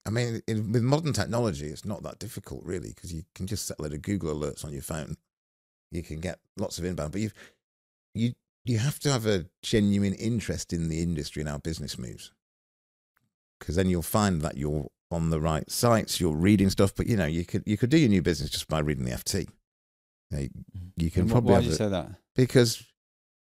I 0.04 0.10
mean, 0.10 0.42
in, 0.48 0.72
with 0.72 0.82
modern 0.82 1.12
technology, 1.12 1.66
it's 1.66 1.84
not 1.84 2.02
that 2.02 2.18
difficult, 2.18 2.64
really, 2.64 2.88
because 2.88 3.12
you 3.12 3.22
can 3.34 3.46
just 3.46 3.66
set 3.66 3.78
a 3.78 3.82
load 3.82 3.92
of 3.92 4.02
Google 4.02 4.34
alerts 4.34 4.64
on 4.64 4.72
your 4.72 4.82
phone. 4.82 5.16
You 5.90 6.02
can 6.02 6.20
get 6.20 6.40
lots 6.56 6.78
of 6.78 6.84
inbound, 6.84 7.12
but 7.12 7.20
you 7.20 7.30
you 8.14 8.32
you 8.64 8.78
have 8.78 8.98
to 9.00 9.12
have 9.12 9.26
a 9.26 9.46
genuine 9.62 10.14
interest 10.14 10.72
in 10.72 10.88
the 10.88 11.02
industry 11.02 11.42
and 11.42 11.48
how 11.48 11.58
business 11.58 11.98
moves, 11.98 12.32
because 13.58 13.76
then 13.76 13.88
you'll 13.88 14.02
find 14.02 14.42
that 14.42 14.56
you're 14.56 14.88
on 15.10 15.30
the 15.30 15.40
right 15.40 15.70
sites, 15.70 16.20
you're 16.20 16.34
reading 16.34 16.70
stuff. 16.70 16.94
But 16.94 17.06
you 17.06 17.16
know, 17.16 17.26
you 17.26 17.44
could 17.44 17.62
you 17.66 17.76
could 17.76 17.90
do 17.90 17.98
your 17.98 18.08
new 18.08 18.22
business 18.22 18.50
just 18.50 18.68
by 18.68 18.80
reading 18.80 19.04
the 19.04 19.12
FT. 19.12 19.40
You, 19.40 19.46
know, 20.30 20.38
mm-hmm. 20.38 20.88
you 20.96 21.10
can 21.10 21.22
And 21.22 21.30
probably 21.30 21.52
why 21.52 21.60
do 21.60 21.66
you 21.66 21.72
a- 21.72 21.76
say 21.76 21.88
that? 21.88 22.10
because 22.34 22.84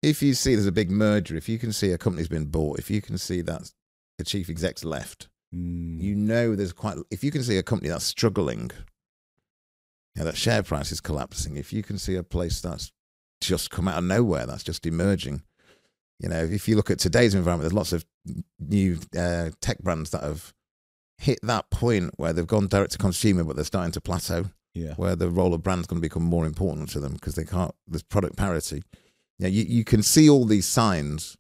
if 0.03 0.23
you 0.23 0.35
see 0.35 0.55
there's 0.55 0.67
a 0.67 0.73
big 0.73 0.91
merger, 0.91 1.37
if 1.37 1.49
you 1.49 1.59
can 1.59 1.73
see 1.73 1.93
a 1.93 1.99
company's 1.99 2.29
been 2.29 2.47
bought, 2.47 2.79
if 2.79 2.91
you 2.91 3.03
can 3.03 3.19
see 3.19 3.43
that 3.43 3.71
the 4.17 4.25
chief 4.25 4.49
exec's 4.49 4.85
left, 4.85 5.29
Mm. 5.55 5.99
you 5.99 6.15
know 6.15 6.55
there's 6.55 6.75
quite 6.75 6.99
if 7.11 7.25
you 7.25 7.31
can 7.31 7.43
see 7.43 7.57
a 7.57 7.63
company 7.63 7.89
that's 7.89 8.05
struggling 8.05 8.71
you 10.15 10.21
know, 10.21 10.25
that 10.25 10.37
share 10.37 10.63
price 10.63 10.93
is 10.93 11.01
collapsing 11.01 11.57
if 11.57 11.73
you 11.73 11.83
can 11.83 11.97
see 11.97 12.17
a 12.17 12.23
place 12.23 12.61
that's 12.61 12.93
just 13.41 13.71
come 13.71 13.89
out 13.89 13.97
of 13.97 14.05
nowhere 14.05 14.45
that's 14.45 14.63
just 14.63 14.85
emerging 14.85 15.43
you 16.19 16.29
know 16.29 16.45
if 16.45 16.69
you 16.69 16.77
look 16.77 16.91
at 16.91 16.99
today's 16.99 17.35
environment 17.35 17.63
there's 17.63 17.73
lots 17.73 17.95
of 17.95 18.05
new 18.59 18.99
uh, 19.19 19.49
tech 19.63 19.79
brands 19.79 20.11
that 20.11 20.23
have 20.23 20.53
hit 21.17 21.39
that 21.43 21.71
point 21.71 22.11
where 22.19 22.35
they've 22.35 22.47
gone 22.47 22.67
direct 22.67 22.93
to 22.93 22.99
consumer 22.99 23.43
but 23.43 23.57
they're 23.57 23.65
starting 23.65 23.93
to 23.93 24.03
plateau 24.03 24.45
yeah. 24.75 24.93
where 24.97 25.17
the 25.17 25.31
role 25.31 25.55
of 25.55 25.63
brand's 25.63 25.87
going 25.87 25.97
to 25.97 26.07
become 26.07 26.23
more 26.23 26.45
important 26.45 26.91
to 26.91 27.01
them 27.01 27.15
because 27.15 27.37
they 27.37 27.45
can't 27.45 27.75
there's 27.87 28.03
product 28.03 28.37
parity 28.37 28.83
you, 29.39 29.47
know, 29.47 29.49
you 29.49 29.65
you 29.65 29.83
can 29.83 30.03
see 30.03 30.29
all 30.29 30.45
these 30.45 30.67
signs 30.67 31.38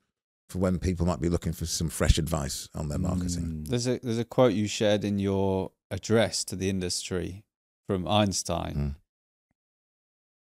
for 0.48 0.58
when 0.58 0.78
people 0.78 1.04
might 1.06 1.20
be 1.20 1.28
looking 1.28 1.52
for 1.52 1.66
some 1.66 1.88
fresh 1.90 2.16
advice 2.18 2.68
on 2.74 2.88
their 2.88 2.98
marketing 2.98 3.44
Mm. 3.44 3.68
There's 3.68 3.86
a 3.86 3.98
there's 4.02 4.18
a 4.18 4.24
quote 4.24 4.52
you 4.54 4.66
shared 4.66 5.04
in 5.04 5.18
your 5.18 5.72
address 5.90 6.44
to 6.44 6.56
the 6.56 6.68
industry 6.70 7.44
from 7.86 8.06
Einstein. 8.08 8.74
Mm. 8.76 8.94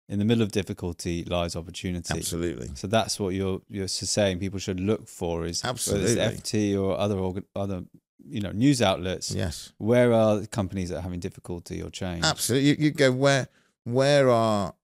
In 0.09 0.19
the 0.19 0.25
middle 0.25 0.43
of 0.43 0.51
difficulty 0.51 1.23
lies 1.25 1.55
opportunity. 1.55 2.13
absolutely 2.19 2.71
So 2.75 2.89
that's 2.89 3.21
what 3.21 3.29
you're 3.35 3.63
you're 3.69 3.87
saying. 3.89 4.41
People 4.41 4.59
should 4.59 4.81
look 4.81 5.07
for 5.09 5.45
is 5.47 5.65
Absolutely. 5.65 6.17
whether 6.17 6.33
it's 6.35 6.41
FT 6.51 6.81
or 6.81 6.99
other 6.99 7.17
organ, 7.19 7.45
other 7.55 7.85
you 8.27 8.41
know 8.41 8.51
news 8.53 8.83
outlets. 8.83 9.31
yes 9.31 9.73
Where 9.79 10.13
are 10.13 10.41
the 10.41 10.47
companies 10.49 10.89
that 10.91 10.99
are 10.99 11.03
having 11.03 11.21
difficulty 11.21 11.81
or 11.81 11.91
change? 11.91 12.25
Absolutely. 12.25 12.69
You, 12.71 12.77
you 12.79 12.91
go 12.91 13.13
where 13.13 13.49
where 13.85 14.29
are 14.31 14.75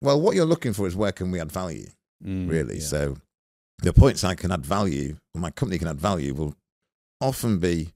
well 0.00 0.20
what 0.20 0.36
you're 0.36 0.46
looking 0.46 0.72
for 0.72 0.86
is 0.86 0.94
where 0.94 1.12
can 1.12 1.30
we 1.32 1.40
add 1.40 1.50
value, 1.52 1.88
Mm. 2.24 2.48
really. 2.48 2.76
yeah. 2.76 2.82
So 2.84 3.16
the 3.78 3.92
points 3.92 4.24
I 4.24 4.34
can 4.34 4.52
add 4.52 4.64
value 4.64 5.16
or 5.34 5.40
my 5.40 5.50
company 5.50 5.78
can 5.78 5.88
add 5.88 6.00
value 6.00 6.34
will 6.34 6.54
often 7.20 7.58
be 7.58 7.92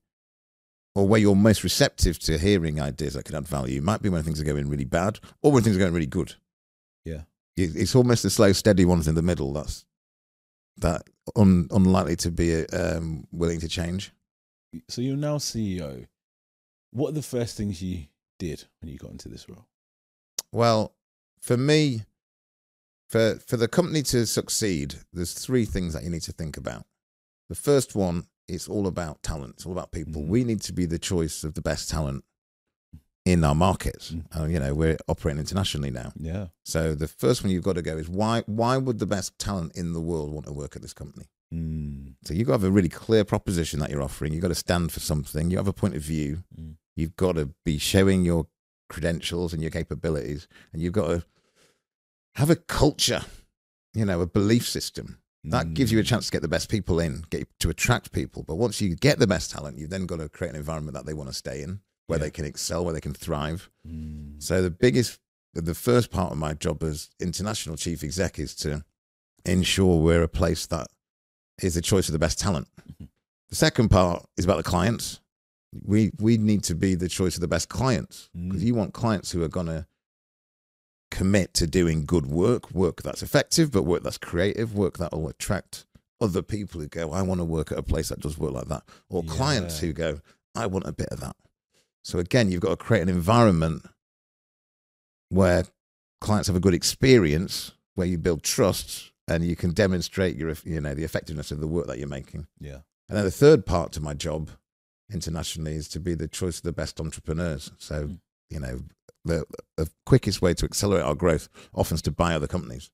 or 0.94 1.06
where 1.06 1.20
you're 1.20 1.36
most 1.36 1.62
receptive 1.62 2.18
to 2.18 2.38
hearing 2.38 2.80
ideas 2.80 3.14
that 3.14 3.24
can 3.24 3.36
add 3.36 3.46
value 3.46 3.80
might 3.80 4.02
be 4.02 4.08
when 4.08 4.22
things 4.22 4.40
are 4.40 4.44
going 4.44 4.68
really 4.68 4.84
bad 4.84 5.18
or 5.42 5.52
when 5.52 5.62
things 5.62 5.76
are 5.76 5.80
going 5.80 5.92
really 5.92 6.06
good. 6.06 6.34
Yeah. 7.04 7.22
It's 7.56 7.94
almost 7.94 8.22
the 8.22 8.30
slow, 8.30 8.52
steady 8.52 8.84
ones 8.84 9.06
in 9.06 9.14
the 9.14 9.22
middle 9.22 9.52
that's 9.52 9.84
that 10.78 11.02
un, 11.36 11.68
unlikely 11.70 12.16
to 12.16 12.30
be 12.30 12.66
um, 12.68 13.26
willing 13.32 13.60
to 13.60 13.68
change. 13.68 14.12
So 14.88 15.02
you're 15.02 15.16
now 15.16 15.36
CEO. 15.36 16.06
What 16.92 17.10
are 17.10 17.14
the 17.14 17.22
first 17.22 17.56
things 17.56 17.82
you 17.82 18.06
did 18.38 18.64
when 18.80 18.90
you 18.90 18.98
got 18.98 19.10
into 19.10 19.28
this 19.28 19.48
role? 19.48 19.66
Well, 20.52 20.94
for 21.40 21.56
me, 21.56 22.04
for 23.10 23.36
for 23.46 23.56
the 23.56 23.68
company 23.68 24.02
to 24.04 24.24
succeed, 24.26 24.94
there's 25.12 25.34
three 25.34 25.64
things 25.64 25.92
that 25.92 26.04
you 26.04 26.10
need 26.10 26.22
to 26.22 26.32
think 26.32 26.56
about. 26.56 26.84
The 27.48 27.54
first 27.56 27.94
one 27.94 28.26
is 28.48 28.68
all 28.68 28.86
about 28.86 29.22
talent. 29.22 29.54
It's 29.56 29.66
all 29.66 29.72
about 29.72 29.92
people. 29.92 30.22
Mhm. 30.22 30.28
We 30.28 30.44
need 30.44 30.60
to 30.62 30.72
be 30.72 30.86
the 30.86 30.98
choice 30.98 31.44
of 31.44 31.54
the 31.54 31.60
best 31.62 31.90
talent 31.90 32.24
in 33.24 33.44
our 33.44 33.54
markets. 33.54 34.12
Mm. 34.12 34.24
Uh, 34.36 34.46
you 34.46 34.58
know, 34.58 34.74
we're 34.74 34.96
operating 35.08 35.40
internationally 35.40 35.90
now. 35.90 36.12
Yeah. 36.16 36.46
So 36.64 36.94
the 36.94 37.08
first 37.08 37.42
one 37.42 37.52
you've 37.52 37.64
got 37.64 37.74
to 37.74 37.82
go 37.82 37.96
is 37.98 38.08
why 38.08 38.42
why 38.46 38.76
would 38.76 38.98
the 38.98 39.06
best 39.06 39.38
talent 39.38 39.76
in 39.76 39.92
the 39.92 40.00
world 40.00 40.32
want 40.32 40.46
to 40.46 40.52
work 40.52 40.76
at 40.76 40.82
this 40.82 40.94
company? 40.94 41.26
Mm. 41.52 42.14
So 42.24 42.32
you've 42.34 42.46
got 42.46 42.54
to 42.54 42.60
have 42.60 42.70
a 42.70 42.70
really 42.70 42.88
clear 42.88 43.24
proposition 43.24 43.80
that 43.80 43.90
you're 43.90 44.02
offering. 44.02 44.32
You've 44.32 44.42
got 44.42 44.48
to 44.48 44.54
stand 44.54 44.92
for 44.92 45.00
something. 45.00 45.50
You 45.50 45.56
have 45.56 45.68
a 45.68 45.72
point 45.72 45.96
of 45.96 46.02
view. 46.02 46.44
Mm. 46.58 46.76
You've 46.96 47.16
got 47.16 47.34
to 47.34 47.50
be 47.64 47.78
showing 47.78 48.24
your 48.24 48.46
credentials 48.88 49.52
and 49.52 49.62
your 49.62 49.70
capabilities, 49.70 50.48
and 50.72 50.80
you've 50.80 50.92
got 50.92 51.08
to 51.08 51.24
have 52.34 52.50
a 52.50 52.56
culture, 52.56 53.24
you 53.94 54.04
know, 54.04 54.20
a 54.20 54.26
belief 54.26 54.68
system. 54.68 55.18
That 55.44 55.72
gives 55.72 55.90
you 55.90 55.98
a 55.98 56.02
Mm. 56.02 56.06
chance 56.06 56.26
to 56.26 56.32
get 56.32 56.42
the 56.42 56.48
best 56.48 56.68
people 56.68 57.00
in, 57.00 57.24
get 57.30 57.48
to 57.60 57.70
attract 57.70 58.12
people. 58.12 58.42
But 58.42 58.56
once 58.56 58.78
you 58.82 58.94
get 58.94 59.18
the 59.18 59.26
best 59.26 59.50
talent, 59.50 59.78
you've 59.78 59.88
then 59.88 60.04
got 60.04 60.16
to 60.18 60.28
create 60.28 60.50
an 60.50 60.56
environment 60.56 60.94
that 60.94 61.06
they 61.06 61.14
want 61.14 61.30
to 61.30 61.34
stay 61.34 61.62
in, 61.62 61.80
where 62.08 62.18
Yeah. 62.18 62.24
they 62.26 62.30
can 62.30 62.44
excel, 62.44 62.84
where 62.84 62.92
they 62.92 63.00
can 63.00 63.14
thrive. 63.14 63.70
Mm. 63.88 64.42
So 64.42 64.60
the 64.60 64.70
biggest, 64.70 65.18
the 65.54 65.74
first 65.74 66.10
part 66.10 66.30
of 66.30 66.36
my 66.36 66.52
job 66.52 66.82
as 66.82 67.08
international 67.20 67.76
chief 67.76 68.04
exec 68.04 68.38
is 68.38 68.54
to 68.56 68.84
ensure 69.46 70.02
we're 70.02 70.22
a 70.22 70.28
place 70.28 70.66
that 70.66 70.88
is 71.62 71.72
the 71.74 71.80
choice 71.80 72.08
of 72.08 72.12
the 72.12 72.18
best 72.18 72.38
talent. 72.38 72.68
Mhm. 73.00 73.08
The 73.48 73.54
second 73.56 73.88
part 73.88 74.28
is 74.36 74.44
about 74.44 74.58
the 74.58 74.62
clients. 74.62 75.20
We 75.72 76.12
we 76.18 76.36
need 76.36 76.64
to 76.64 76.74
be 76.74 76.94
the 76.96 77.08
choice 77.08 77.34
of 77.36 77.40
the 77.40 77.48
best 77.48 77.70
clients 77.70 78.28
because 78.34 78.60
Mm. 78.62 78.66
you 78.66 78.74
want 78.74 78.92
clients 78.92 79.30
who 79.30 79.42
are 79.42 79.48
going 79.48 79.66
to 79.68 79.86
commit 81.10 81.54
to 81.54 81.66
doing 81.66 82.04
good 82.04 82.26
work, 82.26 82.70
work 82.72 83.02
that's 83.02 83.22
effective, 83.22 83.70
but 83.70 83.82
work 83.82 84.02
that's 84.02 84.18
creative, 84.18 84.74
work 84.74 84.98
that 84.98 85.12
will 85.12 85.28
attract 85.28 85.84
other 86.20 86.42
people 86.42 86.80
who 86.80 86.86
go, 86.86 87.12
I 87.12 87.22
want 87.22 87.40
to 87.40 87.44
work 87.44 87.72
at 87.72 87.78
a 87.78 87.82
place 87.82 88.10
that 88.10 88.20
does 88.20 88.38
work 88.38 88.52
like 88.52 88.68
that, 88.68 88.82
or 89.08 89.22
clients 89.24 89.80
who 89.80 89.92
go, 89.92 90.20
I 90.54 90.66
want 90.66 90.86
a 90.86 90.92
bit 90.92 91.08
of 91.10 91.20
that. 91.20 91.36
So 92.04 92.18
again, 92.18 92.50
you've 92.50 92.60
got 92.60 92.70
to 92.70 92.76
create 92.76 93.02
an 93.02 93.08
environment 93.08 93.86
where 95.28 95.64
clients 96.20 96.48
have 96.48 96.56
a 96.56 96.60
good 96.60 96.74
experience, 96.74 97.72
where 97.94 98.06
you 98.06 98.18
build 98.18 98.42
trust, 98.42 99.12
and 99.28 99.44
you 99.44 99.56
can 99.56 99.72
demonstrate 99.72 100.36
your, 100.36 100.52
you 100.64 100.80
know, 100.80 100.94
the 100.94 101.04
effectiveness 101.04 101.50
of 101.50 101.60
the 101.60 101.68
work 101.68 101.86
that 101.86 101.98
you're 101.98 102.08
making. 102.08 102.46
Yeah. 102.60 102.80
And 103.08 103.16
then 103.16 103.24
the 103.24 103.30
third 103.30 103.64
part 103.64 103.92
to 103.92 104.00
my 104.00 104.14
job 104.14 104.50
internationally 105.12 105.74
is 105.74 105.88
to 105.88 106.00
be 106.00 106.14
the 106.14 106.28
choice 106.28 106.58
of 106.58 106.64
the 106.64 106.72
best 106.72 107.00
entrepreneurs. 107.00 107.72
So, 107.78 108.06
Mm. 108.06 108.20
you 108.50 108.60
know, 108.60 108.80
the, 109.24 109.44
the 109.76 109.88
quickest 110.06 110.40
way 110.42 110.54
to 110.54 110.64
accelerate 110.64 111.04
our 111.04 111.14
growth 111.14 111.48
often 111.74 111.96
is 111.96 112.02
to 112.02 112.10
buy 112.10 112.34
other 112.34 112.46
companies. 112.46 112.90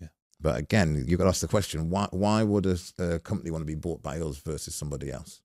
Yeah. 0.00 0.08
But 0.40 0.58
again, 0.58 1.04
you've 1.06 1.18
got 1.18 1.24
to 1.24 1.28
ask 1.30 1.40
the 1.40 1.48
question: 1.48 1.90
Why? 1.90 2.08
Why 2.10 2.42
would 2.42 2.66
a, 2.66 2.76
a 2.98 3.18
company 3.18 3.50
want 3.50 3.62
to 3.62 3.66
be 3.66 3.74
bought 3.74 4.02
by 4.02 4.20
us 4.20 4.38
versus 4.38 4.74
somebody 4.74 5.10
else? 5.10 5.40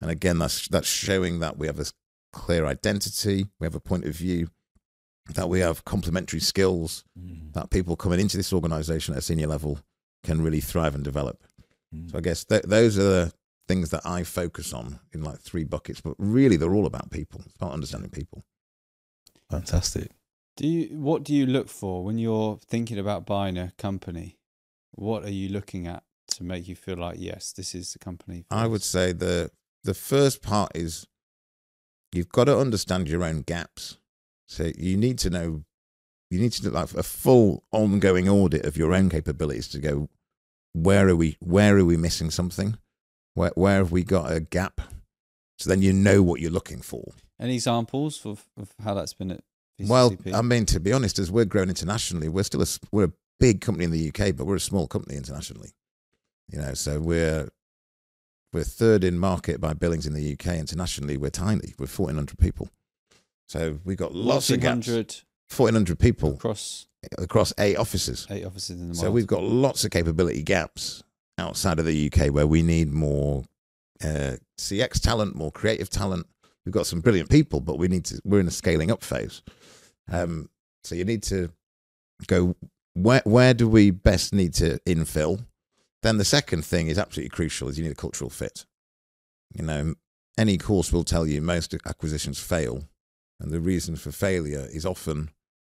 And 0.00 0.10
again, 0.10 0.38
that's 0.38 0.68
that's 0.68 0.88
showing 0.88 1.40
that 1.40 1.56
we 1.58 1.66
have 1.66 1.76
this 1.76 1.92
clear 2.32 2.66
identity, 2.66 3.46
we 3.60 3.66
have 3.66 3.74
a 3.74 3.80
point 3.80 4.04
of 4.04 4.14
view, 4.14 4.48
that 5.34 5.48
we 5.48 5.60
have 5.60 5.84
complementary 5.84 6.40
skills, 6.40 7.04
Mm. 7.18 7.52
that 7.52 7.70
people 7.70 7.94
coming 7.96 8.20
into 8.20 8.36
this 8.36 8.52
organization 8.52 9.14
at 9.14 9.18
a 9.18 9.22
senior 9.22 9.46
level 9.46 9.78
can 10.24 10.42
really 10.42 10.60
thrive 10.60 10.94
and 10.94 11.04
develop. 11.04 11.44
Mm. 11.94 12.10
So 12.10 12.18
I 12.18 12.20
guess 12.20 12.44
th- 12.44 12.62
those 12.62 12.98
are 12.98 13.02
the 13.02 13.32
things 13.68 13.90
that 13.90 14.04
I 14.04 14.24
focus 14.24 14.72
on 14.72 14.98
in 15.12 15.22
like 15.22 15.40
three 15.40 15.64
buckets, 15.64 16.00
but 16.00 16.14
really 16.18 16.56
they're 16.56 16.74
all 16.74 16.86
about 16.86 17.10
people. 17.10 17.42
It's 17.46 17.54
about 17.56 17.72
understanding 17.72 18.10
people. 18.10 18.44
Fantastic. 19.52 20.10
Do 20.56 20.66
you 20.66 20.98
what 20.98 21.24
do 21.24 21.34
you 21.34 21.46
look 21.46 21.68
for 21.68 22.02
when 22.02 22.18
you're 22.18 22.58
thinking 22.66 22.98
about 22.98 23.26
buying 23.26 23.58
a 23.58 23.72
company? 23.76 24.38
What 24.92 25.24
are 25.24 25.30
you 25.30 25.50
looking 25.50 25.86
at 25.86 26.02
to 26.28 26.44
make 26.44 26.68
you 26.68 26.74
feel 26.74 26.96
like 26.96 27.16
yes, 27.18 27.52
this 27.52 27.74
is 27.74 27.92
the 27.92 27.98
company? 27.98 28.46
I 28.50 28.66
would 28.66 28.82
say 28.82 29.12
the 29.12 29.50
the 29.84 29.94
first 29.94 30.40
part 30.40 30.72
is 30.74 31.06
you've 32.12 32.30
got 32.30 32.44
to 32.44 32.58
understand 32.58 33.08
your 33.08 33.24
own 33.24 33.42
gaps. 33.42 33.98
So 34.46 34.72
you 34.76 34.96
need 34.96 35.18
to 35.18 35.30
know 35.30 35.64
you 36.30 36.40
need 36.40 36.52
to 36.52 36.62
do 36.62 36.70
like 36.70 36.94
a 36.94 37.02
full 37.02 37.64
ongoing 37.72 38.28
audit 38.30 38.64
of 38.64 38.78
your 38.78 38.94
own 38.94 39.10
capabilities 39.10 39.68
to 39.68 39.78
go 39.78 40.08
where 40.72 41.08
are 41.08 41.16
we 41.16 41.36
where 41.40 41.76
are 41.76 41.84
we 41.84 41.98
missing 41.98 42.30
something? 42.30 42.78
Where 43.34 43.52
where 43.54 43.76
have 43.78 43.92
we 43.92 44.02
got 44.02 44.32
a 44.32 44.40
gap? 44.40 44.80
So 45.58 45.68
then 45.68 45.82
you 45.82 45.92
know 45.92 46.22
what 46.22 46.40
you're 46.40 46.50
looking 46.50 46.80
for. 46.80 47.12
Any 47.42 47.54
examples 47.54 48.24
of, 48.24 48.44
of 48.56 48.72
how 48.82 48.94
that's 48.94 49.12
been 49.14 49.32
at 49.32 49.40
VCCP? 49.80 49.88
Well, 49.88 50.16
I 50.32 50.42
mean, 50.42 50.64
to 50.66 50.80
be 50.80 50.92
honest, 50.92 51.18
as 51.18 51.30
we're 51.30 51.44
growing 51.44 51.68
internationally, 51.68 52.28
we're 52.28 52.44
still 52.44 52.62
a 52.62 52.66
we're 52.92 53.06
a 53.06 53.12
big 53.40 53.60
company 53.60 53.84
in 53.84 53.90
the 53.90 54.08
UK, 54.08 54.36
but 54.36 54.46
we're 54.46 54.56
a 54.56 54.60
small 54.60 54.86
company 54.86 55.16
internationally. 55.16 55.70
You 56.48 56.60
know, 56.60 56.74
so 56.74 57.00
we're 57.00 57.48
we're 58.52 58.62
third 58.64 59.02
in 59.02 59.18
market 59.18 59.60
by 59.60 59.72
billings 59.74 60.06
in 60.06 60.12
the 60.14 60.32
UK. 60.34 60.54
Internationally, 60.54 61.16
we're 61.16 61.30
tiny. 61.30 61.74
We're 61.78 61.86
fourteen 61.86 62.16
hundred 62.16 62.38
people. 62.38 62.68
So 63.48 63.80
we've 63.84 63.98
got 63.98 64.14
lots 64.14 64.48
of 64.50 64.60
gaps. 64.60 64.88
1,400 64.88 65.98
people 65.98 66.32
across 66.34 66.86
across 67.18 67.52
eight 67.58 67.76
offices. 67.76 68.26
eight 68.30 68.44
offices 68.46 68.80
in 68.80 68.88
the 68.88 68.94
So 68.94 69.02
world. 69.02 69.14
we've 69.14 69.26
got 69.26 69.42
lots 69.42 69.84
of 69.84 69.90
capability 69.90 70.42
gaps 70.42 71.02
outside 71.36 71.78
of 71.78 71.84
the 71.84 72.10
UK 72.10 72.32
where 72.32 72.46
we 72.46 72.62
need 72.62 72.90
more 72.92 73.44
uh, 74.02 74.36
CX 74.58 75.00
talent, 75.00 75.34
more 75.34 75.50
creative 75.52 75.90
talent. 75.90 76.26
We've 76.64 76.72
got 76.72 76.86
some 76.86 77.00
brilliant 77.00 77.30
people, 77.30 77.60
but 77.60 77.78
we 77.78 77.88
need 77.88 78.04
to. 78.06 78.20
We're 78.24 78.40
in 78.40 78.48
a 78.48 78.52
scaling 78.52 78.90
up 78.90 79.02
phase. 79.02 79.42
Um, 80.10 80.48
so 80.84 80.94
you 80.94 81.04
need 81.04 81.22
to 81.24 81.50
go 82.26 82.54
where 82.94 83.22
where 83.24 83.54
do 83.54 83.68
we 83.68 83.90
best 83.90 84.34
need 84.34 84.54
to 84.54 84.78
infill? 84.86 85.44
Then 86.02 86.18
the 86.18 86.24
second 86.24 86.64
thing 86.64 86.88
is 86.88 86.98
absolutely 86.98 87.30
crucial: 87.30 87.68
is 87.68 87.78
you 87.78 87.84
need 87.84 87.92
a 87.92 87.96
cultural 87.96 88.30
fit. 88.30 88.66
You 89.54 89.64
know, 89.64 89.94
any 90.38 90.58
course 90.58 90.92
will 90.92 91.04
tell 91.04 91.26
you 91.26 91.40
most 91.40 91.74
acquisitions 91.86 92.38
fail, 92.38 92.84
and 93.40 93.50
the 93.50 93.60
reason 93.60 93.96
for 93.96 94.12
failure 94.12 94.68
is 94.72 94.86
often 94.86 95.30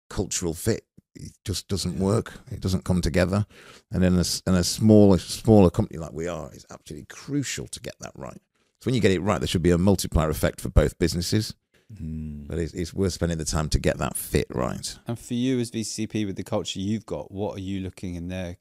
cultural 0.09 0.55
fit. 0.55 0.85
It 1.15 1.33
just 1.45 1.69
doesn't 1.69 1.99
work. 1.99 2.33
It 2.51 2.61
doesn't 2.61 2.85
come 2.85 3.01
together. 3.01 3.45
And 3.91 4.05
in 4.05 4.15
a, 4.15 4.25
in 4.47 4.55
a 4.55 4.65
smaller 4.65 5.19
smaller 5.19 5.71
company 5.71 5.99
like 5.99 6.13
we 6.13 6.29
are, 6.29 6.51
it's 6.53 6.67
absolutely 6.71 7.07
crucial 7.07 7.67
to 7.69 7.81
get 7.81 7.95
that 8.01 8.13
right. 8.15 8.41
So 8.81 8.89
when 8.89 8.95
you 8.95 9.01
get 9.01 9.11
it 9.11 9.21
right, 9.21 9.39
there 9.39 9.49
should 9.49 9.63
be 9.63 9.73
a 9.73 9.79
multiplier 9.79 10.31
effect 10.31 10.61
for 10.61 10.71
both 10.71 10.99
businesses. 10.99 11.55
Mm. 11.95 12.49
But 12.49 12.59
it's, 12.59 12.73
it's 12.73 12.95
worth 12.95 13.13
spending 13.13 13.37
the 13.37 13.45
time 13.45 13.69
to 13.71 13.79
get 13.79 13.99
that 13.99 14.17
fit 14.17 14.47
right. 14.51 14.99
and 15.07 15.19
for 15.19 15.35
you 15.35 15.59
as 15.59 15.71
VCCP 15.71 16.25
with 16.25 16.37
the 16.37 16.45
culture 16.45 16.81
you've 16.81 17.07
got, 17.07 17.31
what 17.31 17.57
are 17.57 17.61
you 17.61 17.81
looking 17.81 18.15
in 18.15 18.29
there 18.29 18.57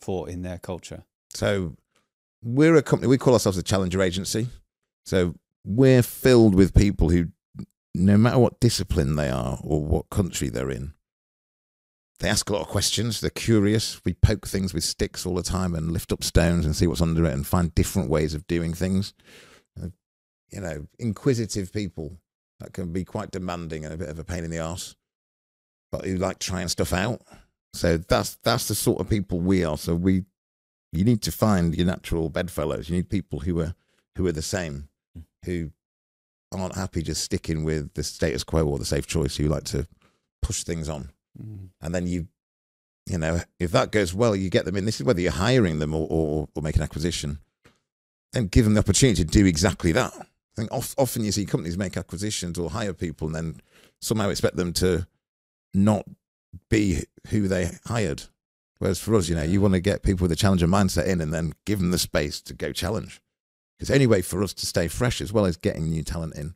for 0.00 0.28
in 0.28 0.42
their 0.42 0.58
culture? 0.58 1.04
So 1.34 1.76
we're 2.42 2.76
a 2.76 2.82
company, 2.82 3.08
we 3.08 3.18
call 3.18 3.34
ourselves 3.34 3.58
a 3.58 3.62
challenger 3.62 4.00
agency. 4.00 4.48
So 5.04 5.34
we're 5.64 6.02
filled 6.02 6.54
with 6.54 6.72
people 6.72 7.10
who, 7.10 7.26
no 7.94 8.16
matter 8.16 8.38
what 8.38 8.60
discipline 8.60 9.16
they 9.16 9.28
are 9.28 9.58
or 9.62 9.84
what 9.84 10.08
country 10.10 10.48
they're 10.48 10.70
in, 10.70 10.94
they 12.18 12.28
ask 12.28 12.48
a 12.48 12.52
lot 12.52 12.62
of 12.62 12.68
questions. 12.68 13.20
They're 13.20 13.30
curious. 13.30 14.00
We 14.04 14.14
poke 14.14 14.46
things 14.46 14.72
with 14.72 14.84
sticks 14.84 15.26
all 15.26 15.34
the 15.34 15.42
time 15.42 15.74
and 15.74 15.92
lift 15.92 16.12
up 16.12 16.24
stones 16.24 16.64
and 16.64 16.74
see 16.74 16.86
what's 16.86 17.02
under 17.02 17.24
it 17.26 17.34
and 17.34 17.46
find 17.46 17.74
different 17.74 18.08
ways 18.08 18.34
of 18.34 18.46
doing 18.46 18.72
things. 18.72 19.12
Uh, 19.80 19.88
You 20.50 20.60
know, 20.60 20.86
inquisitive 20.98 21.72
people 21.72 22.18
that 22.60 22.72
can 22.72 22.92
be 22.92 23.04
quite 23.04 23.30
demanding 23.30 23.84
and 23.84 23.92
a 23.92 23.98
bit 23.98 24.08
of 24.08 24.18
a 24.18 24.24
pain 24.24 24.44
in 24.44 24.50
the 24.50 24.60
arse, 24.60 24.96
but 25.92 26.04
who 26.06 26.16
like 26.16 26.38
trying 26.38 26.68
stuff 26.68 26.92
out. 26.92 27.20
So 27.74 27.98
that's 27.98 28.36
that's 28.42 28.68
the 28.68 28.74
sort 28.74 29.00
of 29.00 29.08
people 29.10 29.40
we 29.40 29.64
are. 29.64 29.76
So 29.76 29.94
we 29.94 30.24
you 30.92 31.04
need 31.04 31.20
to 31.22 31.32
find 31.32 31.76
your 31.76 31.86
natural 31.86 32.30
bedfellows. 32.30 32.88
You 32.88 32.96
need 32.96 33.10
people 33.10 33.40
who 33.40 33.60
are 33.60 33.74
who 34.16 34.26
are 34.26 34.32
the 34.32 34.40
same, 34.40 34.88
who 35.44 35.72
aren't 36.50 36.76
happy 36.76 37.02
just 37.02 37.22
sticking 37.22 37.64
with 37.64 37.92
the 37.92 38.02
status 38.02 38.44
quo 38.44 38.64
or 38.66 38.78
the 38.78 38.86
safe 38.86 39.06
choice. 39.06 39.36
Who 39.36 39.48
like 39.48 39.64
to 39.64 39.86
push 40.40 40.62
things 40.62 40.88
on, 40.88 41.10
Mm. 41.40 41.68
and 41.80 41.94
then 41.94 42.06
you, 42.06 42.28
you 43.06 43.18
know, 43.18 43.40
if 43.58 43.72
that 43.72 43.92
goes 43.92 44.14
well, 44.14 44.34
you 44.34 44.50
get 44.50 44.64
them 44.64 44.76
in. 44.76 44.84
This 44.84 45.00
is 45.00 45.04
whether 45.04 45.20
you're 45.20 45.32
hiring 45.32 45.78
them 45.78 45.94
or 45.94 46.06
or, 46.10 46.48
or 46.54 46.62
make 46.62 46.76
an 46.76 46.82
acquisition. 46.82 47.38
Then 48.32 48.46
give 48.46 48.64
them 48.64 48.74
the 48.74 48.80
opportunity 48.80 49.24
to 49.24 49.30
do 49.30 49.46
exactly 49.46 49.92
that. 49.92 50.12
I 50.14 50.26
think 50.56 50.72
of, 50.72 50.94
often 50.98 51.24
you 51.24 51.32
see 51.32 51.46
companies 51.46 51.78
make 51.78 51.96
acquisitions 51.96 52.58
or 52.58 52.70
hire 52.70 52.92
people, 52.92 53.26
and 53.28 53.34
then 53.34 53.60
somehow 54.00 54.28
expect 54.28 54.56
them 54.56 54.72
to 54.74 55.06
not 55.74 56.06
be 56.70 57.04
who 57.28 57.48
they 57.48 57.70
hired. 57.84 58.24
Whereas 58.78 58.98
for 58.98 59.14
us, 59.14 59.28
you 59.28 59.34
know, 59.34 59.42
you 59.42 59.60
want 59.60 59.74
to 59.74 59.80
get 59.80 60.02
people 60.02 60.24
with 60.24 60.32
a 60.32 60.36
challenger 60.36 60.66
mindset 60.66 61.06
in 61.06 61.20
and 61.20 61.32
then 61.32 61.54
give 61.64 61.78
them 61.78 61.92
the 61.92 61.98
space 61.98 62.42
to 62.42 62.54
go 62.54 62.72
challenge. 62.72 63.20
Because 63.78 63.90
any 63.90 64.06
way 64.06 64.22
for 64.22 64.42
us 64.42 64.52
to 64.54 64.66
stay 64.66 64.88
fresh 64.88 65.20
as 65.20 65.32
well 65.32 65.46
as 65.46 65.56
getting 65.56 65.88
new 65.88 66.02
talent 66.02 66.34
in 66.34 66.54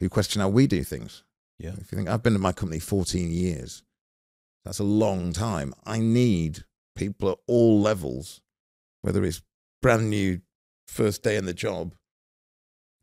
who 0.00 0.08
question 0.08 0.40
how 0.40 0.48
we 0.48 0.66
do 0.66 0.84
things. 0.84 1.22
Yeah. 1.58 1.70
If 1.80 1.90
you 1.92 1.96
think 1.96 2.08
I've 2.08 2.22
been 2.22 2.34
at 2.34 2.40
my 2.40 2.52
company 2.52 2.78
14 2.78 3.30
years, 3.30 3.82
that's 4.66 4.80
a 4.80 4.84
long 4.84 5.32
time. 5.32 5.72
I 5.86 6.00
need 6.00 6.64
people 6.96 7.30
at 7.30 7.38
all 7.46 7.80
levels, 7.80 8.40
whether 9.00 9.24
it's 9.24 9.40
brand 9.80 10.10
new 10.10 10.40
first 10.88 11.22
day 11.22 11.36
in 11.36 11.46
the 11.46 11.54
job 11.54 11.94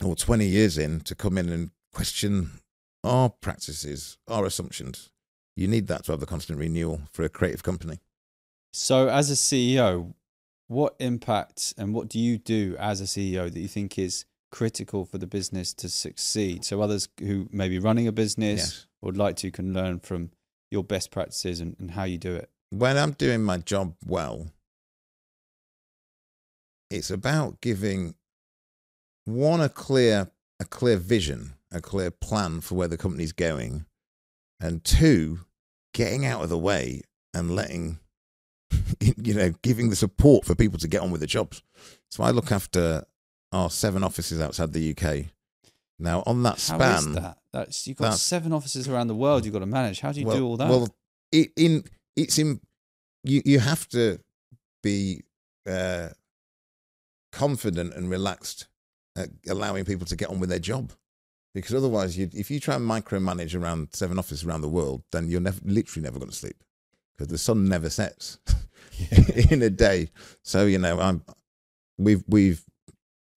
or 0.04 0.14
20 0.18 0.46
years 0.46 0.78
in, 0.78 1.00
to 1.02 1.16
come 1.16 1.38
in 1.38 1.48
and 1.48 1.72
question 1.94 2.52
our 3.06 3.30
practices, 3.30 4.18
our 4.28 4.46
assumptions. 4.46 5.12
You 5.56 5.70
need 5.70 5.88
that 5.88 6.04
to 6.06 6.12
have 6.12 6.20
the 6.20 6.26
constant 6.26 6.60
renewal 6.60 7.04
for 7.14 7.24
a 7.24 7.30
creative 7.30 7.64
company. 7.64 8.00
So, 8.74 9.08
as 9.08 9.32
a 9.32 9.36
CEO, 9.36 10.16
what 10.68 10.96
impact 11.00 11.74
and 11.78 11.94
what 11.94 12.10
do 12.10 12.20
you 12.20 12.38
do 12.38 12.76
as 12.78 13.00
a 13.00 13.06
CEO 13.06 13.50
that 13.54 13.60
you 13.60 13.70
think 13.70 13.98
is 13.98 14.26
critical 14.52 15.06
for 15.06 15.18
the 15.18 15.28
business 15.28 15.74
to 15.76 15.88
succeed? 15.88 16.66
So, 16.66 16.82
others 16.82 17.08
who 17.22 17.48
may 17.52 17.70
be 17.70 17.80
running 17.80 18.08
a 18.08 18.12
business 18.12 18.60
Yes. 18.60 18.88
would 19.02 19.16
like 19.16 19.38
to 19.38 19.52
can 19.52 19.74
learn 19.74 20.00
from 20.00 20.32
your 20.74 20.84
best 20.84 21.12
practices 21.12 21.60
and, 21.60 21.76
and 21.80 21.92
how 21.92 22.04
you 22.04 22.18
do 22.18 22.34
it. 22.36 22.50
when 22.72 22.98
I'm 22.98 23.12
doing 23.12 23.44
my 23.44 23.60
job 23.60 23.96
well, 24.06 24.52
it's 26.90 27.12
about 27.12 27.62
giving 27.62 28.16
one 29.26 29.62
a 29.62 29.70
clear 29.70 30.32
a 30.60 30.66
clear 30.66 30.98
vision, 30.98 31.54
a 31.72 31.80
clear 31.82 32.12
plan 32.12 32.62
for 32.62 32.76
where 32.76 32.88
the 32.88 32.98
company's 32.98 33.32
going, 33.32 33.86
and 34.60 34.84
two, 34.84 35.40
getting 35.94 36.26
out 36.26 36.44
of 36.44 36.50
the 36.50 36.58
way 36.58 37.02
and 37.34 37.56
letting, 37.56 38.00
you 39.00 39.34
know, 39.34 39.52
giving 39.62 39.90
the 39.90 39.96
support 39.96 40.46
for 40.46 40.56
people 40.56 40.80
to 40.80 40.88
get 40.88 41.02
on 41.02 41.12
with 41.12 41.22
the 41.22 41.28
jobs. 41.28 41.62
So 42.10 42.24
I 42.24 42.32
look 42.32 42.52
after 42.52 43.06
our 43.52 43.70
seven 43.70 44.04
offices 44.04 44.42
outside 44.42 44.74
the 44.74 44.96
UK. 44.96 45.33
Now, 46.04 46.22
on 46.26 46.44
that 46.44 46.60
span, 46.60 46.98
is 46.98 47.14
that? 47.16 47.38
That's 47.54 47.88
you've 47.88 47.96
got 47.96 48.06
That's- 48.06 48.22
seven 48.22 48.52
offices 48.52 48.90
around 48.90 49.08
the 49.08 49.16
world 49.16 49.46
you've 49.46 49.54
got 49.54 49.62
to 49.62 49.66
manage. 49.66 50.02
How 50.02 50.12
do 50.12 50.20
you 50.20 50.26
well, 50.26 50.36
do 50.36 50.46
all 50.46 50.58
that? 50.58 50.70
Well, 50.70 50.94
it, 51.32 51.52
in 51.56 51.86
it's 52.18 52.38
in 52.38 52.60
you. 53.24 53.42
You 53.46 53.60
have 53.60 53.88
to 53.90 54.20
be 54.84 55.24
uh, 55.66 56.10
confident 57.32 57.94
and 57.94 58.10
relaxed, 58.10 58.68
at 59.16 59.30
allowing 59.48 59.86
people 59.86 60.06
to 60.08 60.18
get 60.18 60.30
on 60.30 60.42
with 60.42 60.50
their 60.50 60.60
job. 60.60 60.92
Because 61.56 61.74
otherwise, 61.74 62.18
you, 62.18 62.30
if 62.34 62.52
you 62.52 62.60
try 62.60 62.76
and 62.76 62.90
micromanage 62.90 63.58
around 63.58 63.90
seven 63.94 64.20
offices 64.20 64.44
around 64.44 64.62
the 64.62 64.68
world, 64.68 65.04
then 65.14 65.30
you're 65.30 65.40
never, 65.40 65.60
literally 65.64 66.04
never 66.04 66.20
going 66.20 66.32
to 66.32 66.36
sleep 66.36 66.64
because 67.16 67.30
the 67.30 67.38
sun 67.38 67.70
never 67.70 67.90
sets 67.90 68.40
in 69.52 69.62
a 69.62 69.70
day. 69.70 70.10
So 70.42 70.66
you 70.66 70.80
know, 70.80 71.00
I'm 71.00 71.24
we've 71.98 72.26
we've 72.28 72.62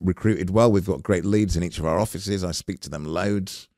recruited 0.01 0.51
well. 0.51 0.71
We've 0.71 0.87
got 0.87 1.03
great 1.03 1.25
leads 1.25 1.57
in 1.57 1.63
each 1.63 1.79
of 1.79 1.87
our 1.87 1.99
offices. 1.99 2.45
I 2.45 2.53
speak 2.53 2.81
to 2.81 2.91
them 2.91 3.05
loads. 3.05 3.69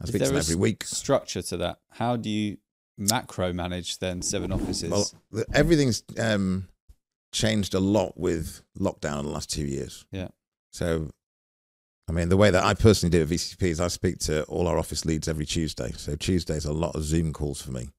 I 0.00 0.06
speak 0.06 0.22
to 0.22 0.28
them 0.28 0.36
every 0.36 0.56
week. 0.56 0.84
structure 0.84 1.42
to 1.42 1.56
that. 1.58 1.78
How 1.90 2.16
do 2.16 2.30
you 2.30 2.58
macro 2.96 3.52
manage 3.52 3.98
then 3.98 4.22
seven 4.22 4.52
offices? 4.52 5.14
Well, 5.30 5.44
everything's 5.52 6.02
um, 6.18 6.68
changed 7.32 7.74
a 7.74 7.80
lot 7.80 8.18
with 8.18 8.62
lockdown 8.78 9.20
in 9.20 9.26
the 9.26 9.32
last 9.32 9.50
two 9.50 9.64
years. 9.64 10.06
Yeah. 10.10 10.28
So, 10.72 11.10
I 12.08 12.12
mean, 12.12 12.28
the 12.28 12.36
way 12.36 12.50
that 12.50 12.64
I 12.64 12.74
personally 12.74 13.10
do 13.10 13.22
at 13.22 13.28
VCCP 13.28 13.62
is 13.62 13.80
I 13.80 13.88
speak 13.88 14.18
to 14.20 14.44
all 14.44 14.66
our 14.66 14.78
office 14.78 15.04
leads 15.04 15.28
every 15.28 15.46
Tuesday. 15.46 15.92
So 15.96 16.16
Tuesdays 16.16 16.66
are 16.66 16.70
a 16.70 16.74
lot 16.74 16.94
of 16.94 17.02
Zoom 17.02 17.32
calls 17.32 17.60
for 17.60 17.72
me. 17.72 17.90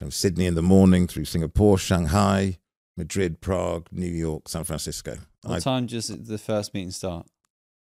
From 0.00 0.10
Sydney 0.10 0.44
in 0.44 0.54
the 0.54 0.62
morning 0.62 1.06
through 1.06 1.24
Singapore, 1.24 1.78
Shanghai, 1.78 2.58
Madrid, 2.98 3.40
Prague, 3.40 3.88
New 3.90 4.06
York, 4.06 4.48
San 4.48 4.64
Francisco. 4.64 5.16
What 5.48 5.56
I, 5.56 5.60
time 5.60 5.86
does 5.86 6.08
the 6.08 6.38
first 6.38 6.74
meeting 6.74 6.90
start? 6.90 7.26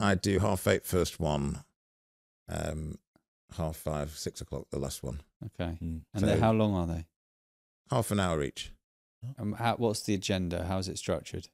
I 0.01 0.15
do 0.15 0.39
half 0.39 0.67
eight 0.67 0.85
first 0.87 1.21
one, 1.21 1.63
um, 2.49 2.99
half 3.57 3.77
five, 3.77 4.11
six 4.11 4.41
o'clock 4.41 4.67
the 4.71 4.79
last 4.79 5.03
one. 5.03 5.21
Okay. 5.45 5.79
Mm. 5.83 6.03
And 6.15 6.25
So- 6.25 6.41
how 6.41 6.53
long 6.53 6.75
are 6.75 6.87
they? 6.87 7.07
Half 7.91 8.11
an 8.11 8.21
hour 8.21 8.43
each. 8.43 8.73
Um, 9.39 9.53
how, 9.53 9.77
what's 9.77 10.03
the 10.03 10.15
agenda? 10.15 10.65
How 10.65 10.79
is 10.79 10.89
it 10.89 10.99
structured? 10.99 11.49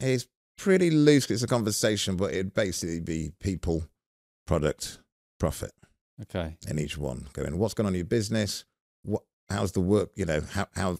It's 0.00 0.26
pretty 0.56 0.90
loose. 0.90 1.30
It's 1.30 1.42
a 1.42 1.46
conversation, 1.46 2.16
but 2.16 2.32
it'd 2.32 2.54
basically 2.54 3.00
be 3.00 3.32
people, 3.38 3.84
product, 4.46 4.98
profit 5.38 5.72
Okay. 6.22 6.56
in 6.66 6.78
each 6.78 6.96
one. 6.98 7.28
Going, 7.34 7.58
what's 7.58 7.74
going 7.74 7.86
on 7.86 7.92
in 7.94 7.98
your 7.98 8.06
business? 8.06 8.64
What? 9.02 9.22
How's 9.48 9.72
the 9.72 9.80
work? 9.80 10.10
You 10.16 10.24
know, 10.24 10.40
how 10.40 10.66
how 10.74 10.98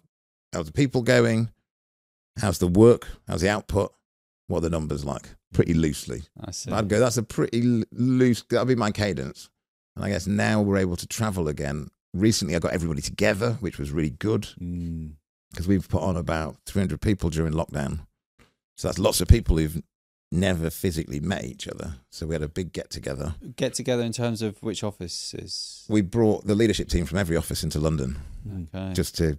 how's 0.52 0.66
the 0.66 0.72
people 0.72 1.02
going? 1.02 1.50
How's 2.40 2.58
the 2.58 2.66
work? 2.68 3.08
How's 3.26 3.40
the 3.40 3.48
output? 3.48 3.92
What 4.52 4.60
the 4.62 4.68
numbers 4.68 5.02
like? 5.02 5.30
Pretty 5.54 5.72
loosely. 5.72 6.24
I 6.44 6.50
see. 6.50 6.70
I'd 6.70 6.86
go. 6.88 7.00
That's 7.00 7.16
a 7.16 7.22
pretty 7.22 7.84
loose. 7.90 8.44
That'll 8.50 8.66
be 8.66 8.74
my 8.74 8.90
cadence. 8.90 9.48
And 9.96 10.04
I 10.04 10.10
guess 10.10 10.26
now 10.26 10.60
we're 10.60 10.76
able 10.76 10.96
to 10.96 11.06
travel 11.06 11.48
again. 11.48 11.88
Recently, 12.12 12.54
I 12.54 12.58
got 12.58 12.74
everybody 12.74 13.00
together, 13.00 13.54
which 13.60 13.78
was 13.78 13.90
really 13.90 14.10
good 14.10 14.42
Mm. 14.60 15.12
because 15.50 15.66
we've 15.66 15.88
put 15.88 16.02
on 16.02 16.18
about 16.18 16.58
300 16.66 17.00
people 17.00 17.30
during 17.30 17.54
lockdown. 17.54 18.00
So 18.76 18.88
that's 18.88 18.98
lots 18.98 19.22
of 19.22 19.28
people 19.28 19.56
who've 19.56 19.82
never 20.30 20.68
physically 20.68 21.18
met 21.20 21.44
each 21.46 21.66
other. 21.66 21.94
So 22.10 22.26
we 22.26 22.34
had 22.34 22.42
a 22.42 22.48
big 22.48 22.74
get 22.74 22.90
together. 22.90 23.36
Get 23.56 23.72
together 23.72 24.02
in 24.02 24.12
terms 24.12 24.42
of 24.42 24.62
which 24.62 24.84
offices? 24.84 25.86
We 25.88 26.02
brought 26.02 26.46
the 26.46 26.54
leadership 26.54 26.90
team 26.90 27.06
from 27.06 27.16
every 27.18 27.38
office 27.38 27.64
into 27.64 27.78
London 27.80 28.18
Okay. 28.74 28.92
just 28.92 29.16
to 29.16 29.38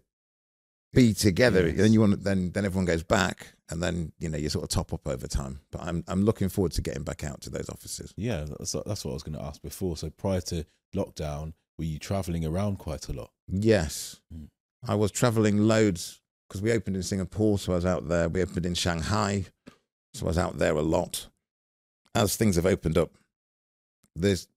be 0.93 1.13
together. 1.13 1.67
Yes. 1.67 1.77
Then 1.77 1.93
you 1.93 1.99
want 1.99 2.23
then 2.23 2.51
then 2.51 2.65
everyone 2.65 2.85
goes 2.85 3.03
back 3.03 3.47
and 3.69 3.81
then 3.81 4.11
you 4.19 4.29
know 4.29 4.37
you 4.37 4.49
sort 4.49 4.63
of 4.63 4.69
top 4.69 4.93
up 4.93 5.07
over 5.07 5.27
time. 5.27 5.59
But 5.71 5.81
I'm 5.81 6.03
I'm 6.07 6.23
looking 6.23 6.49
forward 6.49 6.71
to 6.73 6.81
getting 6.81 7.03
back 7.03 7.23
out 7.23 7.41
to 7.41 7.49
those 7.49 7.69
offices. 7.69 8.13
Yeah, 8.15 8.45
that's, 8.59 8.75
that's 8.85 9.03
what 9.03 9.11
I 9.11 9.13
was 9.13 9.23
going 9.23 9.37
to 9.37 9.43
ask 9.43 9.61
before. 9.61 9.97
So 9.97 10.09
prior 10.09 10.41
to 10.41 10.65
lockdown, 10.95 11.53
were 11.77 11.85
you 11.85 11.99
traveling 11.99 12.45
around 12.45 12.77
quite 12.77 13.09
a 13.09 13.13
lot? 13.13 13.31
Yes. 13.47 14.21
Mm. 14.33 14.49
I 14.87 14.95
was 14.95 15.11
traveling 15.11 15.59
loads 15.59 16.21
because 16.47 16.61
we 16.61 16.71
opened 16.71 16.95
in 16.95 17.03
Singapore, 17.03 17.57
so 17.57 17.71
I 17.71 17.75
was 17.75 17.85
out 17.85 18.07
there. 18.07 18.29
We 18.29 18.41
opened 18.41 18.65
in 18.65 18.75
Shanghai, 18.75 19.45
so 20.13 20.25
I 20.25 20.27
was 20.27 20.37
out 20.37 20.57
there 20.57 20.75
a 20.75 20.81
lot. 20.81 21.27
As 22.15 22.35
things 22.35 22.57
have 22.57 22.65
opened 22.65 22.97
up, 22.97 23.11
there's 24.15 24.47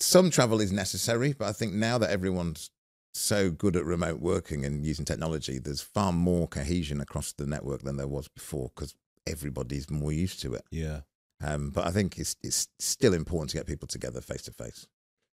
some 0.00 0.30
travel 0.30 0.60
is 0.60 0.72
necessary, 0.72 1.32
but 1.32 1.48
I 1.48 1.52
think 1.52 1.72
now 1.72 1.96
that 1.98 2.10
everyone's 2.10 2.70
so 3.16 3.50
good 3.50 3.76
at 3.76 3.84
remote 3.84 4.20
working 4.20 4.64
and 4.64 4.84
using 4.84 5.04
technology, 5.04 5.58
there's 5.58 5.80
far 5.80 6.12
more 6.12 6.46
cohesion 6.46 7.00
across 7.00 7.32
the 7.32 7.46
network 7.46 7.82
than 7.82 7.96
there 7.96 8.08
was 8.08 8.28
before 8.28 8.70
because 8.74 8.94
everybody's 9.26 9.90
more 9.90 10.12
used 10.12 10.40
to 10.42 10.54
it. 10.54 10.64
Yeah. 10.70 11.00
Um, 11.44 11.70
but 11.70 11.86
I 11.86 11.90
think 11.90 12.18
it's 12.18 12.36
it's 12.42 12.68
still 12.78 13.12
important 13.12 13.50
to 13.50 13.56
get 13.56 13.66
people 13.66 13.88
together 13.88 14.20
face 14.20 14.42
to 14.42 14.52
face, 14.52 14.86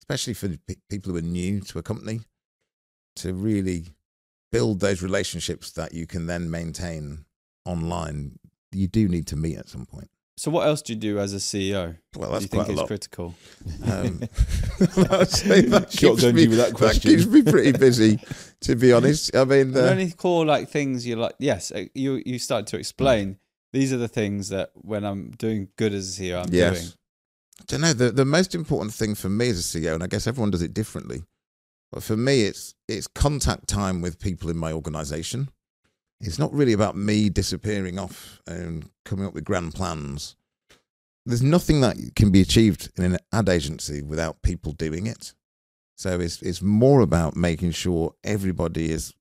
especially 0.02 0.34
for 0.34 0.48
pe- 0.66 0.76
people 0.88 1.12
who 1.12 1.18
are 1.18 1.22
new 1.22 1.60
to 1.60 1.78
a 1.78 1.82
company, 1.82 2.20
to 3.16 3.34
really 3.34 3.88
build 4.50 4.80
those 4.80 5.02
relationships 5.02 5.70
that 5.72 5.92
you 5.92 6.06
can 6.06 6.26
then 6.26 6.50
maintain 6.50 7.24
online. 7.66 8.38
You 8.72 8.88
do 8.88 9.08
need 9.08 9.26
to 9.28 9.36
meet 9.36 9.58
at 9.58 9.68
some 9.68 9.84
point. 9.84 10.10
So 10.36 10.50
what 10.50 10.66
else 10.66 10.80
do 10.82 10.94
you 10.94 10.98
do 10.98 11.18
as 11.18 11.34
a 11.34 11.36
CEO? 11.36 11.98
Well, 12.16 12.28
do 12.28 12.32
that's 12.32 12.42
you 12.44 12.48
quite 12.48 12.66
think 12.66 12.78
is 12.80 12.86
critical? 12.86 13.34
Um, 13.84 14.20
I'd 15.10 15.28
say 15.28 15.60
that 15.62 15.90
keeps, 15.90 16.24
me, 16.24 16.42
you 16.42 16.48
with 16.48 16.58
that 16.58 16.70
that 16.70 16.74
question. 16.74 17.10
keeps 17.10 17.26
me 17.26 17.42
pretty 17.42 17.72
busy, 17.72 18.18
to 18.62 18.74
be 18.74 18.92
honest. 18.92 19.36
I 19.36 19.44
mean, 19.44 19.72
the, 19.72 19.90
any 19.90 20.10
core 20.10 20.46
like 20.46 20.68
things 20.68 21.06
you 21.06 21.16
like? 21.16 21.34
Yes, 21.38 21.72
uh, 21.72 21.84
you 21.94 22.22
you 22.24 22.38
started 22.38 22.66
to 22.68 22.78
explain. 22.78 23.38
These 23.72 23.92
are 23.92 23.98
the 23.98 24.08
things 24.08 24.48
that 24.48 24.70
when 24.74 25.04
I'm 25.04 25.30
doing 25.32 25.68
good 25.76 25.92
as 25.92 26.18
a 26.18 26.22
CEO, 26.22 26.42
I'm 26.42 26.50
doing. 26.50 26.86
I 27.60 27.64
don't 27.66 27.80
know. 27.82 27.92
The, 27.92 28.10
the 28.10 28.24
most 28.24 28.54
important 28.54 28.94
thing 28.94 29.14
for 29.14 29.28
me 29.28 29.50
as 29.50 29.58
a 29.58 29.78
CEO, 29.78 29.94
and 29.94 30.02
I 30.02 30.06
guess 30.06 30.26
everyone 30.26 30.50
does 30.50 30.62
it 30.62 30.72
differently, 30.72 31.22
but 31.92 32.02
for 32.02 32.16
me, 32.16 32.42
it's 32.42 32.74
it's 32.88 33.06
contact 33.06 33.68
time 33.68 34.00
with 34.00 34.18
people 34.18 34.48
in 34.48 34.56
my 34.56 34.72
organization. 34.72 35.50
It's 36.20 36.38
not 36.38 36.52
really 36.52 36.72
about 36.72 36.96
me 36.96 37.30
disappearing 37.30 37.98
off 37.98 38.40
and 38.46 38.90
coming 39.04 39.24
up 39.24 39.34
with 39.34 39.44
grand 39.44 39.74
plans. 39.74 40.36
There's 41.24 41.42
nothing 41.42 41.80
that 41.80 41.96
can 42.14 42.30
be 42.30 42.40
achieved 42.40 42.90
in 42.96 43.04
an 43.04 43.18
ad 43.32 43.48
agency 43.48 44.02
without 44.02 44.42
people 44.42 44.72
doing 44.72 45.06
it. 45.06 45.34
So 45.96 46.18
it's 46.18 46.40
it's 46.42 46.62
more 46.62 47.00
about 47.00 47.36
making 47.36 47.72
sure 47.72 48.14
everybody 48.24 48.90
is 48.90 49.12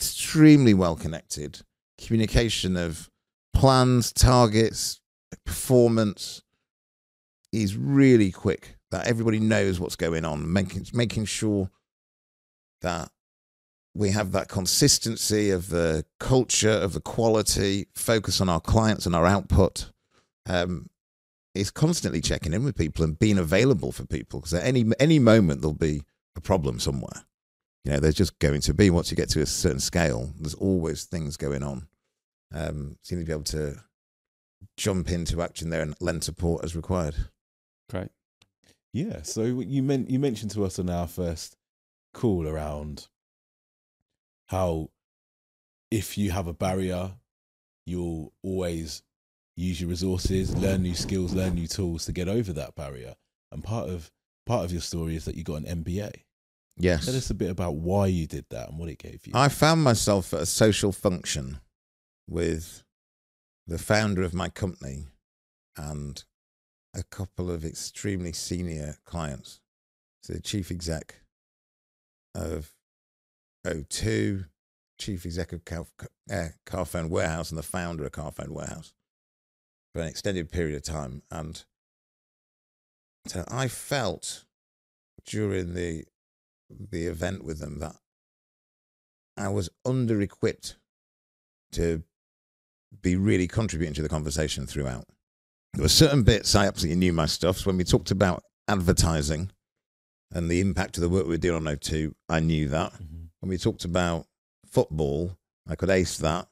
extremely 0.00 0.74
well 0.74 0.96
connected. 0.96 1.60
Communication 1.98 2.76
of 2.76 3.08
plans, 3.52 4.12
targets, 4.12 5.00
performance 5.44 6.42
is 7.52 7.76
really 7.76 8.30
quick. 8.32 8.76
That 8.90 9.06
everybody 9.06 9.40
knows 9.40 9.80
what's 9.80 9.96
going 9.96 10.24
on, 10.24 10.52
making 10.52 10.86
making 10.92 11.26
sure 11.26 11.70
that 12.82 13.10
we 13.94 14.10
have 14.10 14.32
that 14.32 14.48
consistency 14.48 15.50
of 15.50 15.68
the 15.68 16.04
culture, 16.18 16.70
of 16.70 16.92
the 16.92 17.00
quality, 17.00 17.86
focus 17.94 18.40
on 18.40 18.48
our 18.48 18.60
clients 18.60 19.06
and 19.06 19.14
our 19.14 19.26
output. 19.26 19.90
Um, 20.46 20.90
is 21.54 21.70
constantly 21.70 22.20
checking 22.20 22.52
in 22.52 22.64
with 22.64 22.76
people 22.76 23.04
and 23.04 23.18
being 23.18 23.38
available 23.38 23.92
for 23.92 24.04
people 24.04 24.40
because 24.40 24.52
at 24.52 24.64
any 24.64 24.84
any 24.98 25.18
moment 25.18 25.60
there'll 25.60 25.72
be 25.72 26.02
a 26.36 26.40
problem 26.40 26.80
somewhere. 26.80 27.24
You 27.84 27.92
know, 27.92 28.00
there's 28.00 28.14
just 28.14 28.38
going 28.38 28.60
to 28.62 28.74
be 28.74 28.90
once 28.90 29.10
you 29.10 29.16
get 29.16 29.28
to 29.30 29.42
a 29.42 29.46
certain 29.46 29.80
scale. 29.80 30.32
There's 30.38 30.54
always 30.54 31.04
things 31.04 31.36
going 31.36 31.62
on. 31.62 31.86
Um, 32.52 32.96
so 33.02 33.14
you 33.14 33.18
need 33.18 33.24
to 33.24 33.26
be 33.26 33.32
able 33.32 33.44
to 33.44 33.84
jump 34.76 35.10
into 35.10 35.42
action 35.42 35.70
there 35.70 35.82
and 35.82 35.94
lend 36.00 36.24
support 36.24 36.64
as 36.64 36.74
required. 36.74 37.14
Great. 37.90 38.08
Yeah. 38.92 39.22
So 39.22 39.42
you 39.42 39.82
meant 39.82 40.10
you 40.10 40.18
mentioned 40.18 40.50
to 40.52 40.64
us 40.64 40.78
on 40.78 40.90
our 40.90 41.06
first 41.06 41.56
call 42.12 42.48
around 42.48 43.08
how 44.48 44.90
if 45.90 46.18
you 46.18 46.30
have 46.30 46.46
a 46.46 46.54
barrier, 46.54 47.12
you'll 47.86 48.32
always 48.42 49.02
use 49.56 49.80
your 49.80 49.90
resources, 49.90 50.54
learn 50.56 50.82
new 50.82 50.94
skills, 50.94 51.32
learn 51.34 51.54
new 51.54 51.66
tools 51.66 52.06
to 52.06 52.12
get 52.12 52.28
over 52.28 52.52
that 52.52 52.74
barrier. 52.74 53.14
And 53.52 53.62
part 53.62 53.88
of 53.88 54.10
part 54.46 54.64
of 54.64 54.72
your 54.72 54.80
story 54.80 55.16
is 55.16 55.24
that 55.24 55.36
you 55.36 55.44
got 55.44 55.62
an 55.62 55.84
MBA. 55.84 56.12
Yes. 56.76 57.06
Tell 57.06 57.16
us 57.16 57.30
a 57.30 57.34
bit 57.34 57.50
about 57.50 57.76
why 57.76 58.06
you 58.06 58.26
did 58.26 58.46
that 58.50 58.68
and 58.68 58.78
what 58.78 58.88
it 58.88 58.98
gave 58.98 59.26
you. 59.26 59.32
I 59.34 59.48
found 59.48 59.84
myself 59.84 60.34
at 60.34 60.40
a 60.40 60.46
social 60.46 60.90
function 60.90 61.60
with 62.28 62.82
the 63.66 63.78
founder 63.78 64.22
of 64.22 64.34
my 64.34 64.48
company 64.48 65.04
and 65.76 66.24
a 66.94 67.02
couple 67.04 67.50
of 67.50 67.64
extremely 67.64 68.32
senior 68.32 68.96
clients. 69.04 69.60
So 70.22 70.32
the 70.32 70.40
chief 70.40 70.70
exec 70.70 71.16
of 72.34 72.72
O2, 73.64 74.46
chief 74.98 75.26
exec 75.26 75.52
of 75.52 75.62
uh, 76.30 76.48
Carphone 76.66 77.08
Warehouse, 77.08 77.50
and 77.50 77.58
the 77.58 77.62
founder 77.62 78.04
of 78.04 78.12
Carphone 78.12 78.50
Warehouse 78.50 78.92
for 79.92 80.02
an 80.02 80.08
extended 80.08 80.50
period 80.50 80.76
of 80.76 80.82
time. 80.82 81.22
And 81.30 81.64
so 83.26 83.44
I 83.48 83.68
felt 83.68 84.44
during 85.26 85.74
the 85.74 86.04
the 86.70 87.06
event 87.06 87.44
with 87.44 87.60
them 87.60 87.78
that 87.78 87.94
I 89.36 89.48
was 89.48 89.68
under 89.84 90.20
equipped 90.20 90.76
to 91.72 92.02
be 93.02 93.16
really 93.16 93.46
contributing 93.46 93.94
to 93.94 94.02
the 94.02 94.08
conversation 94.08 94.66
throughout. 94.66 95.06
There 95.74 95.82
were 95.82 95.88
certain 95.88 96.22
bits 96.22 96.54
I 96.54 96.66
absolutely 96.66 96.98
knew 97.00 97.12
my 97.12 97.26
stuff. 97.26 97.58
So 97.58 97.64
when 97.66 97.76
we 97.76 97.84
talked 97.84 98.10
about 98.10 98.44
advertising 98.68 99.50
and 100.30 100.48
the 100.48 100.60
impact 100.60 100.96
of 100.96 101.02
the 101.02 101.08
work 101.08 101.24
we 101.24 101.30
were 101.30 101.36
doing 101.36 101.66
on 101.66 101.76
O2, 101.76 102.14
I 102.28 102.40
knew 102.40 102.68
that. 102.68 102.92
Mhm. 102.92 103.23
When 103.44 103.50
we 103.50 103.58
talked 103.58 103.84
about 103.84 104.26
football, 104.66 105.36
I 105.68 105.74
could 105.74 105.90
ace 105.90 106.16
that. 106.16 106.48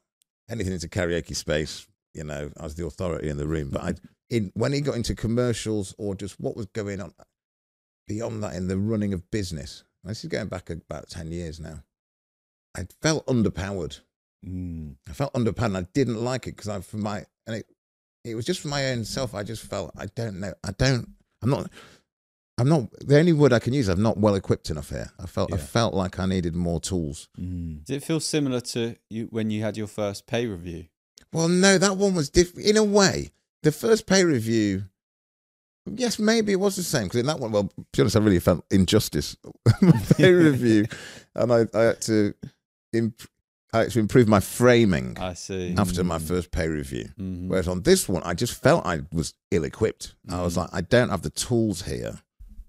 Anything 0.50 0.74
into 0.74 0.88
karaoke 0.88 1.34
space, 1.34 1.86
you 2.12 2.22
know, 2.22 2.50
I 2.60 2.64
was 2.64 2.74
the 2.74 2.84
authority 2.84 3.30
in 3.30 3.38
the 3.38 3.46
room. 3.46 3.70
But 3.70 3.82
I, 3.82 3.94
in 4.28 4.52
when 4.52 4.74
he 4.74 4.82
got 4.82 4.96
into 4.96 5.14
commercials 5.14 5.94
or 5.96 6.14
just 6.14 6.38
what 6.38 6.54
was 6.54 6.66
going 6.66 7.00
on 7.00 7.14
beyond 8.06 8.42
that 8.42 8.56
in 8.56 8.68
the 8.68 8.76
running 8.76 9.14
of 9.14 9.30
business, 9.30 9.84
this 10.04 10.22
is 10.22 10.28
going 10.28 10.48
back 10.48 10.68
about 10.68 11.08
ten 11.08 11.32
years 11.32 11.58
now. 11.58 11.82
I 12.76 12.86
felt 13.00 13.26
underpowered. 13.26 14.00
Mm. 14.46 14.96
I 15.08 15.12
felt 15.14 15.32
underpowered. 15.32 15.64
And 15.64 15.78
I 15.78 15.86
didn't 15.94 16.22
like 16.22 16.46
it 16.46 16.56
because 16.56 16.68
I, 16.68 16.78
for 16.82 16.98
my, 16.98 17.24
and 17.46 17.56
it, 17.56 17.66
it 18.22 18.34
was 18.34 18.44
just 18.44 18.60
for 18.60 18.68
my 18.68 18.90
own 18.90 19.06
self. 19.06 19.34
I 19.34 19.44
just 19.44 19.62
felt 19.62 19.92
I 19.96 20.08
don't 20.14 20.40
know. 20.40 20.52
I 20.62 20.72
don't. 20.72 21.08
I'm 21.40 21.48
not. 21.48 21.70
I'm 22.58 22.68
not. 22.68 22.90
The 23.00 23.18
only 23.18 23.32
word 23.32 23.52
I 23.52 23.58
can 23.58 23.72
use. 23.72 23.88
I'm 23.88 24.02
not 24.02 24.18
well 24.18 24.34
equipped 24.34 24.70
enough 24.70 24.90
here. 24.90 25.10
I 25.18 25.26
felt. 25.26 25.52
I 25.52 25.56
felt 25.56 25.94
like 25.94 26.18
I 26.20 26.26
needed 26.26 26.54
more 26.54 26.80
tools. 26.80 27.28
Mm. 27.40 27.84
Did 27.84 27.96
it 27.96 28.04
feel 28.04 28.20
similar 28.20 28.60
to 28.60 28.96
you 29.10 29.26
when 29.30 29.50
you 29.50 29.62
had 29.62 29.76
your 29.76 29.86
first 29.86 30.26
pay 30.26 30.46
review? 30.46 30.86
Well, 31.32 31.48
no, 31.48 31.78
that 31.78 31.96
one 31.96 32.14
was 32.14 32.28
different 32.28 32.68
in 32.68 32.76
a 32.76 32.84
way. 32.84 33.30
The 33.62 33.72
first 33.72 34.06
pay 34.06 34.22
review, 34.24 34.84
yes, 35.90 36.18
maybe 36.18 36.52
it 36.52 36.60
was 36.60 36.76
the 36.76 36.82
same 36.82 37.04
because 37.04 37.20
in 37.20 37.26
that 37.26 37.38
one, 37.40 37.52
well, 37.52 37.64
to 37.64 37.84
be 37.92 38.02
honest, 38.02 38.16
I 38.16 38.20
really 38.20 38.38
felt 38.38 38.64
injustice. 38.70 39.36
pay 40.16 40.30
review, 40.32 40.84
and 41.34 41.52
I, 41.52 41.66
I 41.74 41.80
had 41.82 42.00
to, 42.02 42.34
imp- 42.92 43.22
I 43.72 43.78
had 43.78 43.90
to 43.92 43.98
improve 44.00 44.28
my 44.28 44.40
framing 44.40 45.16
I 45.18 45.32
see. 45.34 45.74
after 45.78 46.04
my 46.04 46.18
Mm. 46.18 46.22
first 46.28 46.50
pay 46.50 46.68
review. 46.68 47.08
Mhm. 47.18 47.48
Whereas 47.48 47.66
on 47.68 47.82
this 47.82 48.08
one, 48.08 48.22
I 48.24 48.34
just 48.34 48.60
felt 48.60 48.84
I 48.84 49.00
was 49.12 49.32
ill 49.50 49.64
equipped. 49.64 50.14
I 50.28 50.42
was 50.42 50.54
Mhm. 50.54 50.58
like, 50.58 50.70
I 50.74 50.80
don't 50.82 51.08
have 51.08 51.22
the 51.22 51.30
tools 51.30 51.82
here 51.82 52.20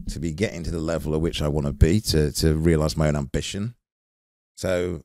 to 0.09 0.19
be 0.19 0.31
getting 0.31 0.63
to 0.63 0.71
the 0.71 0.79
level 0.79 1.13
at 1.13 1.21
which 1.21 1.41
I 1.41 1.47
want 1.47 1.67
to 1.67 1.73
be 1.73 1.99
to 2.01 2.31
to 2.33 2.55
realize 2.55 2.97
my 2.97 3.07
own 3.07 3.15
ambition. 3.15 3.75
So, 4.57 5.01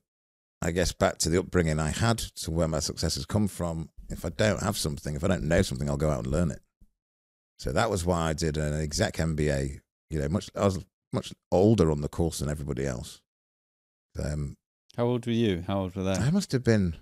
I 0.61 0.71
guess 0.73 0.93
back 0.93 1.19
to 1.19 1.29
the 1.29 1.39
upbringing 1.39 1.79
I 1.79 1.91
had, 1.91 2.19
to 2.19 2.51
where 2.51 2.69
my 2.69 2.81
success 2.81 3.15
has 3.15 3.27
come 3.27 3.49
from. 3.49 3.91
If 4.11 4.25
I 4.25 4.31
don't 4.31 4.63
have 4.63 4.77
something, 4.77 5.15
if 5.15 5.25
I 5.25 5.29
don't 5.29 5.45
know 5.45 5.63
something, 5.63 5.89
I'll 5.89 5.97
go 5.97 6.11
out 6.11 6.25
and 6.25 6.33
learn 6.33 6.51
it. 6.51 6.61
So 7.59 7.73
that 7.73 7.91
was 7.91 8.05
why 8.05 8.29
I 8.29 8.33
did 8.33 8.57
an 8.57 8.81
exec 8.81 9.15
MBA. 9.15 9.81
You 10.11 10.21
know, 10.21 10.29
much 10.29 10.51
I 10.55 10.65
was 10.65 10.85
much 11.13 11.33
older 11.51 11.91
on 11.91 12.01
the 12.01 12.09
course 12.09 12.39
than 12.39 12.49
everybody 12.49 12.87
else. 12.87 13.21
Um, 14.23 14.57
How 14.97 15.07
old 15.07 15.27
were 15.27 15.33
you? 15.33 15.65
How 15.67 15.81
old 15.81 15.97
were 15.97 16.05
they? 16.05 16.13
I 16.13 16.31
must 16.31 16.53
have 16.53 16.65
been, 16.65 16.97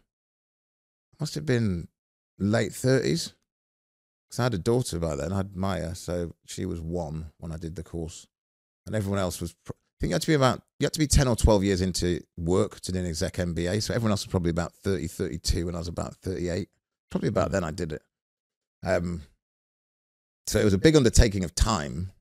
must 1.21 1.35
have 1.35 1.47
been 1.47 1.89
late 2.39 2.73
thirties. 2.73 3.35
Because 4.29 4.41
I 4.41 4.43
had 4.45 4.55
a 4.55 4.59
daughter 4.59 4.99
by 4.99 5.15
then. 5.17 5.33
I 5.33 5.37
had 5.39 5.57
Maya, 5.57 5.95
so 5.95 6.35
she 6.47 6.67
was 6.67 6.81
one 6.81 7.31
when 7.39 7.53
I 7.53 7.57
did 7.57 7.77
the 7.77 7.83
course, 7.85 8.27
and 8.87 8.95
everyone 8.97 9.21
else 9.21 9.41
was. 9.41 9.53
Pr- 9.53 9.73
I 9.73 9.99
think 10.01 10.11
you 10.11 10.15
had 10.15 10.23
to 10.23 10.27
be 10.29 10.35
about 10.35 10.63
you 10.79 10.85
had 10.85 10.93
to 10.93 10.99
be 10.99 11.07
ten 11.07 11.27
or 11.29 11.37
twelve 11.37 11.65
years 11.65 11.81
into 11.81 12.21
work 12.37 12.81
to 12.81 12.93
do 12.93 12.99
an 12.99 13.07
exec 13.07 13.35
MBA. 13.35 13.83
So 13.83 13.95
everyone 13.95 14.11
else 14.11 14.27
was 14.27 14.31
probably 14.31 14.51
about 14.51 14.73
30, 14.75 15.07
32 15.07 15.67
when 15.67 15.75
I 15.75 15.79
was 15.79 15.89
about 15.89 16.15
thirty-eight. 16.17 16.69
Probably 17.11 17.29
about 17.29 17.51
then 17.53 17.65
I 17.65 17.71
did 17.71 17.93
it. 17.93 18.03
Um, 18.85 19.23
so 20.47 20.59
it 20.61 20.65
was 20.65 20.75
a 20.75 20.79
big 20.79 20.97
undertaking 20.97 21.45
of 21.45 21.55
time 21.55 22.13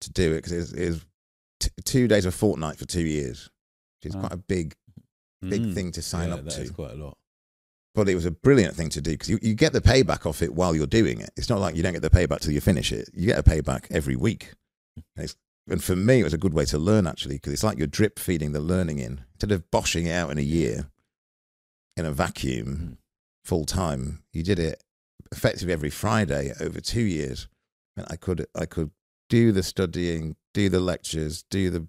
to 0.00 0.12
do 0.12 0.32
it 0.32 0.36
because 0.36 0.52
it 0.52 0.56
was, 0.58 0.72
it 0.74 0.88
was 0.90 1.04
t- 1.60 1.70
two 1.84 2.06
days 2.08 2.24
a 2.24 2.30
fortnight 2.30 2.78
for 2.78 2.86
two 2.86 3.02
years, 3.04 3.50
which 4.00 4.10
is 4.10 4.14
Wow. 4.14 4.20
quite 4.28 4.32
a 4.34 4.36
big 4.38 4.74
big 5.40 5.62
Mm. 5.62 5.74
thing 5.74 5.92
to 5.92 6.02
sign 6.02 6.28
yeah, 6.28 6.34
up 6.36 6.44
that 6.44 6.50
to 6.52 6.62
is 6.62 6.70
quite 6.70 6.92
a 6.92 6.96
lot. 6.96 7.16
But 8.04 8.08
it 8.08 8.14
was 8.14 8.26
a 8.26 8.30
brilliant 8.30 8.76
thing 8.76 8.88
to 8.90 9.00
do 9.00 9.10
because 9.12 9.28
you, 9.28 9.38
you 9.42 9.54
get 9.54 9.72
the 9.72 9.80
payback 9.80 10.24
off 10.24 10.40
it 10.42 10.54
while 10.54 10.74
you're 10.74 10.86
doing 10.86 11.20
it. 11.20 11.30
It's 11.36 11.48
not 11.48 11.58
like 11.58 11.74
you 11.74 11.82
don't 11.82 11.92
get 11.92 12.02
the 12.02 12.10
payback 12.10 12.40
till 12.40 12.52
you 12.52 12.60
finish 12.60 12.92
it. 12.92 13.08
You 13.12 13.26
get 13.26 13.38
a 13.38 13.42
payback 13.42 13.86
every 13.90 14.16
week. 14.16 14.52
And, 15.16 15.34
and 15.68 15.82
for 15.82 15.96
me, 15.96 16.20
it 16.20 16.24
was 16.24 16.34
a 16.34 16.38
good 16.38 16.54
way 16.54 16.64
to 16.66 16.78
learn 16.78 17.06
actually 17.06 17.36
because 17.36 17.52
it's 17.52 17.64
like 17.64 17.76
you're 17.76 17.86
drip 17.86 18.18
feeding 18.18 18.52
the 18.52 18.60
learning 18.60 18.98
in 18.98 19.24
instead 19.34 19.52
of 19.52 19.70
boshing 19.70 20.06
it 20.06 20.12
out 20.12 20.30
in 20.30 20.38
a 20.38 20.42
year 20.42 20.90
in 21.96 22.04
a 22.06 22.12
vacuum 22.12 22.98
full 23.44 23.64
time. 23.64 24.22
You 24.32 24.42
did 24.42 24.58
it 24.58 24.82
effectively 25.32 25.72
every 25.72 25.90
Friday 25.90 26.52
over 26.60 26.80
two 26.80 27.02
years, 27.02 27.48
and 27.96 28.06
I 28.08 28.16
could 28.16 28.46
I 28.54 28.66
could 28.66 28.92
do 29.28 29.50
the 29.52 29.62
studying, 29.62 30.36
do 30.54 30.68
the 30.68 30.80
lectures, 30.80 31.44
do 31.50 31.68
the 31.70 31.88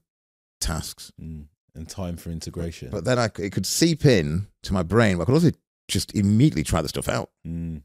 tasks, 0.59 1.11
Mm. 1.21 1.45
And 1.75 1.87
time 1.87 2.17
for 2.17 2.31
integration. 2.31 2.89
but 2.89 3.05
then 3.05 3.19
I, 3.19 3.29
it 3.37 3.51
could 3.51 3.65
seep 3.65 4.03
in 4.03 4.47
to 4.63 4.73
my 4.73 4.83
brain. 4.83 5.21
I 5.21 5.25
could 5.25 5.35
also 5.35 5.51
just 5.89 6.15
immediately 6.15 6.63
try 6.63 6.81
the 6.81 6.89
stuff 6.89 7.09
out. 7.09 7.31
mm. 7.45 7.81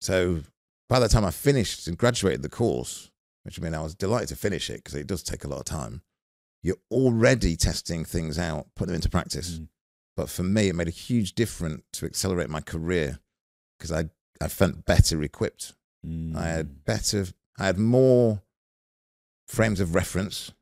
So 0.00 0.40
by 0.88 1.00
the 1.00 1.08
time 1.08 1.24
I 1.24 1.30
finished 1.30 1.86
and 1.86 1.98
graduated 1.98 2.42
the 2.42 2.48
course, 2.48 3.10
which 3.42 3.60
I 3.60 3.62
mean, 3.62 3.74
I 3.74 3.82
was 3.82 3.94
delighted 3.94 4.28
to 4.28 4.36
finish 4.36 4.70
it 4.70 4.84
because 4.84 4.94
it 4.94 5.06
does 5.06 5.22
take 5.22 5.44
a 5.44 5.48
lot 5.48 5.58
of 5.58 5.64
time. 5.64 6.02
You're 6.62 6.76
already 6.90 7.56
testing 7.56 8.04
things 8.04 8.38
out, 8.38 8.66
putting 8.74 8.88
them 8.88 8.96
into 8.96 9.08
practice. 9.08 9.58
Mm. 9.58 9.68
But 10.16 10.28
for 10.28 10.42
me, 10.42 10.68
it 10.68 10.74
made 10.74 10.88
a 10.88 10.92
huge 10.92 11.34
difference 11.34 11.82
to 11.94 12.06
accelerate 12.06 12.50
my 12.50 12.60
career 12.60 13.20
because 13.78 13.92
I 13.92 14.10
I 14.40 14.48
felt 14.48 14.84
better 14.84 15.22
equipped. 15.22 15.74
Mm. 16.06 16.36
I 16.36 16.48
had 16.48 16.84
better, 16.84 17.26
I 17.58 17.66
had 17.66 17.78
more 17.78 18.42
frames 19.46 19.80
of 19.80 19.94
reference. 19.94 20.52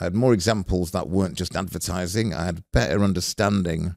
I 0.00 0.04
had 0.04 0.14
more 0.14 0.32
examples 0.32 0.90
that 0.90 1.08
weren't 1.08 1.36
just 1.36 1.56
advertising. 1.56 2.34
I 2.34 2.44
had 2.44 2.64
better 2.72 3.02
understanding 3.02 3.96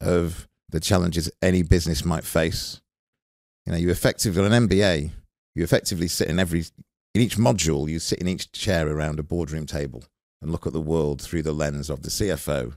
of 0.00 0.48
the 0.70 0.80
challenges 0.80 1.30
any 1.42 1.62
business 1.62 2.04
might 2.04 2.24
face. 2.24 2.80
You 3.66 3.72
know, 3.72 3.78
you 3.78 3.90
effectively 3.90 4.44
on 4.44 4.52
an 4.52 4.68
MBA, 4.68 5.10
you 5.54 5.64
effectively 5.64 6.08
sit 6.08 6.28
in 6.28 6.38
every 6.38 6.64
in 7.14 7.22
each 7.22 7.36
module. 7.36 7.88
You 7.88 7.98
sit 7.98 8.20
in 8.20 8.28
each 8.28 8.52
chair 8.52 8.88
around 8.88 9.18
a 9.18 9.22
boardroom 9.22 9.66
table 9.66 10.04
and 10.40 10.50
look 10.50 10.66
at 10.66 10.72
the 10.72 10.80
world 10.80 11.20
through 11.20 11.42
the 11.42 11.52
lens 11.52 11.90
of 11.90 12.02
the 12.02 12.10
CFO, 12.10 12.76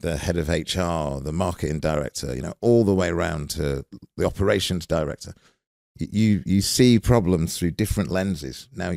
the 0.00 0.16
head 0.16 0.36
of 0.36 0.48
HR, 0.48 1.20
the 1.22 1.32
marketing 1.32 1.80
director. 1.80 2.34
You 2.34 2.42
know, 2.42 2.54
all 2.60 2.84
the 2.84 2.94
way 2.94 3.08
around 3.08 3.50
to 3.50 3.84
the 4.16 4.26
operations 4.26 4.86
director 4.86 5.34
you 5.98 6.42
you 6.44 6.60
see 6.60 6.98
problems 6.98 7.56
through 7.56 7.72
different 7.72 8.10
lenses. 8.10 8.68
Now 8.74 8.92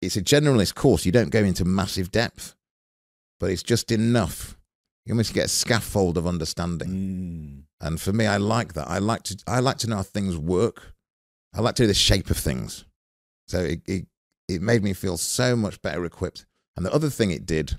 it's 0.00 0.16
a 0.16 0.22
generalist 0.22 0.74
course. 0.74 1.06
You 1.06 1.12
don't 1.12 1.30
go 1.30 1.40
into 1.40 1.64
massive 1.64 2.10
depth, 2.10 2.54
but 3.40 3.50
it's 3.50 3.62
just 3.62 3.90
enough. 3.90 4.58
You 5.06 5.12
almost 5.12 5.34
get 5.34 5.46
a 5.46 5.48
scaffold 5.48 6.16
of 6.16 6.26
understanding. 6.26 6.88
Mm. 6.88 7.86
And 7.86 8.00
for 8.00 8.12
me, 8.12 8.26
I 8.26 8.38
like 8.38 8.72
that. 8.74 8.88
I 8.88 8.98
like 8.98 9.22
to 9.24 9.36
I 9.46 9.60
like 9.60 9.78
to 9.78 9.88
know 9.88 9.96
how 9.96 10.02
things 10.02 10.36
work. 10.36 10.94
I 11.54 11.60
like 11.60 11.74
to 11.76 11.82
know 11.82 11.88
the 11.88 11.94
shape 11.94 12.30
of 12.30 12.38
things. 12.38 12.84
So 13.46 13.58
it 13.60 13.82
it, 13.86 14.06
it 14.48 14.62
made 14.62 14.82
me 14.82 14.94
feel 14.94 15.16
so 15.16 15.56
much 15.56 15.80
better 15.82 16.04
equipped. 16.04 16.46
And 16.76 16.84
the 16.84 16.92
other 16.92 17.10
thing 17.10 17.30
it 17.30 17.46
did 17.46 17.78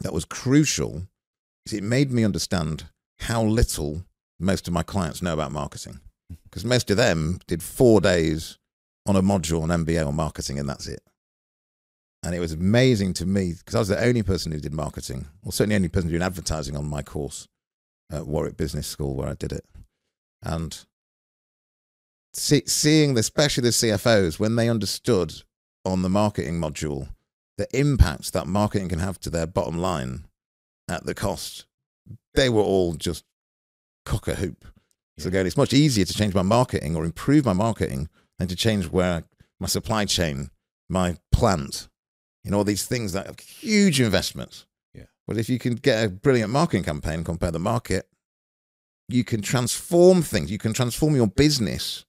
that 0.00 0.12
was 0.12 0.24
crucial 0.24 1.02
is 1.66 1.72
it 1.72 1.82
made 1.82 2.12
me 2.12 2.24
understand 2.24 2.84
how 3.20 3.42
little 3.42 4.04
most 4.38 4.68
of 4.68 4.74
my 4.74 4.82
clients 4.82 5.22
know 5.22 5.34
about 5.34 5.52
marketing. 5.52 6.00
Because 6.44 6.64
most 6.64 6.90
of 6.90 6.96
them 6.96 7.40
did 7.46 7.62
four 7.62 8.00
days 8.00 8.58
on 9.06 9.16
a 9.16 9.22
module 9.22 9.62
on 9.62 9.84
MBA 9.84 10.06
on 10.06 10.14
marketing, 10.14 10.58
and 10.58 10.68
that's 10.68 10.86
it. 10.86 11.00
And 12.22 12.34
it 12.34 12.40
was 12.40 12.52
amazing 12.52 13.14
to 13.14 13.26
me 13.26 13.54
because 13.58 13.74
I 13.74 13.78
was 13.78 13.88
the 13.88 14.04
only 14.04 14.22
person 14.22 14.52
who 14.52 14.60
did 14.60 14.74
marketing, 14.74 15.26
or 15.42 15.52
certainly 15.52 15.74
the 15.74 15.78
only 15.78 15.88
person 15.88 16.10
doing 16.10 16.22
advertising 16.22 16.76
on 16.76 16.86
my 16.86 17.02
course 17.02 17.48
at 18.10 18.26
Warwick 18.26 18.56
Business 18.56 18.86
School 18.86 19.14
where 19.14 19.28
I 19.28 19.34
did 19.34 19.52
it. 19.52 19.64
And 20.42 20.84
see, 22.34 22.62
seeing, 22.66 23.14
the, 23.14 23.20
especially 23.20 23.62
the 23.62 23.70
CFOs, 23.70 24.38
when 24.38 24.56
they 24.56 24.68
understood 24.68 25.42
on 25.84 26.02
the 26.02 26.10
marketing 26.10 26.60
module 26.60 27.08
the 27.56 27.68
impact 27.78 28.32
that 28.32 28.46
marketing 28.46 28.88
can 28.88 29.00
have 29.00 29.20
to 29.20 29.28
their 29.28 29.46
bottom 29.46 29.76
line 29.78 30.24
at 30.88 31.04
the 31.04 31.14
cost, 31.14 31.66
they 32.34 32.48
were 32.48 32.62
all 32.62 32.94
just 32.94 33.24
cock 34.06 34.28
a 34.28 34.34
hoop. 34.34 34.64
So 35.18 35.28
again, 35.28 35.46
it's 35.46 35.58
much 35.58 35.74
easier 35.74 36.06
to 36.06 36.14
change 36.14 36.34
my 36.34 36.40
marketing 36.40 36.96
or 36.96 37.04
improve 37.04 37.44
my 37.44 37.52
marketing 37.52 38.08
than 38.38 38.48
to 38.48 38.56
change 38.56 38.86
where 38.86 39.24
my 39.58 39.66
supply 39.66 40.06
chain, 40.06 40.48
my 40.88 41.18
plant, 41.30 41.89
know, 42.44 42.58
all 42.58 42.64
these 42.64 42.86
things 42.86 43.12
that 43.12 43.28
are 43.28 43.34
huge 43.42 44.00
investments. 44.00 44.66
Yeah. 44.94 45.04
But 45.26 45.36
if 45.36 45.48
you 45.48 45.58
can 45.58 45.74
get 45.74 46.04
a 46.04 46.08
brilliant 46.08 46.50
marketing 46.50 46.84
campaign, 46.84 47.24
compare 47.24 47.50
the 47.50 47.58
market, 47.58 48.08
you 49.08 49.24
can 49.24 49.42
transform 49.42 50.22
things. 50.22 50.50
You 50.50 50.58
can 50.58 50.72
transform 50.72 51.16
your 51.16 51.26
business 51.26 52.04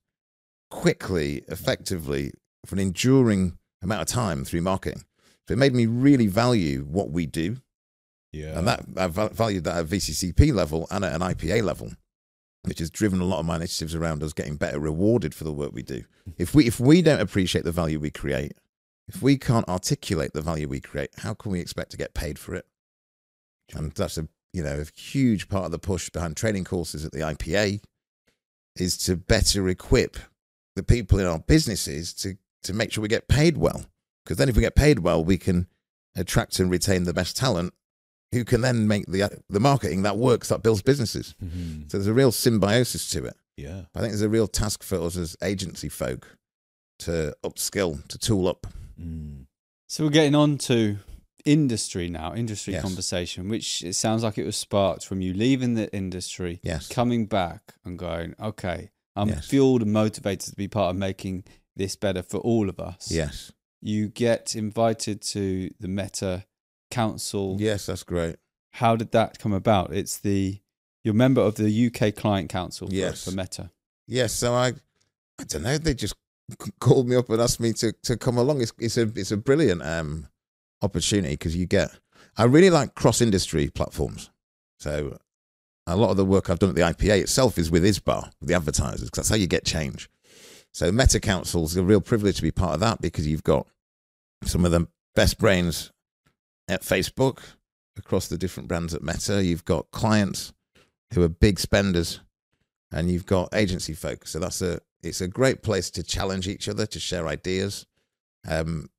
quickly, 0.70 1.44
effectively, 1.48 2.32
for 2.66 2.76
an 2.76 2.82
enduring 2.82 3.58
amount 3.82 4.02
of 4.02 4.08
time 4.08 4.46
through 4.46 4.62
marketing. 4.62 5.04
So 5.48 5.54
it 5.54 5.58
made 5.58 5.74
me 5.74 5.86
really 5.86 6.28
value 6.28 6.82
what 6.84 7.10
we 7.10 7.26
do. 7.26 7.58
Yeah. 8.32 8.58
And 8.58 8.68
that 8.68 8.86
I 8.96 9.08
valued 9.08 9.66
that 9.66 9.78
at 9.78 9.88
VCCP 9.88 10.54
level 10.54 10.88
and 10.90 11.04
at 11.04 11.14
an 11.14 11.22
IPA 11.22 11.64
level, 11.64 11.92
which 12.64 12.80
has 12.80 12.90
driven 12.90 13.20
a 13.20 13.26
lot 13.26 13.40
of 13.40 13.46
my 13.46 13.58
initiatives 13.58 13.94
around 13.94 14.24
us 14.24 14.32
getting 14.32 14.56
better 14.56 14.80
rewarded 14.80 15.36
for 15.36 15.44
the 15.44 15.52
work 15.52 15.74
we 15.74 15.84
do. 15.84 16.04
Hmm. 16.24 16.32
If 16.38 16.56
we 16.56 16.66
if 16.66 16.80
we 16.80 17.02
don't 17.02 17.20
appreciate 17.20 17.66
the 17.66 17.74
value 17.74 18.00
we 18.00 18.12
create, 18.12 18.54
if 19.14 19.22
we 19.22 19.38
can't 19.38 19.68
articulate 19.68 20.34
the 20.34 20.42
value 20.42 20.68
we 20.68 20.80
create, 20.80 21.10
how 21.18 21.34
can 21.34 21.52
we 21.52 21.60
expect 21.60 21.92
to 21.92 21.98
get 21.98 22.14
paid 22.14 22.38
for 22.40 22.56
it? 22.56 22.66
and 23.74 23.94
that's 23.94 24.18
a 24.18 24.28
you 24.52 24.62
know 24.62 24.82
a 24.82 25.00
huge 25.00 25.48
part 25.48 25.64
of 25.64 25.72
the 25.72 25.80
push 25.80 26.10
behind 26.10 26.36
training 26.36 26.66
courses 26.66 27.06
at 27.06 27.14
the 27.14 27.20
IPA 27.20 27.82
is 28.76 28.98
to 28.98 29.16
better 29.16 29.70
equip 29.70 30.18
the 30.76 30.84
people 30.84 31.20
in 31.20 31.26
our 31.26 31.40
businesses 31.40 32.14
to 32.14 32.36
to 32.64 32.74
make 32.74 32.92
sure 32.92 33.02
we 33.02 33.08
get 33.08 33.28
paid 33.30 33.58
well. 33.58 33.86
Because 34.24 34.38
then, 34.38 34.50
if 34.50 34.56
we 34.56 34.62
get 34.62 34.76
paid 34.76 35.00
well, 35.00 35.24
we 35.24 35.38
can 35.38 35.68
attract 36.16 36.60
and 36.60 36.70
retain 36.70 37.06
the 37.06 37.14
best 37.14 37.36
talent, 37.38 37.74
who 38.34 38.44
can 38.44 38.60
then 38.62 38.88
make 38.90 39.06
the 39.08 39.42
the 39.50 39.60
marketing 39.60 40.02
that 40.04 40.18
works 40.18 40.50
that 40.50 40.62
builds 40.64 40.82
businesses. 40.82 41.34
Mhm. 41.42 41.90
So 41.90 41.98
there's 41.98 42.08
a 42.08 42.14
real 42.14 42.32
symbiosis 42.34 43.10
to 43.12 43.24
it. 43.26 43.38
Yeah. 43.56 43.86
I 43.96 44.00
think 44.00 44.12
there's 44.12 44.22
a 44.22 44.30
real 44.30 44.48
task 44.48 44.84
for 44.84 45.00
us 45.02 45.16
as 45.16 45.38
agency 45.42 45.88
folk 45.90 46.38
to 47.00 47.36
upskill, 47.44 48.06
to 48.10 48.18
tool 48.18 48.48
up. 48.50 48.68
Mm. 49.00 49.46
So 49.88 50.06
we're 50.06 50.10
getting 50.12 50.36
on 50.36 50.58
to 50.60 50.98
industry 51.46 52.08
now, 52.08 52.34
industry 52.36 52.74
Yes. 52.74 52.84
conversation, 52.84 53.50
which 53.50 53.84
it 53.84 53.94
sounds 53.96 54.24
like 54.24 54.38
it 54.38 54.46
was 54.46 54.56
sparked 54.56 55.06
from 55.06 55.22
you 55.22 55.34
leaving 55.34 55.74
the 55.74 55.92
industry, 55.94 56.60
Yes. 56.64 56.88
coming 56.88 57.26
back 57.26 57.74
and 57.84 57.98
going, 57.98 58.36
okay, 58.40 58.92
I'm 59.16 59.30
Yes. 59.30 59.48
fueled 59.48 59.82
and 59.82 59.92
motivated 59.92 60.50
to 60.52 60.56
be 60.56 60.68
part 60.68 60.92
of 60.92 60.98
making 60.98 61.44
this 61.76 61.96
better 61.96 62.22
for 62.22 62.38
all 62.38 62.70
of 62.70 62.80
us. 62.80 63.12
Yes. 63.12 63.52
You 63.82 64.08
get 64.10 64.56
invited 64.56 65.22
to 65.24 65.72
the 65.80 65.88
Meta 65.88 66.46
Council. 66.92 67.58
Yes, 67.60 67.88
that's 67.88 68.04
great. 68.04 68.36
How 68.74 68.96
did 68.96 69.12
that 69.12 69.40
come 69.40 69.54
about? 69.54 69.94
It's 69.94 70.18
the 70.18 70.60
you're 71.04 71.14
a 71.14 71.16
member 71.18 71.42
of 71.42 71.56
the 71.56 71.70
UK 71.72 72.12
Client 72.16 72.48
Council 72.50 72.88
for, 72.88 72.94
Yes. 72.94 73.24
for 73.26 73.32
Meta. 73.32 73.72
Yes, 74.08 74.34
so 74.34 74.54
I, 74.54 74.74
I 75.40 75.44
don't 75.48 75.64
know. 75.64 75.80
They 75.80 75.96
just 75.96 76.14
called 76.80 77.08
me 77.08 77.16
up 77.16 77.30
and 77.30 77.42
asked 77.42 77.60
me 77.60 77.74
to, 77.74 77.92
to 78.04 78.18
come 78.18 78.38
along. 78.38 78.62
It's, 78.62 78.74
it's 78.80 78.98
a 78.98 79.12
it's 79.16 79.32
a 79.32 79.38
brilliant 79.38 79.84
um, 79.84 80.28
opportunity 80.82 81.34
because 81.34 81.56
you 81.56 81.66
get. 81.66 81.92
I 82.38 82.46
really 82.46 82.70
like 82.70 82.96
cross 82.96 83.22
industry 83.22 83.70
platforms. 83.70 84.30
So 84.80 85.18
a 85.88 85.96
lot 85.96 86.12
of 86.12 86.18
the 86.18 86.26
work 86.26 86.50
I've 86.50 86.60
done 86.60 86.70
at 86.70 86.76
the 86.76 86.82
IPA 86.82 87.22
itself 87.22 87.58
is 87.58 87.70
with 87.70 87.84
ISBA, 87.84 88.32
the 88.42 88.54
advertisers, 88.54 89.10
because 89.10 89.18
that's 89.18 89.30
how 89.30 89.36
you 89.36 89.48
get 89.48 89.66
change. 89.66 90.10
So 90.74 90.92
Meta 90.92 91.20
Council 91.20 91.66
is 91.66 91.76
a 91.76 91.84
real 91.84 92.02
privilege 92.02 92.38
to 92.38 92.42
be 92.42 92.52
part 92.52 92.76
of 92.76 92.80
that 92.80 93.02
because 93.02 93.28
you've 93.28 93.44
got 93.44 93.68
some 94.44 94.64
of 94.64 94.72
the 94.72 94.88
best 95.16 95.38
brains 95.38 95.92
at 96.68 96.82
Facebook 96.82 97.40
across 97.98 98.28
the 98.28 98.38
different 98.38 98.70
brands 98.70 98.94
at 98.94 99.04
Meta. 99.04 99.44
You've 99.44 99.66
got 99.66 99.92
clients 99.92 100.54
who 101.14 101.22
are 101.24 101.30
big 101.30 101.60
spenders 101.60 102.22
and 102.92 103.12
you've 103.12 103.26
got 103.26 103.54
agency 103.54 103.94
folk. 103.94 104.26
So 104.26 104.40
that's 104.40 104.62
a 104.62 104.80
it's 105.04 105.22
a 105.22 105.28
great 105.28 105.64
place 105.64 105.90
to 105.92 106.04
challenge 106.04 106.48
each 106.48 106.68
other, 106.68 106.86
to 106.86 107.00
share 107.00 107.28
ideas. 107.28 107.86
Um, 108.48 108.90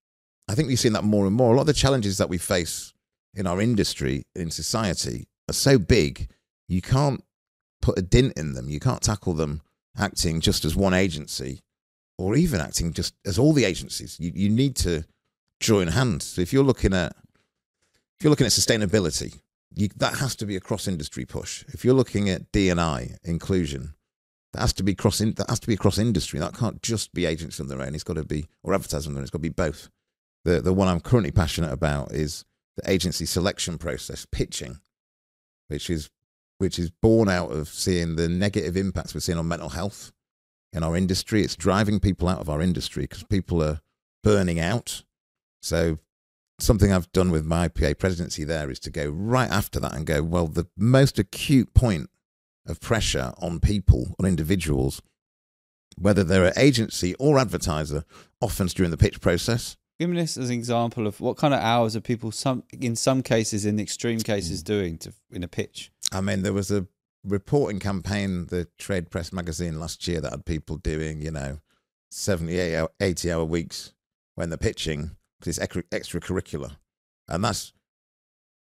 I 0.48 0.54
think 0.54 0.68
we've 0.68 0.78
seen 0.78 0.92
that 0.94 1.04
more 1.04 1.26
and 1.26 1.34
more. 1.34 1.52
A 1.52 1.56
lot 1.56 1.62
of 1.62 1.66
the 1.66 1.72
challenges 1.72 2.18
that 2.18 2.28
we 2.28 2.38
face 2.38 2.92
in 3.34 3.46
our 3.46 3.60
industry, 3.60 4.24
in 4.34 4.50
society, 4.50 5.26
are 5.48 5.54
so 5.54 5.78
big 5.78 6.28
you 6.68 6.82
can't 6.82 7.22
put 7.80 7.98
a 7.98 8.02
dint 8.02 8.38
in 8.38 8.54
them. 8.54 8.68
You 8.68 8.80
can't 8.80 9.02
tackle 9.02 9.34
them 9.34 9.62
acting 9.96 10.40
just 10.40 10.64
as 10.64 10.74
one 10.74 10.94
agency, 10.94 11.60
or 12.18 12.34
even 12.34 12.60
acting 12.60 12.92
just 12.92 13.14
as 13.26 13.38
all 13.38 13.52
the 13.52 13.64
agencies. 13.64 14.16
You 14.18 14.32
you 14.34 14.48
need 14.48 14.76
to 14.76 15.04
join 15.60 15.88
hands. 15.88 16.24
So 16.24 16.40
if 16.40 16.52
you're 16.52 16.64
looking 16.64 16.94
at 16.94 17.14
if 18.18 18.24
you're 18.24 18.30
looking 18.30 18.46
at 18.46 18.52
sustainability, 18.52 19.40
you, 19.74 19.88
that 19.96 20.18
has 20.18 20.36
to 20.36 20.46
be 20.46 20.56
a 20.56 20.60
cross 20.60 20.86
industry 20.86 21.24
push. 21.24 21.64
If 21.68 21.84
you're 21.84 21.94
looking 21.94 22.28
at 22.28 22.50
D 22.52 22.68
and 22.68 22.80
I 22.80 23.16
inclusion, 23.24 23.94
that 24.52 24.60
has 24.60 24.72
to 24.74 24.82
be 24.82 24.94
cross 24.94 25.20
in, 25.20 25.32
that 25.34 25.48
has 25.48 25.60
to 25.60 25.66
be 25.66 25.74
across 25.74 25.98
industry. 25.98 26.38
That 26.38 26.56
can't 26.56 26.82
just 26.82 27.12
be 27.12 27.26
agents 27.26 27.58
on 27.60 27.68
their 27.68 27.80
own. 27.80 27.94
It's 27.94 28.04
got 28.04 28.16
to 28.16 28.24
be 28.24 28.46
or 28.62 28.74
advertising 28.74 29.10
on 29.10 29.14
their 29.14 29.20
own. 29.20 29.24
It's 29.24 29.30
got 29.30 29.38
to 29.38 29.42
be 29.42 29.48
both. 29.48 29.88
The 30.44 30.60
the 30.60 30.72
one 30.72 30.88
I'm 30.88 31.00
currently 31.00 31.30
passionate 31.30 31.72
about 31.72 32.12
is 32.12 32.44
the 32.76 32.90
agency 32.90 33.26
selection 33.26 33.78
process, 33.78 34.26
pitching, 34.30 34.80
which 35.68 35.88
is 35.88 36.10
which 36.58 36.78
is 36.78 36.90
born 36.90 37.28
out 37.28 37.50
of 37.50 37.68
seeing 37.68 38.16
the 38.16 38.28
negative 38.28 38.76
impacts 38.76 39.14
we're 39.14 39.20
seeing 39.20 39.38
on 39.38 39.48
mental 39.48 39.70
health 39.70 40.12
in 40.72 40.82
our 40.82 40.96
industry. 40.96 41.42
It's 41.42 41.56
driving 41.56 41.98
people 42.00 42.28
out 42.28 42.40
of 42.40 42.48
our 42.48 42.60
industry 42.60 43.04
because 43.04 43.24
people 43.24 43.62
are 43.62 43.80
burning 44.22 44.60
out. 44.60 45.02
So 45.60 45.98
something 46.58 46.92
I've 46.92 47.10
done 47.12 47.30
with 47.30 47.44
my 47.44 47.68
PA 47.68 47.94
presidency 47.98 48.44
there 48.44 48.70
is 48.70 48.78
to 48.80 48.90
go 48.90 49.08
right 49.08 49.50
after 49.50 49.80
that 49.80 49.94
and 49.94 50.06
go, 50.06 50.22
well, 50.22 50.46
the 50.46 50.68
most 50.76 51.18
acute 51.18 51.74
point 51.74 52.10
of 52.66 52.80
pressure 52.80 53.32
on 53.38 53.60
people, 53.60 54.14
on 54.18 54.26
individuals, 54.26 55.02
whether 55.96 56.24
they're 56.24 56.46
an 56.46 56.52
agency 56.56 57.14
or 57.14 57.38
advertiser, 57.38 58.04
often 58.40 58.66
during 58.68 58.90
the 58.90 58.96
pitch 58.96 59.20
process. 59.20 59.76
Give 59.98 60.08
me 60.10 60.16
this 60.16 60.36
as 60.36 60.48
an 60.48 60.54
example 60.54 61.06
of 61.06 61.20
what 61.20 61.36
kind 61.36 61.54
of 61.54 61.60
hours 61.60 61.94
are 61.94 62.00
people 62.00 62.32
some 62.32 62.64
in 62.72 62.96
some 62.96 63.22
cases, 63.22 63.64
in 63.64 63.78
extreme 63.78 64.18
Mm. 64.18 64.24
cases, 64.24 64.62
doing 64.62 64.98
to 64.98 65.12
in 65.30 65.42
a 65.44 65.48
pitch. 65.48 65.92
I 66.10 66.20
mean, 66.20 66.42
there 66.42 66.52
was 66.52 66.70
a 66.70 66.86
reporting 67.24 67.78
campaign, 67.78 68.46
the 68.46 68.66
Trade 68.78 69.10
Press 69.10 69.32
magazine 69.32 69.78
last 69.78 70.08
year, 70.08 70.20
that 70.20 70.32
had 70.32 70.44
people 70.44 70.76
doing, 70.76 71.20
you 71.22 71.30
know, 71.30 71.60
78, 72.10 72.74
hour, 72.74 72.88
80 73.00 73.30
hour 73.30 73.44
weeks 73.44 73.92
when 74.34 74.48
they're 74.50 74.58
pitching 74.58 75.12
because 75.38 75.58
it's 75.58 75.74
extracurricular. 75.92 76.76
And 77.28 77.44
that's, 77.44 77.72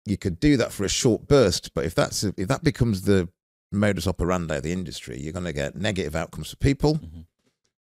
you 0.04 0.16
could 0.16 0.40
do 0.40 0.56
that 0.56 0.72
for 0.72 0.84
a 0.84 0.88
short 0.88 1.28
burst, 1.28 1.72
but 1.74 1.84
if 1.84 1.94
that's 1.94 2.24
if 2.24 2.48
that 2.48 2.64
becomes 2.64 3.02
the 3.02 3.28
modus 3.72 4.06
operandi 4.06 4.56
of 4.56 4.62
the 4.62 4.72
industry, 4.72 5.20
you're 5.20 5.32
going 5.32 5.44
to 5.44 5.52
get 5.52 5.76
negative 5.76 6.16
outcomes 6.16 6.50
for 6.50 6.56
people. 6.56 6.96
Mhm. 6.96 7.26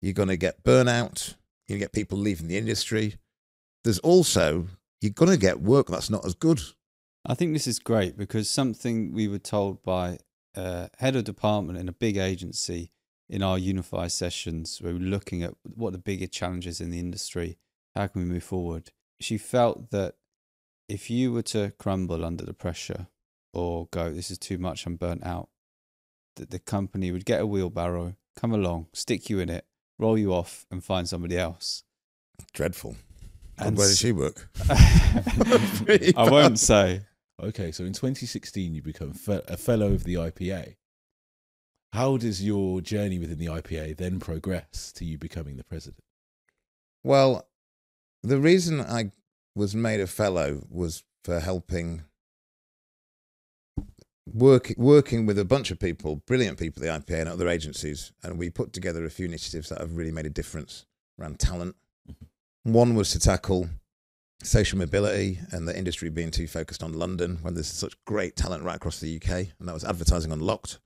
You're 0.00 0.12
going 0.14 0.28
to 0.28 0.36
get 0.36 0.64
burnout. 0.64 1.34
You're 1.66 1.76
going 1.76 1.80
to 1.80 1.84
get 1.84 1.92
people 1.92 2.18
leaving 2.18 2.48
the 2.48 2.58
industry. 2.58 3.16
There's 3.84 3.98
also 4.00 4.68
you're 5.00 5.12
going 5.12 5.30
to 5.30 5.36
get 5.38 5.60
work 5.60 5.88
that's 5.88 6.10
not 6.10 6.24
as 6.24 6.34
good. 6.34 6.60
I 7.26 7.34
think 7.34 7.52
this 7.52 7.66
is 7.66 7.78
great 7.78 8.16
because 8.16 8.48
something 8.50 9.12
we 9.12 9.28
were 9.28 9.38
told 9.38 9.82
by 9.82 10.18
a 10.54 10.88
head 10.98 11.16
of 11.16 11.24
department 11.24 11.78
in 11.78 11.88
a 11.88 11.92
big 11.92 12.16
agency 12.16 12.90
in 13.28 13.42
our 13.42 13.58
Unify 13.58 14.08
sessions, 14.08 14.80
where 14.80 14.92
we 14.92 14.98
were 14.98 15.06
looking 15.06 15.42
at 15.42 15.54
what 15.62 15.92
the 15.92 15.98
bigger 15.98 16.26
challenges 16.26 16.80
in 16.80 16.90
the 16.90 16.98
industry, 16.98 17.56
how 17.94 18.06
can 18.06 18.22
we 18.22 18.28
move 18.28 18.44
forward. 18.44 18.92
She 19.20 19.38
felt 19.38 19.90
that 19.90 20.16
if 20.88 21.08
you 21.08 21.32
were 21.32 21.42
to 21.42 21.72
crumble 21.78 22.24
under 22.24 22.44
the 22.44 22.52
pressure 22.52 23.06
or 23.54 23.88
go, 23.90 24.12
this 24.12 24.30
is 24.30 24.38
too 24.38 24.58
much, 24.58 24.84
I'm 24.84 24.96
burnt 24.96 25.24
out, 25.24 25.48
that 26.36 26.50
the 26.50 26.58
company 26.58 27.10
would 27.10 27.24
get 27.24 27.40
a 27.40 27.46
wheelbarrow, 27.46 28.16
come 28.36 28.52
along, 28.52 28.86
stick 28.92 29.30
you 29.30 29.38
in 29.40 29.48
it, 29.48 29.64
roll 29.98 30.18
you 30.18 30.32
off, 30.32 30.66
and 30.70 30.82
find 30.82 31.08
somebody 31.08 31.38
else. 31.38 31.84
Dreadful. 32.52 32.96
And 33.56 33.68
And 33.68 33.78
where 33.78 33.86
does 33.88 33.98
she 33.98 34.12
work? 34.12 34.48
I 34.68 36.28
won't 36.30 36.58
say. 36.58 37.02
Okay, 37.42 37.72
so 37.72 37.84
in 37.84 37.92
2016, 37.92 38.74
you 38.74 38.82
become 38.82 39.12
fe- 39.12 39.42
a 39.48 39.56
fellow 39.56 39.92
of 39.92 40.04
the 40.04 40.14
IPA. 40.14 40.76
How 41.92 42.16
does 42.16 42.44
your 42.44 42.80
journey 42.80 43.18
within 43.18 43.38
the 43.38 43.46
IPA 43.46 43.96
then 43.96 44.18
progress 44.18 44.92
to 44.96 45.04
you 45.04 45.18
becoming 45.18 45.56
the 45.56 45.64
president? 45.64 46.02
Well, 47.04 47.46
the 48.22 48.40
reason 48.40 48.80
I 48.80 49.12
was 49.54 49.74
made 49.76 50.00
a 50.00 50.06
fellow 50.08 50.66
was 50.68 51.04
for 51.22 51.38
helping 51.38 52.02
work, 54.26 54.72
working 54.76 55.26
with 55.26 55.38
a 55.38 55.44
bunch 55.44 55.70
of 55.70 55.78
people, 55.78 56.16
brilliant 56.26 56.58
people 56.58 56.82
at 56.84 57.06
the 57.06 57.12
IPA 57.12 57.20
and 57.20 57.28
other 57.28 57.48
agencies, 57.48 58.12
and 58.22 58.38
we 58.38 58.50
put 58.50 58.72
together 58.72 59.04
a 59.04 59.10
few 59.10 59.26
initiatives 59.26 59.68
that 59.68 59.80
have 59.80 59.96
really 59.96 60.12
made 60.12 60.26
a 60.26 60.30
difference 60.30 60.86
around 61.20 61.38
talent. 61.38 61.76
Mm-hmm. 62.10 62.72
One 62.72 62.94
was 62.94 63.10
to 63.12 63.18
tackle 63.18 63.68
social 64.42 64.78
mobility 64.78 65.38
and 65.52 65.66
the 65.66 65.76
industry 65.76 66.08
being 66.10 66.30
too 66.30 66.46
focused 66.46 66.82
on 66.82 66.92
London 66.92 67.38
when 67.42 67.54
there's 67.54 67.66
such 67.66 67.94
great 68.04 68.36
talent 68.36 68.64
right 68.64 68.76
across 68.76 69.00
the 69.00 69.16
UK, 69.16 69.30
and 69.58 69.68
that 69.68 69.74
was 69.74 69.84
advertising 69.84 70.32
unlocked, 70.32 70.78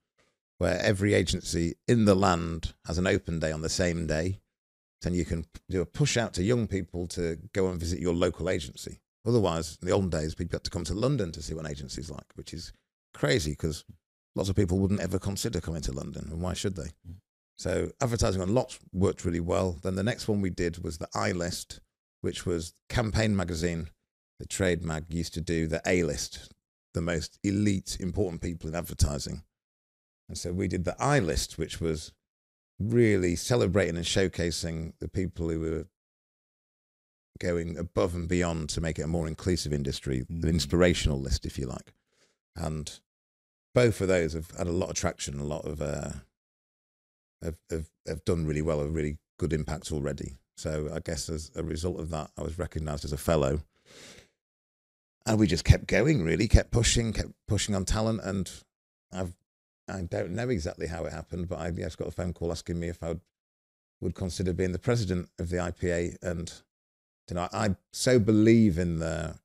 where 0.59 0.81
every 0.81 1.15
agency 1.15 1.74
in 1.86 2.05
the 2.05 2.15
land 2.15 2.74
has 2.86 2.98
an 2.98 3.06
open 3.06 3.39
day 3.39 3.52
on 3.52 3.62
the 3.62 3.69
same 3.69 4.06
day 4.06 4.40
then 5.02 5.15
you 5.15 5.24
can 5.24 5.44
do 5.70 5.81
a 5.81 5.86
push 5.86 6.16
out 6.16 6.35
to 6.35 6.43
young 6.43 6.66
people 6.66 7.06
to 7.06 7.39
go 7.52 7.69
and 7.69 7.78
visit 7.78 8.01
your 8.01 8.15
local 8.15 8.51
agency. 8.51 8.98
Otherwise, 9.27 9.78
in 9.81 9.86
the 9.86 9.94
old 9.94 10.10
days, 10.10 10.35
people 10.35 10.56
had 10.56 10.65
to 10.65 10.70
come 10.70 10.85
to 10.85 10.94
London 10.94 11.31
to 11.32 11.43
see 11.43 11.55
what 11.55 11.65
an 11.65 11.70
agency's 11.70 12.10
like, 12.10 12.32
which 12.35 12.52
is 12.55 12.73
crazy 13.14 13.52
because 13.52 13.85
lots 14.35 14.48
of 14.48 14.56
people 14.56 14.78
wouldn't 14.78 15.01
ever 15.01 15.18
consider 15.18 15.60
coming 15.60 15.82
to 15.82 15.93
London, 15.93 16.28
and 16.30 16.40
why 16.40 16.55
should 16.55 16.76
they? 16.76 16.90
So 17.56 17.90
advertising 18.01 18.40
unlocked 18.40 18.78
worked 18.93 19.24
really 19.24 19.40
well. 19.40 19.78
Then 19.82 19.97
the 19.97 20.02
next 20.05 20.28
one 20.28 20.40
we 20.40 20.51
did 20.51 20.85
was 20.85 20.98
the 20.98 21.09
I 21.14 21.32
list, 21.32 21.80
which 22.20 22.47
was 22.47 22.74
campaign 22.89 23.35
magazine. 23.35 23.89
The 24.39 24.47
trade 24.47 24.85
mag 24.85 25.06
used 25.09 25.35
to 25.35 25.40
do 25.40 25.66
the 25.66 25.82
A 25.85 26.05
list, 26.05 26.52
the 26.94 27.01
most 27.01 27.39
elite, 27.43 27.97
important 27.98 28.40
people 28.40 28.68
in 28.68 28.76
advertising. 28.76 29.43
And 30.28 30.39
so 30.39 30.52
we 30.52 30.68
did 30.68 30.85
the 30.85 30.94
I 31.02 31.18
list, 31.18 31.59
which 31.59 31.80
was 31.80 32.12
really 32.78 33.35
celebrating 33.35 33.97
and 33.97 34.05
showcasing 34.05 34.93
the 35.01 35.09
people 35.09 35.48
who 35.48 35.59
were 35.59 35.86
going 37.40 37.76
above 37.76 38.14
and 38.14 38.28
beyond 38.28 38.68
to 38.70 38.80
make 38.80 38.98
it 38.98 39.02
a 39.02 39.09
more 39.09 39.26
inclusive 39.26 39.72
industry, 39.72 40.24
Mm. 40.30 40.43
an 40.44 40.48
inspirational 40.48 41.20
list, 41.20 41.47
if 41.47 41.59
you 41.59 41.66
like. 41.66 41.93
And 42.56 42.98
both 43.74 44.00
of 44.00 44.08
those 44.08 44.32
have 44.32 44.50
had 44.52 44.66
a 44.66 44.72
lot 44.72 44.90
of 44.90 44.96
traction, 44.96 45.38
a 45.38 45.44
lot 45.44 45.64
of 45.64 45.80
uh, 45.80 46.10
have, 47.42 47.56
have 47.70 47.88
have 48.06 48.24
done 48.24 48.46
really 48.46 48.62
well, 48.62 48.80
a 48.80 48.88
really 48.88 49.18
good 49.38 49.52
impact 49.52 49.92
already. 49.92 50.38
So 50.56 50.90
I 50.92 50.98
guess 50.98 51.28
as 51.28 51.52
a 51.54 51.62
result 51.62 52.00
of 52.00 52.10
that, 52.10 52.30
I 52.36 52.42
was 52.42 52.58
recognised 52.58 53.04
as 53.04 53.12
a 53.12 53.18
fellow. 53.18 53.60
and 55.26 55.38
we 55.38 55.46
just 55.46 55.64
kept 55.64 55.86
going. 55.86 56.24
Really, 56.24 56.48
kept 56.48 56.70
pushing, 56.72 57.12
kept 57.12 57.30
pushing 57.46 57.74
on 57.74 57.84
talent, 57.84 58.20
and 58.24 58.50
I've 59.12 59.34
I 59.88 60.02
don't 60.02 60.32
know 60.32 60.48
exactly 60.48 60.86
how 60.86 61.04
it 61.04 61.12
happened, 61.12 61.48
but 61.48 61.60
I 61.60 61.70
just 61.70 61.98
got 61.98 62.08
a 62.08 62.12
phone 62.12 62.32
call 62.32 62.50
asking 62.50 62.78
me 62.78 62.88
if 62.88 63.02
I 63.02 63.08
would, 63.08 63.20
would 64.00 64.14
consider 64.14 64.52
being 64.52 64.72
the 64.72 64.78
president 64.78 65.28
of 65.38 65.48
the 65.50 65.56
IPA, 65.56 66.16
and 66.22 66.52
you 67.30 67.36
know 67.36 67.48
I 67.52 67.76
so 67.92 68.18
believe 68.18 68.78
in 68.78 68.98
the 68.98 69.38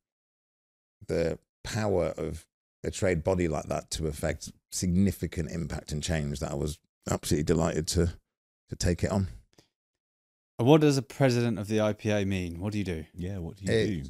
the 1.07 1.37
power 1.63 2.13
of 2.17 2.45
a 2.83 2.91
trade 2.91 3.23
body 3.23 3.47
like 3.47 3.65
that 3.65 3.89
to 3.91 4.07
affect 4.07 4.51
significant 4.71 5.51
impact 5.51 5.91
and 5.91 6.01
change 6.03 6.39
that 6.39 6.51
I 6.51 6.55
was 6.55 6.79
absolutely 7.09 7.43
delighted 7.45 7.87
to 7.89 8.13
to 8.69 8.75
take 8.75 9.03
it 9.03 9.11
on. 9.11 9.27
What 10.57 10.81
does 10.81 10.97
a 10.97 11.01
president 11.01 11.59
of 11.59 11.67
the 11.67 11.77
IPA 11.77 12.25
mean? 12.27 12.59
What 12.59 12.71
do 12.71 12.77
you 12.77 12.83
do? 12.83 13.05
Yeah, 13.13 13.39
what 13.39 13.57
do 13.57 13.65
you 13.65 13.71
It- 13.71 14.03
do? 14.03 14.09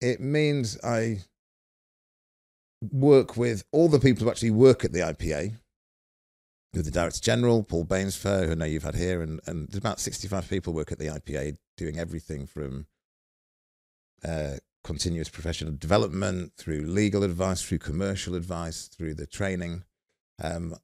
It 0.00 0.20
means 0.20 0.78
I 0.82 1.20
work 2.92 3.36
with 3.36 3.64
all 3.72 3.88
the 3.88 3.98
people 3.98 4.24
who 4.24 4.30
actually 4.30 4.50
work 4.50 4.84
at 4.84 4.92
the 4.92 5.00
IPA, 5.00 5.58
with 6.74 6.84
the 6.84 6.90
Director 6.90 7.20
General, 7.20 7.62
Paul 7.62 7.84
Bainsfair, 7.86 8.44
who 8.46 8.52
I 8.52 8.54
know 8.54 8.64
you've 8.66 8.82
had 8.82 8.94
here, 8.94 9.22
and, 9.22 9.40
and 9.46 9.68
there's 9.68 9.78
about 9.78 9.98
65 10.00 10.48
people 10.48 10.74
work 10.74 10.92
at 10.92 10.98
the 10.98 11.06
IPA 11.06 11.56
doing 11.76 11.98
everything 11.98 12.46
from 12.46 12.86
uh, 14.22 14.56
continuous 14.86 15.28
professional 15.28 15.72
development 15.72 16.52
through 16.56 16.82
legal 16.86 17.24
advice, 17.24 17.60
through 17.60 17.78
commercial 17.78 18.36
advice, 18.36 18.86
through 18.86 19.14
the 19.14 19.26
training. 19.26 19.82
Um, 20.42 20.76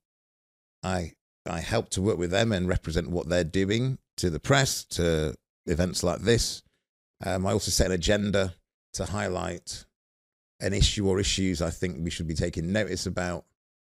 I 0.82 1.12
I 1.46 1.60
help 1.60 1.88
to 1.90 2.02
work 2.02 2.18
with 2.18 2.30
them 2.30 2.52
and 2.52 2.68
represent 2.68 3.10
what 3.10 3.28
they're 3.28 3.44
doing 3.44 3.98
to 4.16 4.28
the 4.28 4.40
press, 4.40 4.84
to 4.84 5.34
events 5.66 6.02
like 6.02 6.20
this. 6.20 6.62
Um, 7.24 7.46
I 7.46 7.52
also 7.52 7.70
set 7.70 7.86
an 7.86 7.92
agenda 7.92 8.54
to 8.94 9.06
highlight 9.06 9.86
an 10.60 10.72
issue 10.72 11.08
or 11.08 11.18
issues 11.18 11.62
I 11.62 11.70
think 11.70 11.98
we 12.00 12.10
should 12.10 12.28
be 12.28 12.34
taking 12.34 12.72
notice 12.72 13.06
about, 13.06 13.44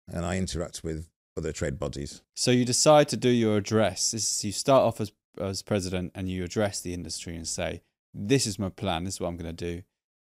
and 0.07 0.25
I 0.25 0.38
interact 0.38 0.84
with 0.84 1.09
other 1.38 1.51
trade 1.51 1.77
bodies. 1.77 2.21
So 2.35 2.51
you 2.51 2.65
decide 2.65 3.09
to 3.09 3.17
do 3.17 3.29
your 3.29 3.57
address. 3.57 4.13
Is, 4.13 4.43
you 4.43 4.51
start 4.51 4.84
off 4.84 5.01
as 5.01 5.11
as 5.39 5.61
president 5.61 6.11
and 6.15 6.27
you 6.29 6.43
address 6.43 6.81
the 6.81 6.93
industry 6.93 7.35
and 7.35 7.47
say, 7.47 7.81
"This 8.13 8.47
is 8.47 8.57
my 8.57 8.69
plan. 8.69 9.03
This 9.03 9.15
is 9.15 9.19
what 9.19 9.27
I'm 9.27 9.38
going 9.38 9.55
to 9.55 9.65
do," 9.73 9.84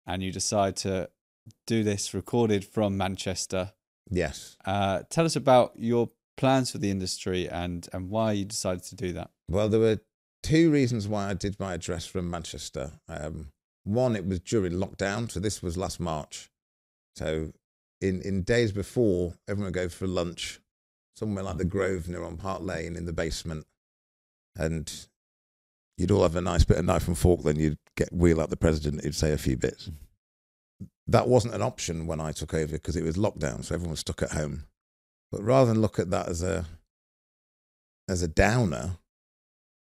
and 0.09 0.22
you 0.22 0.32
decide 0.32 0.74
to 0.74 1.09
do 1.66 1.85
this 1.85 2.14
recorded 2.14 2.64
from 2.64 2.97
Manchester. 2.97 3.72
Yes. 4.10 4.56
Uh, 4.64 5.02
tell 5.10 5.26
us 5.26 5.36
about 5.36 5.72
your 5.76 6.10
plans 6.36 6.70
for 6.70 6.78
the 6.78 6.90
industry 6.90 7.48
and 7.48 7.89
and 7.93 8.10
why 8.10 8.32
you 8.32 8.44
decided 8.44 8.82
to 8.85 8.97
do 8.97 9.12
that. 9.12 9.30
Well, 9.48 9.68
there 9.68 9.80
were 9.80 10.01
two 10.43 10.70
reasons 10.70 11.06
why 11.06 11.28
I 11.28 11.35
did 11.35 11.60
my 11.60 11.74
address 11.74 12.06
from 12.06 12.30
Manchester. 12.30 12.93
Um, 13.09 13.52
one, 13.85 14.16
it 14.16 14.26
was 14.26 14.40
during 14.40 14.72
lockdown, 14.72 15.30
so 15.30 15.40
this 15.40 15.62
was 15.62 15.76
last 15.76 16.01
March. 16.01 16.51
So, 17.16 17.52
in 18.01 18.22
in 18.22 18.43
days 18.43 18.72
before, 18.72 19.35
everyone 19.47 19.72
would 19.72 19.74
go 19.74 19.89
for 19.89 20.06
lunch 20.06 20.60
somewhere 21.16 21.44
like 21.44 21.59
the 21.59 21.64
Grosvenor 21.64 22.24
on 22.24 22.36
Park 22.36 22.62
Lane 22.62 22.97
in 22.97 23.05
the 23.05 23.12
basement, 23.12 23.66
and 24.56 25.06
you'd 25.99 26.11
all 26.11 26.23
have 26.23 26.37
a 26.37 26.41
nice 26.41 26.65
bit 26.65 26.79
of 26.79 26.85
knife 26.87 27.07
and 27.09 27.19
fork. 27.19 27.43
Then 27.43 27.57
you'd 27.59 27.79
get 27.97 28.12
wheel 28.12 28.41
out 28.41 28.49
the 28.49 28.57
president. 28.57 29.05
He'd 29.05 29.15
say 29.15 29.33
a 29.33 29.39
few 29.39 29.57
bits. 29.59 29.91
That 31.07 31.29
wasn't 31.29 31.55
an 31.55 31.62
option 31.62 32.07
when 32.07 32.20
I 32.20 32.33
took 32.33 32.55
over 32.55 32.73
because 32.73 32.97
it 32.97 33.03
was 33.05 33.16
lockdown, 33.16 33.65
so 33.65 33.75
everyone 33.75 33.91
was 33.93 34.01
stuck 34.01 34.23
at 34.23 34.33
home. 34.33 34.65
But 35.31 35.43
rather 35.43 35.70
than 35.73 35.83
look 35.83 35.99
at 35.99 36.11
that 36.11 36.29
as 36.29 36.43
a 36.43 36.65
as 38.09 38.23
a 38.23 38.29
downer, 38.29 38.97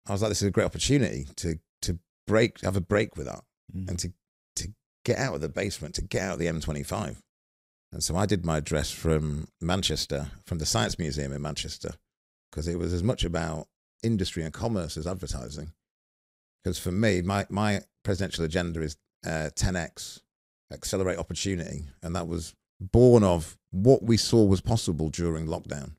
I 0.07 0.11
was 0.14 0.22
like, 0.22 0.30
this 0.30 0.41
is 0.41 0.48
a 0.48 0.52
great 0.52 0.65
opportunity 0.65 1.26
to 1.38 1.60
to 1.81 1.99
break, 2.27 2.61
have 2.61 2.77
a 2.77 2.81
break 2.81 3.18
with 3.18 3.26
that, 3.27 3.44
Mm. 3.76 3.90
and 3.90 3.99
to 3.99 4.14
to 4.57 4.73
get 5.03 5.18
out 5.18 5.35
of 5.35 5.41
the 5.41 5.49
basement, 5.49 5.95
to 5.95 6.02
get 6.02 6.22
out 6.22 6.34
of 6.34 6.40
the 6.40 6.48
M25. 6.48 7.18
And 7.91 8.03
so 8.03 8.15
I 8.15 8.26
did 8.26 8.45
my 8.45 8.57
address 8.57 8.91
from 8.91 9.48
Manchester, 9.61 10.31
from 10.45 10.57
the 10.60 10.65
Science 10.65 10.98
Museum 10.99 11.31
in 11.31 11.41
Manchester, 11.41 11.94
because 12.52 12.68
it 12.68 12.77
was 12.80 12.91
as 12.94 13.03
much 13.03 13.23
about 13.23 13.68
industry 14.03 14.44
and 14.44 14.53
commerce 14.53 14.98
as 14.98 15.07
advertising. 15.07 15.72
Because 16.64 16.80
for 16.80 16.91
me, 16.91 17.22
my 17.22 17.45
my 17.49 17.81
presidential 18.03 18.45
agenda 18.45 18.81
is 18.81 18.98
uh, 19.26 19.49
10x, 19.56 20.22
accelerate 20.72 21.18
opportunity, 21.18 21.85
and 22.02 22.15
that 22.15 22.27
was 22.27 22.53
born 22.80 23.23
of 23.23 23.57
what 23.72 24.03
we 24.03 24.18
saw 24.18 24.44
was 24.44 24.61
possible 24.61 25.10
during 25.10 25.45
lockdown. 25.45 25.95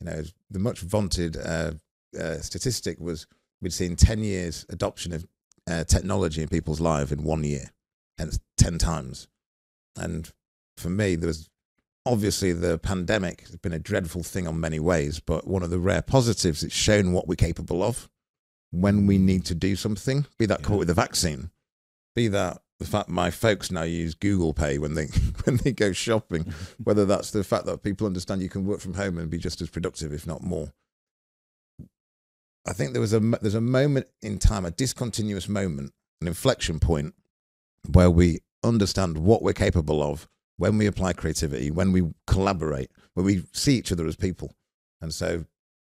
You 0.00 0.06
know, 0.06 0.22
the 0.50 0.58
much 0.58 0.80
vaunted 0.80 1.36
uh, 1.36 1.72
uh, 2.18 2.38
statistic 2.38 3.00
was 3.00 3.26
we'd 3.60 3.72
seen 3.72 3.96
10 3.96 4.22
years 4.22 4.66
adoption 4.68 5.12
of 5.12 5.26
uh, 5.68 5.84
technology 5.84 6.42
in 6.42 6.48
people's 6.48 6.80
lives 6.80 7.12
in 7.12 7.24
one 7.24 7.44
year, 7.44 7.70
hence 8.18 8.38
10 8.58 8.78
times. 8.78 9.28
And 9.96 10.30
for 10.76 10.90
me, 10.90 11.16
there 11.16 11.28
was 11.28 11.48
obviously 12.04 12.52
the 12.52 12.78
pandemic 12.78 13.42
has 13.42 13.56
been 13.56 13.72
a 13.72 13.78
dreadful 13.78 14.22
thing 14.22 14.46
on 14.46 14.60
many 14.60 14.78
ways, 14.78 15.20
but 15.20 15.46
one 15.46 15.62
of 15.62 15.70
the 15.70 15.78
rare 15.78 16.02
positives, 16.02 16.62
it's 16.62 16.74
shown 16.74 17.12
what 17.12 17.26
we're 17.26 17.36
capable 17.36 17.82
of 17.82 18.10
when 18.74 19.06
we 19.06 19.18
need 19.18 19.44
to 19.46 19.54
do 19.54 19.76
something, 19.76 20.26
be 20.38 20.46
that 20.46 20.62
caught 20.62 20.78
with 20.78 20.88
the 20.88 20.94
vaccine, 20.94 21.50
be 22.14 22.28
that 22.28 22.60
the 22.80 22.84
fact 22.84 23.08
my 23.08 23.30
folks 23.30 23.70
now 23.70 23.82
use 23.82 24.14
Google 24.14 24.52
Pay 24.52 24.78
when 24.78 24.94
they 24.94 25.06
when 25.44 25.58
they 25.58 25.72
go 25.72 25.92
shopping, 25.92 26.52
whether 26.82 27.04
that's 27.04 27.30
the 27.30 27.44
fact 27.44 27.66
that 27.66 27.82
people 27.82 28.06
understand 28.06 28.42
you 28.42 28.48
can 28.48 28.66
work 28.66 28.80
from 28.80 28.94
home 28.94 29.18
and 29.18 29.30
be 29.30 29.38
just 29.38 29.60
as 29.60 29.70
productive, 29.70 30.12
if 30.12 30.26
not 30.26 30.42
more. 30.42 30.72
I 32.66 32.72
think 32.72 32.92
there 32.92 33.00
was 33.00 33.12
a 33.12 33.20
there's 33.20 33.54
a 33.54 33.60
moment 33.60 34.06
in 34.22 34.38
time, 34.38 34.64
a 34.64 34.70
discontinuous 34.70 35.48
moment, 35.48 35.92
an 36.20 36.26
inflection 36.26 36.80
point, 36.80 37.14
where 37.92 38.10
we 38.10 38.40
understand 38.64 39.18
what 39.18 39.42
we're 39.42 39.52
capable 39.52 40.02
of 40.02 40.28
when 40.56 40.78
we 40.78 40.86
apply 40.86 41.12
creativity, 41.12 41.70
when 41.70 41.92
we 41.92 42.02
collaborate, 42.26 42.90
when 43.14 43.26
we 43.26 43.44
see 43.52 43.76
each 43.76 43.92
other 43.92 44.06
as 44.06 44.16
people, 44.16 44.54
and 45.00 45.14
so 45.14 45.44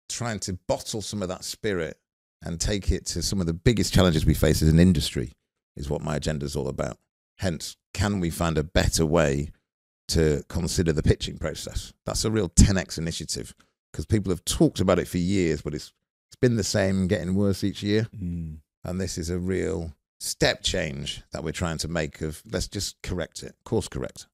trying 0.09 0.39
to 0.39 0.55
bottle 0.67 1.03
some 1.03 1.23
of 1.23 1.29
that 1.29 1.45
spirit 1.45 1.99
and 2.43 2.61
take 2.61 2.91
it 2.91 3.07
to 3.07 3.23
some 3.23 3.41
of 3.41 3.47
the 3.47 3.55
biggest 3.55 3.93
challenges 3.93 4.25
we 4.25 4.35
face 4.35 4.63
as 4.63 4.69
an 4.69 4.79
industry 4.79 5.33
is 5.77 5.91
what 5.91 6.03
my 6.03 6.17
agenda 6.17 6.47
is 6.47 6.57
all 6.57 6.69
about. 6.69 6.99
Hence, 7.39 7.77
can 7.95 8.21
we 8.21 8.31
find 8.31 8.59
a 8.59 8.65
better 8.65 9.07
way 9.07 9.51
to 10.09 10.43
consider 10.49 10.93
the 10.93 11.03
pitching 11.03 11.39
process? 11.39 11.93
That's 12.05 12.25
a 12.25 12.31
real 12.31 12.49
10x 12.49 12.99
initiative 12.99 13.55
because 13.93 14.07
people 14.07 14.31
have 14.31 14.45
talked 14.45 14.81
about 14.81 14.99
it 14.99 15.09
for 15.09 15.19
years, 15.19 15.63
but 15.63 15.75
it's 15.75 15.93
it's 16.29 16.37
been 16.37 16.57
the 16.57 16.65
same, 16.65 17.07
getting 17.07 17.35
worse 17.35 17.65
each 17.65 17.83
year. 17.83 18.07
Mm. 18.15 18.59
And 18.85 19.01
this 19.01 19.17
is 19.17 19.31
a 19.31 19.39
real 19.39 19.95
step 20.21 20.63
change 20.63 21.23
that 21.33 21.43
we're 21.43 21.53
trying 21.53 21.79
to 21.79 21.89
make. 21.89 22.21
Of 22.21 22.43
let's 22.51 22.69
just 22.69 23.01
correct 23.03 23.43
it, 23.43 23.55
course 23.65 23.89
correct. 23.89 24.27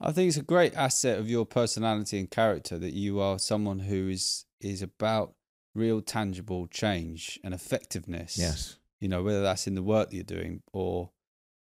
I 0.00 0.12
think 0.12 0.28
it's 0.28 0.36
a 0.36 0.42
great 0.42 0.74
asset 0.74 1.18
of 1.18 1.28
your 1.28 1.44
personality 1.44 2.18
and 2.18 2.30
character 2.30 2.78
that 2.78 2.94
you 2.94 3.20
are 3.20 3.38
someone 3.38 3.80
who 3.80 4.08
is 4.08 4.46
is 4.60 4.82
about 4.82 5.34
real 5.78 6.00
tangible 6.00 6.66
change 6.66 7.38
and 7.44 7.54
effectiveness. 7.54 8.36
Yes, 8.36 8.76
You 9.00 9.08
know, 9.08 9.22
whether 9.22 9.42
that's 9.42 9.66
in 9.66 9.74
the 9.74 9.82
work 9.82 10.10
that 10.10 10.16
you're 10.16 10.24
doing 10.24 10.62
or 10.72 11.10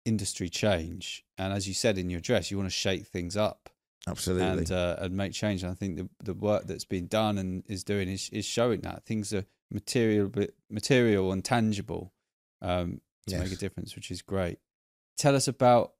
industry 0.05 0.49
change. 0.49 1.23
And 1.37 1.53
as 1.53 1.67
you 1.67 1.73
said 1.73 1.97
in 1.97 2.09
your 2.09 2.19
address, 2.19 2.51
you 2.51 2.57
want 2.57 2.69
to 2.69 2.75
shake 2.75 3.07
things 3.07 3.37
up 3.37 3.69
absolutely. 4.07 4.59
and 4.59 4.71
uh, 4.71 4.97
and 4.99 5.15
make 5.15 5.33
change. 5.33 5.63
And 5.63 5.71
I 5.71 5.75
think 5.75 5.97
the 5.97 6.09
the 6.23 6.33
work 6.33 6.65
that's 6.65 6.85
been 6.85 7.07
done 7.07 7.37
and 7.37 7.63
is 7.67 7.83
doing 7.83 8.09
is 8.09 8.29
is 8.29 8.45
showing 8.45 8.81
that 8.81 9.05
things 9.05 9.33
are 9.33 9.45
material, 9.71 10.31
material 10.69 11.31
and 11.31 11.43
tangible 11.43 12.13
um, 12.61 13.01
to 13.27 13.39
make 13.39 13.51
a 13.51 13.55
difference, 13.55 13.95
which 13.95 14.11
is 14.11 14.21
great. 14.21 14.59
Tell 15.17 15.35
us 15.35 15.47
about 15.47 15.93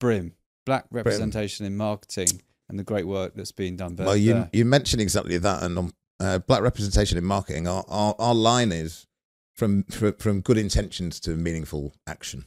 BRiM, 0.00 0.32
Black 0.66 0.86
representation 0.90 1.64
in 1.64 1.76
marketing, 1.76 2.42
and 2.68 2.78
the 2.78 2.84
great 2.84 3.06
work 3.06 3.34
that's 3.34 3.52
being 3.52 3.76
done 3.76 3.96
there. 3.96 4.06
well, 4.06 4.16
you 4.16 4.34
there. 4.34 4.50
you 4.52 4.64
mentioned 4.64 5.00
exactly 5.00 5.38
that, 5.38 5.62
and 5.62 5.78
on 5.78 5.92
uh, 6.20 6.38
black 6.38 6.62
representation 6.62 7.18
in 7.18 7.24
marketing, 7.24 7.68
our, 7.68 7.84
our 7.88 8.14
our 8.18 8.34
line 8.34 8.72
is 8.72 9.06
from 9.54 9.84
from 9.84 10.14
from 10.14 10.40
good 10.40 10.58
intentions 10.58 11.20
to 11.20 11.30
meaningful 11.30 11.94
action. 12.06 12.44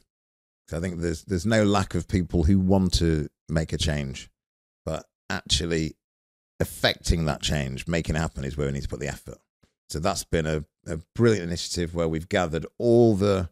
So 0.67 0.77
I 0.77 0.79
think 0.79 0.99
there's 0.99 1.23
there's 1.23 1.45
no 1.45 1.63
lack 1.63 1.95
of 1.95 2.07
people 2.07 2.43
who 2.43 2.59
want 2.59 2.93
to 2.95 3.29
make 3.49 3.73
a 3.73 3.77
change, 3.77 4.29
but 4.85 5.05
actually 5.29 5.95
affecting 6.59 7.25
that 7.25 7.41
change, 7.41 7.87
making 7.87 8.15
it 8.15 8.19
happen, 8.19 8.45
is 8.45 8.55
where 8.55 8.67
we 8.67 8.73
need 8.73 8.83
to 8.83 8.89
put 8.89 8.99
the 8.99 9.07
effort. 9.07 9.37
So 9.89 9.99
that's 9.99 10.23
been 10.23 10.45
a, 10.45 10.63
a 10.87 10.99
brilliant 11.15 11.47
initiative 11.47 11.93
where 11.93 12.07
we've 12.07 12.29
gathered 12.29 12.65
all 12.77 13.15
the 13.15 13.49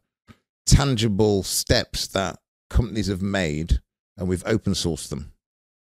tangible 0.66 1.44
steps 1.44 2.08
that 2.08 2.40
companies 2.70 3.08
have 3.08 3.22
made 3.22 3.82
and 4.18 4.30
we've 4.30 4.44
open 4.46 4.74
sourced 4.74 5.10
them. 5.10 5.34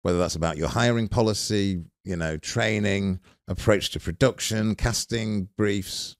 Whether 0.02 0.18
that's 0.18 0.36
about 0.36 0.56
your 0.56 0.68
hiring 0.68 1.08
policy, 1.08 1.84
you 2.04 2.16
know, 2.16 2.36
training, 2.36 3.20
approach 3.48 3.90
to 3.90 4.00
production, 4.00 4.74
casting 4.74 5.48
briefs, 5.56 6.16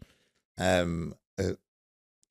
um, 0.59 1.15
uh, 1.39 1.53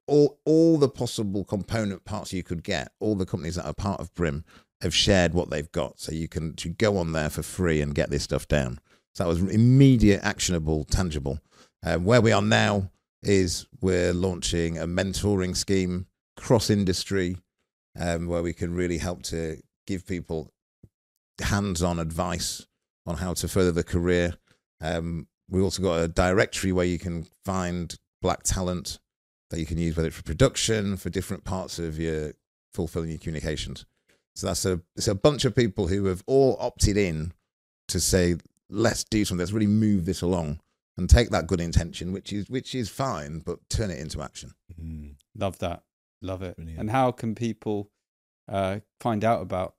all 0.07 0.39
all 0.45 0.77
the 0.77 0.89
possible 0.89 1.43
component 1.43 2.05
parts 2.05 2.33
you 2.33 2.43
could 2.43 2.63
get. 2.63 2.91
All 2.99 3.15
the 3.15 3.25
companies 3.25 3.55
that 3.55 3.65
are 3.65 3.73
part 3.73 3.99
of 3.99 4.13
BRiM 4.13 4.43
have 4.81 4.93
shared 4.93 5.33
what 5.33 5.49
they've 5.49 5.71
got, 5.71 5.99
so 5.99 6.11
you 6.11 6.27
can 6.27 6.53
to 6.55 6.69
go 6.69 6.97
on 6.97 7.13
there 7.13 7.29
for 7.29 7.43
free 7.43 7.81
and 7.81 7.95
get 7.95 8.09
this 8.09 8.23
stuff 8.23 8.47
down. 8.47 8.79
So 9.15 9.23
that 9.23 9.29
was 9.29 9.41
immediate, 9.41 10.21
actionable, 10.23 10.83
tangible. 10.83 11.39
Um, 11.83 12.05
where 12.05 12.21
we 12.21 12.31
are 12.31 12.41
now 12.41 12.91
is 13.23 13.65
we're 13.81 14.13
launching 14.13 14.77
a 14.77 14.85
mentoring 14.85 15.55
scheme 15.55 16.07
cross 16.35 16.69
industry, 16.69 17.37
um, 17.99 18.27
where 18.27 18.43
we 18.43 18.53
can 18.53 18.73
really 18.73 18.99
help 18.99 19.23
to 19.23 19.57
give 19.87 20.05
people 20.05 20.51
hands-on 21.41 21.99
advice 21.99 22.65
on 23.05 23.17
how 23.17 23.33
to 23.33 23.47
further 23.47 23.71
the 23.71 23.83
career. 23.83 24.35
Um, 24.81 25.27
we 25.49 25.61
also 25.61 25.81
got 25.81 26.01
a 26.01 26.07
directory 26.07 26.71
where 26.71 26.85
you 26.85 26.99
can 26.99 27.25
find 27.45 27.97
black 28.21 28.43
talent 28.43 28.99
that 29.49 29.59
you 29.59 29.65
can 29.65 29.77
use, 29.77 29.95
whether 29.95 30.07
it's 30.07 30.17
for 30.17 30.23
production, 30.23 30.97
for 30.97 31.09
different 31.09 31.43
parts 31.43 31.79
of 31.79 31.97
your 31.97 32.33
fulfilling 32.73 33.09
your 33.09 33.19
communications. 33.19 33.85
So 34.35 34.47
that's 34.47 34.65
a 34.65 34.81
it's 34.95 35.07
a 35.07 35.15
bunch 35.15 35.45
of 35.45 35.55
people 35.55 35.87
who 35.87 36.05
have 36.05 36.23
all 36.27 36.57
opted 36.59 36.97
in 36.97 37.31
to 37.87 37.99
say, 37.99 38.35
let's 38.69 39.03
do 39.03 39.25
something, 39.25 39.39
let's 39.39 39.51
really 39.51 39.65
move 39.65 40.05
this 40.05 40.21
along 40.21 40.59
and 40.97 41.09
take 41.09 41.29
that 41.29 41.47
good 41.47 41.61
intention, 41.61 42.11
which 42.11 42.33
is 42.33 42.49
which 42.49 42.75
is 42.75 42.89
fine, 42.89 43.39
but 43.39 43.59
turn 43.69 43.89
it 43.89 43.99
into 43.99 44.21
action. 44.21 44.51
Mm. 44.79 45.15
Love 45.35 45.57
that. 45.59 45.83
Love 46.21 46.41
it. 46.41 46.55
Brilliant. 46.55 46.79
And 46.79 46.91
how 46.91 47.11
can 47.11 47.35
people 47.35 47.89
uh, 48.47 48.79
find 48.99 49.23
out 49.23 49.41
about 49.41 49.75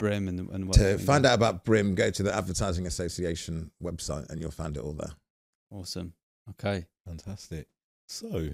BRiM 0.00 0.28
and, 0.28 0.48
and 0.50 0.66
what 0.66 0.76
to 0.78 0.98
find 0.98 1.26
out 1.26 1.34
about 1.34 1.64
BRiM, 1.64 1.94
go 1.94 2.10
to 2.10 2.22
the 2.22 2.34
Advertising 2.34 2.86
Association 2.86 3.70
website 3.82 4.28
and 4.30 4.40
you'll 4.40 4.50
find 4.50 4.76
it 4.76 4.82
all 4.82 4.94
there. 4.94 5.12
Awesome. 5.70 6.14
Okay. 6.50 6.86
Fantastic. 7.06 7.68
So 8.08 8.50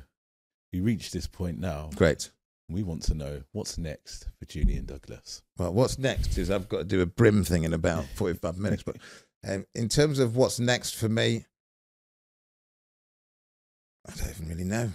we 0.72 0.80
reached 0.80 1.12
this 1.12 1.26
point 1.26 1.58
now. 1.58 1.90
Great. 1.94 2.30
We 2.68 2.82
want 2.82 3.02
to 3.04 3.14
know 3.14 3.42
what's 3.52 3.78
next 3.78 4.28
for 4.38 4.44
Julian 4.46 4.86
Douglas. 4.86 5.42
Well, 5.56 5.72
what's 5.72 5.98
next 5.98 6.36
is 6.36 6.50
I've 6.50 6.68
got 6.68 6.78
to 6.78 6.84
do 6.84 7.00
a 7.00 7.06
BRiM 7.06 7.46
thing 7.46 7.62
in 7.62 7.72
about 7.72 8.04
45 8.16 8.58
minutes. 8.58 8.82
But 8.82 8.96
um, 9.48 9.64
in 9.74 9.88
terms 9.88 10.18
of 10.18 10.36
what's 10.36 10.58
next 10.58 10.96
for 10.96 11.08
me, 11.08 11.46
I 14.08 14.12
don't 14.16 14.30
even 14.30 14.48
really 14.48 14.64
know. 14.64 14.90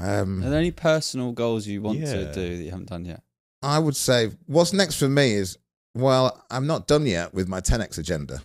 Um, 0.00 0.42
Are 0.44 0.50
there 0.50 0.58
any 0.58 0.70
personal 0.70 1.32
goals 1.32 1.66
you 1.66 1.82
want 1.82 1.98
to 1.98 2.32
do 2.32 2.56
that 2.56 2.62
you 2.62 2.70
haven't 2.70 2.88
done 2.90 3.04
yet? 3.04 3.22
I 3.62 3.78
would 3.78 3.96
say 3.96 4.30
what's 4.46 4.72
next 4.72 4.96
for 4.96 5.08
me 5.08 5.32
is 5.32 5.58
well, 5.94 6.44
I'm 6.50 6.66
not 6.66 6.86
done 6.86 7.06
yet 7.06 7.34
with 7.34 7.48
my 7.48 7.60
10x 7.60 7.98
agenda. 7.98 8.42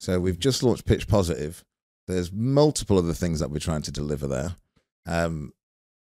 So 0.00 0.18
we've 0.18 0.38
just 0.38 0.62
launched 0.62 0.86
Pitch 0.86 1.06
Positive. 1.06 1.62
There's 2.08 2.32
multiple 2.32 2.98
other 2.98 3.12
things 3.12 3.40
that 3.40 3.50
we're 3.50 3.58
trying 3.58 3.82
to 3.82 3.92
deliver 3.92 4.26
there. 4.26 4.56
Um, 5.06 5.52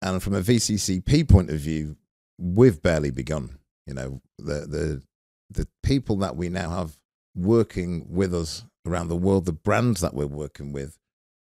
and 0.03 0.23
from 0.23 0.35
a 0.35 0.41
VCCP 0.41 1.29
point 1.29 1.51
of 1.51 1.59
view, 1.59 1.97
we've 2.39 2.83
barely 2.83 3.11
begun. 3.11 3.59
You 3.87 3.95
know, 3.95 4.21
the 4.39 4.67
the 4.67 5.03
the 5.51 5.69
people 5.83 6.17
that 6.17 6.37
we 6.37 6.49
now 6.49 6.71
have 6.71 6.99
working 7.35 8.07
with 8.09 8.35
us 8.35 8.65
around 8.87 9.09
the 9.09 9.17
world, 9.17 9.47
the 9.47 9.53
brands 9.53 10.01
that 10.01 10.15
we're 10.15 10.27
working 10.27 10.73
with, 10.73 10.99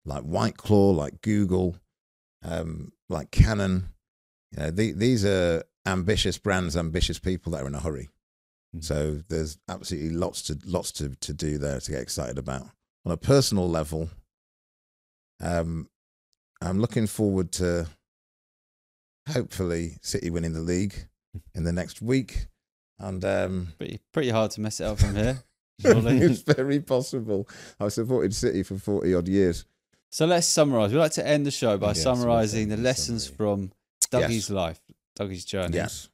like 0.06 0.24
White 0.24 0.58
Claw, 0.58 0.92
like 0.92 1.22
Google, 1.22 1.78
um, 2.44 2.92
like 3.10 3.32
Canon. 3.32 3.90
You 4.52 4.64
know, 4.64 4.72
the, 4.72 4.92
these 4.92 5.24
are 5.24 5.64
ambitious 5.86 6.38
brands, 6.38 6.76
ambitious 6.78 7.20
people 7.20 7.52
that 7.54 7.64
are 7.64 7.68
in 7.68 7.76
a 7.76 7.80
hurry. 7.80 8.10
Mm. 8.76 8.84
So 8.84 9.22
there's 9.30 9.58
absolutely 9.70 10.12
lots 10.12 10.42
to 10.44 10.58
lots 10.66 10.92
to 10.94 11.10
to 11.16 11.34
do 11.34 11.58
there 11.58 11.80
to 11.80 11.92
get 11.92 12.02
excited 12.02 12.38
about. 12.38 12.68
On 13.06 13.12
a 13.12 13.18
personal 13.18 13.68
level, 13.70 14.10
um, 15.42 15.90
I'm 16.62 16.80
looking 16.80 17.08
forward 17.08 17.52
to 17.54 17.88
hopefully 19.30 19.98
City 20.02 20.30
winning 20.30 20.54
the 20.54 20.60
league 20.62 21.08
in 21.56 21.64
the 21.64 21.72
next 21.72 22.02
week, 22.02 22.48
and 23.00 23.24
um, 23.26 23.68
Pretty, 23.78 24.00
pretty 24.14 24.30
hard 24.30 24.52
to 24.52 24.62
mess 24.62 24.80
it 24.80 24.86
up 24.86 25.00
from 25.00 25.16
here. 25.16 25.44
It's 25.84 26.42
very 26.44 26.80
possible. 26.80 27.50
I've 27.80 27.92
supported 27.94 28.36
City 28.36 28.62
for 28.62 28.78
forty 28.78 29.16
odd 29.16 29.28
years. 29.28 29.66
so 30.12 30.28
let's 30.28 30.46
summarise. 30.46 30.92
We 30.94 31.00
like 31.00 31.14
to 31.14 31.28
end 31.28 31.44
the 31.48 31.50
show 31.52 31.76
by 31.80 31.88
Yeah, 31.88 31.94
summarising 31.94 32.70
the 32.70 32.78
lessons 32.78 33.24
summary. 33.26 33.38
from 33.38 33.72
Dougie's 34.12 34.48
Yes. 34.48 34.50
life, 34.52 34.80
Yes. 35.74 36.10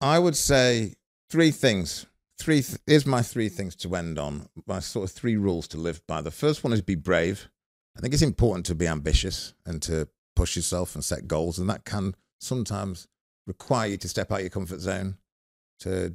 I 0.00 0.18
would 0.18 0.36
say 0.36 0.94
three 1.30 1.50
things. 1.50 2.06
Three 2.38 2.62
th- 2.62 3.06
my 3.06 3.22
three 3.22 3.48
things 3.48 3.74
to 3.76 3.96
end 3.96 4.18
on. 4.18 4.48
My 4.66 4.78
sort 4.78 5.10
of 5.10 5.16
three 5.16 5.36
rules 5.36 5.66
to 5.68 5.76
live 5.76 6.06
by. 6.06 6.20
The 6.20 6.30
first 6.30 6.62
one 6.62 6.72
is 6.72 6.82
be 6.82 6.94
brave. 6.94 7.48
I 7.96 8.00
think 8.00 8.14
it's 8.14 8.22
important 8.22 8.64
to 8.66 8.76
be 8.76 8.86
ambitious 8.86 9.54
and 9.66 9.82
to 9.82 10.08
push 10.36 10.54
yourself 10.54 10.94
and 10.94 11.04
set 11.04 11.26
goals, 11.26 11.58
and 11.58 11.68
that 11.68 11.84
can 11.84 12.14
sometimes 12.40 13.08
require 13.48 13.88
you 13.88 13.96
to 13.96 14.08
step 14.08 14.30
out 14.30 14.36
of 14.36 14.42
your 14.42 14.50
comfort 14.50 14.78
zone. 14.78 15.16
To 15.80 16.14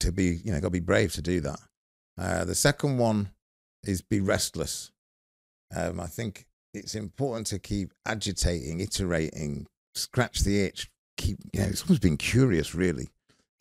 to 0.00 0.10
be, 0.10 0.40
you 0.44 0.52
know, 0.52 0.60
got 0.60 0.68
to 0.68 0.70
be 0.70 0.80
brave 0.80 1.12
to 1.12 1.22
do 1.22 1.40
that. 1.40 1.60
Uh, 2.18 2.44
the 2.44 2.56
second 2.56 2.98
one 2.98 3.30
is 3.84 4.02
be 4.02 4.20
restless. 4.20 4.90
Um, 5.74 6.00
I 6.00 6.06
think 6.06 6.46
it's 6.74 6.94
important 6.94 7.46
to 7.48 7.58
keep 7.58 7.92
agitating, 8.04 8.80
iterating, 8.80 9.66
scratch 9.94 10.40
the 10.40 10.64
itch, 10.64 10.90
keep 11.16 11.38
you 11.52 11.60
know 11.60 11.66
it's 11.66 11.82
always 11.82 11.98
being 11.98 12.16
curious 12.16 12.74
really. 12.74 13.10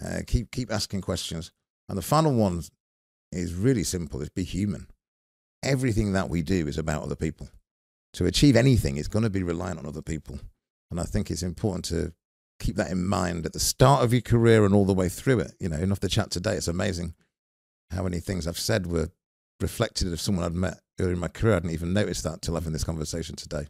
Uh, 0.03 0.19
keep 0.25 0.51
keep 0.51 0.71
asking 0.71 1.01
questions. 1.01 1.51
And 1.87 1.97
the 1.97 2.01
final 2.01 2.33
one 2.33 2.63
is 3.31 3.53
really 3.53 3.83
simple. 3.83 4.21
Is 4.21 4.29
be 4.29 4.43
human. 4.43 4.87
Everything 5.63 6.13
that 6.13 6.29
we 6.29 6.41
do 6.41 6.67
is 6.67 6.77
about 6.77 7.03
other 7.03 7.15
people. 7.15 7.49
To 8.15 8.25
achieve 8.25 8.55
anything 8.55 8.97
it's 8.97 9.07
going 9.07 9.23
to 9.23 9.29
be 9.29 9.43
reliant 9.43 9.79
on 9.79 9.85
other 9.85 10.01
people. 10.01 10.39
And 10.89 10.99
i 10.99 11.03
think 11.03 11.31
it's 11.31 11.43
important 11.43 11.85
to 11.85 12.13
keep 12.59 12.75
that 12.75 12.91
in 12.91 13.05
mind 13.05 13.45
at 13.45 13.53
the 13.53 13.59
start 13.59 14.03
of 14.03 14.11
your 14.13 14.21
career 14.21 14.65
and 14.65 14.73
all 14.73 14.85
the 14.85 14.93
way 14.93 15.09
through 15.09 15.39
it. 15.39 15.53
You 15.59 15.69
know 15.69 15.77
enough 15.77 15.99
the 15.99 16.09
chat 16.09 16.31
today 16.31 16.55
it's 16.55 16.67
amazing 16.67 17.13
how 17.91 18.03
many 18.03 18.19
things 18.19 18.47
i've 18.47 18.59
said 18.59 18.87
were 18.87 19.09
reflected 19.59 20.11
of 20.11 20.21
someone 20.21 20.45
i'd 20.45 20.53
met 20.53 20.79
earlier 20.99 21.13
in 21.13 21.19
my 21.19 21.27
career. 21.27 21.55
I 21.55 21.59
didn't 21.59 21.73
even 21.73 21.93
notice 21.93 22.21
that 22.21 22.41
till 22.41 22.55
having 22.55 22.73
this 22.73 22.83
conversation 22.83 23.35
today. 23.35 23.67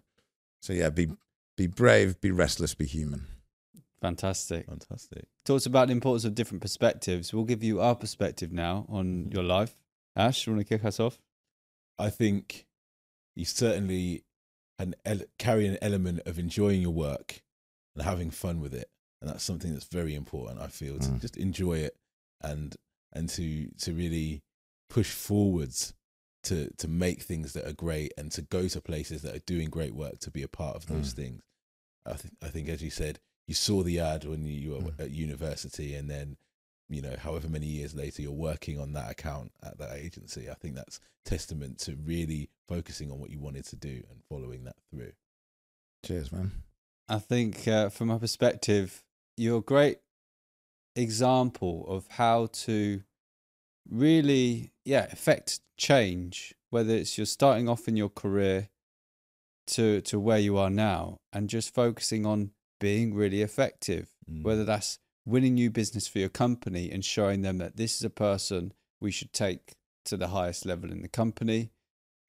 So 0.61 0.73
yeah 0.73 0.89
be 0.89 1.07
be 1.57 1.67
brave 1.67 2.19
be 2.21 2.31
restless 2.31 2.73
be 2.75 2.85
human 2.85 3.25
Fantastic. 4.01 4.65
Fantastic. 4.65 5.25
Talks 5.45 5.67
about 5.67 5.87
the 5.89 5.91
importance 5.91 6.25
of 6.25 6.33
different 6.33 6.61
perspectives. 6.63 7.31
We'll 7.35 7.43
give 7.43 7.63
you 7.63 7.79
our 7.81 7.93
perspective 7.93 8.51
now 8.51 8.87
on 8.89 9.29
your 9.31 9.43
life. 9.43 9.75
Ash, 10.15 10.47
you 10.47 10.53
want 10.53 10.65
to 10.67 10.77
kick 10.77 10.83
us 10.83 10.99
off? 10.99 11.19
I 11.99 12.09
think 12.09 12.65
you 13.35 13.45
certainly 13.45 14.23
an 14.79 14.95
ele- 15.05 15.27
carry 15.37 15.67
an 15.67 15.77
element 15.83 16.21
of 16.25 16.39
enjoying 16.39 16.81
your 16.81 16.89
work 16.89 17.43
and 17.95 18.03
having 18.03 18.31
fun 18.31 18.59
with 18.59 18.73
it, 18.73 18.89
and 19.21 19.29
that's 19.29 19.43
something 19.43 19.71
that's 19.71 19.85
very 19.85 20.15
important. 20.15 20.59
I 20.59 20.67
feel 20.67 20.97
to 20.97 21.07
Mm. 21.09 21.21
just 21.21 21.37
enjoy 21.37 21.77
it 21.77 21.95
and 22.41 22.75
and 23.13 23.29
to 23.29 23.67
to 23.81 23.93
really 23.93 24.41
push 24.89 25.11
forwards 25.11 25.93
to 26.43 26.69
to 26.77 26.87
make 26.87 27.21
things 27.21 27.53
that 27.53 27.67
are 27.67 27.73
great 27.73 28.13
and 28.17 28.31
to 28.31 28.41
go 28.41 28.67
to 28.67 28.81
places 28.81 29.21
that 29.21 29.35
are 29.35 29.39
doing 29.45 29.69
great 29.69 29.93
work 29.95 30.19
to 30.19 30.31
be 30.31 30.41
a 30.43 30.47
part 30.47 30.75
of 30.75 30.87
those 30.87 31.13
Mm. 31.13 31.15
things. 31.15 31.43
I 32.05 32.13
think 32.13 32.33
I 32.41 32.47
think 32.49 32.69
as 32.69 32.81
you 32.81 32.89
said, 32.89 33.19
you 33.47 33.53
saw 33.53 33.83
the 33.83 33.99
ad 33.99 34.23
when 34.25 34.45
you 34.45 34.71
were 34.71 34.79
Mm. 34.81 34.99
at 34.99 35.11
university, 35.11 35.93
and 35.95 36.09
then 36.09 36.37
you 36.89 37.01
know 37.01 37.15
however 37.17 37.47
many 37.47 37.67
years 37.67 37.93
later 37.95 38.21
you're 38.21 38.31
working 38.31 38.79
on 38.79 38.93
that 38.93 39.11
account 39.11 39.51
at 39.63 39.77
that 39.77 39.93
agency. 39.97 40.49
I 40.49 40.55
think 40.55 40.75
that's 40.75 40.99
testament 41.25 41.77
to 41.79 41.95
really 41.95 42.49
focusing 42.67 43.11
on 43.11 43.19
what 43.19 43.29
you 43.29 43.39
wanted 43.39 43.65
to 43.65 43.75
do 43.75 44.03
and 44.09 44.23
following 44.27 44.63
that 44.63 44.75
through. 44.89 45.13
cheers 46.03 46.31
man 46.31 46.51
I 47.07 47.19
think, 47.19 47.67
uh, 47.67 47.89
from 47.89 48.07
my 48.07 48.17
perspective, 48.17 49.03
you're 49.35 49.57
a 49.59 49.61
great 49.61 49.99
example 50.95 51.85
of 51.87 52.07
how 52.07 52.47
to 52.47 53.03
really, 53.89 54.71
yeah, 54.85 55.07
affect 55.11 55.59
change. 55.77 56.53
Whether 56.69 56.95
it's 56.95 57.17
you're 57.17 57.25
starting 57.25 57.67
off 57.67 57.87
in 57.87 57.97
your 57.97 58.09
career 58.09 58.69
to 59.67 60.01
to 60.01 60.19
where 60.19 60.39
you 60.39 60.57
are 60.57 60.69
now, 60.69 61.17
and 61.33 61.49
just 61.49 61.73
focusing 61.73 62.25
on 62.25 62.51
being 62.79 63.13
really 63.13 63.41
effective. 63.41 64.09
Mm. 64.29 64.43
Whether 64.43 64.65
that's 64.65 64.99
winning 65.25 65.53
new 65.53 65.69
business 65.69 66.07
for 66.07 66.19
your 66.19 66.29
company 66.29 66.89
and 66.91 67.05
showing 67.05 67.41
them 67.41 67.59
that 67.59 67.77
this 67.77 67.95
is 67.95 68.03
a 68.03 68.09
person 68.09 68.73
we 68.99 69.11
should 69.11 69.33
take 69.33 69.75
to 70.05 70.17
the 70.17 70.29
highest 70.29 70.65
level 70.65 70.91
in 70.91 71.01
the 71.01 71.07
company, 71.07 71.71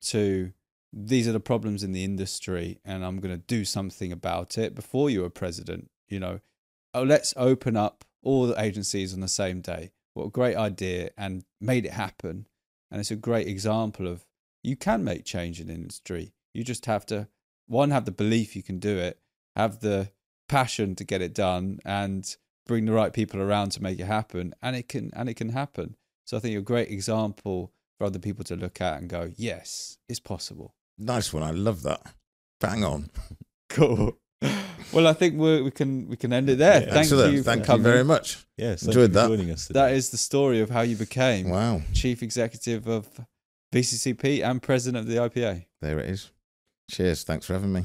to 0.03 0.53
these 0.93 1.27
are 1.27 1.33
the 1.33 1.41
problems 1.41 1.83
in 1.83 1.93
the 1.93 2.05
industry 2.05 2.79
and 2.85 3.05
I'm 3.05 3.19
going 3.19 3.35
to 3.35 3.43
do 3.43 3.65
something 3.65 4.13
about 4.13 4.59
it 4.59 4.75
before 4.75 5.09
you're 5.09 5.31
president. 5.31 5.91
You 6.09 6.21
know, 6.21 6.41
oh, 6.93 7.03
let's 7.03 7.33
open 7.37 7.77
up 7.77 8.05
all 8.23 8.47
the 8.47 8.61
agencies 8.61 9.15
on 9.15 9.21
the 9.21 9.29
same 9.29 9.61
day. 9.63 9.93
What 10.15 10.27
a 10.27 10.31
great 10.31 10.57
idea 10.57 11.11
and 11.17 11.45
made 11.61 11.85
it 11.87 11.93
happen. 11.93 12.47
And 12.91 13.01
it's 13.01 13.11
a 13.11 13.17
great 13.17 13.49
example 13.49 14.07
of 14.07 14.27
you 14.63 14.77
can 14.77 15.03
make 15.03 15.25
change 15.25 15.61
in 15.61 15.71
industry. 15.71 16.35
You 16.55 16.63
just 16.65 16.87
have 16.87 17.07
to, 17.07 17.29
one, 17.67 17.91
have 17.91 18.05
the 18.05 18.13
belief 18.13 18.55
you 18.55 18.63
can 18.63 18.79
do 18.79 18.97
it, 18.99 19.19
have 19.57 19.81
the 19.81 20.11
passion 20.49 20.95
to 20.97 21.05
get 21.05 21.23
it 21.23 21.35
done 21.35 21.79
and 21.85 22.37
bring 22.67 22.85
the 22.85 22.93
right 22.93 23.13
people 23.13 23.41
around 23.41 23.71
to 23.73 23.83
make 23.83 23.99
it 23.99 24.05
happen. 24.05 24.55
And 24.61 24.77
it 24.77 24.89
can, 24.89 25.11
and 25.15 25.29
it 25.29 25.35
can 25.35 25.51
happen. 25.51 25.97
So 26.27 26.37
I 26.37 26.41
think 26.41 26.53
you're 26.53 26.61
a 26.61 26.65
great 26.65 26.91
example 26.91 27.73
for 27.99 28.05
other 28.07 28.19
people 28.19 28.45
to 28.45 28.57
look 28.57 28.81
at 28.81 29.01
and 29.01 29.09
go, 29.09 29.33
yes, 29.37 29.99
it's 30.09 30.21
possible. 30.21 30.75
nice 30.99 31.33
one 31.33 31.43
i 31.43 31.51
love 31.51 31.83
that 31.83 32.03
bang 32.61 32.85
on 32.85 33.11
Cool. 33.69 34.19
Well, 34.93 35.07
I 35.07 35.15
think 35.15 35.39
we 35.39 35.63
we 35.63 35.71
can 35.71 36.07
we 36.07 36.17
can 36.17 36.33
end 36.35 36.51
it 36.51 36.59
there. 36.59 36.81
Yeah. 36.83 36.87
Thank 36.87 36.97
excellent 36.99 37.33
you 37.33 37.39
for 37.43 37.45
thank 37.51 37.67
you 37.67 37.79
very 37.79 38.05
much 38.05 38.45
Yes, 38.59 38.83
Enjoyed 38.83 39.13
that. 39.15 39.27
joining 39.29 39.51
us. 39.51 39.67
Today. 39.67 39.81
That 39.81 39.93
is 39.95 40.11
the 40.11 40.19
story 40.19 40.61
of 40.61 40.69
how 40.69 40.83
you 40.83 40.97
became 40.97 41.49
wow 41.49 41.81
chief 41.95 42.23
executive 42.23 42.87
of 42.87 43.09
VCCP 43.73 44.45
and 44.45 44.61
president 44.61 45.01
of 45.03 45.07
the 45.07 45.17
IPA. 45.17 45.65
there 45.81 45.99
it 45.99 46.11
is 46.11 46.31
cheers 46.91 47.25
thanks 47.25 47.47
for 47.47 47.55
having 47.55 47.73
me 47.73 47.85